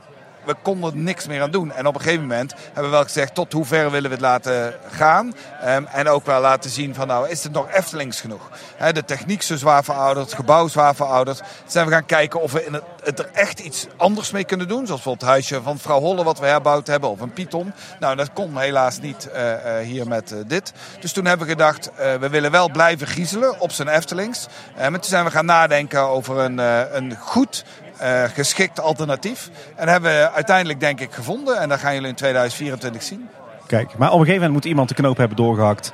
we 0.51 0.57
konden 0.63 0.91
er 0.91 0.97
niks 0.97 1.27
meer 1.27 1.43
aan 1.43 1.51
doen. 1.51 1.73
En 1.73 1.87
op 1.87 1.95
een 1.95 2.01
gegeven 2.01 2.23
moment 2.23 2.55
hebben 2.65 2.85
we 2.85 2.91
wel 2.91 3.03
gezegd 3.03 3.35
tot 3.35 3.53
hoe 3.53 3.65
ver 3.65 3.91
willen 3.91 4.11
we 4.11 4.17
het 4.17 4.25
laten 4.25 4.75
gaan. 4.91 5.35
Um, 5.67 5.87
en 5.87 6.09
ook 6.09 6.27
wel 6.27 6.41
laten 6.41 6.71
zien 6.71 6.95
van 6.95 7.07
nou 7.07 7.29
is 7.29 7.43
het 7.43 7.53
nog 7.53 7.71
Eftelings 7.71 8.21
genoeg. 8.21 8.51
De 8.93 9.05
techniek 9.05 9.43
zo 9.43 9.57
zwaar 9.57 9.85
verouderd, 9.85 10.27
het 10.27 10.35
gebouw 10.35 10.69
zwaar 10.69 10.95
verouderd. 10.95 11.43
Zijn 11.67 11.87
we 11.87 11.93
gaan 11.93 12.07
kijken 12.07 12.41
of 12.41 12.53
we 12.53 12.67
in 12.67 12.81
het, 13.03 13.19
er 13.19 13.31
echt 13.33 13.59
iets 13.59 13.87
anders 13.97 14.31
mee 14.31 14.45
kunnen 14.45 14.69
doen. 14.69 14.87
Zoals 14.87 15.03
bijvoorbeeld 15.03 15.21
het 15.21 15.31
huisje 15.31 15.63
van 15.63 15.79
vrouw 15.79 16.01
Holle 16.01 16.25
wat 16.25 16.39
we 16.39 16.47
herbouwd 16.47 16.87
hebben. 16.87 17.11
Of 17.11 17.21
een 17.21 17.33
Python. 17.33 17.73
Nou 18.01 18.17
dat 18.17 18.33
kon 18.33 18.59
helaas 18.59 19.01
niet 19.01 19.29
uh, 19.35 19.51
uh, 19.51 19.79
hier 19.79 20.09
met 20.09 20.33
uh, 20.33 20.39
dit. 20.47 20.73
Dus 21.01 21.13
toen 21.13 21.25
hebben 21.25 21.47
we 21.47 21.53
gedacht 21.53 21.91
we 22.21 22.29
willen 22.29 22.51
wel 22.51 22.71
blijven 22.71 23.07
griezelen 23.07 23.61
op 23.61 23.73
zijn 23.73 23.89
Eftelings. 23.89 24.47
en 24.75 24.93
toen 24.93 25.05
zijn 25.05 25.25
we 25.25 25.31
gaan 25.31 25.45
nadenken 25.45 26.01
over 26.01 26.39
een, 26.39 26.59
een 26.97 27.17
goed 27.17 27.65
uh, 28.03 28.23
geschikt 28.25 28.81
alternatief. 28.81 29.51
En 29.77 29.89
hebben 29.89 30.11
we 30.11 30.31
uiteindelijk 30.31 30.81
denk 30.81 31.01
ik 31.01 31.13
gevonden. 31.13 31.61
En 31.61 31.69
dat 31.69 31.79
gaan 31.79 31.95
jullie 31.95 32.09
in 32.09 32.15
2024 32.15 33.03
zien. 33.03 33.29
Kijk, 33.67 33.99
maar 33.99 34.09
op 34.09 34.19
een 34.19 34.27
gegeven 34.27 34.35
moment 34.35 34.53
moet 34.53 34.65
iemand 34.65 34.89
de 34.89 34.95
knoop 34.95 35.17
hebben 35.17 35.37
doorgehakt. 35.37 35.93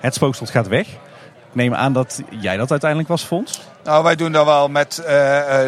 Het 0.00 0.14
spookslot 0.14 0.50
gaat 0.50 0.68
weg. 0.68 0.88
Ik 0.88 1.54
neem 1.54 1.74
aan 1.74 1.92
dat 1.92 2.22
jij 2.30 2.56
dat 2.56 2.70
uiteindelijk 2.70 3.10
was, 3.10 3.24
Fons? 3.24 3.60
Nou, 3.88 4.02
wij 4.02 4.16
doen 4.16 4.32
dat 4.32 4.44
wel 4.44 4.68
met 4.68 4.98
uh, 5.00 5.06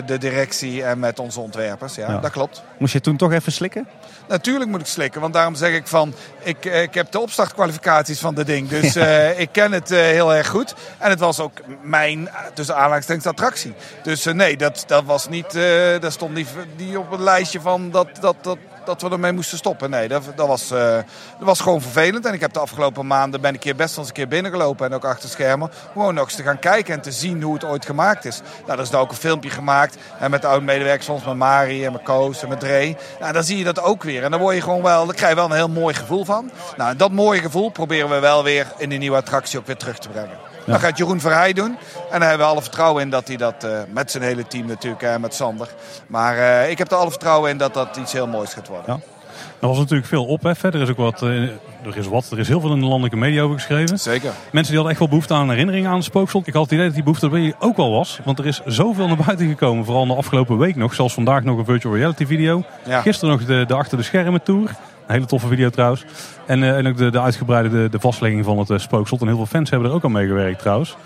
de 0.07 0.19
directie 0.19 0.85
en 0.85 0.99
met 0.99 1.19
onze 1.19 1.41
ontwerpers. 1.41 1.95
Ja, 1.95 2.11
ja, 2.11 2.19
dat 2.19 2.31
klopt. 2.31 2.63
Moest 2.79 2.93
je 2.93 3.01
toen 3.01 3.17
toch 3.17 3.33
even 3.33 3.53
slikken? 3.53 3.89
Natuurlijk 4.29 4.71
moet 4.71 4.81
ik 4.81 4.87
slikken, 4.87 5.21
want 5.21 5.35
daarom 5.35 5.55
zeg 5.55 5.75
ik 5.75 5.87
van... 5.87 6.15
ik, 6.43 6.65
ik 6.65 6.95
heb 6.95 7.11
de 7.11 7.21
opstartkwalificaties 7.21 8.19
van 8.19 8.35
de 8.35 8.45
ding, 8.45 8.69
dus 8.69 8.97
uh, 8.97 9.39
ik 9.39 9.49
ken 9.53 9.73
het 9.73 9.91
uh, 9.91 9.99
heel 9.99 10.35
erg 10.35 10.49
goed. 10.49 10.75
En 10.99 11.11
het 11.11 11.19
was 11.19 11.41
ook 11.41 11.53
mijn, 11.83 12.29
tussen 12.55 12.77
aanhalingstekens, 12.77 13.27
attractie. 13.27 13.75
Dus 14.03 14.25
nee, 14.25 14.57
dat, 14.57 14.85
dat 14.87 15.05
was 15.05 15.29
niet... 15.29 15.59
dat 16.01 16.13
stond 16.13 16.35
niet, 16.35 16.49
niet 16.77 16.97
op 16.97 17.11
het 17.11 17.21
lijstje 17.21 17.61
van 17.61 17.91
dat, 17.91 18.09
dat, 18.21 18.37
dat, 18.41 18.59
dat 18.85 19.03
we 19.03 19.11
ermee 19.11 19.33
moesten 19.33 19.59
stoppen. 19.59 19.91
Nee, 19.91 20.09
dat, 20.09 20.23
dat, 20.35 20.47
was, 20.47 20.73
uh, 20.73 20.79
dat 20.79 21.05
was 21.39 21.61
gewoon 21.61 21.81
vervelend. 21.81 22.27
En 22.27 22.33
ik 22.33 22.41
heb 22.41 22.53
de 22.53 22.61
afgelopen 22.61 23.07
maanden 23.07 23.41
ben 23.41 23.55
ik 23.55 23.63
hier 23.63 23.77
best 23.77 23.91
wel 23.91 23.99
eens 23.99 24.09
een 24.09 24.15
keer 24.15 24.29
binnengelopen. 24.29 24.87
En 24.87 24.95
ook 24.95 25.05
achter 25.05 25.29
schermen. 25.29 25.71
Gewoon 25.93 26.15
nog 26.15 26.25
eens 26.25 26.35
te 26.35 26.43
gaan 26.43 26.59
kijken 26.59 26.95
en 26.95 27.01
te 27.01 27.13
zien 27.13 27.43
hoe 27.43 27.55
het 27.55 27.65
ooit 27.65 27.87
gemaakt 27.87 28.25
is. 28.25 28.41
Nou, 28.67 28.79
er 28.79 28.85
is 28.85 28.91
daar 28.91 29.01
ook 29.01 29.11
een 29.11 29.17
filmpje 29.17 29.51
gemaakt. 29.51 29.97
En 30.19 30.31
met 30.31 30.43
de 30.43 30.49
oud-medewerkers, 30.49 31.07
soms 31.07 31.25
met 31.25 31.37
Mari 31.37 31.85
en 31.85 31.93
met 31.93 32.03
Koos 32.03 32.43
en 32.43 32.49
met 32.49 32.61
Dre. 32.61 32.97
Nou, 33.21 33.33
dan 33.33 33.45
zie 33.45 33.59
je 33.59 33.65
dat 33.65 33.83
ook 33.83 34.03
weer. 34.03 34.25
En 34.25 34.31
dan 34.31 34.41
word 34.41 34.55
je 34.55 34.63
gewoon 34.63 34.83
wel, 34.83 35.07
dan 35.07 35.15
krijg 35.15 35.31
je 35.31 35.37
wel 35.37 35.51
een 35.51 35.57
heel 35.57 35.69
mooi 35.69 35.95
gevoel 35.95 36.25
van. 36.25 36.51
Nou, 36.77 36.91
en 36.91 36.97
dat 36.97 37.13
mooie 37.13 37.41
gevoel 37.41 37.69
proberen 37.69 38.09
we 38.09 38.19
wel 38.19 38.45
weer 38.45 38.67
in 38.77 38.89
die 38.89 38.99
nieuwe 38.99 39.17
attractie 39.17 39.59
ook 39.59 39.67
weer 39.67 39.77
terug 39.77 39.99
te 39.99 40.09
brengen. 40.09 40.50
Ja. 40.71 40.77
Dat 40.77 40.85
gaat 40.89 40.99
Jeroen 40.99 41.21
Verheij 41.21 41.53
doen. 41.53 41.79
En 42.11 42.21
daar 42.21 42.29
hebben 42.29 42.47
we 42.47 42.53
alle 42.53 42.63
vertrouwen 42.63 43.03
in 43.03 43.11
dat 43.11 43.29
hij 43.29 43.37
dat 43.37 43.65
uh, 43.65 43.81
met 43.89 44.11
zijn 44.11 44.23
hele 44.23 44.47
team 44.47 44.67
natuurlijk, 44.67 45.03
en 45.03 45.21
met 45.21 45.35
Sander. 45.35 45.69
Maar 46.07 46.37
uh, 46.37 46.71
ik 46.71 46.79
heb 46.79 46.91
er 46.91 46.97
alle 46.97 47.11
vertrouwen 47.11 47.51
in 47.51 47.59
dat 47.59 47.75
dat 47.75 47.97
iets 47.97 48.13
heel 48.13 48.27
moois 48.27 48.53
gaat 48.55 48.69
worden. 48.69 48.95
Ja. 48.95 49.20
Er 49.61 49.69
was 49.69 49.79
natuurlijk 49.79 50.09
veel 50.09 50.25
ophef. 50.25 50.63
Er 50.63 50.75
is 50.75 50.89
ook 50.89 50.97
wat, 50.97 51.23
uh, 51.23 51.43
er 51.85 51.97
is 51.97 52.07
wat, 52.07 52.31
er 52.31 52.39
is 52.39 52.49
heel 52.49 52.61
veel 52.61 52.73
in 52.73 52.81
de 52.81 52.87
landelijke 52.87 53.17
media 53.17 53.43
over 53.43 53.57
geschreven. 53.57 53.99
Zeker. 53.99 54.33
Mensen 54.53 54.73
die 54.73 54.75
hadden 54.75 54.91
echt 54.91 54.99
wel 54.99 55.09
behoefte 55.09 55.35
aan 55.35 55.51
herinneringen 55.51 55.91
aan 55.91 55.97
het 55.97 56.05
spookslot. 56.05 56.47
Ik 56.47 56.55
had 56.55 56.63
het 56.63 56.73
idee 56.73 56.85
dat 56.85 56.95
die 56.95 57.03
behoefte 57.03 57.27
er 57.27 57.33
bij 57.33 57.55
ook 57.59 57.77
wel 57.77 57.91
was. 57.91 58.21
Want 58.25 58.39
er 58.39 58.47
is 58.47 58.61
zoveel 58.65 59.07
naar 59.07 59.17
buiten 59.27 59.49
gekomen. 59.49 59.85
Vooral 59.85 60.07
de 60.07 60.15
afgelopen 60.15 60.59
week 60.59 60.77
nog. 60.77 60.95
Zelfs 60.95 61.15
vandaag 61.15 61.43
nog 61.43 61.59
een 61.59 61.65
virtual 61.65 61.95
reality 61.95 62.27
video. 62.27 62.63
Ja. 62.87 63.01
Gisteren 63.01 63.35
nog 63.35 63.47
de, 63.47 63.65
de 63.67 63.75
achter 63.75 63.99
de 63.99 64.05
schermen 64.05 64.43
tour. 64.43 64.69
Een 64.69 65.15
hele 65.17 65.27
toffe 65.27 65.49
video 65.49 65.71
trouwens. 65.71 66.05
En, 66.47 66.63
uh, 66.63 66.77
en 66.77 66.87
ook 66.87 66.97
de, 66.97 67.11
de 67.11 67.21
uitgebreide 67.21 67.71
de, 67.71 67.89
de 67.91 68.01
vastlegging 68.01 68.45
van 68.45 68.59
het 68.59 68.71
uh, 68.71 68.79
spookslot. 68.79 69.21
En 69.21 69.27
heel 69.27 69.37
veel 69.37 69.47
fans 69.47 69.71
hebben 69.71 69.89
er 69.89 69.95
ook 69.95 70.05
aan 70.05 70.13
meegewerkt 70.13 70.59
trouwens. 70.59 70.97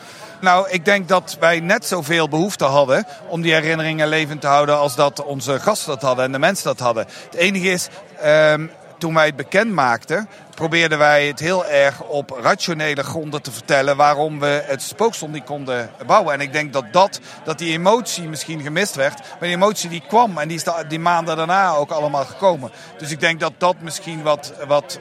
Nou, 0.41 0.71
ik 0.71 0.85
denk 0.85 1.09
dat 1.09 1.37
wij 1.41 1.61
net 1.61 1.87
zoveel 1.87 2.29
behoefte 2.29 2.65
hadden 2.65 3.07
om 3.29 3.43
die 3.43 3.53
herinneringen 3.53 4.09
levend 4.09 4.41
te 4.41 4.47
houden 4.47 4.79
als 4.79 4.95
dat 4.97 5.25
onze 5.25 5.61
gasten 5.61 5.89
dat 5.89 6.03
hadden 6.03 6.25
en 6.25 6.33
de 6.33 6.39
mensen 6.39 6.65
dat 6.65 6.79
hadden. 6.79 7.07
Het 7.25 7.35
enige 7.35 7.71
is, 7.71 7.89
um, 8.25 8.71
toen 8.99 9.15
wij 9.15 9.27
het 9.27 9.37
bekend 9.37 9.73
maakten, 9.73 10.29
probeerden 10.55 10.99
wij 10.99 11.27
het 11.27 11.41
heel 11.41 11.67
erg 11.67 12.03
op 12.03 12.39
rationele 12.43 13.03
gronden 13.03 13.43
te 13.43 13.53
vertellen 13.53 13.97
waarom 13.97 14.41
we 14.41 14.63
het 14.67 14.83
spooksel 14.83 15.29
niet 15.29 15.45
konden 15.45 15.91
bouwen. 16.07 16.35
En 16.35 16.41
ik 16.41 16.53
denk 16.53 16.73
dat, 16.73 16.85
dat, 16.93 17.21
dat 17.45 17.59
die 17.59 17.73
emotie 17.73 18.29
misschien 18.29 18.61
gemist 18.61 18.95
werd. 18.95 19.19
Maar 19.19 19.49
die 19.49 19.55
emotie 19.55 19.91
die 19.91 20.03
kwam 20.09 20.39
en 20.39 20.49
die 20.49 20.57
is 20.57 20.65
die 20.89 20.99
maanden 20.99 21.37
daarna 21.37 21.75
ook 21.75 21.91
allemaal 21.91 22.25
gekomen. 22.25 22.71
Dus 22.99 23.11
ik 23.11 23.21
denk 23.21 23.41
dat 23.41 23.53
dat 23.59 23.77
misschien 23.81 24.23
wat, 24.23 24.53
wat 24.67 25.01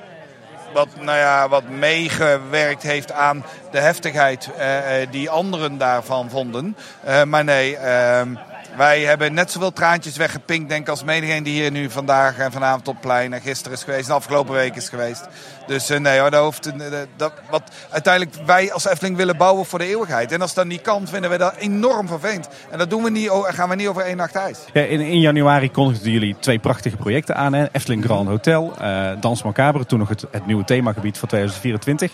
wat, 0.73 0.87
nou 0.99 1.17
ja, 1.17 1.49
wat 1.49 1.69
meegewerkt 1.69 2.83
heeft 2.83 3.11
aan 3.11 3.45
de 3.71 3.79
heftigheid 3.79 4.49
uh, 4.59 4.65
die 5.11 5.29
anderen 5.29 5.77
daarvan 5.77 6.29
vonden. 6.29 6.77
Uh, 7.07 7.23
maar 7.23 7.43
nee, 7.43 7.77
ehm, 7.77 8.35
wij 8.77 9.01
hebben 9.01 9.33
net 9.33 9.51
zoveel 9.51 9.73
traantjes 9.73 10.17
weggepinkt, 10.17 10.69
denk 10.69 10.89
als 10.89 11.03
menigeen 11.03 11.43
die 11.43 11.53
hier 11.53 11.71
nu 11.71 11.89
vandaag 11.89 12.37
en 12.37 12.51
vanavond 12.51 12.87
op 12.87 13.01
plein 13.01 13.33
en 13.33 13.41
gisteren 13.41 13.77
is 13.77 13.83
geweest 13.83 14.09
en 14.09 14.15
afgelopen 14.15 14.53
week 14.53 14.75
is 14.75 14.89
geweest. 14.89 15.27
Dus 15.67 15.91
uh, 15.91 15.99
nee 15.99 16.19
hoor, 16.19 16.31
dat 16.31 16.43
hoeft, 16.43 16.67
uh, 16.67 16.73
dat, 17.15 17.33
wat 17.49 17.61
uiteindelijk 17.89 18.35
wij 18.45 18.73
als 18.73 18.85
Efteling 18.85 19.17
willen 19.17 19.37
bouwen 19.37 19.65
voor 19.65 19.79
de 19.79 19.85
eeuwigheid. 19.85 20.31
En 20.31 20.41
als 20.41 20.53
dat 20.53 20.65
niet 20.65 20.81
kan, 20.81 21.07
vinden 21.07 21.29
we 21.29 21.37
dat 21.37 21.55
enorm 21.55 22.07
vervelend. 22.07 22.47
En 22.69 22.77
dat 22.77 22.89
doen 22.89 23.03
we 23.03 23.09
niet, 23.09 23.29
gaan 23.31 23.69
we 23.69 23.75
niet 23.75 23.87
over 23.87 24.01
één 24.01 24.17
nacht 24.17 24.35
ijs. 24.35 24.59
Ja, 24.73 24.81
in, 24.81 24.99
in, 24.99 25.19
januari 25.19 25.71
kondigden 25.71 26.11
jullie 26.11 26.35
twee 26.39 26.59
prachtige 26.59 26.97
projecten 26.97 27.35
aan. 27.35 27.53
Efteling 27.53 28.03
Grand 28.03 28.27
Hotel, 28.27 28.73
uh, 28.81 29.11
Dans 29.19 29.43
Macabre, 29.43 29.85
toen 29.85 29.99
nog 29.99 30.09
het, 30.09 30.25
het 30.31 30.45
nieuwe 30.45 30.63
themagebied 30.63 31.17
voor 31.17 31.27
2024. 31.27 32.11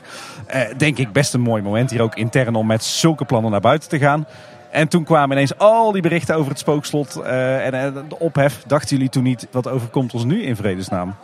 denk 0.78 0.98
ik 0.98 1.12
best 1.12 1.34
een 1.34 1.42
mooi 1.42 1.62
moment 1.62 1.92
hier 1.92 2.02
ook 2.02 2.16
intern 2.16 2.56
om 2.56 2.68
met 2.68 2.84
zulke 2.84 3.26
plannen 3.26 3.52
naar 3.52 3.60
buiten 3.60 3.90
te 3.90 3.98
gaan. 3.98 4.26
En 4.72 4.88
toen 4.88 5.04
kwamen 5.04 5.36
ineens 5.36 5.58
al 5.58 5.92
die 5.92 6.02
berichten 6.02 6.36
over 6.36 6.50
het 6.50 6.60
spookslot 6.60 7.18
uh, 7.18 7.66
en 7.66 7.96
uh, 7.96 8.02
de 8.10 8.20
ophef. 8.20 8.64
Dachten 8.68 8.96
jullie 8.96 9.12
toen 9.12 9.24
niet, 9.24 9.48
wat 9.52 9.68
overkomt 9.68 10.14
ons 10.14 10.24
nu 10.24 10.44
in 10.44 10.56
vredesnaam? 10.56 11.16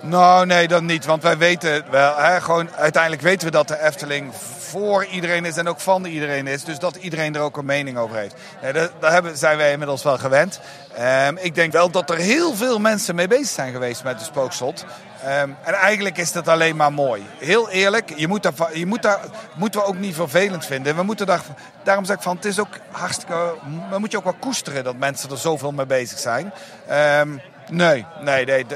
Nou, 0.00 0.46
nee, 0.46 0.68
dat 0.68 0.82
niet. 0.82 1.04
Want 1.04 1.22
wij 1.22 1.38
weten 1.38 1.84
wel, 1.90 2.16
hè, 2.16 2.40
gewoon, 2.40 2.68
uiteindelijk 2.74 3.22
weten 3.22 3.46
we 3.46 3.52
dat 3.52 3.68
de 3.68 3.82
Efteling 3.82 4.34
voor 4.58 5.04
iedereen 5.04 5.44
is 5.44 5.56
en 5.56 5.68
ook 5.68 5.80
van 5.80 6.04
iedereen 6.04 6.46
is. 6.46 6.64
Dus 6.64 6.78
dat 6.78 6.96
iedereen 6.96 7.34
er 7.34 7.40
ook 7.40 7.56
een 7.56 7.64
mening 7.64 7.98
over 7.98 8.16
heeft. 8.16 8.34
Nee, 8.62 8.72
daar, 8.72 9.12
hebben, 9.12 9.36
zijn 9.36 9.56
wij 9.56 9.72
inmiddels 9.72 10.02
wel 10.02 10.18
gewend. 10.18 10.60
Um, 11.28 11.38
ik 11.40 11.54
denk 11.54 11.72
wel 11.72 11.90
dat 11.90 12.10
er 12.10 12.16
heel 12.16 12.54
veel 12.54 12.78
mensen 12.78 13.14
mee 13.14 13.28
bezig 13.28 13.46
zijn 13.46 13.72
geweest 13.72 14.04
met 14.04 14.18
de 14.18 14.24
spookslot. 14.24 14.84
Um, 15.26 15.56
en 15.62 15.74
eigenlijk 15.74 16.18
is 16.18 16.32
dat 16.32 16.48
alleen 16.48 16.76
maar 16.76 16.92
mooi. 16.92 17.26
Heel 17.38 17.70
eerlijk, 17.70 18.12
je 18.16 18.28
moet 18.28 18.42
daar, 18.42 18.76
je 18.76 18.86
moet 18.86 19.02
daar, 19.02 19.20
moeten 19.54 19.80
we 19.80 19.86
ook 19.86 19.98
niet 19.98 20.14
vervelend 20.14 20.66
vinden. 20.66 20.96
We 20.96 21.02
moeten 21.02 21.26
daar, 21.26 21.42
daarom 21.82 22.04
zeg 22.04 22.16
ik 22.16 22.22
van, 22.22 22.36
het 22.36 22.44
is 22.44 22.60
ook 22.60 22.78
hartstikke... 22.90 23.54
We 23.90 23.98
moet 23.98 24.10
je 24.10 24.16
ook 24.16 24.24
wel 24.24 24.36
koesteren 24.38 24.84
dat 24.84 24.96
mensen 24.96 25.30
er 25.30 25.38
zoveel 25.38 25.72
mee 25.72 25.86
bezig 25.86 26.18
zijn. 26.18 26.52
Um, 27.20 27.40
nee, 27.70 28.06
nee, 28.20 28.44
nee. 28.44 28.66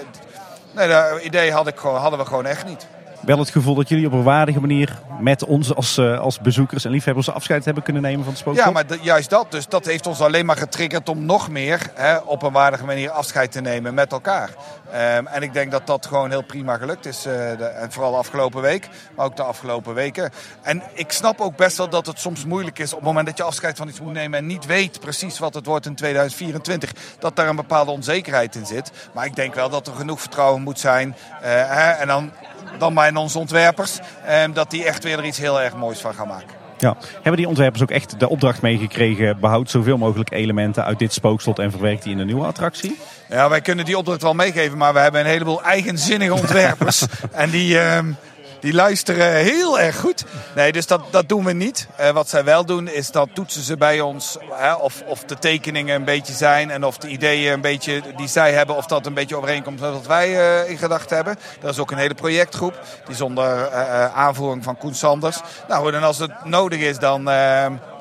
Nee, 0.74 0.88
dat 0.88 1.20
idee 1.22 1.52
had 1.52 1.66
ik 1.66 1.78
hadden 1.78 2.18
we 2.18 2.24
gewoon 2.24 2.46
echt 2.46 2.66
niet 2.66 2.86
wel 3.20 3.38
het 3.38 3.50
gevoel 3.50 3.74
dat 3.74 3.88
jullie 3.88 4.06
op 4.06 4.12
een 4.12 4.22
waardige 4.22 4.60
manier 4.60 4.98
met 5.20 5.44
ons 5.44 5.74
als, 5.74 5.98
uh, 5.98 6.20
als 6.20 6.40
bezoekers 6.40 6.84
en 6.84 6.90
liefhebbers 6.90 7.30
afscheid 7.30 7.64
hebben 7.64 7.82
kunnen 7.82 8.02
nemen 8.02 8.24
van 8.24 8.32
het 8.32 8.38
spookslot? 8.38 8.66
Ja, 8.66 8.72
maar 8.72 8.98
juist 9.02 9.30
dat. 9.30 9.50
Dus 9.50 9.68
dat 9.68 9.84
heeft 9.84 10.06
ons 10.06 10.20
alleen 10.20 10.46
maar 10.46 10.56
getriggerd 10.56 11.08
om 11.08 11.24
nog 11.24 11.48
meer 11.48 11.90
hè, 11.94 12.16
op 12.16 12.42
een 12.42 12.52
waardige 12.52 12.84
manier 12.84 13.10
afscheid 13.10 13.52
te 13.52 13.60
nemen 13.60 13.94
met 13.94 14.12
elkaar. 14.12 14.50
Um, 14.94 15.26
en 15.26 15.42
ik 15.42 15.52
denk 15.52 15.70
dat 15.70 15.86
dat 15.86 16.06
gewoon 16.06 16.30
heel 16.30 16.42
prima 16.42 16.76
gelukt 16.76 17.06
is. 17.06 17.26
Uh, 17.26 17.32
de, 17.32 17.64
en 17.64 17.92
vooral 17.92 18.10
de 18.10 18.16
afgelopen 18.16 18.62
week, 18.62 18.88
maar 19.16 19.26
ook 19.26 19.36
de 19.36 19.42
afgelopen 19.42 19.94
weken. 19.94 20.30
En 20.62 20.82
ik 20.94 21.12
snap 21.12 21.40
ook 21.40 21.56
best 21.56 21.76
wel 21.76 21.88
dat 21.88 22.06
het 22.06 22.18
soms 22.18 22.44
moeilijk 22.44 22.78
is 22.78 22.90
op 22.90 22.98
het 22.98 23.06
moment 23.06 23.26
dat 23.26 23.36
je 23.36 23.42
afscheid 23.42 23.76
van 23.76 23.88
iets 23.88 24.00
moet 24.00 24.12
nemen 24.12 24.38
en 24.38 24.46
niet 24.46 24.66
weet 24.66 25.00
precies 25.00 25.38
wat 25.38 25.54
het 25.54 25.66
wordt 25.66 25.86
in 25.86 25.94
2024. 25.94 26.92
Dat 27.18 27.36
daar 27.36 27.48
een 27.48 27.56
bepaalde 27.56 27.90
onzekerheid 27.90 28.54
in 28.54 28.66
zit. 28.66 28.90
Maar 29.12 29.24
ik 29.24 29.36
denk 29.36 29.54
wel 29.54 29.70
dat 29.70 29.86
er 29.86 29.94
genoeg 29.94 30.20
vertrouwen 30.20 30.62
moet 30.62 30.78
zijn. 30.78 31.08
Uh, 31.08 31.48
hè, 31.48 31.90
en 31.90 32.06
dan 32.06 32.32
dan 32.78 32.94
bij 32.94 33.14
onze 33.14 33.38
ontwerpers. 33.38 33.98
Ehm, 34.26 34.52
dat 34.52 34.70
die 34.70 34.84
echt 34.84 35.04
weer 35.04 35.18
er 35.18 35.24
iets 35.24 35.38
heel 35.38 35.60
erg 35.60 35.76
moois 35.76 35.98
van 35.98 36.14
gaan 36.14 36.28
maken. 36.28 36.58
Ja. 36.78 36.96
Hebben 37.14 37.36
die 37.36 37.48
ontwerpers 37.48 37.82
ook 37.82 37.90
echt 37.90 38.20
de 38.20 38.28
opdracht 38.28 38.62
meegekregen... 38.62 39.40
behoud 39.40 39.70
zoveel 39.70 39.98
mogelijk 39.98 40.30
elementen 40.30 40.84
uit 40.84 40.98
dit 40.98 41.12
spookslot 41.12 41.58
en 41.58 41.70
verwerkt 41.70 42.02
die 42.02 42.12
in 42.12 42.18
een 42.18 42.26
nieuwe 42.26 42.46
attractie? 42.46 42.98
Ja, 43.28 43.48
wij 43.48 43.60
kunnen 43.60 43.84
die 43.84 43.98
opdracht 43.98 44.22
wel 44.22 44.34
meegeven, 44.34 44.78
maar 44.78 44.92
we 44.92 44.98
hebben 44.98 45.20
een 45.20 45.26
heleboel 45.26 45.62
eigenzinnige 45.62 46.34
ontwerpers. 46.34 47.06
en 47.32 47.50
die... 47.50 47.80
Ehm, 47.80 48.12
die 48.60 48.74
luisteren 48.74 49.34
heel 49.34 49.80
erg 49.80 49.96
goed. 49.96 50.24
Nee, 50.54 50.72
dus 50.72 50.86
dat, 50.86 51.02
dat 51.10 51.28
doen 51.28 51.44
we 51.44 51.52
niet. 51.52 51.88
Uh, 52.00 52.10
wat 52.10 52.28
zij 52.28 52.44
wel 52.44 52.64
doen, 52.64 52.88
is 52.88 53.10
dat 53.10 53.28
toetsen 53.32 53.62
ze 53.62 53.76
bij 53.76 54.00
ons 54.00 54.38
hè, 54.50 54.72
of, 54.72 55.02
of 55.06 55.24
de 55.24 55.38
tekeningen 55.38 55.94
een 55.94 56.04
beetje 56.04 56.32
zijn 56.32 56.70
en 56.70 56.84
of 56.84 56.98
de 56.98 57.08
ideeën 57.08 57.52
een 57.52 57.60
beetje 57.60 58.02
die 58.16 58.28
zij 58.28 58.52
hebben, 58.52 58.76
of 58.76 58.86
dat 58.86 59.06
een 59.06 59.14
beetje 59.14 59.36
overeenkomt 59.36 59.80
met 59.80 59.90
wat 59.90 60.06
wij 60.06 60.30
uh, 60.30 60.70
in 60.70 60.78
gedachten 60.78 61.16
hebben. 61.16 61.38
Er 61.62 61.68
is 61.68 61.78
ook 61.78 61.90
een 61.90 61.98
hele 61.98 62.14
projectgroep, 62.14 62.80
die 63.06 63.16
zonder 63.16 63.70
uh, 63.72 64.14
aanvoering 64.14 64.64
van 64.64 64.76
Koen 64.76 64.94
Sanders. 64.94 65.40
Nou, 65.68 65.94
en 65.94 66.02
als 66.02 66.18
het 66.18 66.44
nodig 66.44 66.80
is, 66.80 66.98
dan 66.98 67.28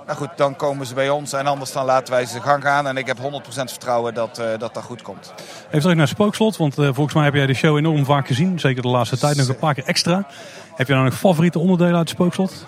nou 0.10 0.22
goed, 0.22 0.38
dan 0.38 0.56
komen 0.56 0.86
ze 0.86 0.94
bij 0.94 1.10
ons 1.10 1.34
en 1.34 1.48
anders 1.48 1.72
dan 1.72 1.86
laten 1.86 2.14
wij 2.14 2.26
ze 2.26 2.42
gang 2.42 2.64
gaan. 2.64 2.88
En 2.88 2.98
ik 2.98 3.08
heb 3.08 3.18
100% 3.18 3.22
vertrouwen 3.44 4.14
dat, 4.14 4.40
uh, 4.40 4.46
dat 4.58 4.74
dat 4.74 4.84
goed 4.84 5.02
komt. 5.02 5.34
Even 5.68 5.80
terug 5.80 5.96
naar 5.96 6.08
Spookslot, 6.08 6.58
want 6.58 6.78
uh, 6.78 6.86
volgens 6.94 7.14
mij 7.16 7.24
heb 7.24 7.34
jij 7.34 7.46
de 7.46 7.54
show 7.54 7.78
enorm 7.78 8.06
vaak 8.06 8.28
gezien. 8.28 8.60
Zeker 8.60 8.82
de 8.82 8.88
laatste 8.88 9.18
tijd 9.18 9.38
nog 9.38 9.48
een 9.48 9.58
paar 9.58 9.74
keer 9.74 9.86
extra. 9.86 10.28
Heb 10.76 10.88
je 10.88 10.94
nou 10.94 11.06
nog 11.06 11.14
favoriete 11.14 11.60
onderdelen 11.60 11.98
uit 11.98 12.10
Spookslot? 12.10 12.66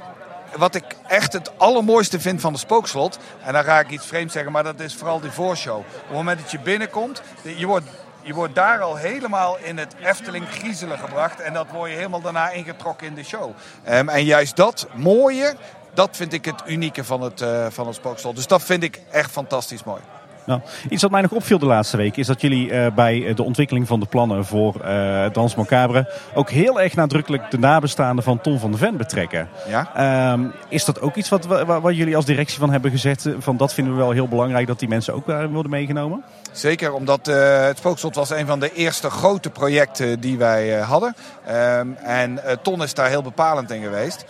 Wat 0.56 0.76
ik 0.76 0.84
echt 1.08 1.34
het 1.34 1.52
allermooiste 1.58 2.20
vind 2.20 2.42
van 2.42 2.54
de 2.54 2.60
Spookslot, 2.60 3.20
en 3.44 3.54
dan 3.54 3.64
ga 3.64 3.80
ik 3.80 3.90
iets 3.90 4.06
vreemd 4.06 4.32
zeggen, 4.32 4.52
maar 4.52 4.64
dat 4.64 4.80
is 4.80 4.96
vooral 4.96 5.20
die 5.20 5.32
voorshow. 5.32 5.78
Op 5.78 5.86
het 6.08 6.16
moment 6.18 6.40
dat 6.40 6.52
je 6.52 6.60
binnenkomt, 6.60 7.22
je 7.58 7.66
wordt 7.66 7.86
je 8.24 8.34
wordt 8.34 8.56
daar 8.56 8.80
al 8.80 8.96
helemaal 8.96 9.58
in 9.58 9.78
het 9.78 9.96
Efteling 10.04 10.50
griezelen 10.50 10.98
gebracht. 10.98 11.40
En 11.40 11.54
dat 11.54 11.68
word 11.72 11.90
je 11.90 11.96
helemaal 11.96 12.22
daarna 12.22 12.50
ingetrokken 12.50 13.08
in 13.08 13.14
de 13.14 13.24
show. 13.24 13.52
Um, 13.90 14.10
en 14.10 14.24
juist 14.24 14.56
dat 14.56 14.88
mooie, 14.94 15.56
dat 15.94 16.18
vind 16.18 16.34
ik 16.34 16.46
het 16.46 16.64
unieke 16.68 17.04
van 17.04 17.22
het, 17.22 17.42
uh, 17.42 17.66
van 17.70 17.88
het 17.88 17.96
spookslot. 17.96 18.36
Dus 18.36 18.48
dat 18.48 18.64
vind 18.64 18.84
ik 18.84 19.02
echt 19.12 19.32
fantastisch 19.32 19.84
mooi. 19.84 20.02
Nou, 20.46 20.62
iets 20.90 21.02
wat 21.02 21.12
mij 21.12 21.22
nog 21.22 21.32
opviel 21.32 21.60
de 21.60 21.66
laatste 21.66 21.98
week 21.98 22.18
is 22.18 22.28
dat 22.28 22.42
jullie 22.42 22.72
uh, 22.72 22.88
bij 22.96 23.34
de 23.34 23.44
ontwikkeling 23.44 23.88
van 23.88 24.00
de 24.00 24.06
plannen 24.06 24.46
voor 24.46 24.76
uh, 24.86 25.26
Dans 25.32 25.56
Macabre 25.56 26.14
ook 26.34 26.50
heel 26.50 26.82
erg 26.82 26.96
nadrukkelijk 26.96 27.52
de 27.52 27.60
nabestaanden 27.60 28.24
van 28.24 28.42
Tom 28.42 28.60
van 28.60 28.72
de 28.72 28.78
Ven 28.78 28.98
betrekken. 28.98 29.50
Ja? 29.68 30.32
Um, 30.34 30.52
is 30.70 30.86
dat 30.86 31.02
ook 31.02 31.16
iets 31.16 31.30
wat, 31.30 31.46
wat, 31.46 31.82
wat, 31.82 31.96
jullie 31.96 32.16
als 32.16 32.26
directie 32.26 32.60
van 32.60 32.72
hebben 32.72 32.92
gezet? 32.92 33.34
Van 33.38 33.58
dat 33.58 33.74
vinden 33.74 33.94
we 33.94 34.00
wel 34.00 34.12
heel 34.12 34.28
belangrijk 34.28 34.68
dat 34.68 34.80
die 34.80 34.88
mensen 34.88 35.14
ook 35.14 35.26
daarin 35.26 35.52
worden 35.52 35.72
meegenomen? 35.72 36.24
Zeker, 36.52 36.94
omdat 36.94 37.28
uh, 37.28 37.66
het 37.66 37.78
Spookslot 37.78 38.16
was 38.16 38.30
een 38.30 38.46
van 38.46 38.60
de 38.60 38.74
eerste 38.74 39.10
grote 39.10 39.50
projecten 39.50 40.20
die 40.20 40.38
wij 40.38 40.78
uh, 40.78 40.90
hadden. 40.90 41.16
Um, 41.50 41.96
en 41.96 42.32
uh, 42.34 42.52
Ton 42.62 42.84
is 42.84 42.94
daar 42.94 43.10
heel 43.10 43.22
bepalend 43.22 43.72
in 43.72 43.84
geweest. 43.84 44.26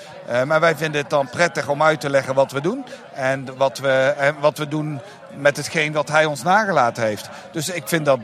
maar 0.45 0.59
wij 0.59 0.75
vinden 0.75 1.01
het 1.01 1.09
dan 1.09 1.29
prettig 1.29 1.67
om 1.67 1.83
uit 1.83 1.99
te 2.01 2.09
leggen 2.09 2.33
wat 2.33 2.51
we 2.51 2.61
doen. 2.61 2.85
En 3.13 3.57
wat 3.57 3.77
we, 3.77 4.13
wat 4.39 4.57
we 4.57 4.67
doen 4.67 5.01
met 5.37 5.57
hetgeen 5.57 5.93
wat 5.93 6.09
hij 6.09 6.25
ons 6.25 6.43
nagelaten 6.43 7.03
heeft. 7.03 7.29
Dus 7.51 7.69
ik 7.69 7.87
vind 7.87 8.05
dat 8.05 8.19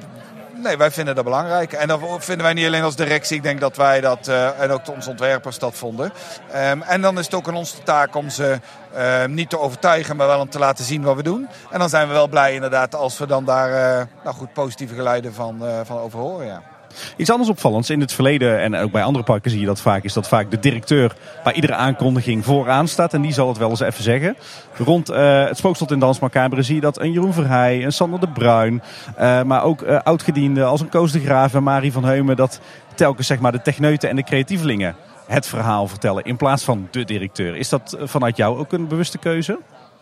nee, 0.58 0.78
wij 0.78 0.92
vinden 0.92 1.16
dat 1.16 1.24
belangrijk. 1.24 1.74
En 1.74 1.88
dat 1.88 2.00
vinden 2.18 2.46
wij 2.46 2.54
niet 2.54 2.66
alleen 2.66 2.84
als 2.84 2.96
directie. 2.96 3.36
Ik 3.36 3.44
denk 3.44 3.60
dat 3.60 3.76
wij 3.76 4.02
dat, 4.02 4.28
uh, 4.28 4.60
en 4.60 4.72
ook 4.72 4.88
onze 4.90 5.10
ontwerpers 5.10 5.60
dat 5.60 5.76
vonden. 5.76 6.12
Um, 6.56 6.82
en 6.82 7.02
dan 7.02 7.18
is 7.18 7.26
het 7.26 7.34
ook 7.34 7.48
aan 7.48 7.56
onze 7.56 7.84
taak 7.84 8.16
om 8.16 8.30
ze 8.30 8.60
uh, 8.98 9.26
niet 9.26 9.50
te 9.50 9.60
overtuigen, 9.60 10.16
maar 10.16 10.28
wel 10.28 10.40
om 10.40 10.50
te 10.50 10.60
laten 10.60 10.86
zien 10.86 11.04
wat 11.04 11.16
we 11.16 11.24
doen. 11.24 11.48
En 11.72 11.80
dan 11.80 11.90
zijn 11.90 12.08
we 12.08 12.14
wel 12.14 12.28
blij 12.28 12.54
inderdaad 12.54 12.96
als 12.96 13.18
we 13.18 13.28
dan 13.28 13.46
daar 13.46 13.70
uh, 13.70 14.06
nou 14.24 14.36
goed, 14.36 14.54
positieve 14.54 14.96
geluiden 14.96 15.34
van, 15.34 15.64
van 15.84 15.98
over 15.98 16.20
horen. 16.20 16.46
Ja. 16.46 16.77
Iets 17.18 17.30
anders 17.30 17.50
opvallends 17.50 17.90
in 17.90 18.00
het 18.00 18.14
verleden 18.14 18.62
en 18.62 18.76
ook 18.76 18.92
bij 18.92 19.04
andere 19.04 19.24
parken 19.24 19.52
zie 19.52 19.60
je 19.60 19.66
dat 19.66 19.82
vaak, 19.82 20.04
is 20.04 20.14
dat 20.14 20.28
vaak 20.28 20.52
de 20.52 20.60
directeur 20.60 21.16
bij 21.44 21.54
iedere 21.54 21.74
aankondiging 21.74 22.46
vooraan 22.46 22.88
staat. 22.88 23.14
En 23.14 23.22
die 23.22 23.34
zal 23.34 23.48
het 23.48 23.58
wel 23.58 23.70
eens 23.70 23.80
even 23.80 24.04
zeggen. 24.04 24.36
Rond 24.78 25.12
uh, 25.12 25.46
het 25.46 25.58
spookslot 25.58 25.92
in 25.92 26.00
Dans 26.00 26.20
Macabre 26.20 26.62
zie 26.62 26.76
je 26.76 26.82
dat 26.82 27.00
een 27.00 27.12
Jeroen 27.12 27.34
Verheij, 27.34 27.84
een 27.84 27.92
Sander 27.92 28.20
de 28.20 28.28
Bruin, 28.28 28.82
uh, 29.20 29.44
maar 29.44 29.64
ook 29.64 29.82
uh, 29.82 30.00
oudgedienden 30.04 30.68
als 30.68 30.82
een 30.82 30.90
Koos 30.90 31.12
de 31.12 31.20
Graaf 31.20 31.54
en 31.54 31.64
Marie 31.64 31.92
van 31.92 32.06
Heumen, 32.06 32.36
dat 32.36 32.60
telkens 32.96 33.28
zeg 33.28 33.40
maar 33.40 33.52
de 33.52 33.62
techneuten 33.62 34.10
en 34.10 34.16
de 34.16 34.24
creatievelingen 34.24 34.96
het 35.28 35.48
verhaal 35.48 35.88
vertellen 35.88 36.24
in 36.24 36.38
plaats 36.38 36.64
van 36.64 36.88
de 36.92 37.04
directeur. 37.04 37.56
Is 37.56 37.70
dat 37.70 37.98
vanuit 38.04 38.38
jou 38.38 38.58
ook 38.58 38.74
een 38.74 38.88
bewuste 38.88 39.18
keuze? 39.18 39.60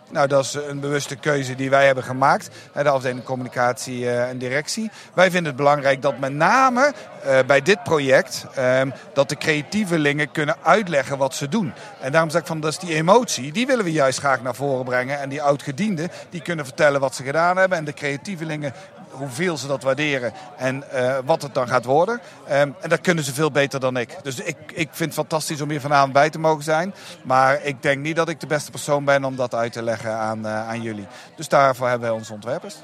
Nou, 0.10 0.28
dat 0.28 0.44
is 0.44 0.54
een 0.54 0.80
bewuste 0.80 1.16
keuze 1.16 1.56
die 1.56 1.70
wij 1.70 1.86
hebben 1.86 2.04
gemaakt. 2.04 2.50
De 2.74 2.90
afdeling 2.90 3.24
communicatie 3.24 4.10
eh, 4.10 4.30
en 4.30 4.38
directie. 4.38 4.92
Wij 5.14 5.32
vinden 5.32 5.48
het 5.48 5.56
belangrijk 5.56 6.02
dat 6.02 6.20
met 6.20 6.34
name 6.34 6.94
uh, 7.26 7.40
bij 7.48 7.62
dit 7.62 7.84
project... 7.84 8.46
Um, 8.60 8.94
dat 9.14 9.30
de 9.30 9.36
creatievelingen 9.36 10.32
kunnen 10.32 10.56
uitleggen 10.64 11.18
wat 11.18 11.36
ze 11.36 11.50
doen. 11.50 11.74
En 12.02 12.12
daarom 12.12 12.30
zeg 12.30 12.42
ik 12.42 12.48
van, 12.48 12.60
dat 12.60 12.72
is 12.72 12.80
die 12.80 12.94
emotie. 12.94 13.52
Die 13.52 13.68
willen 13.68 13.86
we 13.86 13.92
juist 13.92 14.20
graag 14.20 14.42
naar 14.42 14.56
voren 14.56 14.86
brengen. 14.86 15.20
En 15.20 15.30
die 15.30 15.42
oudgedienden, 15.42 16.12
die 16.30 16.42
kunnen 16.42 16.66
vertellen 16.66 17.00
wat 17.00 17.16
ze 17.16 17.24
gedaan 17.24 17.58
hebben. 17.58 17.78
En 17.78 17.86
de 17.86 17.94
creatievelingen 17.94 18.74
hoeveel 19.18 19.58
ze 19.58 19.68
dat 19.68 19.84
waarderen 19.84 20.34
en 20.58 20.84
uh, 20.94 21.18
wat 21.26 21.42
het 21.42 21.54
dan 21.54 21.68
gaat 21.68 21.86
worden. 21.86 22.22
Um, 22.52 22.76
en 22.82 22.90
dat 22.90 23.02
kunnen 23.02 23.24
ze 23.24 23.34
veel 23.34 23.52
beter 23.52 23.80
dan 23.80 23.98
ik. 23.98 24.18
Dus 24.24 24.40
ik, 24.40 24.58
ik 24.74 24.90
vind 24.92 25.10
het 25.10 25.14
fantastisch 25.14 25.62
om 25.62 25.70
hier 25.70 25.82
vanavond 25.82 26.14
bij 26.14 26.30
te 26.30 26.40
mogen 26.40 26.64
zijn. 26.64 26.94
Maar 27.24 27.64
ik 27.64 27.82
denk 27.82 28.02
niet 28.02 28.16
dat 28.16 28.30
ik 28.30 28.40
de 28.40 28.48
beste 28.48 28.72
persoon 28.72 29.06
ben 29.06 29.24
om 29.24 29.36
dat 29.36 29.56
uit 29.56 29.74
te 29.74 29.84
leggen 29.84 30.14
aan, 30.14 30.40
uh, 30.46 30.68
aan 30.68 30.82
jullie. 30.82 31.08
Dus 31.36 31.48
daarvoor 31.48 31.88
hebben 31.88 32.08
wij 32.08 32.18
onze 32.18 32.34
ontwerpers. 32.34 32.76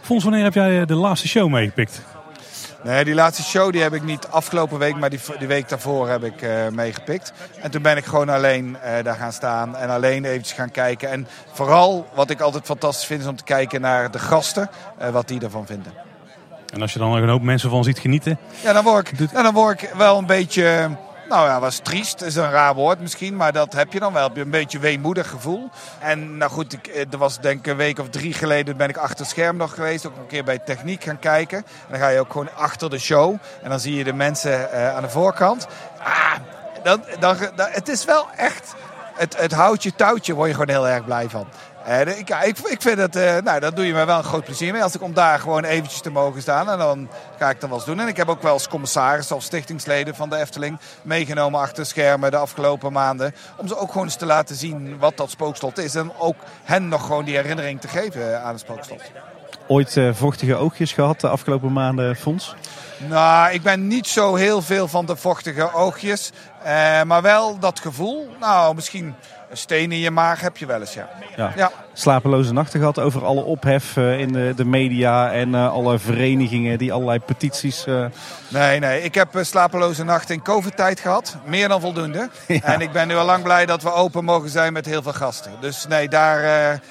Fons, 0.00 0.24
wanneer 0.24 0.42
heb 0.42 0.54
jij 0.54 0.84
de 0.84 0.94
laatste 0.94 1.28
show 1.28 1.50
meegepikt? 1.50 2.00
Nee, 2.82 3.04
die 3.04 3.14
laatste 3.14 3.42
show 3.42 3.72
die 3.72 3.82
heb 3.82 3.94
ik 3.94 4.02
niet 4.02 4.26
afgelopen 4.30 4.78
week, 4.78 4.96
maar 4.96 5.10
die, 5.10 5.20
die 5.38 5.46
week 5.46 5.68
daarvoor 5.68 6.08
heb 6.08 6.24
ik 6.24 6.42
uh, 6.42 6.68
meegepikt. 6.68 7.32
En 7.60 7.70
toen 7.70 7.82
ben 7.82 7.96
ik 7.96 8.04
gewoon 8.04 8.28
alleen 8.28 8.76
uh, 8.84 9.04
daar 9.04 9.14
gaan 9.14 9.32
staan 9.32 9.76
en 9.76 9.90
alleen 9.90 10.24
eventjes 10.24 10.56
gaan 10.56 10.70
kijken. 10.70 11.10
En 11.10 11.28
vooral 11.52 12.06
wat 12.14 12.30
ik 12.30 12.40
altijd 12.40 12.64
fantastisch 12.64 13.06
vind 13.06 13.20
is 13.20 13.26
om 13.26 13.36
te 13.36 13.44
kijken 13.44 13.80
naar 13.80 14.10
de 14.10 14.18
gasten, 14.18 14.70
uh, 15.02 15.08
wat 15.08 15.28
die 15.28 15.40
ervan 15.40 15.66
vinden. 15.66 15.92
En 16.72 16.82
als 16.82 16.92
je 16.92 16.98
dan 16.98 17.12
een 17.12 17.28
hoop 17.28 17.42
mensen 17.42 17.70
van 17.70 17.84
ziet 17.84 17.98
genieten? 17.98 18.38
Ja, 18.62 18.72
dan 18.72 18.84
word 18.84 19.10
ik, 19.10 19.32
dan 19.32 19.54
word 19.54 19.82
ik 19.82 19.90
wel 19.96 20.18
een 20.18 20.26
beetje 20.26 20.90
nou 21.28 21.48
ja, 21.48 21.60
was 21.60 21.78
triest. 21.78 22.20
is 22.20 22.36
een 22.36 22.50
raar 22.50 22.74
woord 22.74 23.00
misschien, 23.00 23.36
maar 23.36 23.52
dat 23.52 23.72
heb 23.72 23.92
je 23.92 24.00
dan 24.00 24.12
wel. 24.12 24.22
Heb 24.22 24.36
je 24.36 24.42
een 24.42 24.50
beetje 24.50 24.78
weemoedig 24.78 25.28
gevoel. 25.28 25.70
En 25.98 26.36
nou 26.36 26.50
goed, 26.50 26.72
ik, 26.72 26.86
eh, 26.86 27.12
er 27.12 27.18
was 27.18 27.40
denk 27.40 27.58
ik 27.58 27.66
een 27.66 27.76
week 27.76 27.98
of 27.98 28.08
drie 28.08 28.32
geleden 28.32 28.76
ben 28.76 28.88
ik 28.88 28.96
achter 28.96 29.18
het 29.18 29.28
scherm 29.28 29.56
nog 29.56 29.74
geweest. 29.74 30.06
Ook 30.06 30.16
een 30.16 30.26
keer 30.26 30.44
bij 30.44 30.58
techniek 30.58 31.04
gaan 31.04 31.18
kijken. 31.18 31.58
En 31.58 31.64
dan 31.88 31.98
ga 31.98 32.08
je 32.08 32.20
ook 32.20 32.32
gewoon 32.32 32.54
achter 32.54 32.90
de 32.90 32.98
show. 32.98 33.36
En 33.62 33.70
dan 33.70 33.80
zie 33.80 33.94
je 33.94 34.04
de 34.04 34.12
mensen 34.12 34.68
uh, 34.72 34.96
aan 34.96 35.02
de 35.02 35.08
voorkant. 35.08 35.66
Ah, 35.98 36.34
dan, 36.82 37.04
dan, 37.18 37.36
dan, 37.56 37.68
het 37.70 37.88
is 37.88 38.04
wel 38.04 38.26
echt... 38.36 38.74
Het, 39.14 39.36
het 39.36 39.52
houtje 39.52 39.94
touwtje 39.94 40.34
word 40.34 40.48
je 40.48 40.54
gewoon 40.54 40.68
heel 40.68 40.88
erg 40.88 41.04
blij 41.04 41.28
van. 41.28 41.48
Ik, 41.88 42.30
ik, 42.30 42.58
ik, 42.58 42.82
vind 42.82 42.98
het, 42.98 43.16
uh, 43.16 43.36
nou, 43.44 43.60
dat 43.60 43.76
doe 43.76 43.86
je 43.86 43.92
me 43.92 44.04
wel 44.04 44.18
een 44.18 44.24
groot 44.24 44.44
plezier 44.44 44.72
mee. 44.72 44.82
Als 44.82 44.94
ik 44.94 45.02
om 45.02 45.14
daar 45.14 45.38
gewoon 45.38 45.64
eventjes 45.64 46.00
te 46.00 46.10
mogen 46.10 46.40
staan. 46.42 46.70
En 46.70 46.78
dan 46.78 47.08
ga 47.38 47.50
ik 47.50 47.60
dat 47.60 47.68
wel 47.68 47.78
eens 47.78 47.86
doen. 47.86 48.00
En 48.00 48.08
ik 48.08 48.16
heb 48.16 48.28
ook 48.28 48.42
wel 48.42 48.52
als 48.52 48.68
commissaris 48.68 49.32
of 49.32 49.42
stichtingsleden 49.42 50.14
van 50.14 50.28
de 50.28 50.36
Efteling 50.36 50.78
meegenomen 51.02 51.60
achter 51.60 51.86
schermen 51.86 52.30
de 52.30 52.36
afgelopen 52.36 52.92
maanden. 52.92 53.34
Om 53.56 53.68
ze 53.68 53.76
ook 53.76 53.90
gewoon 53.90 54.06
eens 54.06 54.16
te 54.16 54.26
laten 54.26 54.56
zien 54.56 54.98
wat 54.98 55.16
dat 55.16 55.30
spookslot 55.30 55.78
is. 55.78 55.94
En 55.94 56.12
ook 56.18 56.36
hen 56.64 56.88
nog 56.88 57.06
gewoon 57.06 57.24
die 57.24 57.36
herinnering 57.36 57.80
te 57.80 57.88
geven 57.88 58.42
aan 58.42 58.52
het 58.52 58.60
spookslot. 58.60 59.02
ooit 59.66 59.96
vochtige 60.12 60.54
oogjes 60.54 60.92
gehad 60.92 61.20
de 61.20 61.28
afgelopen 61.28 61.72
maanden, 61.72 62.16
Fons? 62.16 62.54
Nou, 63.08 63.52
ik 63.52 63.62
ben 63.62 63.86
niet 63.86 64.06
zo 64.06 64.34
heel 64.34 64.62
veel 64.62 64.88
van 64.88 65.06
de 65.06 65.16
vochtige 65.16 65.72
oogjes. 65.72 66.32
maar 67.04 67.22
wel 67.22 67.58
dat 67.58 67.80
gevoel. 67.80 68.28
Nou, 68.40 68.74
misschien 68.74 69.14
een 69.50 69.56
steen 69.56 69.92
in 69.92 69.98
je 69.98 70.10
maag 70.10 70.40
heb 70.40 70.56
je 70.56 70.66
wel 70.66 70.80
eens, 70.80 70.94
ja. 70.94 71.08
ja. 71.36 71.52
ja. 71.56 71.70
Slapeloze 71.92 72.52
nachten 72.52 72.78
gehad 72.78 72.98
over 72.98 73.24
alle 73.24 73.42
ophef 73.42 73.96
uh, 73.96 74.18
in 74.18 74.32
de, 74.32 74.52
de, 74.56 74.64
media 74.64 75.32
en 75.32 75.48
uh, 75.48 75.72
alle 75.72 75.98
verenigingen 75.98 76.78
die 76.78 76.92
allerlei 76.92 77.18
petities... 77.18 77.86
Uh... 77.86 78.04
Nee, 78.48 78.78
nee. 78.78 79.02
Ik 79.02 79.14
heb 79.14 79.28
slapeloze 79.40 80.04
nachten 80.04 80.34
in 80.34 80.42
COVID-tijd 80.42 81.00
gehad. 81.00 81.36
Meer 81.44 81.68
dan 81.68 81.80
voldoende. 81.80 82.28
Ja. 82.46 82.62
En 82.62 82.80
ik 82.80 82.92
ben 82.92 83.08
nu 83.08 83.16
al 83.16 83.24
lang 83.24 83.42
blij 83.42 83.66
dat 83.66 83.82
we 83.82 83.92
open 83.92 84.24
mogen 84.24 84.50
zijn 84.50 84.72
met 84.72 84.86
heel 84.86 85.02
veel 85.02 85.12
gasten. 85.12 85.52
Dus 85.60 85.86
nee, 85.86 86.08
daar 86.08 86.42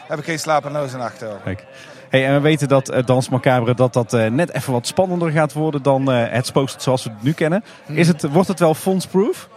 heb 0.07 0.19
ik 0.19 0.25
geen 0.25 0.39
slapeloze 0.39 0.97
nachten 0.97 1.27
over. 1.27 1.41
Kijk. 1.43 1.65
Hey, 2.09 2.25
en 2.25 2.33
we 2.33 2.39
weten 2.39 2.67
dat 2.67 2.91
uh, 2.91 3.03
Dans 3.05 3.29
Macabre 3.29 3.73
dat 3.73 3.93
dat, 3.93 4.13
uh, 4.13 4.25
net 4.25 4.53
even 4.53 4.73
wat 4.73 4.87
spannender 4.87 5.31
gaat 5.31 5.53
worden 5.53 5.81
dan 5.83 6.11
uh, 6.11 6.23
het 6.29 6.45
spooksel 6.45 6.81
zoals 6.81 7.03
we 7.03 7.09
het 7.09 7.23
nu 7.23 7.33
kennen. 7.33 7.63
Hmm. 7.85 7.97
Is 7.97 8.07
het, 8.07 8.21
wordt 8.21 8.47
het 8.47 8.59
wel 8.59 8.73
fondsproof? 8.73 9.49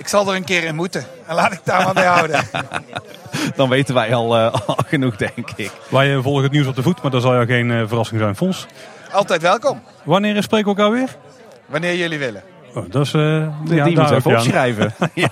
Ik 0.00 0.08
zal 0.08 0.28
er 0.28 0.36
een 0.36 0.44
keer 0.44 0.64
in 0.64 0.74
moeten. 0.74 1.04
En 1.26 1.34
laat 1.34 1.52
ik 1.52 1.60
daar 1.64 1.84
maar 1.84 1.94
bij 1.94 2.06
houden. 2.06 2.40
Dan 3.56 3.68
weten 3.68 3.94
wij 3.94 4.14
al, 4.14 4.36
uh, 4.36 4.52
al, 4.66 4.78
genoeg, 4.86 5.16
denk 5.16 5.50
ik. 5.56 5.70
Wij 5.88 6.14
uh, 6.14 6.22
volgen 6.22 6.42
het 6.42 6.52
nieuws 6.52 6.66
op 6.66 6.76
de 6.76 6.82
voet, 6.82 7.02
maar 7.02 7.10
dat 7.10 7.22
zal 7.22 7.32
jou 7.32 7.46
geen 7.46 7.70
uh, 7.70 7.88
verrassing 7.88 8.20
zijn, 8.20 8.36
Fons. 8.36 8.66
Altijd 9.12 9.42
welkom. 9.42 9.82
Wanneer 10.02 10.42
spreken 10.42 10.74
we 10.74 10.80
elkaar 10.80 10.92
weer? 10.92 11.16
Wanneer 11.66 11.94
jullie 11.94 12.18
willen. 12.18 12.42
Oh, 12.74 12.84
dat 12.90 13.06
is, 13.06 13.12
uh, 13.12 13.48
die, 13.64 13.76
ja, 13.76 13.84
die 13.84 13.96
moeten 13.96 14.16
even 14.16 14.36
opschrijven. 14.36 14.94
ja. 15.14 15.28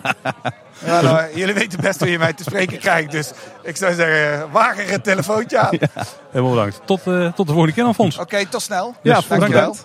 ja 0.85 1.01
nou, 1.01 1.27
jullie 1.35 1.55
weten 1.55 1.81
best 1.81 2.01
hoe 2.01 2.11
je 2.11 2.19
mij 2.19 2.33
te 2.33 2.43
spreken 2.43 2.79
krijgt. 2.79 3.11
Dus 3.11 3.33
ik 3.63 3.77
zou 3.77 3.95
zeggen, 3.95 4.51
wagen 4.51 4.93
een 4.93 5.03
telefoontje 5.03 5.59
aan. 5.59 5.77
Ja. 5.81 6.05
Helemaal 6.31 6.55
bedankt. 6.55 6.81
Tot, 6.85 7.01
uh, 7.07 7.33
tot 7.33 7.47
de 7.47 7.53
volgende 7.53 7.75
keer 7.75 7.85
dan, 7.85 7.95
Fons. 7.95 8.15
Oké, 8.15 8.23
okay, 8.23 8.47
tot 8.47 8.63
snel. 8.63 8.95
Ja, 9.03 9.15
yes, 9.15 9.27
dankjewel. 9.27 9.77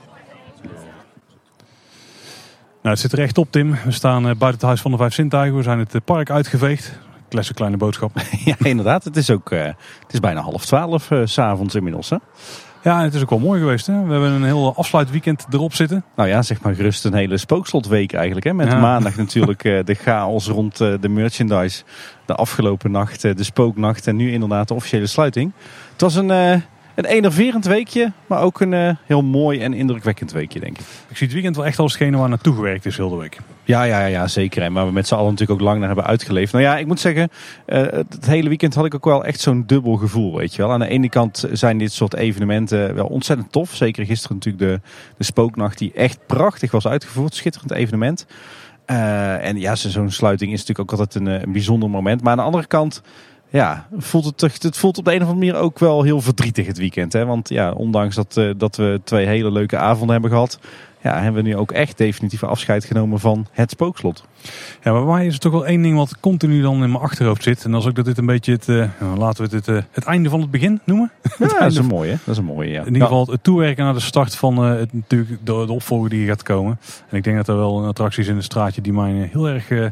Nou, 2.84 2.96
het 2.96 3.04
zit 3.04 3.12
er 3.12 3.20
echt 3.20 3.38
op, 3.38 3.52
Tim. 3.52 3.76
We 3.86 3.92
staan 3.92 4.20
uh, 4.20 4.26
buiten 4.26 4.52
het 4.52 4.62
Huis 4.62 4.82
van 4.82 4.92
de 4.92 4.98
Vijf 4.98 5.14
Zintuigen. 5.14 5.58
We 5.58 5.64
zijn 5.64 5.80
het 5.80 5.96
uh, 5.96 6.02
park 6.06 6.30
uitgeveegd. 6.30 7.00
Klasse 7.30 7.54
kleine 7.54 7.78
boodschap. 7.78 8.12
ja, 8.46 8.56
inderdaad. 8.60 9.04
Het 9.04 9.18
is 9.18 9.30
ook 9.30 9.52
uh, 9.52 9.64
het 9.64 10.14
is 10.14 10.20
bijna 10.20 10.42
half 10.42 10.66
twaalf 10.66 11.10
s 11.24 11.34
s'avonds 11.34 11.76
inmiddels. 11.76 12.10
Hè? 12.10 12.18
Ja, 12.82 13.04
het 13.04 13.14
is 13.14 13.22
ook 13.22 13.30
wel 13.30 13.40
mooi 13.40 13.60
geweest. 13.60 13.88
Hè? 13.88 14.04
We 14.04 14.12
hebben 14.12 14.32
een 14.32 14.44
heel 14.44 14.76
afsluitweekend 14.76 15.46
erop 15.52 15.74
zitten. 15.74 16.04
Nou 16.16 16.30
ja, 16.30 16.42
zeg 16.42 16.62
maar 16.62 16.76
gerust 16.76 17.06
een 17.06 17.14
hele 17.14 17.38
spookslotweek 17.38 18.14
eigenlijk. 18.14 18.46
Hè? 18.46 18.54
Met 18.54 18.72
ja. 18.72 18.80
maandag 18.80 19.16
natuurlijk 19.16 19.62
de 19.62 19.94
chaos 19.94 20.48
rond 20.48 20.78
de 20.78 21.10
merchandise. 21.10 21.84
De 22.26 22.36
afgelopen 22.36 22.92
nacht, 22.92 23.22
de 23.22 23.44
spooknacht 23.44 24.08
en 24.08 24.16
nu 24.16 24.32
inderdaad 24.32 24.68
de 24.68 24.74
officiële 24.74 25.08
sluiting. 25.08 25.52
Het 25.92 26.02
was 26.02 26.16
een 26.16 26.62
een 26.96 27.06
enerverend 27.06 27.66
weekje, 27.66 28.12
maar 28.28 28.42
ook 28.42 28.60
een 28.60 28.72
uh, 28.72 28.90
heel 29.06 29.22
mooi 29.22 29.60
en 29.60 29.74
indrukwekkend 29.74 30.32
weekje, 30.32 30.60
denk 30.60 30.78
ik. 30.78 30.86
Ik 31.08 31.18
zie 31.18 31.26
het 31.26 31.36
weekend 31.36 31.56
wel 31.56 31.66
echt 31.66 31.80
als 31.80 31.94
hetgene 31.94 32.18
waar 32.18 32.30
naartoe 32.30 32.56
gewerkt 32.56 32.86
is 32.86 32.98
heel 32.98 33.10
de 33.10 33.16
week. 33.16 33.38
Ja, 33.64 33.84
ja, 33.84 34.06
ja, 34.06 34.28
zeker. 34.28 34.62
En 34.62 34.74
waar 34.74 34.86
we 34.86 34.92
met 34.92 35.08
z'n 35.08 35.14
allen 35.14 35.32
natuurlijk 35.32 35.60
ook 35.60 35.66
lang 35.66 35.78
naar 35.78 35.88
hebben 35.88 36.06
uitgeleefd. 36.06 36.52
Nou 36.52 36.64
ja, 36.64 36.78
ik 36.78 36.88
moet 36.88 37.00
zeggen, 37.00 37.30
uh, 37.68 37.82
het 37.92 38.26
hele 38.26 38.50
weekend 38.50 38.74
had 38.74 38.86
ik 38.86 38.96
ook 38.96 39.06
wel 39.06 39.26
echt 39.26 39.40
zo'n 39.40 39.64
dubbel 39.66 39.96
gevoel, 39.96 40.38
weet 40.38 40.56
je 40.56 40.62
wel. 40.62 40.72
Aan 40.72 40.80
de 40.80 40.88
ene 40.88 41.10
kant 41.10 41.46
zijn 41.52 41.78
dit 41.78 41.92
soort 41.92 42.16
evenementen 42.16 42.96
wel 42.96 43.08
ontzettend 43.08 43.52
tof. 43.52 43.76
Zeker 43.76 44.06
gisteren 44.06 44.36
natuurlijk 44.36 44.64
de, 44.64 44.90
de 45.18 45.24
spooknacht 45.24 45.78
die 45.78 45.94
echt 45.94 46.20
prachtig 46.28 46.72
was 46.72 46.88
uitgevoerd. 46.88 47.36
Schitterend 47.36 47.72
evenement. 47.72 48.26
Uh, 48.88 49.48
en 49.48 49.60
ja, 49.60 49.76
zo'n 49.76 50.12
sluiting 50.12 50.52
is 50.52 50.60
natuurlijk 50.60 50.92
ook 50.92 51.00
altijd 51.00 51.16
een, 51.16 51.44
een 51.44 51.52
bijzonder 51.52 51.90
moment. 51.90 52.22
Maar 52.22 52.32
aan 52.32 52.38
de 52.38 52.44
andere 52.44 52.68
kant 52.68 53.02
ja, 53.54 53.88
voelt 53.98 54.42
het, 54.42 54.64
het 54.64 54.78
voelt 54.78 54.98
op 54.98 55.06
de 55.06 55.14
een 55.14 55.22
of 55.22 55.28
andere 55.28 55.46
manier 55.46 55.64
ook 55.64 55.80
wel 55.80 56.04
heel 56.04 56.22
verdrietig 56.22 56.68
het 56.68 56.78
weekend. 56.78 57.14
Hè? 57.14 57.26
Want 57.26 57.50
ja, 57.50 57.72
ondanks 57.72 58.16
dat, 58.16 58.36
uh, 58.38 58.54
dat 58.58 58.76
we 58.76 59.02
twee 59.04 59.26
hele 59.26 59.52
leuke 59.52 59.78
avonden 59.78 60.12
hebben 60.12 60.32
gehad, 60.32 60.60
ja, 61.04 61.22
hebben 61.22 61.44
we 61.44 61.50
nu 61.50 61.58
ook 61.58 61.72
echt 61.72 61.98
definitief 61.98 62.44
afscheid 62.44 62.86
genomen 62.86 63.20
van 63.20 63.48
het 63.52 63.70
spookslot. 63.72 64.24
Ja, 64.84 64.92
maar 64.92 65.04
mij 65.04 65.26
is 65.26 65.34
er 65.34 65.40
toch 65.40 65.52
wel 65.52 65.66
één 65.66 65.82
ding 65.82 65.98
wat 65.98 66.20
continu 66.20 66.62
dan 66.62 66.84
in 66.84 66.92
mijn 66.92 67.04
achterhoofd 67.04 67.44
zit. 67.44 67.66
En 67.66 67.72
dat 67.72 67.82
is 67.82 67.88
ook 67.88 67.96
dat 67.96 68.06
dit 68.06 68.18
een 68.18 68.26
beetje 68.26 68.52
het, 68.52 68.68
uh, 68.68 68.88
laten 69.18 69.44
we 69.44 69.50
dit 69.50 69.68
uh, 69.68 69.82
het 69.92 70.04
einde 70.04 70.30
van 70.30 70.42
het 70.42 70.52
begin 70.52 70.82
noemen. 70.84 71.12
Ja, 71.38 71.48
dat 71.60 71.72
is 71.72 71.78
een 71.78 71.86
mooie. 71.86 72.12
Dat 72.12 72.28
is 72.34 72.38
een 72.38 72.46
mooie, 72.46 72.70
ja. 72.70 72.80
In 72.80 72.94
ieder 72.94 73.08
geval 73.08 73.28
het 73.28 73.44
toewerken 73.44 73.84
naar 73.84 73.94
de 73.94 74.00
start 74.00 74.36
van 74.36 74.66
uh, 74.66 74.80
het, 74.80 74.94
natuurlijk 74.94 75.30
de, 75.30 75.64
de 75.66 75.74
opvolger 75.74 76.10
die 76.10 76.28
gaat 76.28 76.44
komen. 76.44 76.80
En 77.10 77.18
ik 77.18 77.24
denk 77.24 77.38
dat 77.38 77.48
er 77.48 77.58
wel 77.58 77.80
een 77.80 77.88
attracties 77.88 78.28
in 78.28 78.36
het 78.36 78.46
straatje 78.46 78.82
die 78.82 78.94
mij 78.94 79.30
heel 79.32 79.48
erg 79.48 79.92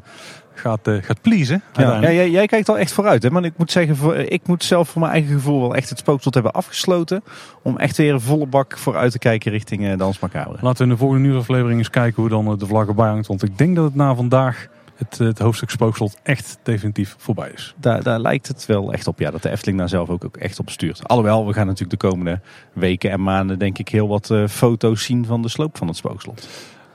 gaat, 0.61 0.87
uh, 0.87 1.03
gaat 1.03 1.21
pleasen. 1.21 1.61
Ja, 1.73 2.01
ja 2.01 2.11
jij, 2.11 2.29
jij, 2.29 2.45
kijkt 2.45 2.69
al 2.69 2.77
echt 2.77 2.91
vooruit. 2.91 3.23
Hè? 3.23 3.29
Maar 3.29 3.43
ik 3.43 3.53
moet 3.57 3.71
zeggen, 3.71 3.95
voor, 3.95 4.15
ik 4.15 4.47
moet 4.47 4.63
zelf 4.63 4.89
voor 4.89 5.01
mijn 5.01 5.13
eigen 5.13 5.33
gevoel 5.33 5.61
wel 5.61 5.75
echt 5.75 5.89
het 5.89 5.99
spookslot 5.99 6.33
hebben 6.33 6.51
afgesloten. 6.51 7.23
Om 7.61 7.77
echt 7.77 7.97
weer 7.97 8.13
een 8.13 8.21
volle 8.21 8.45
bak 8.45 8.77
vooruit 8.77 9.11
te 9.11 9.19
kijken 9.19 9.51
richting 9.51 9.83
uh, 9.83 9.97
Dans 9.97 10.19
Macabre. 10.19 10.57
Laten 10.61 10.77
we 10.77 10.83
in 10.83 10.89
de 10.89 10.97
volgende 10.97 11.27
nieuwsaflevering 11.27 11.79
eens 11.79 11.89
kijken 11.89 12.21
hoe 12.21 12.29
dan 12.29 12.51
uh, 12.51 12.57
de 12.57 12.65
vlag 12.65 12.87
erbij 12.87 13.07
hangt. 13.07 13.27
Want 13.27 13.43
ik 13.43 13.57
denk 13.57 13.75
dat 13.75 13.85
het 13.85 13.95
na 13.95 14.15
vandaag 14.15 14.67
het, 14.95 15.17
het 15.17 15.39
hoofdstuk 15.39 15.69
spookslot 15.69 16.17
echt 16.23 16.57
definitief 16.63 17.15
voorbij 17.17 17.51
is. 17.53 17.73
Daar, 17.77 18.03
daar 18.03 18.19
lijkt 18.19 18.47
het 18.47 18.65
wel 18.65 18.93
echt 18.93 19.07
op. 19.07 19.19
Ja, 19.19 19.31
dat 19.31 19.41
de 19.41 19.49
Efteling 19.49 19.77
daar 19.77 19.89
zelf 19.89 20.09
ook, 20.09 20.25
ook 20.25 20.37
echt 20.37 20.59
op 20.59 20.69
stuurt. 20.69 21.07
Alhoewel, 21.07 21.47
we 21.47 21.53
gaan 21.53 21.65
natuurlijk 21.65 22.01
de 22.01 22.07
komende 22.07 22.39
weken 22.73 23.11
en 23.11 23.23
maanden 23.23 23.59
denk 23.59 23.77
ik 23.77 23.89
heel 23.89 24.07
wat 24.07 24.33
foto's 24.49 25.03
zien 25.03 25.25
van 25.25 25.41
de 25.41 25.49
sloop 25.49 25.77
van 25.77 25.87
het 25.87 25.97
spookslot. 25.97 26.47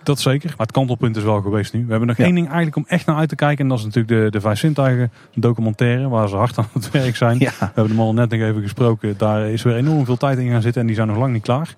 Dat 0.06 0.20
zeker. 0.20 0.48
Maar 0.48 0.66
het 0.66 0.72
kantelpunt 0.72 1.16
is 1.16 1.22
wel 1.22 1.40
geweest 1.40 1.72
nu. 1.72 1.84
We 1.84 1.90
hebben 1.90 2.08
nog 2.08 2.18
één 2.18 2.34
ding 2.34 2.46
eigenlijk 2.46 2.76
om 2.76 2.84
echt 2.86 3.06
naar 3.06 3.16
uit 3.16 3.28
te 3.28 3.34
kijken. 3.34 3.64
En 3.64 3.68
dat 3.68 3.78
is 3.78 3.84
natuurlijk 3.84 4.08
de, 4.08 4.30
de 4.30 4.40
Vijf 4.40 4.58
Zintuigen 4.58 5.12
documentaire. 5.34 6.08
Waar 6.08 6.28
ze 6.28 6.36
hard 6.36 6.58
aan 6.58 6.68
het 6.72 6.90
werk 7.00 7.16
zijn. 7.16 7.38
We 7.38 7.50
hebben 7.58 7.88
hem 7.88 8.00
al 8.00 8.12
net 8.12 8.30
nog 8.30 8.40
even 8.40 8.62
gesproken. 8.62 9.14
Daar 9.18 9.48
is 9.48 9.62
weer 9.62 9.76
enorm 9.76 10.04
veel 10.04 10.16
tijd 10.16 10.38
in 10.38 10.50
gaan 10.50 10.62
zitten. 10.62 10.80
En 10.80 10.86
die 10.86 10.96
zijn 10.96 11.08
nog 11.08 11.16
lang 11.16 11.32
niet 11.32 11.42
klaar. 11.42 11.74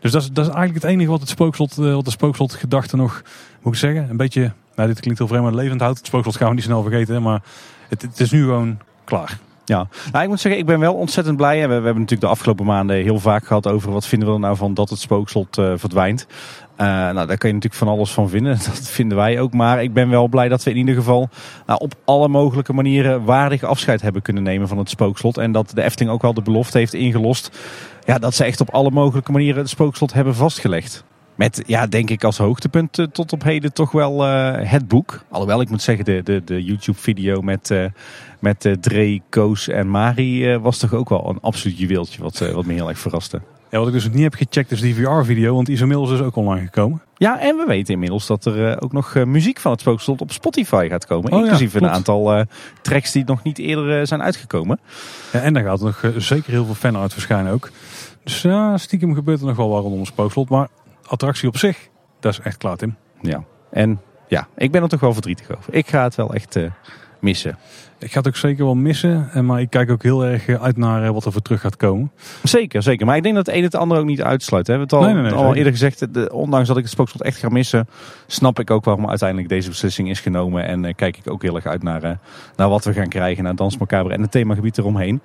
Dus 0.00 0.12
dat 0.12 0.22
is, 0.22 0.28
dat 0.28 0.46
is 0.46 0.52
eigenlijk 0.52 0.84
het 0.84 0.92
enige 0.92 1.10
wat 1.10 1.20
het 1.20 1.28
spookslot, 1.28 1.78
eh, 1.78 1.94
wat 1.94 2.04
de 2.04 2.10
spookslot 2.10 2.54
gedachte 2.54 2.96
nog, 2.96 3.22
moet 3.62 3.72
ik 3.72 3.78
zeggen. 3.78 4.10
Een 4.10 4.16
beetje, 4.16 4.52
nou 4.74 4.88
dit 4.88 5.00
klinkt 5.00 5.18
heel 5.18 5.28
vreemd, 5.28 5.44
maar 5.44 5.54
levend 5.54 5.80
houdt. 5.80 5.98
Het 5.98 6.06
spookslot 6.06 6.36
gaan 6.36 6.48
we 6.48 6.54
niet 6.54 6.64
snel 6.64 6.82
vergeten. 6.82 7.22
Maar 7.22 7.42
het, 7.88 8.02
het 8.02 8.20
is 8.20 8.30
nu 8.30 8.42
gewoon 8.42 8.78
klaar. 9.04 9.38
Ja, 9.64 9.88
nou, 10.12 10.24
ik 10.24 10.30
moet 10.30 10.40
zeggen, 10.40 10.60
ik 10.60 10.66
ben 10.66 10.80
wel 10.80 10.94
ontzettend 10.94 11.36
blij. 11.36 11.60
We, 11.60 11.66
we 11.66 11.72
hebben 11.72 11.92
natuurlijk 11.92 12.20
de 12.20 12.26
afgelopen 12.26 12.64
maanden 12.64 12.96
heel 12.96 13.18
vaak 13.18 13.46
gehad 13.46 13.66
over 13.66 13.92
wat 13.92 14.06
vinden 14.06 14.28
we 14.28 14.34
er 14.34 14.40
nou 14.40 14.56
van 14.56 14.74
dat 14.74 14.90
het 14.90 14.98
spookslot 14.98 15.58
uh, 15.58 15.72
verdwijnt. 15.76 16.26
Uh, 16.80 16.86
nou, 16.86 17.26
daar 17.26 17.36
kun 17.36 17.48
je 17.48 17.54
natuurlijk 17.54 17.82
van 17.82 17.88
alles 17.88 18.10
van 18.10 18.28
vinden. 18.28 18.58
Dat 18.66 18.88
vinden 18.88 19.16
wij 19.16 19.40
ook. 19.40 19.52
Maar 19.52 19.82
ik 19.82 19.92
ben 19.92 20.08
wel 20.08 20.28
blij 20.28 20.48
dat 20.48 20.62
we 20.62 20.70
in 20.70 20.76
ieder 20.76 20.94
geval 20.94 21.28
nou, 21.66 21.80
op 21.80 21.94
alle 22.04 22.28
mogelijke 22.28 22.72
manieren 22.72 23.24
waardig 23.24 23.62
afscheid 23.62 24.02
hebben 24.02 24.22
kunnen 24.22 24.42
nemen 24.42 24.68
van 24.68 24.78
het 24.78 24.90
spookslot. 24.90 25.38
En 25.38 25.52
dat 25.52 25.70
de 25.74 25.82
Efteling 25.82 26.10
ook 26.10 26.22
wel 26.22 26.34
de 26.34 26.42
belofte 26.42 26.78
heeft 26.78 26.94
ingelost. 26.94 27.58
Ja, 28.04 28.18
dat 28.18 28.34
ze 28.34 28.44
echt 28.44 28.60
op 28.60 28.70
alle 28.70 28.90
mogelijke 28.90 29.32
manieren 29.32 29.60
het 29.60 29.68
spookslot 29.68 30.12
hebben 30.12 30.34
vastgelegd. 30.34 31.04
Met, 31.34 31.62
ja, 31.66 31.86
denk 31.86 32.10
ik 32.10 32.24
als 32.24 32.38
hoogtepunt 32.38 32.98
uh, 32.98 33.06
tot 33.06 33.32
op 33.32 33.42
heden 33.42 33.72
toch 33.72 33.92
wel 33.92 34.26
uh, 34.26 34.54
het 34.58 34.88
boek. 34.88 35.24
Alhoewel, 35.30 35.60
ik 35.60 35.70
moet 35.70 35.82
zeggen, 35.82 36.04
de, 36.04 36.20
de, 36.24 36.42
de 36.44 36.64
YouTube-video 36.64 37.40
met, 37.40 37.74
met 38.40 38.76
Dre, 38.80 39.20
Koos 39.28 39.68
en 39.68 39.88
Mari 39.88 40.58
was 40.58 40.78
toch 40.78 40.94
ook 40.94 41.08
wel 41.08 41.28
een 41.28 41.40
absoluut 41.40 41.78
juweeltje 41.78 42.22
wat, 42.22 42.38
wat 42.38 42.64
me 42.64 42.72
heel 42.72 42.88
erg 42.88 42.98
verraste. 42.98 43.40
Ja, 43.70 43.78
wat 43.78 43.86
ik 43.86 43.92
dus 43.92 44.10
niet 44.10 44.22
heb 44.22 44.34
gecheckt 44.34 44.70
is 44.70 44.80
die 44.80 44.94
VR-video, 44.94 45.54
want 45.54 45.66
die 45.66 45.74
is 45.74 45.80
inmiddels 45.80 46.10
dus 46.10 46.20
ook 46.20 46.36
online 46.36 46.64
gekomen. 46.64 47.02
Ja, 47.16 47.40
en 47.40 47.56
we 47.56 47.64
weten 47.66 47.94
inmiddels 47.94 48.26
dat 48.26 48.44
er 48.44 48.70
uh, 48.70 48.76
ook 48.78 48.92
nog 48.92 49.14
uh, 49.14 49.24
muziek 49.24 49.58
van 49.58 49.72
het 49.72 49.80
spookslot 49.80 50.20
op 50.20 50.32
Spotify 50.32 50.88
gaat 50.88 51.06
komen. 51.06 51.32
Oh, 51.32 51.40
inclusief 51.40 51.72
ja, 51.72 51.80
een 51.80 51.88
aantal 51.88 52.38
uh, 52.38 52.42
tracks 52.82 53.12
die 53.12 53.24
nog 53.24 53.42
niet 53.42 53.58
eerder 53.58 54.06
zijn 54.06 54.22
uitgekomen. 54.22 54.80
Ja, 55.32 55.40
en 55.40 55.54
daar 55.54 55.64
gaat 55.64 55.80
nog 55.80 56.12
zeker 56.16 56.52
heel 56.52 56.64
veel 56.64 56.74
fan 56.74 56.96
uit 56.96 57.12
verschijnen 57.12 57.52
ook. 57.52 57.70
Dus 58.24 58.42
ja, 58.42 58.76
stiekem 58.76 59.14
gebeurt 59.14 59.40
er 59.40 59.46
nog 59.46 59.56
wel 59.56 59.68
wat 59.68 59.80
rondom 59.80 59.98
het 59.98 60.08
spookslot. 60.08 60.48
Maar 60.48 60.68
attractie 61.06 61.48
op 61.48 61.56
zich, 61.56 61.88
dat 62.20 62.32
is 62.32 62.40
echt 62.40 62.56
klaar, 62.56 62.76
Tim. 62.76 62.96
Ja, 63.20 63.44
en 63.70 64.00
ja, 64.28 64.48
ik 64.56 64.70
ben 64.70 64.82
er 64.82 64.88
toch 64.88 65.00
wel 65.00 65.12
verdrietig 65.12 65.56
over. 65.56 65.74
Ik 65.74 65.88
ga 65.88 66.02
het 66.02 66.14
wel 66.14 66.34
echt 66.34 66.56
missen. 67.18 67.58
Ik 67.98 68.12
ga 68.12 68.18
het 68.18 68.26
ook 68.26 68.36
zeker 68.36 68.64
wel 68.64 68.74
missen. 68.74 69.30
Maar 69.46 69.60
ik 69.60 69.70
kijk 69.70 69.90
ook 69.90 70.02
heel 70.02 70.24
erg 70.24 70.48
uit 70.48 70.76
naar 70.76 71.04
eh, 71.04 71.10
wat 71.10 71.24
er 71.24 71.32
voor 71.32 71.42
terug 71.42 71.60
gaat 71.60 71.76
komen. 71.76 72.10
Zeker, 72.42 72.82
zeker. 72.82 73.06
Maar 73.06 73.16
ik 73.16 73.22
denk 73.22 73.34
dat 73.34 73.46
het 73.46 73.54
een 73.54 73.62
het 73.62 73.74
ander 73.74 73.98
ook 73.98 74.04
niet 74.04 74.22
uitsluit. 74.22 74.66
We 74.66 74.72
hebben 74.72 74.98
het 74.98 75.06
al, 75.06 75.14
nee, 75.14 75.32
al 75.32 75.54
eerder 75.54 75.72
gezegd. 75.72 76.14
De, 76.14 76.32
ondanks 76.32 76.68
dat 76.68 76.76
ik 76.76 76.82
het 76.82 76.92
spookslot 76.92 77.22
echt 77.22 77.38
ga 77.38 77.48
missen. 77.48 77.88
Snap 78.26 78.58
ik 78.58 78.70
ook 78.70 78.84
waarom 78.84 79.08
uiteindelijk 79.08 79.48
deze 79.48 79.68
beslissing 79.68 80.10
is 80.10 80.20
genomen. 80.20 80.64
En 80.64 80.84
uh, 80.84 80.94
kijk 80.94 81.16
ik 81.16 81.30
ook 81.30 81.42
heel 81.42 81.54
erg 81.54 81.66
uit 81.66 81.82
naar, 81.82 82.04
uh, 82.04 82.10
naar 82.56 82.68
wat 82.68 82.84
we 82.84 82.92
gaan 82.92 83.08
krijgen. 83.08 83.44
Naar 83.44 83.56
Dans 83.56 83.78
Macabre 83.78 84.14
en 84.14 84.20
het 84.22 84.30
themagebied 84.30 84.78
eromheen. 84.78 85.20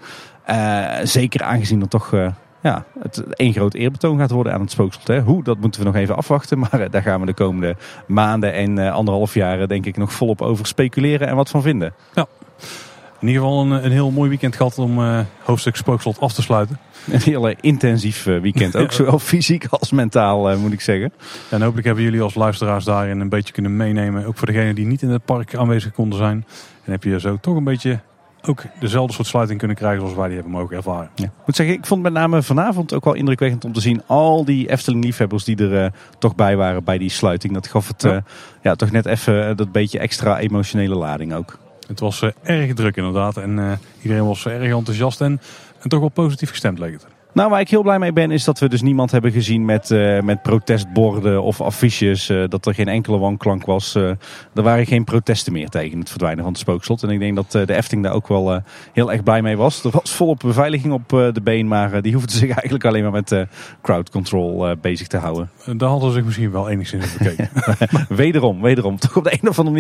zeker 1.04 1.44
aangezien 1.44 1.82
er 1.82 1.88
toch 1.88 2.14
ja, 2.62 2.86
het 3.00 3.24
één 3.36 3.54
groot 3.54 3.74
eerbetoon 3.74 4.18
gaat 4.18 4.32
worden 4.32 4.54
aan 4.54 4.62
het 4.62 4.72
spookslot. 4.72 5.08
Hè. 5.08 5.22
Hoe, 5.22 5.44
dat 5.44 5.60
moeten 5.60 5.82
we 5.82 5.88
nog 5.88 5.96
even 5.96 6.16
afwachten. 6.16 6.60
Maar 6.60 6.80
eh, 6.80 6.90
daar 6.90 7.02
gaan 7.02 7.20
we 7.20 7.26
de 7.26 7.34
komende 7.34 7.76
maanden 8.08 8.54
en 8.54 8.78
uh, 8.78 8.94
anderhalf 8.94 9.34
jaar 9.34 9.68
denk 9.68 9.86
ik 9.86 9.98
nog 9.98 10.14
volop 10.14 10.42
over 10.42 10.66
speculeren 10.66 11.28
en 11.28 11.36
wat 11.36 11.50
van 11.50 11.62
vinden. 11.62 11.94
Ja. 12.14 12.28
In 13.20 13.28
ieder 13.28 13.44
geval 13.44 13.62
een, 13.62 13.86
een 13.86 13.92
heel 13.92 14.12
mooi 14.12 14.30
weekend 14.30 14.56
gehad 14.56 14.78
om 14.78 15.00
uh, 15.00 15.20
hoofdstuk 15.44 15.76
spookslot 15.76 16.20
af 16.20 16.34
te 16.34 16.42
sluiten. 16.42 16.78
Een 17.12 17.22
heel 17.22 17.48
intensief 17.48 18.24
weekend. 18.24 18.76
Ook 18.82 18.92
zowel 18.92 19.20
fysiek 19.20 19.66
als 19.70 19.92
mentaal 19.92 20.58
moet 20.58 20.74
ik 20.74 20.82
zeggen. 20.82 21.14
En 21.50 21.62
hopelijk 21.62 21.86
hebben 21.86 22.04
jullie 22.04 22.22
als 22.22 22.36
luisteraars 22.36 22.86
daarin 22.86 23.20
een 23.20 23.30
beetje 23.30 23.54
kunnen 23.54 23.76
meenemen. 23.76 24.26
Ook 24.26 24.38
voor 24.38 24.48
degenen 24.48 24.76
die 24.76 24.86
niet 24.86 25.02
in 25.02 25.10
het 25.10 25.26
park 25.26 25.56
aanwezig 25.56 25.92
konden 25.92 26.18
zijn. 26.18 26.46
En 26.84 26.92
heb 26.92 27.04
je 27.04 27.20
zo 27.20 27.38
toch 27.42 27.56
een 27.56 27.64
beetje 27.64 28.00
ook 28.48 28.64
dezelfde 28.80 29.14
soort 29.14 29.28
sluiting 29.28 29.60
kunnen 29.60 29.78
krijgen 29.78 30.00
zoals 30.00 30.16
wij 30.16 30.26
die 30.26 30.36
hebben 30.36 30.54
mogen 30.54 30.76
ervaren. 30.76 31.10
Ja. 31.16 31.26
Ik 31.26 31.46
moet 31.46 31.56
zeggen, 31.56 31.76
ik 31.76 31.86
vond 31.86 32.02
met 32.02 32.14
name 32.14 32.44
vanavond 32.44 32.94
ook 32.94 33.04
wel 33.04 33.14
indrukwekkend 33.14 33.66
om 33.66 33.74
te 33.74 33.82
zien 33.82 34.02
al 34.06 34.46
die 34.46 34.70
Efteling-liefhebbers 34.70 35.44
die 35.44 35.58
er 35.58 35.84
uh, 35.84 35.92
toch 36.20 36.36
bij 36.36 36.56
waren 36.56 36.84
bij 36.84 36.98
die 36.98 37.10
sluiting. 37.10 37.54
Dat 37.54 37.68
gaf 37.68 37.88
het 37.88 38.02
ja. 38.02 38.14
Uh, 38.14 38.22
ja 38.62 38.76
toch 38.76 38.92
net 38.92 39.06
even 39.06 39.58
dat 39.58 39.72
beetje 39.72 40.00
extra 40.00 40.40
emotionele 40.40 40.96
lading 40.96 41.34
ook. 41.34 41.58
Het 41.88 42.00
was 42.00 42.26
erg 42.44 42.74
druk 42.74 42.96
inderdaad 42.96 43.38
en 43.38 43.80
iedereen 44.02 44.26
was 44.26 44.46
erg 44.46 44.74
enthousiast 44.74 45.22
en, 45.22 45.42
en 45.82 45.90
toch 45.90 46.00
wel 46.00 46.10
positief 46.10 46.50
gestemd 46.50 46.80
leek 46.80 46.94
het. 46.94 47.06
Nou, 47.34 47.50
waar 47.50 47.60
ik 47.60 47.70
heel 47.70 47.82
blij 47.82 48.00
mee 48.00 48.14
ben, 48.14 48.32
is 48.32 48.44
dat 48.44 48.60
we 48.60 48.70
dus 48.70 48.82
niemand 48.82 49.12
hebben 49.12 49.32
gezien 49.32 49.66
met, 49.66 49.90
uh, 49.90 50.22
met 50.22 50.42
protestborden 50.42 51.44
of 51.44 51.62
affiches. 51.62 52.30
Uh, 52.30 52.44
dat 52.48 52.66
er 52.66 52.74
geen 52.74 52.88
enkele 52.88 53.18
wanklank 53.18 53.66
was. 53.66 53.96
Uh, 53.96 54.10
er 54.54 54.64
waren 54.64 54.86
geen 54.86 55.04
protesten 55.04 55.54
meer 55.54 55.70
tegen 55.70 56.00
het 56.00 56.10
verdwijnen 56.10 56.44
van 56.44 56.52
het 56.52 56.62
spookslot. 56.62 57.04
En 57.04 57.10
ik 57.10 57.20
denk 57.20 57.36
dat 57.36 57.52
de 57.52 57.76
Efting 57.76 58.04
daar 58.04 58.14
ook 58.14 58.28
wel 58.28 58.62
heel 58.94 59.12
erg 59.12 59.24
blij 59.24 59.42
mee 59.42 59.58
was. 59.58 59.84
Er 59.84 59.92
was 59.92 60.12
volop 60.12 60.40
beveiliging 60.40 60.94
op 60.94 61.10
de 61.10 61.42
been, 61.44 61.68
maar 61.68 62.02
die 62.02 62.14
hoefden 62.14 62.38
zich 62.38 62.50
eigenlijk 62.58 62.86
alleen 62.86 63.04
maar 63.04 63.12
met 63.12 63.36
crowd 63.82 64.10
control 64.10 64.76
bezig 64.82 65.08
te 65.08 65.18
houden. 65.18 65.50
Daar 65.78 65.90
hadden 65.90 66.10
ze 66.10 66.16
zich 66.16 66.26
misschien 66.26 66.52
wel 66.52 66.70
enigszins 66.70 67.18
bekeken. 67.18 67.50
wederom, 68.24 68.62
wederom. 68.62 68.98
Toch 68.98 69.18
op 69.18 69.24
de 69.24 69.38
een 69.42 69.50
of 69.50 69.60
andere 69.60 69.76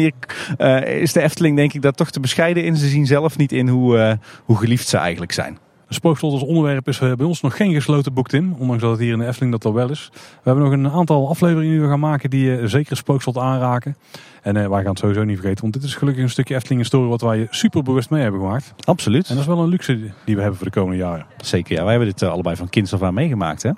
manier 0.57 0.93
is 1.01 1.13
de 1.13 1.21
Efteling 1.21 1.55
denk 1.55 1.73
ik 1.73 1.81
daar 1.81 1.91
toch 1.91 2.11
te 2.11 2.19
bescheiden 2.19 2.63
in. 2.63 2.75
Ze 2.75 2.87
zien 2.87 3.05
zelf 3.05 3.37
niet 3.37 3.51
in 3.51 3.67
hoe, 3.67 4.19
hoe 4.45 4.57
geliefd 4.57 4.87
ze 4.87 4.97
eigenlijk 4.97 5.31
zijn. 5.31 5.57
Spookslot 5.93 6.33
als 6.33 6.43
onderwerp 6.43 6.87
is 6.87 6.99
bij 6.99 7.25
ons 7.25 7.41
nog 7.41 7.55
geen 7.55 7.73
gesloten 7.73 8.13
boek, 8.13 8.27
Tim. 8.27 8.55
Ondanks 8.59 8.81
dat 8.81 8.91
het 8.91 8.99
hier 8.99 9.13
in 9.13 9.19
de 9.19 9.27
Efteling 9.27 9.51
dat 9.51 9.65
al 9.65 9.73
wel 9.73 9.89
is. 9.89 10.09
We 10.13 10.19
hebben 10.43 10.63
nog 10.63 10.73
een 10.73 10.89
aantal 10.89 11.29
afleveringen 11.29 11.71
die 11.71 11.81
we 11.81 11.87
gaan 11.87 11.99
maken 11.99 12.29
die 12.29 12.59
uh, 12.59 12.65
zeker 12.65 12.97
Spookslot 12.97 13.37
aanraken. 13.37 13.95
En 14.41 14.55
uh, 14.55 14.67
wij 14.67 14.81
gaan 14.81 14.89
het 14.89 14.99
sowieso 14.99 15.23
niet 15.23 15.39
vergeten, 15.39 15.61
want 15.61 15.73
dit 15.73 15.83
is 15.83 15.95
gelukkig 15.95 16.23
een 16.23 16.29
stukje 16.29 16.55
Efteling-historie 16.55 17.09
wat 17.09 17.21
wij 17.21 17.47
super 17.49 17.83
bewust 17.83 18.09
mee 18.09 18.21
hebben 18.21 18.41
gemaakt. 18.41 18.73
Absoluut. 18.83 19.27
En 19.27 19.33
dat 19.35 19.43
is 19.43 19.49
wel 19.49 19.59
een 19.59 19.69
luxe 19.69 19.99
die 20.25 20.35
we 20.35 20.41
hebben 20.41 20.57
voor 20.59 20.67
de 20.67 20.79
komende 20.79 20.97
jaren. 20.97 21.25
Zeker, 21.37 21.75
ja. 21.75 21.81
Wij 21.81 21.89
hebben 21.91 22.09
dit 22.09 22.21
uh, 22.21 22.29
allebei 22.29 22.55
van 22.55 22.69
kinds 22.69 22.93
af 22.93 23.01
aan 23.01 23.13
meegemaakt, 23.13 23.63
hè? 23.63 23.71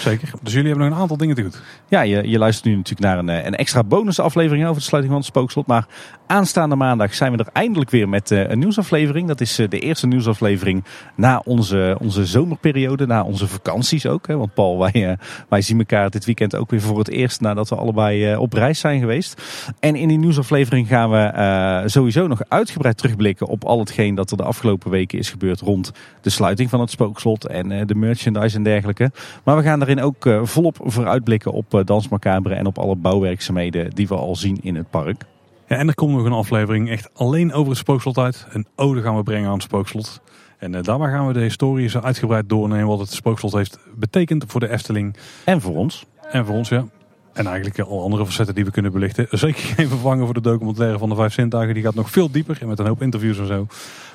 Zeker. 0.00 0.30
Dus 0.42 0.52
jullie 0.52 0.68
hebben 0.68 0.86
nog 0.86 0.96
een 0.96 1.02
aantal 1.02 1.16
dingen 1.16 1.34
te 1.34 1.42
goed. 1.42 1.62
Ja, 1.88 2.00
je, 2.00 2.28
je 2.28 2.38
luistert 2.38 2.66
nu 2.66 2.76
natuurlijk 2.76 3.00
naar 3.00 3.18
een, 3.18 3.46
een 3.46 3.56
extra 3.56 3.84
bonusaflevering 3.84 4.64
over 4.64 4.76
de 4.76 4.82
sluiting 4.82 5.12
van 5.14 5.22
het 5.22 5.30
Spookslot. 5.30 5.66
Maar 5.66 5.86
aanstaande 6.26 6.76
maandag 6.76 7.14
zijn 7.14 7.32
we 7.32 7.38
er 7.38 7.50
eindelijk 7.52 7.90
weer 7.90 8.08
met 8.08 8.30
een 8.30 8.58
nieuwsaflevering. 8.58 9.28
Dat 9.28 9.40
is 9.40 9.54
de 9.54 9.78
eerste 9.78 10.06
nieuwsaflevering 10.06 10.84
na 11.16 11.42
onze, 11.44 11.96
onze 12.00 12.26
zomerperiode, 12.26 13.06
na 13.06 13.22
onze 13.22 13.48
vakanties 13.48 14.06
ook. 14.06 14.26
Hè? 14.26 14.36
Want 14.36 14.54
Paul, 14.54 14.78
wij, 14.78 15.18
wij 15.48 15.62
zien 15.62 15.78
elkaar 15.78 16.10
dit 16.10 16.24
weekend 16.24 16.56
ook 16.56 16.70
weer 16.70 16.80
voor 16.80 16.98
het 16.98 17.08
eerst 17.08 17.40
nadat 17.40 17.68
we 17.68 17.76
allebei 17.76 18.36
op 18.36 18.52
reis 18.52 18.78
zijn 18.78 19.00
geweest. 19.00 19.42
En 19.80 19.98
in 20.00 20.08
die 20.08 20.18
nieuwsaflevering 20.18 20.88
gaan 20.88 21.10
we 21.10 21.32
uh, 21.34 21.88
sowieso 21.88 22.26
nog 22.26 22.40
uitgebreid 22.48 22.96
terugblikken 22.96 23.46
op 23.46 23.64
al 23.64 23.78
hetgeen 23.78 24.14
dat 24.14 24.30
er 24.30 24.36
de 24.36 24.42
afgelopen 24.42 24.90
weken 24.90 25.18
is 25.18 25.30
gebeurd 25.30 25.60
rond 25.60 25.92
de 26.20 26.30
sluiting 26.30 26.70
van 26.70 26.80
het 26.80 26.90
spookslot 26.90 27.46
en 27.46 27.70
uh, 27.70 27.80
de 27.86 27.94
merchandise 27.94 28.56
en 28.56 28.62
dergelijke. 28.62 29.10
Maar 29.44 29.56
we 29.56 29.62
gaan 29.62 29.78
daarin 29.78 30.00
ook 30.00 30.24
uh, 30.24 30.40
volop 30.44 30.76
vooruitblikken 30.82 31.52
op 31.52 31.82
Dans 31.84 32.08
Macabre 32.08 32.54
en 32.54 32.66
op 32.66 32.78
alle 32.78 32.96
bouwwerkzaamheden 32.96 33.90
die 33.90 34.08
we 34.08 34.14
al 34.14 34.36
zien 34.36 34.58
in 34.62 34.74
het 34.74 34.90
park. 34.90 35.24
Ja, 35.68 35.76
en 35.76 35.88
er 35.88 35.94
komt 35.94 36.16
nog 36.16 36.24
een 36.24 36.32
aflevering 36.32 36.90
echt 36.90 37.10
alleen 37.14 37.52
over 37.52 37.68
het 37.68 37.78
spookslot 37.78 38.18
uit. 38.18 38.46
Een 38.50 38.66
ode 38.76 39.02
gaan 39.02 39.16
we 39.16 39.22
brengen 39.22 39.46
aan 39.46 39.54
het 39.54 39.62
spookslot. 39.62 40.20
En 40.58 40.72
uh, 40.72 40.82
daarbij 40.82 41.10
gaan 41.10 41.26
we 41.26 41.32
de 41.32 41.40
historie 41.40 41.88
zo 41.88 42.00
uitgebreid 42.00 42.48
doornemen 42.48 42.86
wat 42.86 42.98
het 42.98 43.12
spookslot 43.12 43.52
heeft 43.52 43.78
betekend 43.94 44.44
voor 44.46 44.60
de 44.60 44.68
Efteling. 44.68 45.16
En 45.44 45.60
voor 45.60 45.76
ons. 45.76 46.06
En 46.30 46.46
voor 46.46 46.54
ons, 46.54 46.68
ja. 46.68 46.84
En 47.32 47.46
eigenlijk 47.46 47.78
al 47.78 48.02
andere 48.02 48.26
facetten 48.26 48.54
die 48.54 48.64
we 48.64 48.70
kunnen 48.70 48.92
belichten. 48.92 49.26
Zeker 49.38 49.62
geen 49.62 49.88
vervanger 49.88 50.24
voor 50.24 50.34
de 50.34 50.40
documentaire 50.40 50.98
van 50.98 51.08
de 51.08 51.14
Vijf 51.14 51.32
Zintuigen. 51.32 51.74
Die 51.74 51.82
gaat 51.82 51.94
nog 51.94 52.10
veel 52.10 52.30
dieper 52.30 52.58
en 52.60 52.68
met 52.68 52.78
een 52.78 52.86
hoop 52.86 53.02
interviews 53.02 53.38
en 53.38 53.46
zo. 53.46 53.66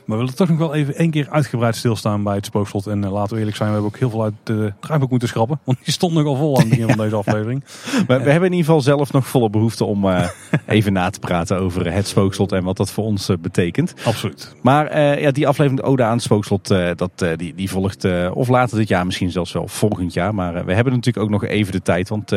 Maar 0.05 0.17
we 0.17 0.23
willen 0.23 0.35
toch 0.37 0.49
nog 0.49 0.57
wel 0.57 0.73
even 0.73 0.95
één 0.95 1.11
keer 1.11 1.29
uitgebreid 1.29 1.75
stilstaan 1.75 2.23
bij 2.23 2.35
het 2.35 2.45
spookslot. 2.45 2.87
En 2.87 3.03
uh, 3.03 3.11
laten 3.11 3.33
we 3.33 3.39
eerlijk 3.39 3.57
zijn, 3.57 3.69
we 3.69 3.75
hebben 3.75 3.93
ook 3.93 3.99
heel 3.99 4.09
veel 4.09 4.23
uit 4.23 4.33
de 4.43 4.73
draaiboek 4.79 5.09
moeten 5.09 5.27
schrappen. 5.27 5.59
Want 5.63 5.77
die 5.83 5.93
stond 5.93 6.13
nogal 6.13 6.35
vol 6.35 6.55
aan 6.55 6.61
het 6.61 6.69
begin 6.69 6.87
van 6.87 6.97
deze 7.03 7.15
aflevering. 7.15 7.63
we, 7.63 8.03
we, 8.05 8.13
hebben 8.13 8.35
in 8.35 8.43
ieder 8.43 8.65
geval 8.65 8.81
zelf 8.81 9.11
nog 9.11 9.27
volle 9.27 9.49
behoefte 9.49 9.85
om 9.85 10.05
uh, 10.05 10.29
even 10.67 10.93
na 10.93 11.09
te 11.09 11.19
praten 11.19 11.59
over 11.59 11.93
het 11.93 12.07
spookslot 12.07 12.51
en 12.51 12.63
wat 12.63 12.77
dat 12.77 12.91
voor 12.91 13.03
ons 13.03 13.29
uh, 13.29 13.37
betekent. 13.37 13.93
Absoluut. 14.03 14.55
Maar 14.61 15.19
ja, 15.21 15.31
die 15.31 15.47
aflevering 15.47 15.87
Ode 15.87 16.03
aan 16.03 16.13
het 16.13 16.21
spookslot, 16.21 16.67
dat, 16.95 17.25
die, 17.35 17.55
die 17.55 17.69
volgt 17.69 18.05
of 18.33 18.47
later 18.47 18.77
dit 18.77 18.87
jaar, 18.87 19.05
misschien 19.05 19.31
zelfs 19.31 19.51
wel 19.51 19.67
volgend 19.67 20.13
jaar. 20.13 20.35
Maar 20.35 20.65
we 20.65 20.73
hebben 20.73 20.93
natuurlijk 20.93 21.25
ook 21.25 21.31
nog 21.31 21.45
even 21.45 21.71
de 21.71 21.81
tijd, 21.81 22.09
want 22.09 22.31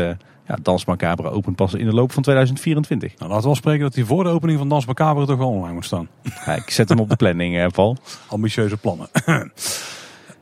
ja, 0.48 0.56
Dans 0.62 0.84
Macabre 0.84 1.30
opent 1.30 1.56
pas 1.56 1.74
in 1.74 1.84
de 1.84 1.92
loop 1.92 2.12
van 2.12 2.22
2024. 2.22 3.08
Nou, 3.18 3.22
laten 3.22 3.36
we 3.36 3.46
wel 3.46 3.54
spreken 3.54 3.80
dat 3.80 3.94
hij 3.94 4.04
voor 4.04 4.24
de 4.24 4.30
opening 4.30 4.58
van 4.58 4.68
Dans 4.68 4.86
Macabre 4.86 5.26
toch 5.26 5.38
wel 5.38 5.48
online 5.48 5.74
moet 5.74 5.84
staan. 5.84 6.08
Ja, 6.22 6.54
ik 6.54 6.70
zet 6.70 6.88
hem 6.88 6.98
op 6.98 7.08
de 7.08 7.16
planning, 7.22 7.54
hè, 7.54 7.68
Paul. 7.68 7.96
Ambitieuze 8.28 8.76
plannen. 8.76 9.08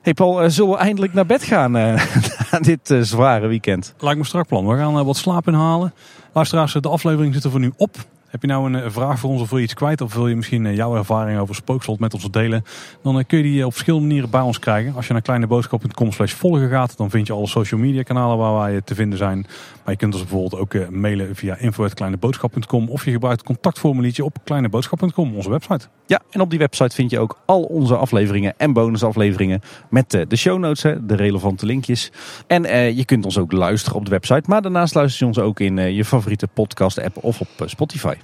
hey 0.03 0.15
Paul, 0.15 0.43
eh, 0.43 0.49
zullen 0.49 0.71
we 0.71 0.77
eindelijk 0.77 1.13
naar 1.13 1.27
bed 1.27 1.43
gaan 1.43 1.77
uh, 1.77 2.03
na 2.51 2.59
dit 2.59 2.91
uh, 2.91 3.03
zware 3.03 3.47
weekend? 3.47 3.95
Lijkt 3.99 4.19
me 4.19 4.25
strak 4.25 4.47
plan. 4.47 4.67
We 4.67 4.77
gaan 4.77 5.05
wat 5.05 5.17
slaap 5.17 5.47
inhalen. 5.47 5.95
Luisteraars, 6.33 6.73
de 6.73 6.89
aflevering 6.89 7.35
zit 7.35 7.45
er 7.45 7.51
voor 7.51 7.61
nu 7.61 7.73
op. 7.77 7.97
Heb 8.29 8.41
je 8.41 8.47
nou 8.47 8.73
een 8.73 8.93
vraag 8.93 9.19
voor 9.19 9.31
ons 9.31 9.41
of 9.41 9.49
wil 9.51 9.59
je 9.59 9.65
iets 9.65 9.75
kwijt? 9.75 10.01
Of 10.01 10.15
wil 10.15 10.29
je 10.29 10.37
misschien 10.37 10.75
jouw 10.75 10.97
ervaring 10.97 11.39
over 11.39 11.55
Spookslot 11.55 11.99
met 11.99 12.15
ons 12.15 12.31
delen? 12.31 12.65
Dan 13.03 13.27
kun 13.27 13.39
je 13.39 13.45
die 13.45 13.67
op 13.67 13.73
verschillende 13.73 14.07
manieren 14.07 14.31
bij 14.31 14.41
ons 14.41 14.59
krijgen. 14.59 14.95
Als 14.95 15.07
je 15.07 15.13
naar 15.13 15.23
kleineboodschap.com 15.23 16.13
slash 16.13 16.33
volgen 16.33 16.69
gaat, 16.69 16.97
dan 16.97 17.11
vind 17.11 17.27
je 17.27 17.33
alle 17.33 17.47
social 17.47 17.81
media 17.81 18.03
kanalen 18.03 18.39
waar 18.39 18.55
wij 18.55 18.81
te 18.81 18.95
vinden 18.95 19.19
zijn. 19.19 19.47
Maar 19.85 19.95
je 19.95 19.97
kunt 19.97 20.15
ons 20.15 20.23
bijvoorbeeld 20.23 20.61
ook 20.61 20.91
mailen 20.91 21.37
via 21.37 21.57
info.kleineboodschap.com 21.57 22.89
of 22.89 23.05
je 23.05 23.11
gebruikt 23.11 23.39
het 23.39 23.47
contactformuliertje 23.47 24.25
op 24.25 24.37
kleineboodschap.com, 24.45 25.35
onze 25.35 25.51
website. 25.51 25.89
Ja, 26.07 26.21
en 26.31 26.41
op 26.41 26.51
die 26.51 26.59
website 26.59 26.95
vind 26.95 27.11
je 27.11 27.19
ook 27.19 27.39
al 27.47 27.63
onze 27.63 27.97
afleveringen 27.97 28.55
en 28.57 28.73
bonusafleveringen 28.73 29.61
met 29.91 30.11
de 30.29 30.37
show 30.37 30.59
notes, 30.59 30.83
de 30.83 31.17
relevante 31.17 31.67
linkjes. 31.67 32.13
En 32.47 32.95
je 32.97 33.05
kunt 33.05 33.25
ons 33.25 33.39
ook 33.39 33.53
luisteren 33.53 33.99
op 33.99 34.05
de 34.05 34.11
website, 34.11 34.43
maar 34.47 34.63
daarnaast 34.63 34.95
luister 34.95 35.21
je 35.21 35.27
ons 35.27 35.39
ook 35.39 35.61
in 35.61 35.77
je 35.77 36.05
favoriete 36.05 36.47
podcast 36.47 37.03
app 37.03 37.17
of 37.17 37.41
op 37.41 37.49
Spotify. 37.65 38.15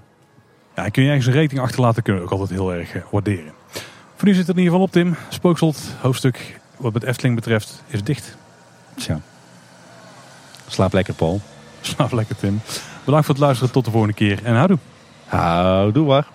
Ja, 0.77 0.89
kun 0.89 1.03
je 1.03 1.09
ergens 1.09 1.27
een 1.27 1.40
rating 1.43 1.61
achterlaten, 1.61 2.03
kunnen 2.03 2.23
we 2.23 2.28
ook 2.28 2.39
altijd 2.40 2.59
heel 2.59 2.74
erg 2.74 2.97
waarderen. 3.11 3.53
Voor 4.16 4.28
nu 4.28 4.35
zit 4.35 4.47
het 4.47 4.57
in 4.57 4.62
ieder 4.62 4.73
geval 4.73 4.86
op, 4.86 4.93
Tim. 4.93 5.16
Spookslot, 5.28 5.94
hoofdstuk 6.01 6.61
wat 6.77 6.94
het 6.94 7.03
Efteling 7.03 7.35
betreft, 7.35 7.82
is 7.86 8.03
dicht. 8.03 8.36
Tja. 8.94 9.20
Slaap 10.66 10.93
lekker, 10.93 11.15
Paul. 11.15 11.40
Slaap 11.81 12.12
lekker, 12.12 12.36
Tim. 12.36 12.61
Bedankt 13.05 13.27
voor 13.27 13.35
het 13.35 13.44
luisteren. 13.44 13.73
Tot 13.73 13.85
de 13.85 13.90
volgende 13.90 14.15
keer. 14.15 14.39
En 14.44 14.55
houdoe. 14.55 14.78
Houdoe 15.27 16.07
waar. 16.07 16.27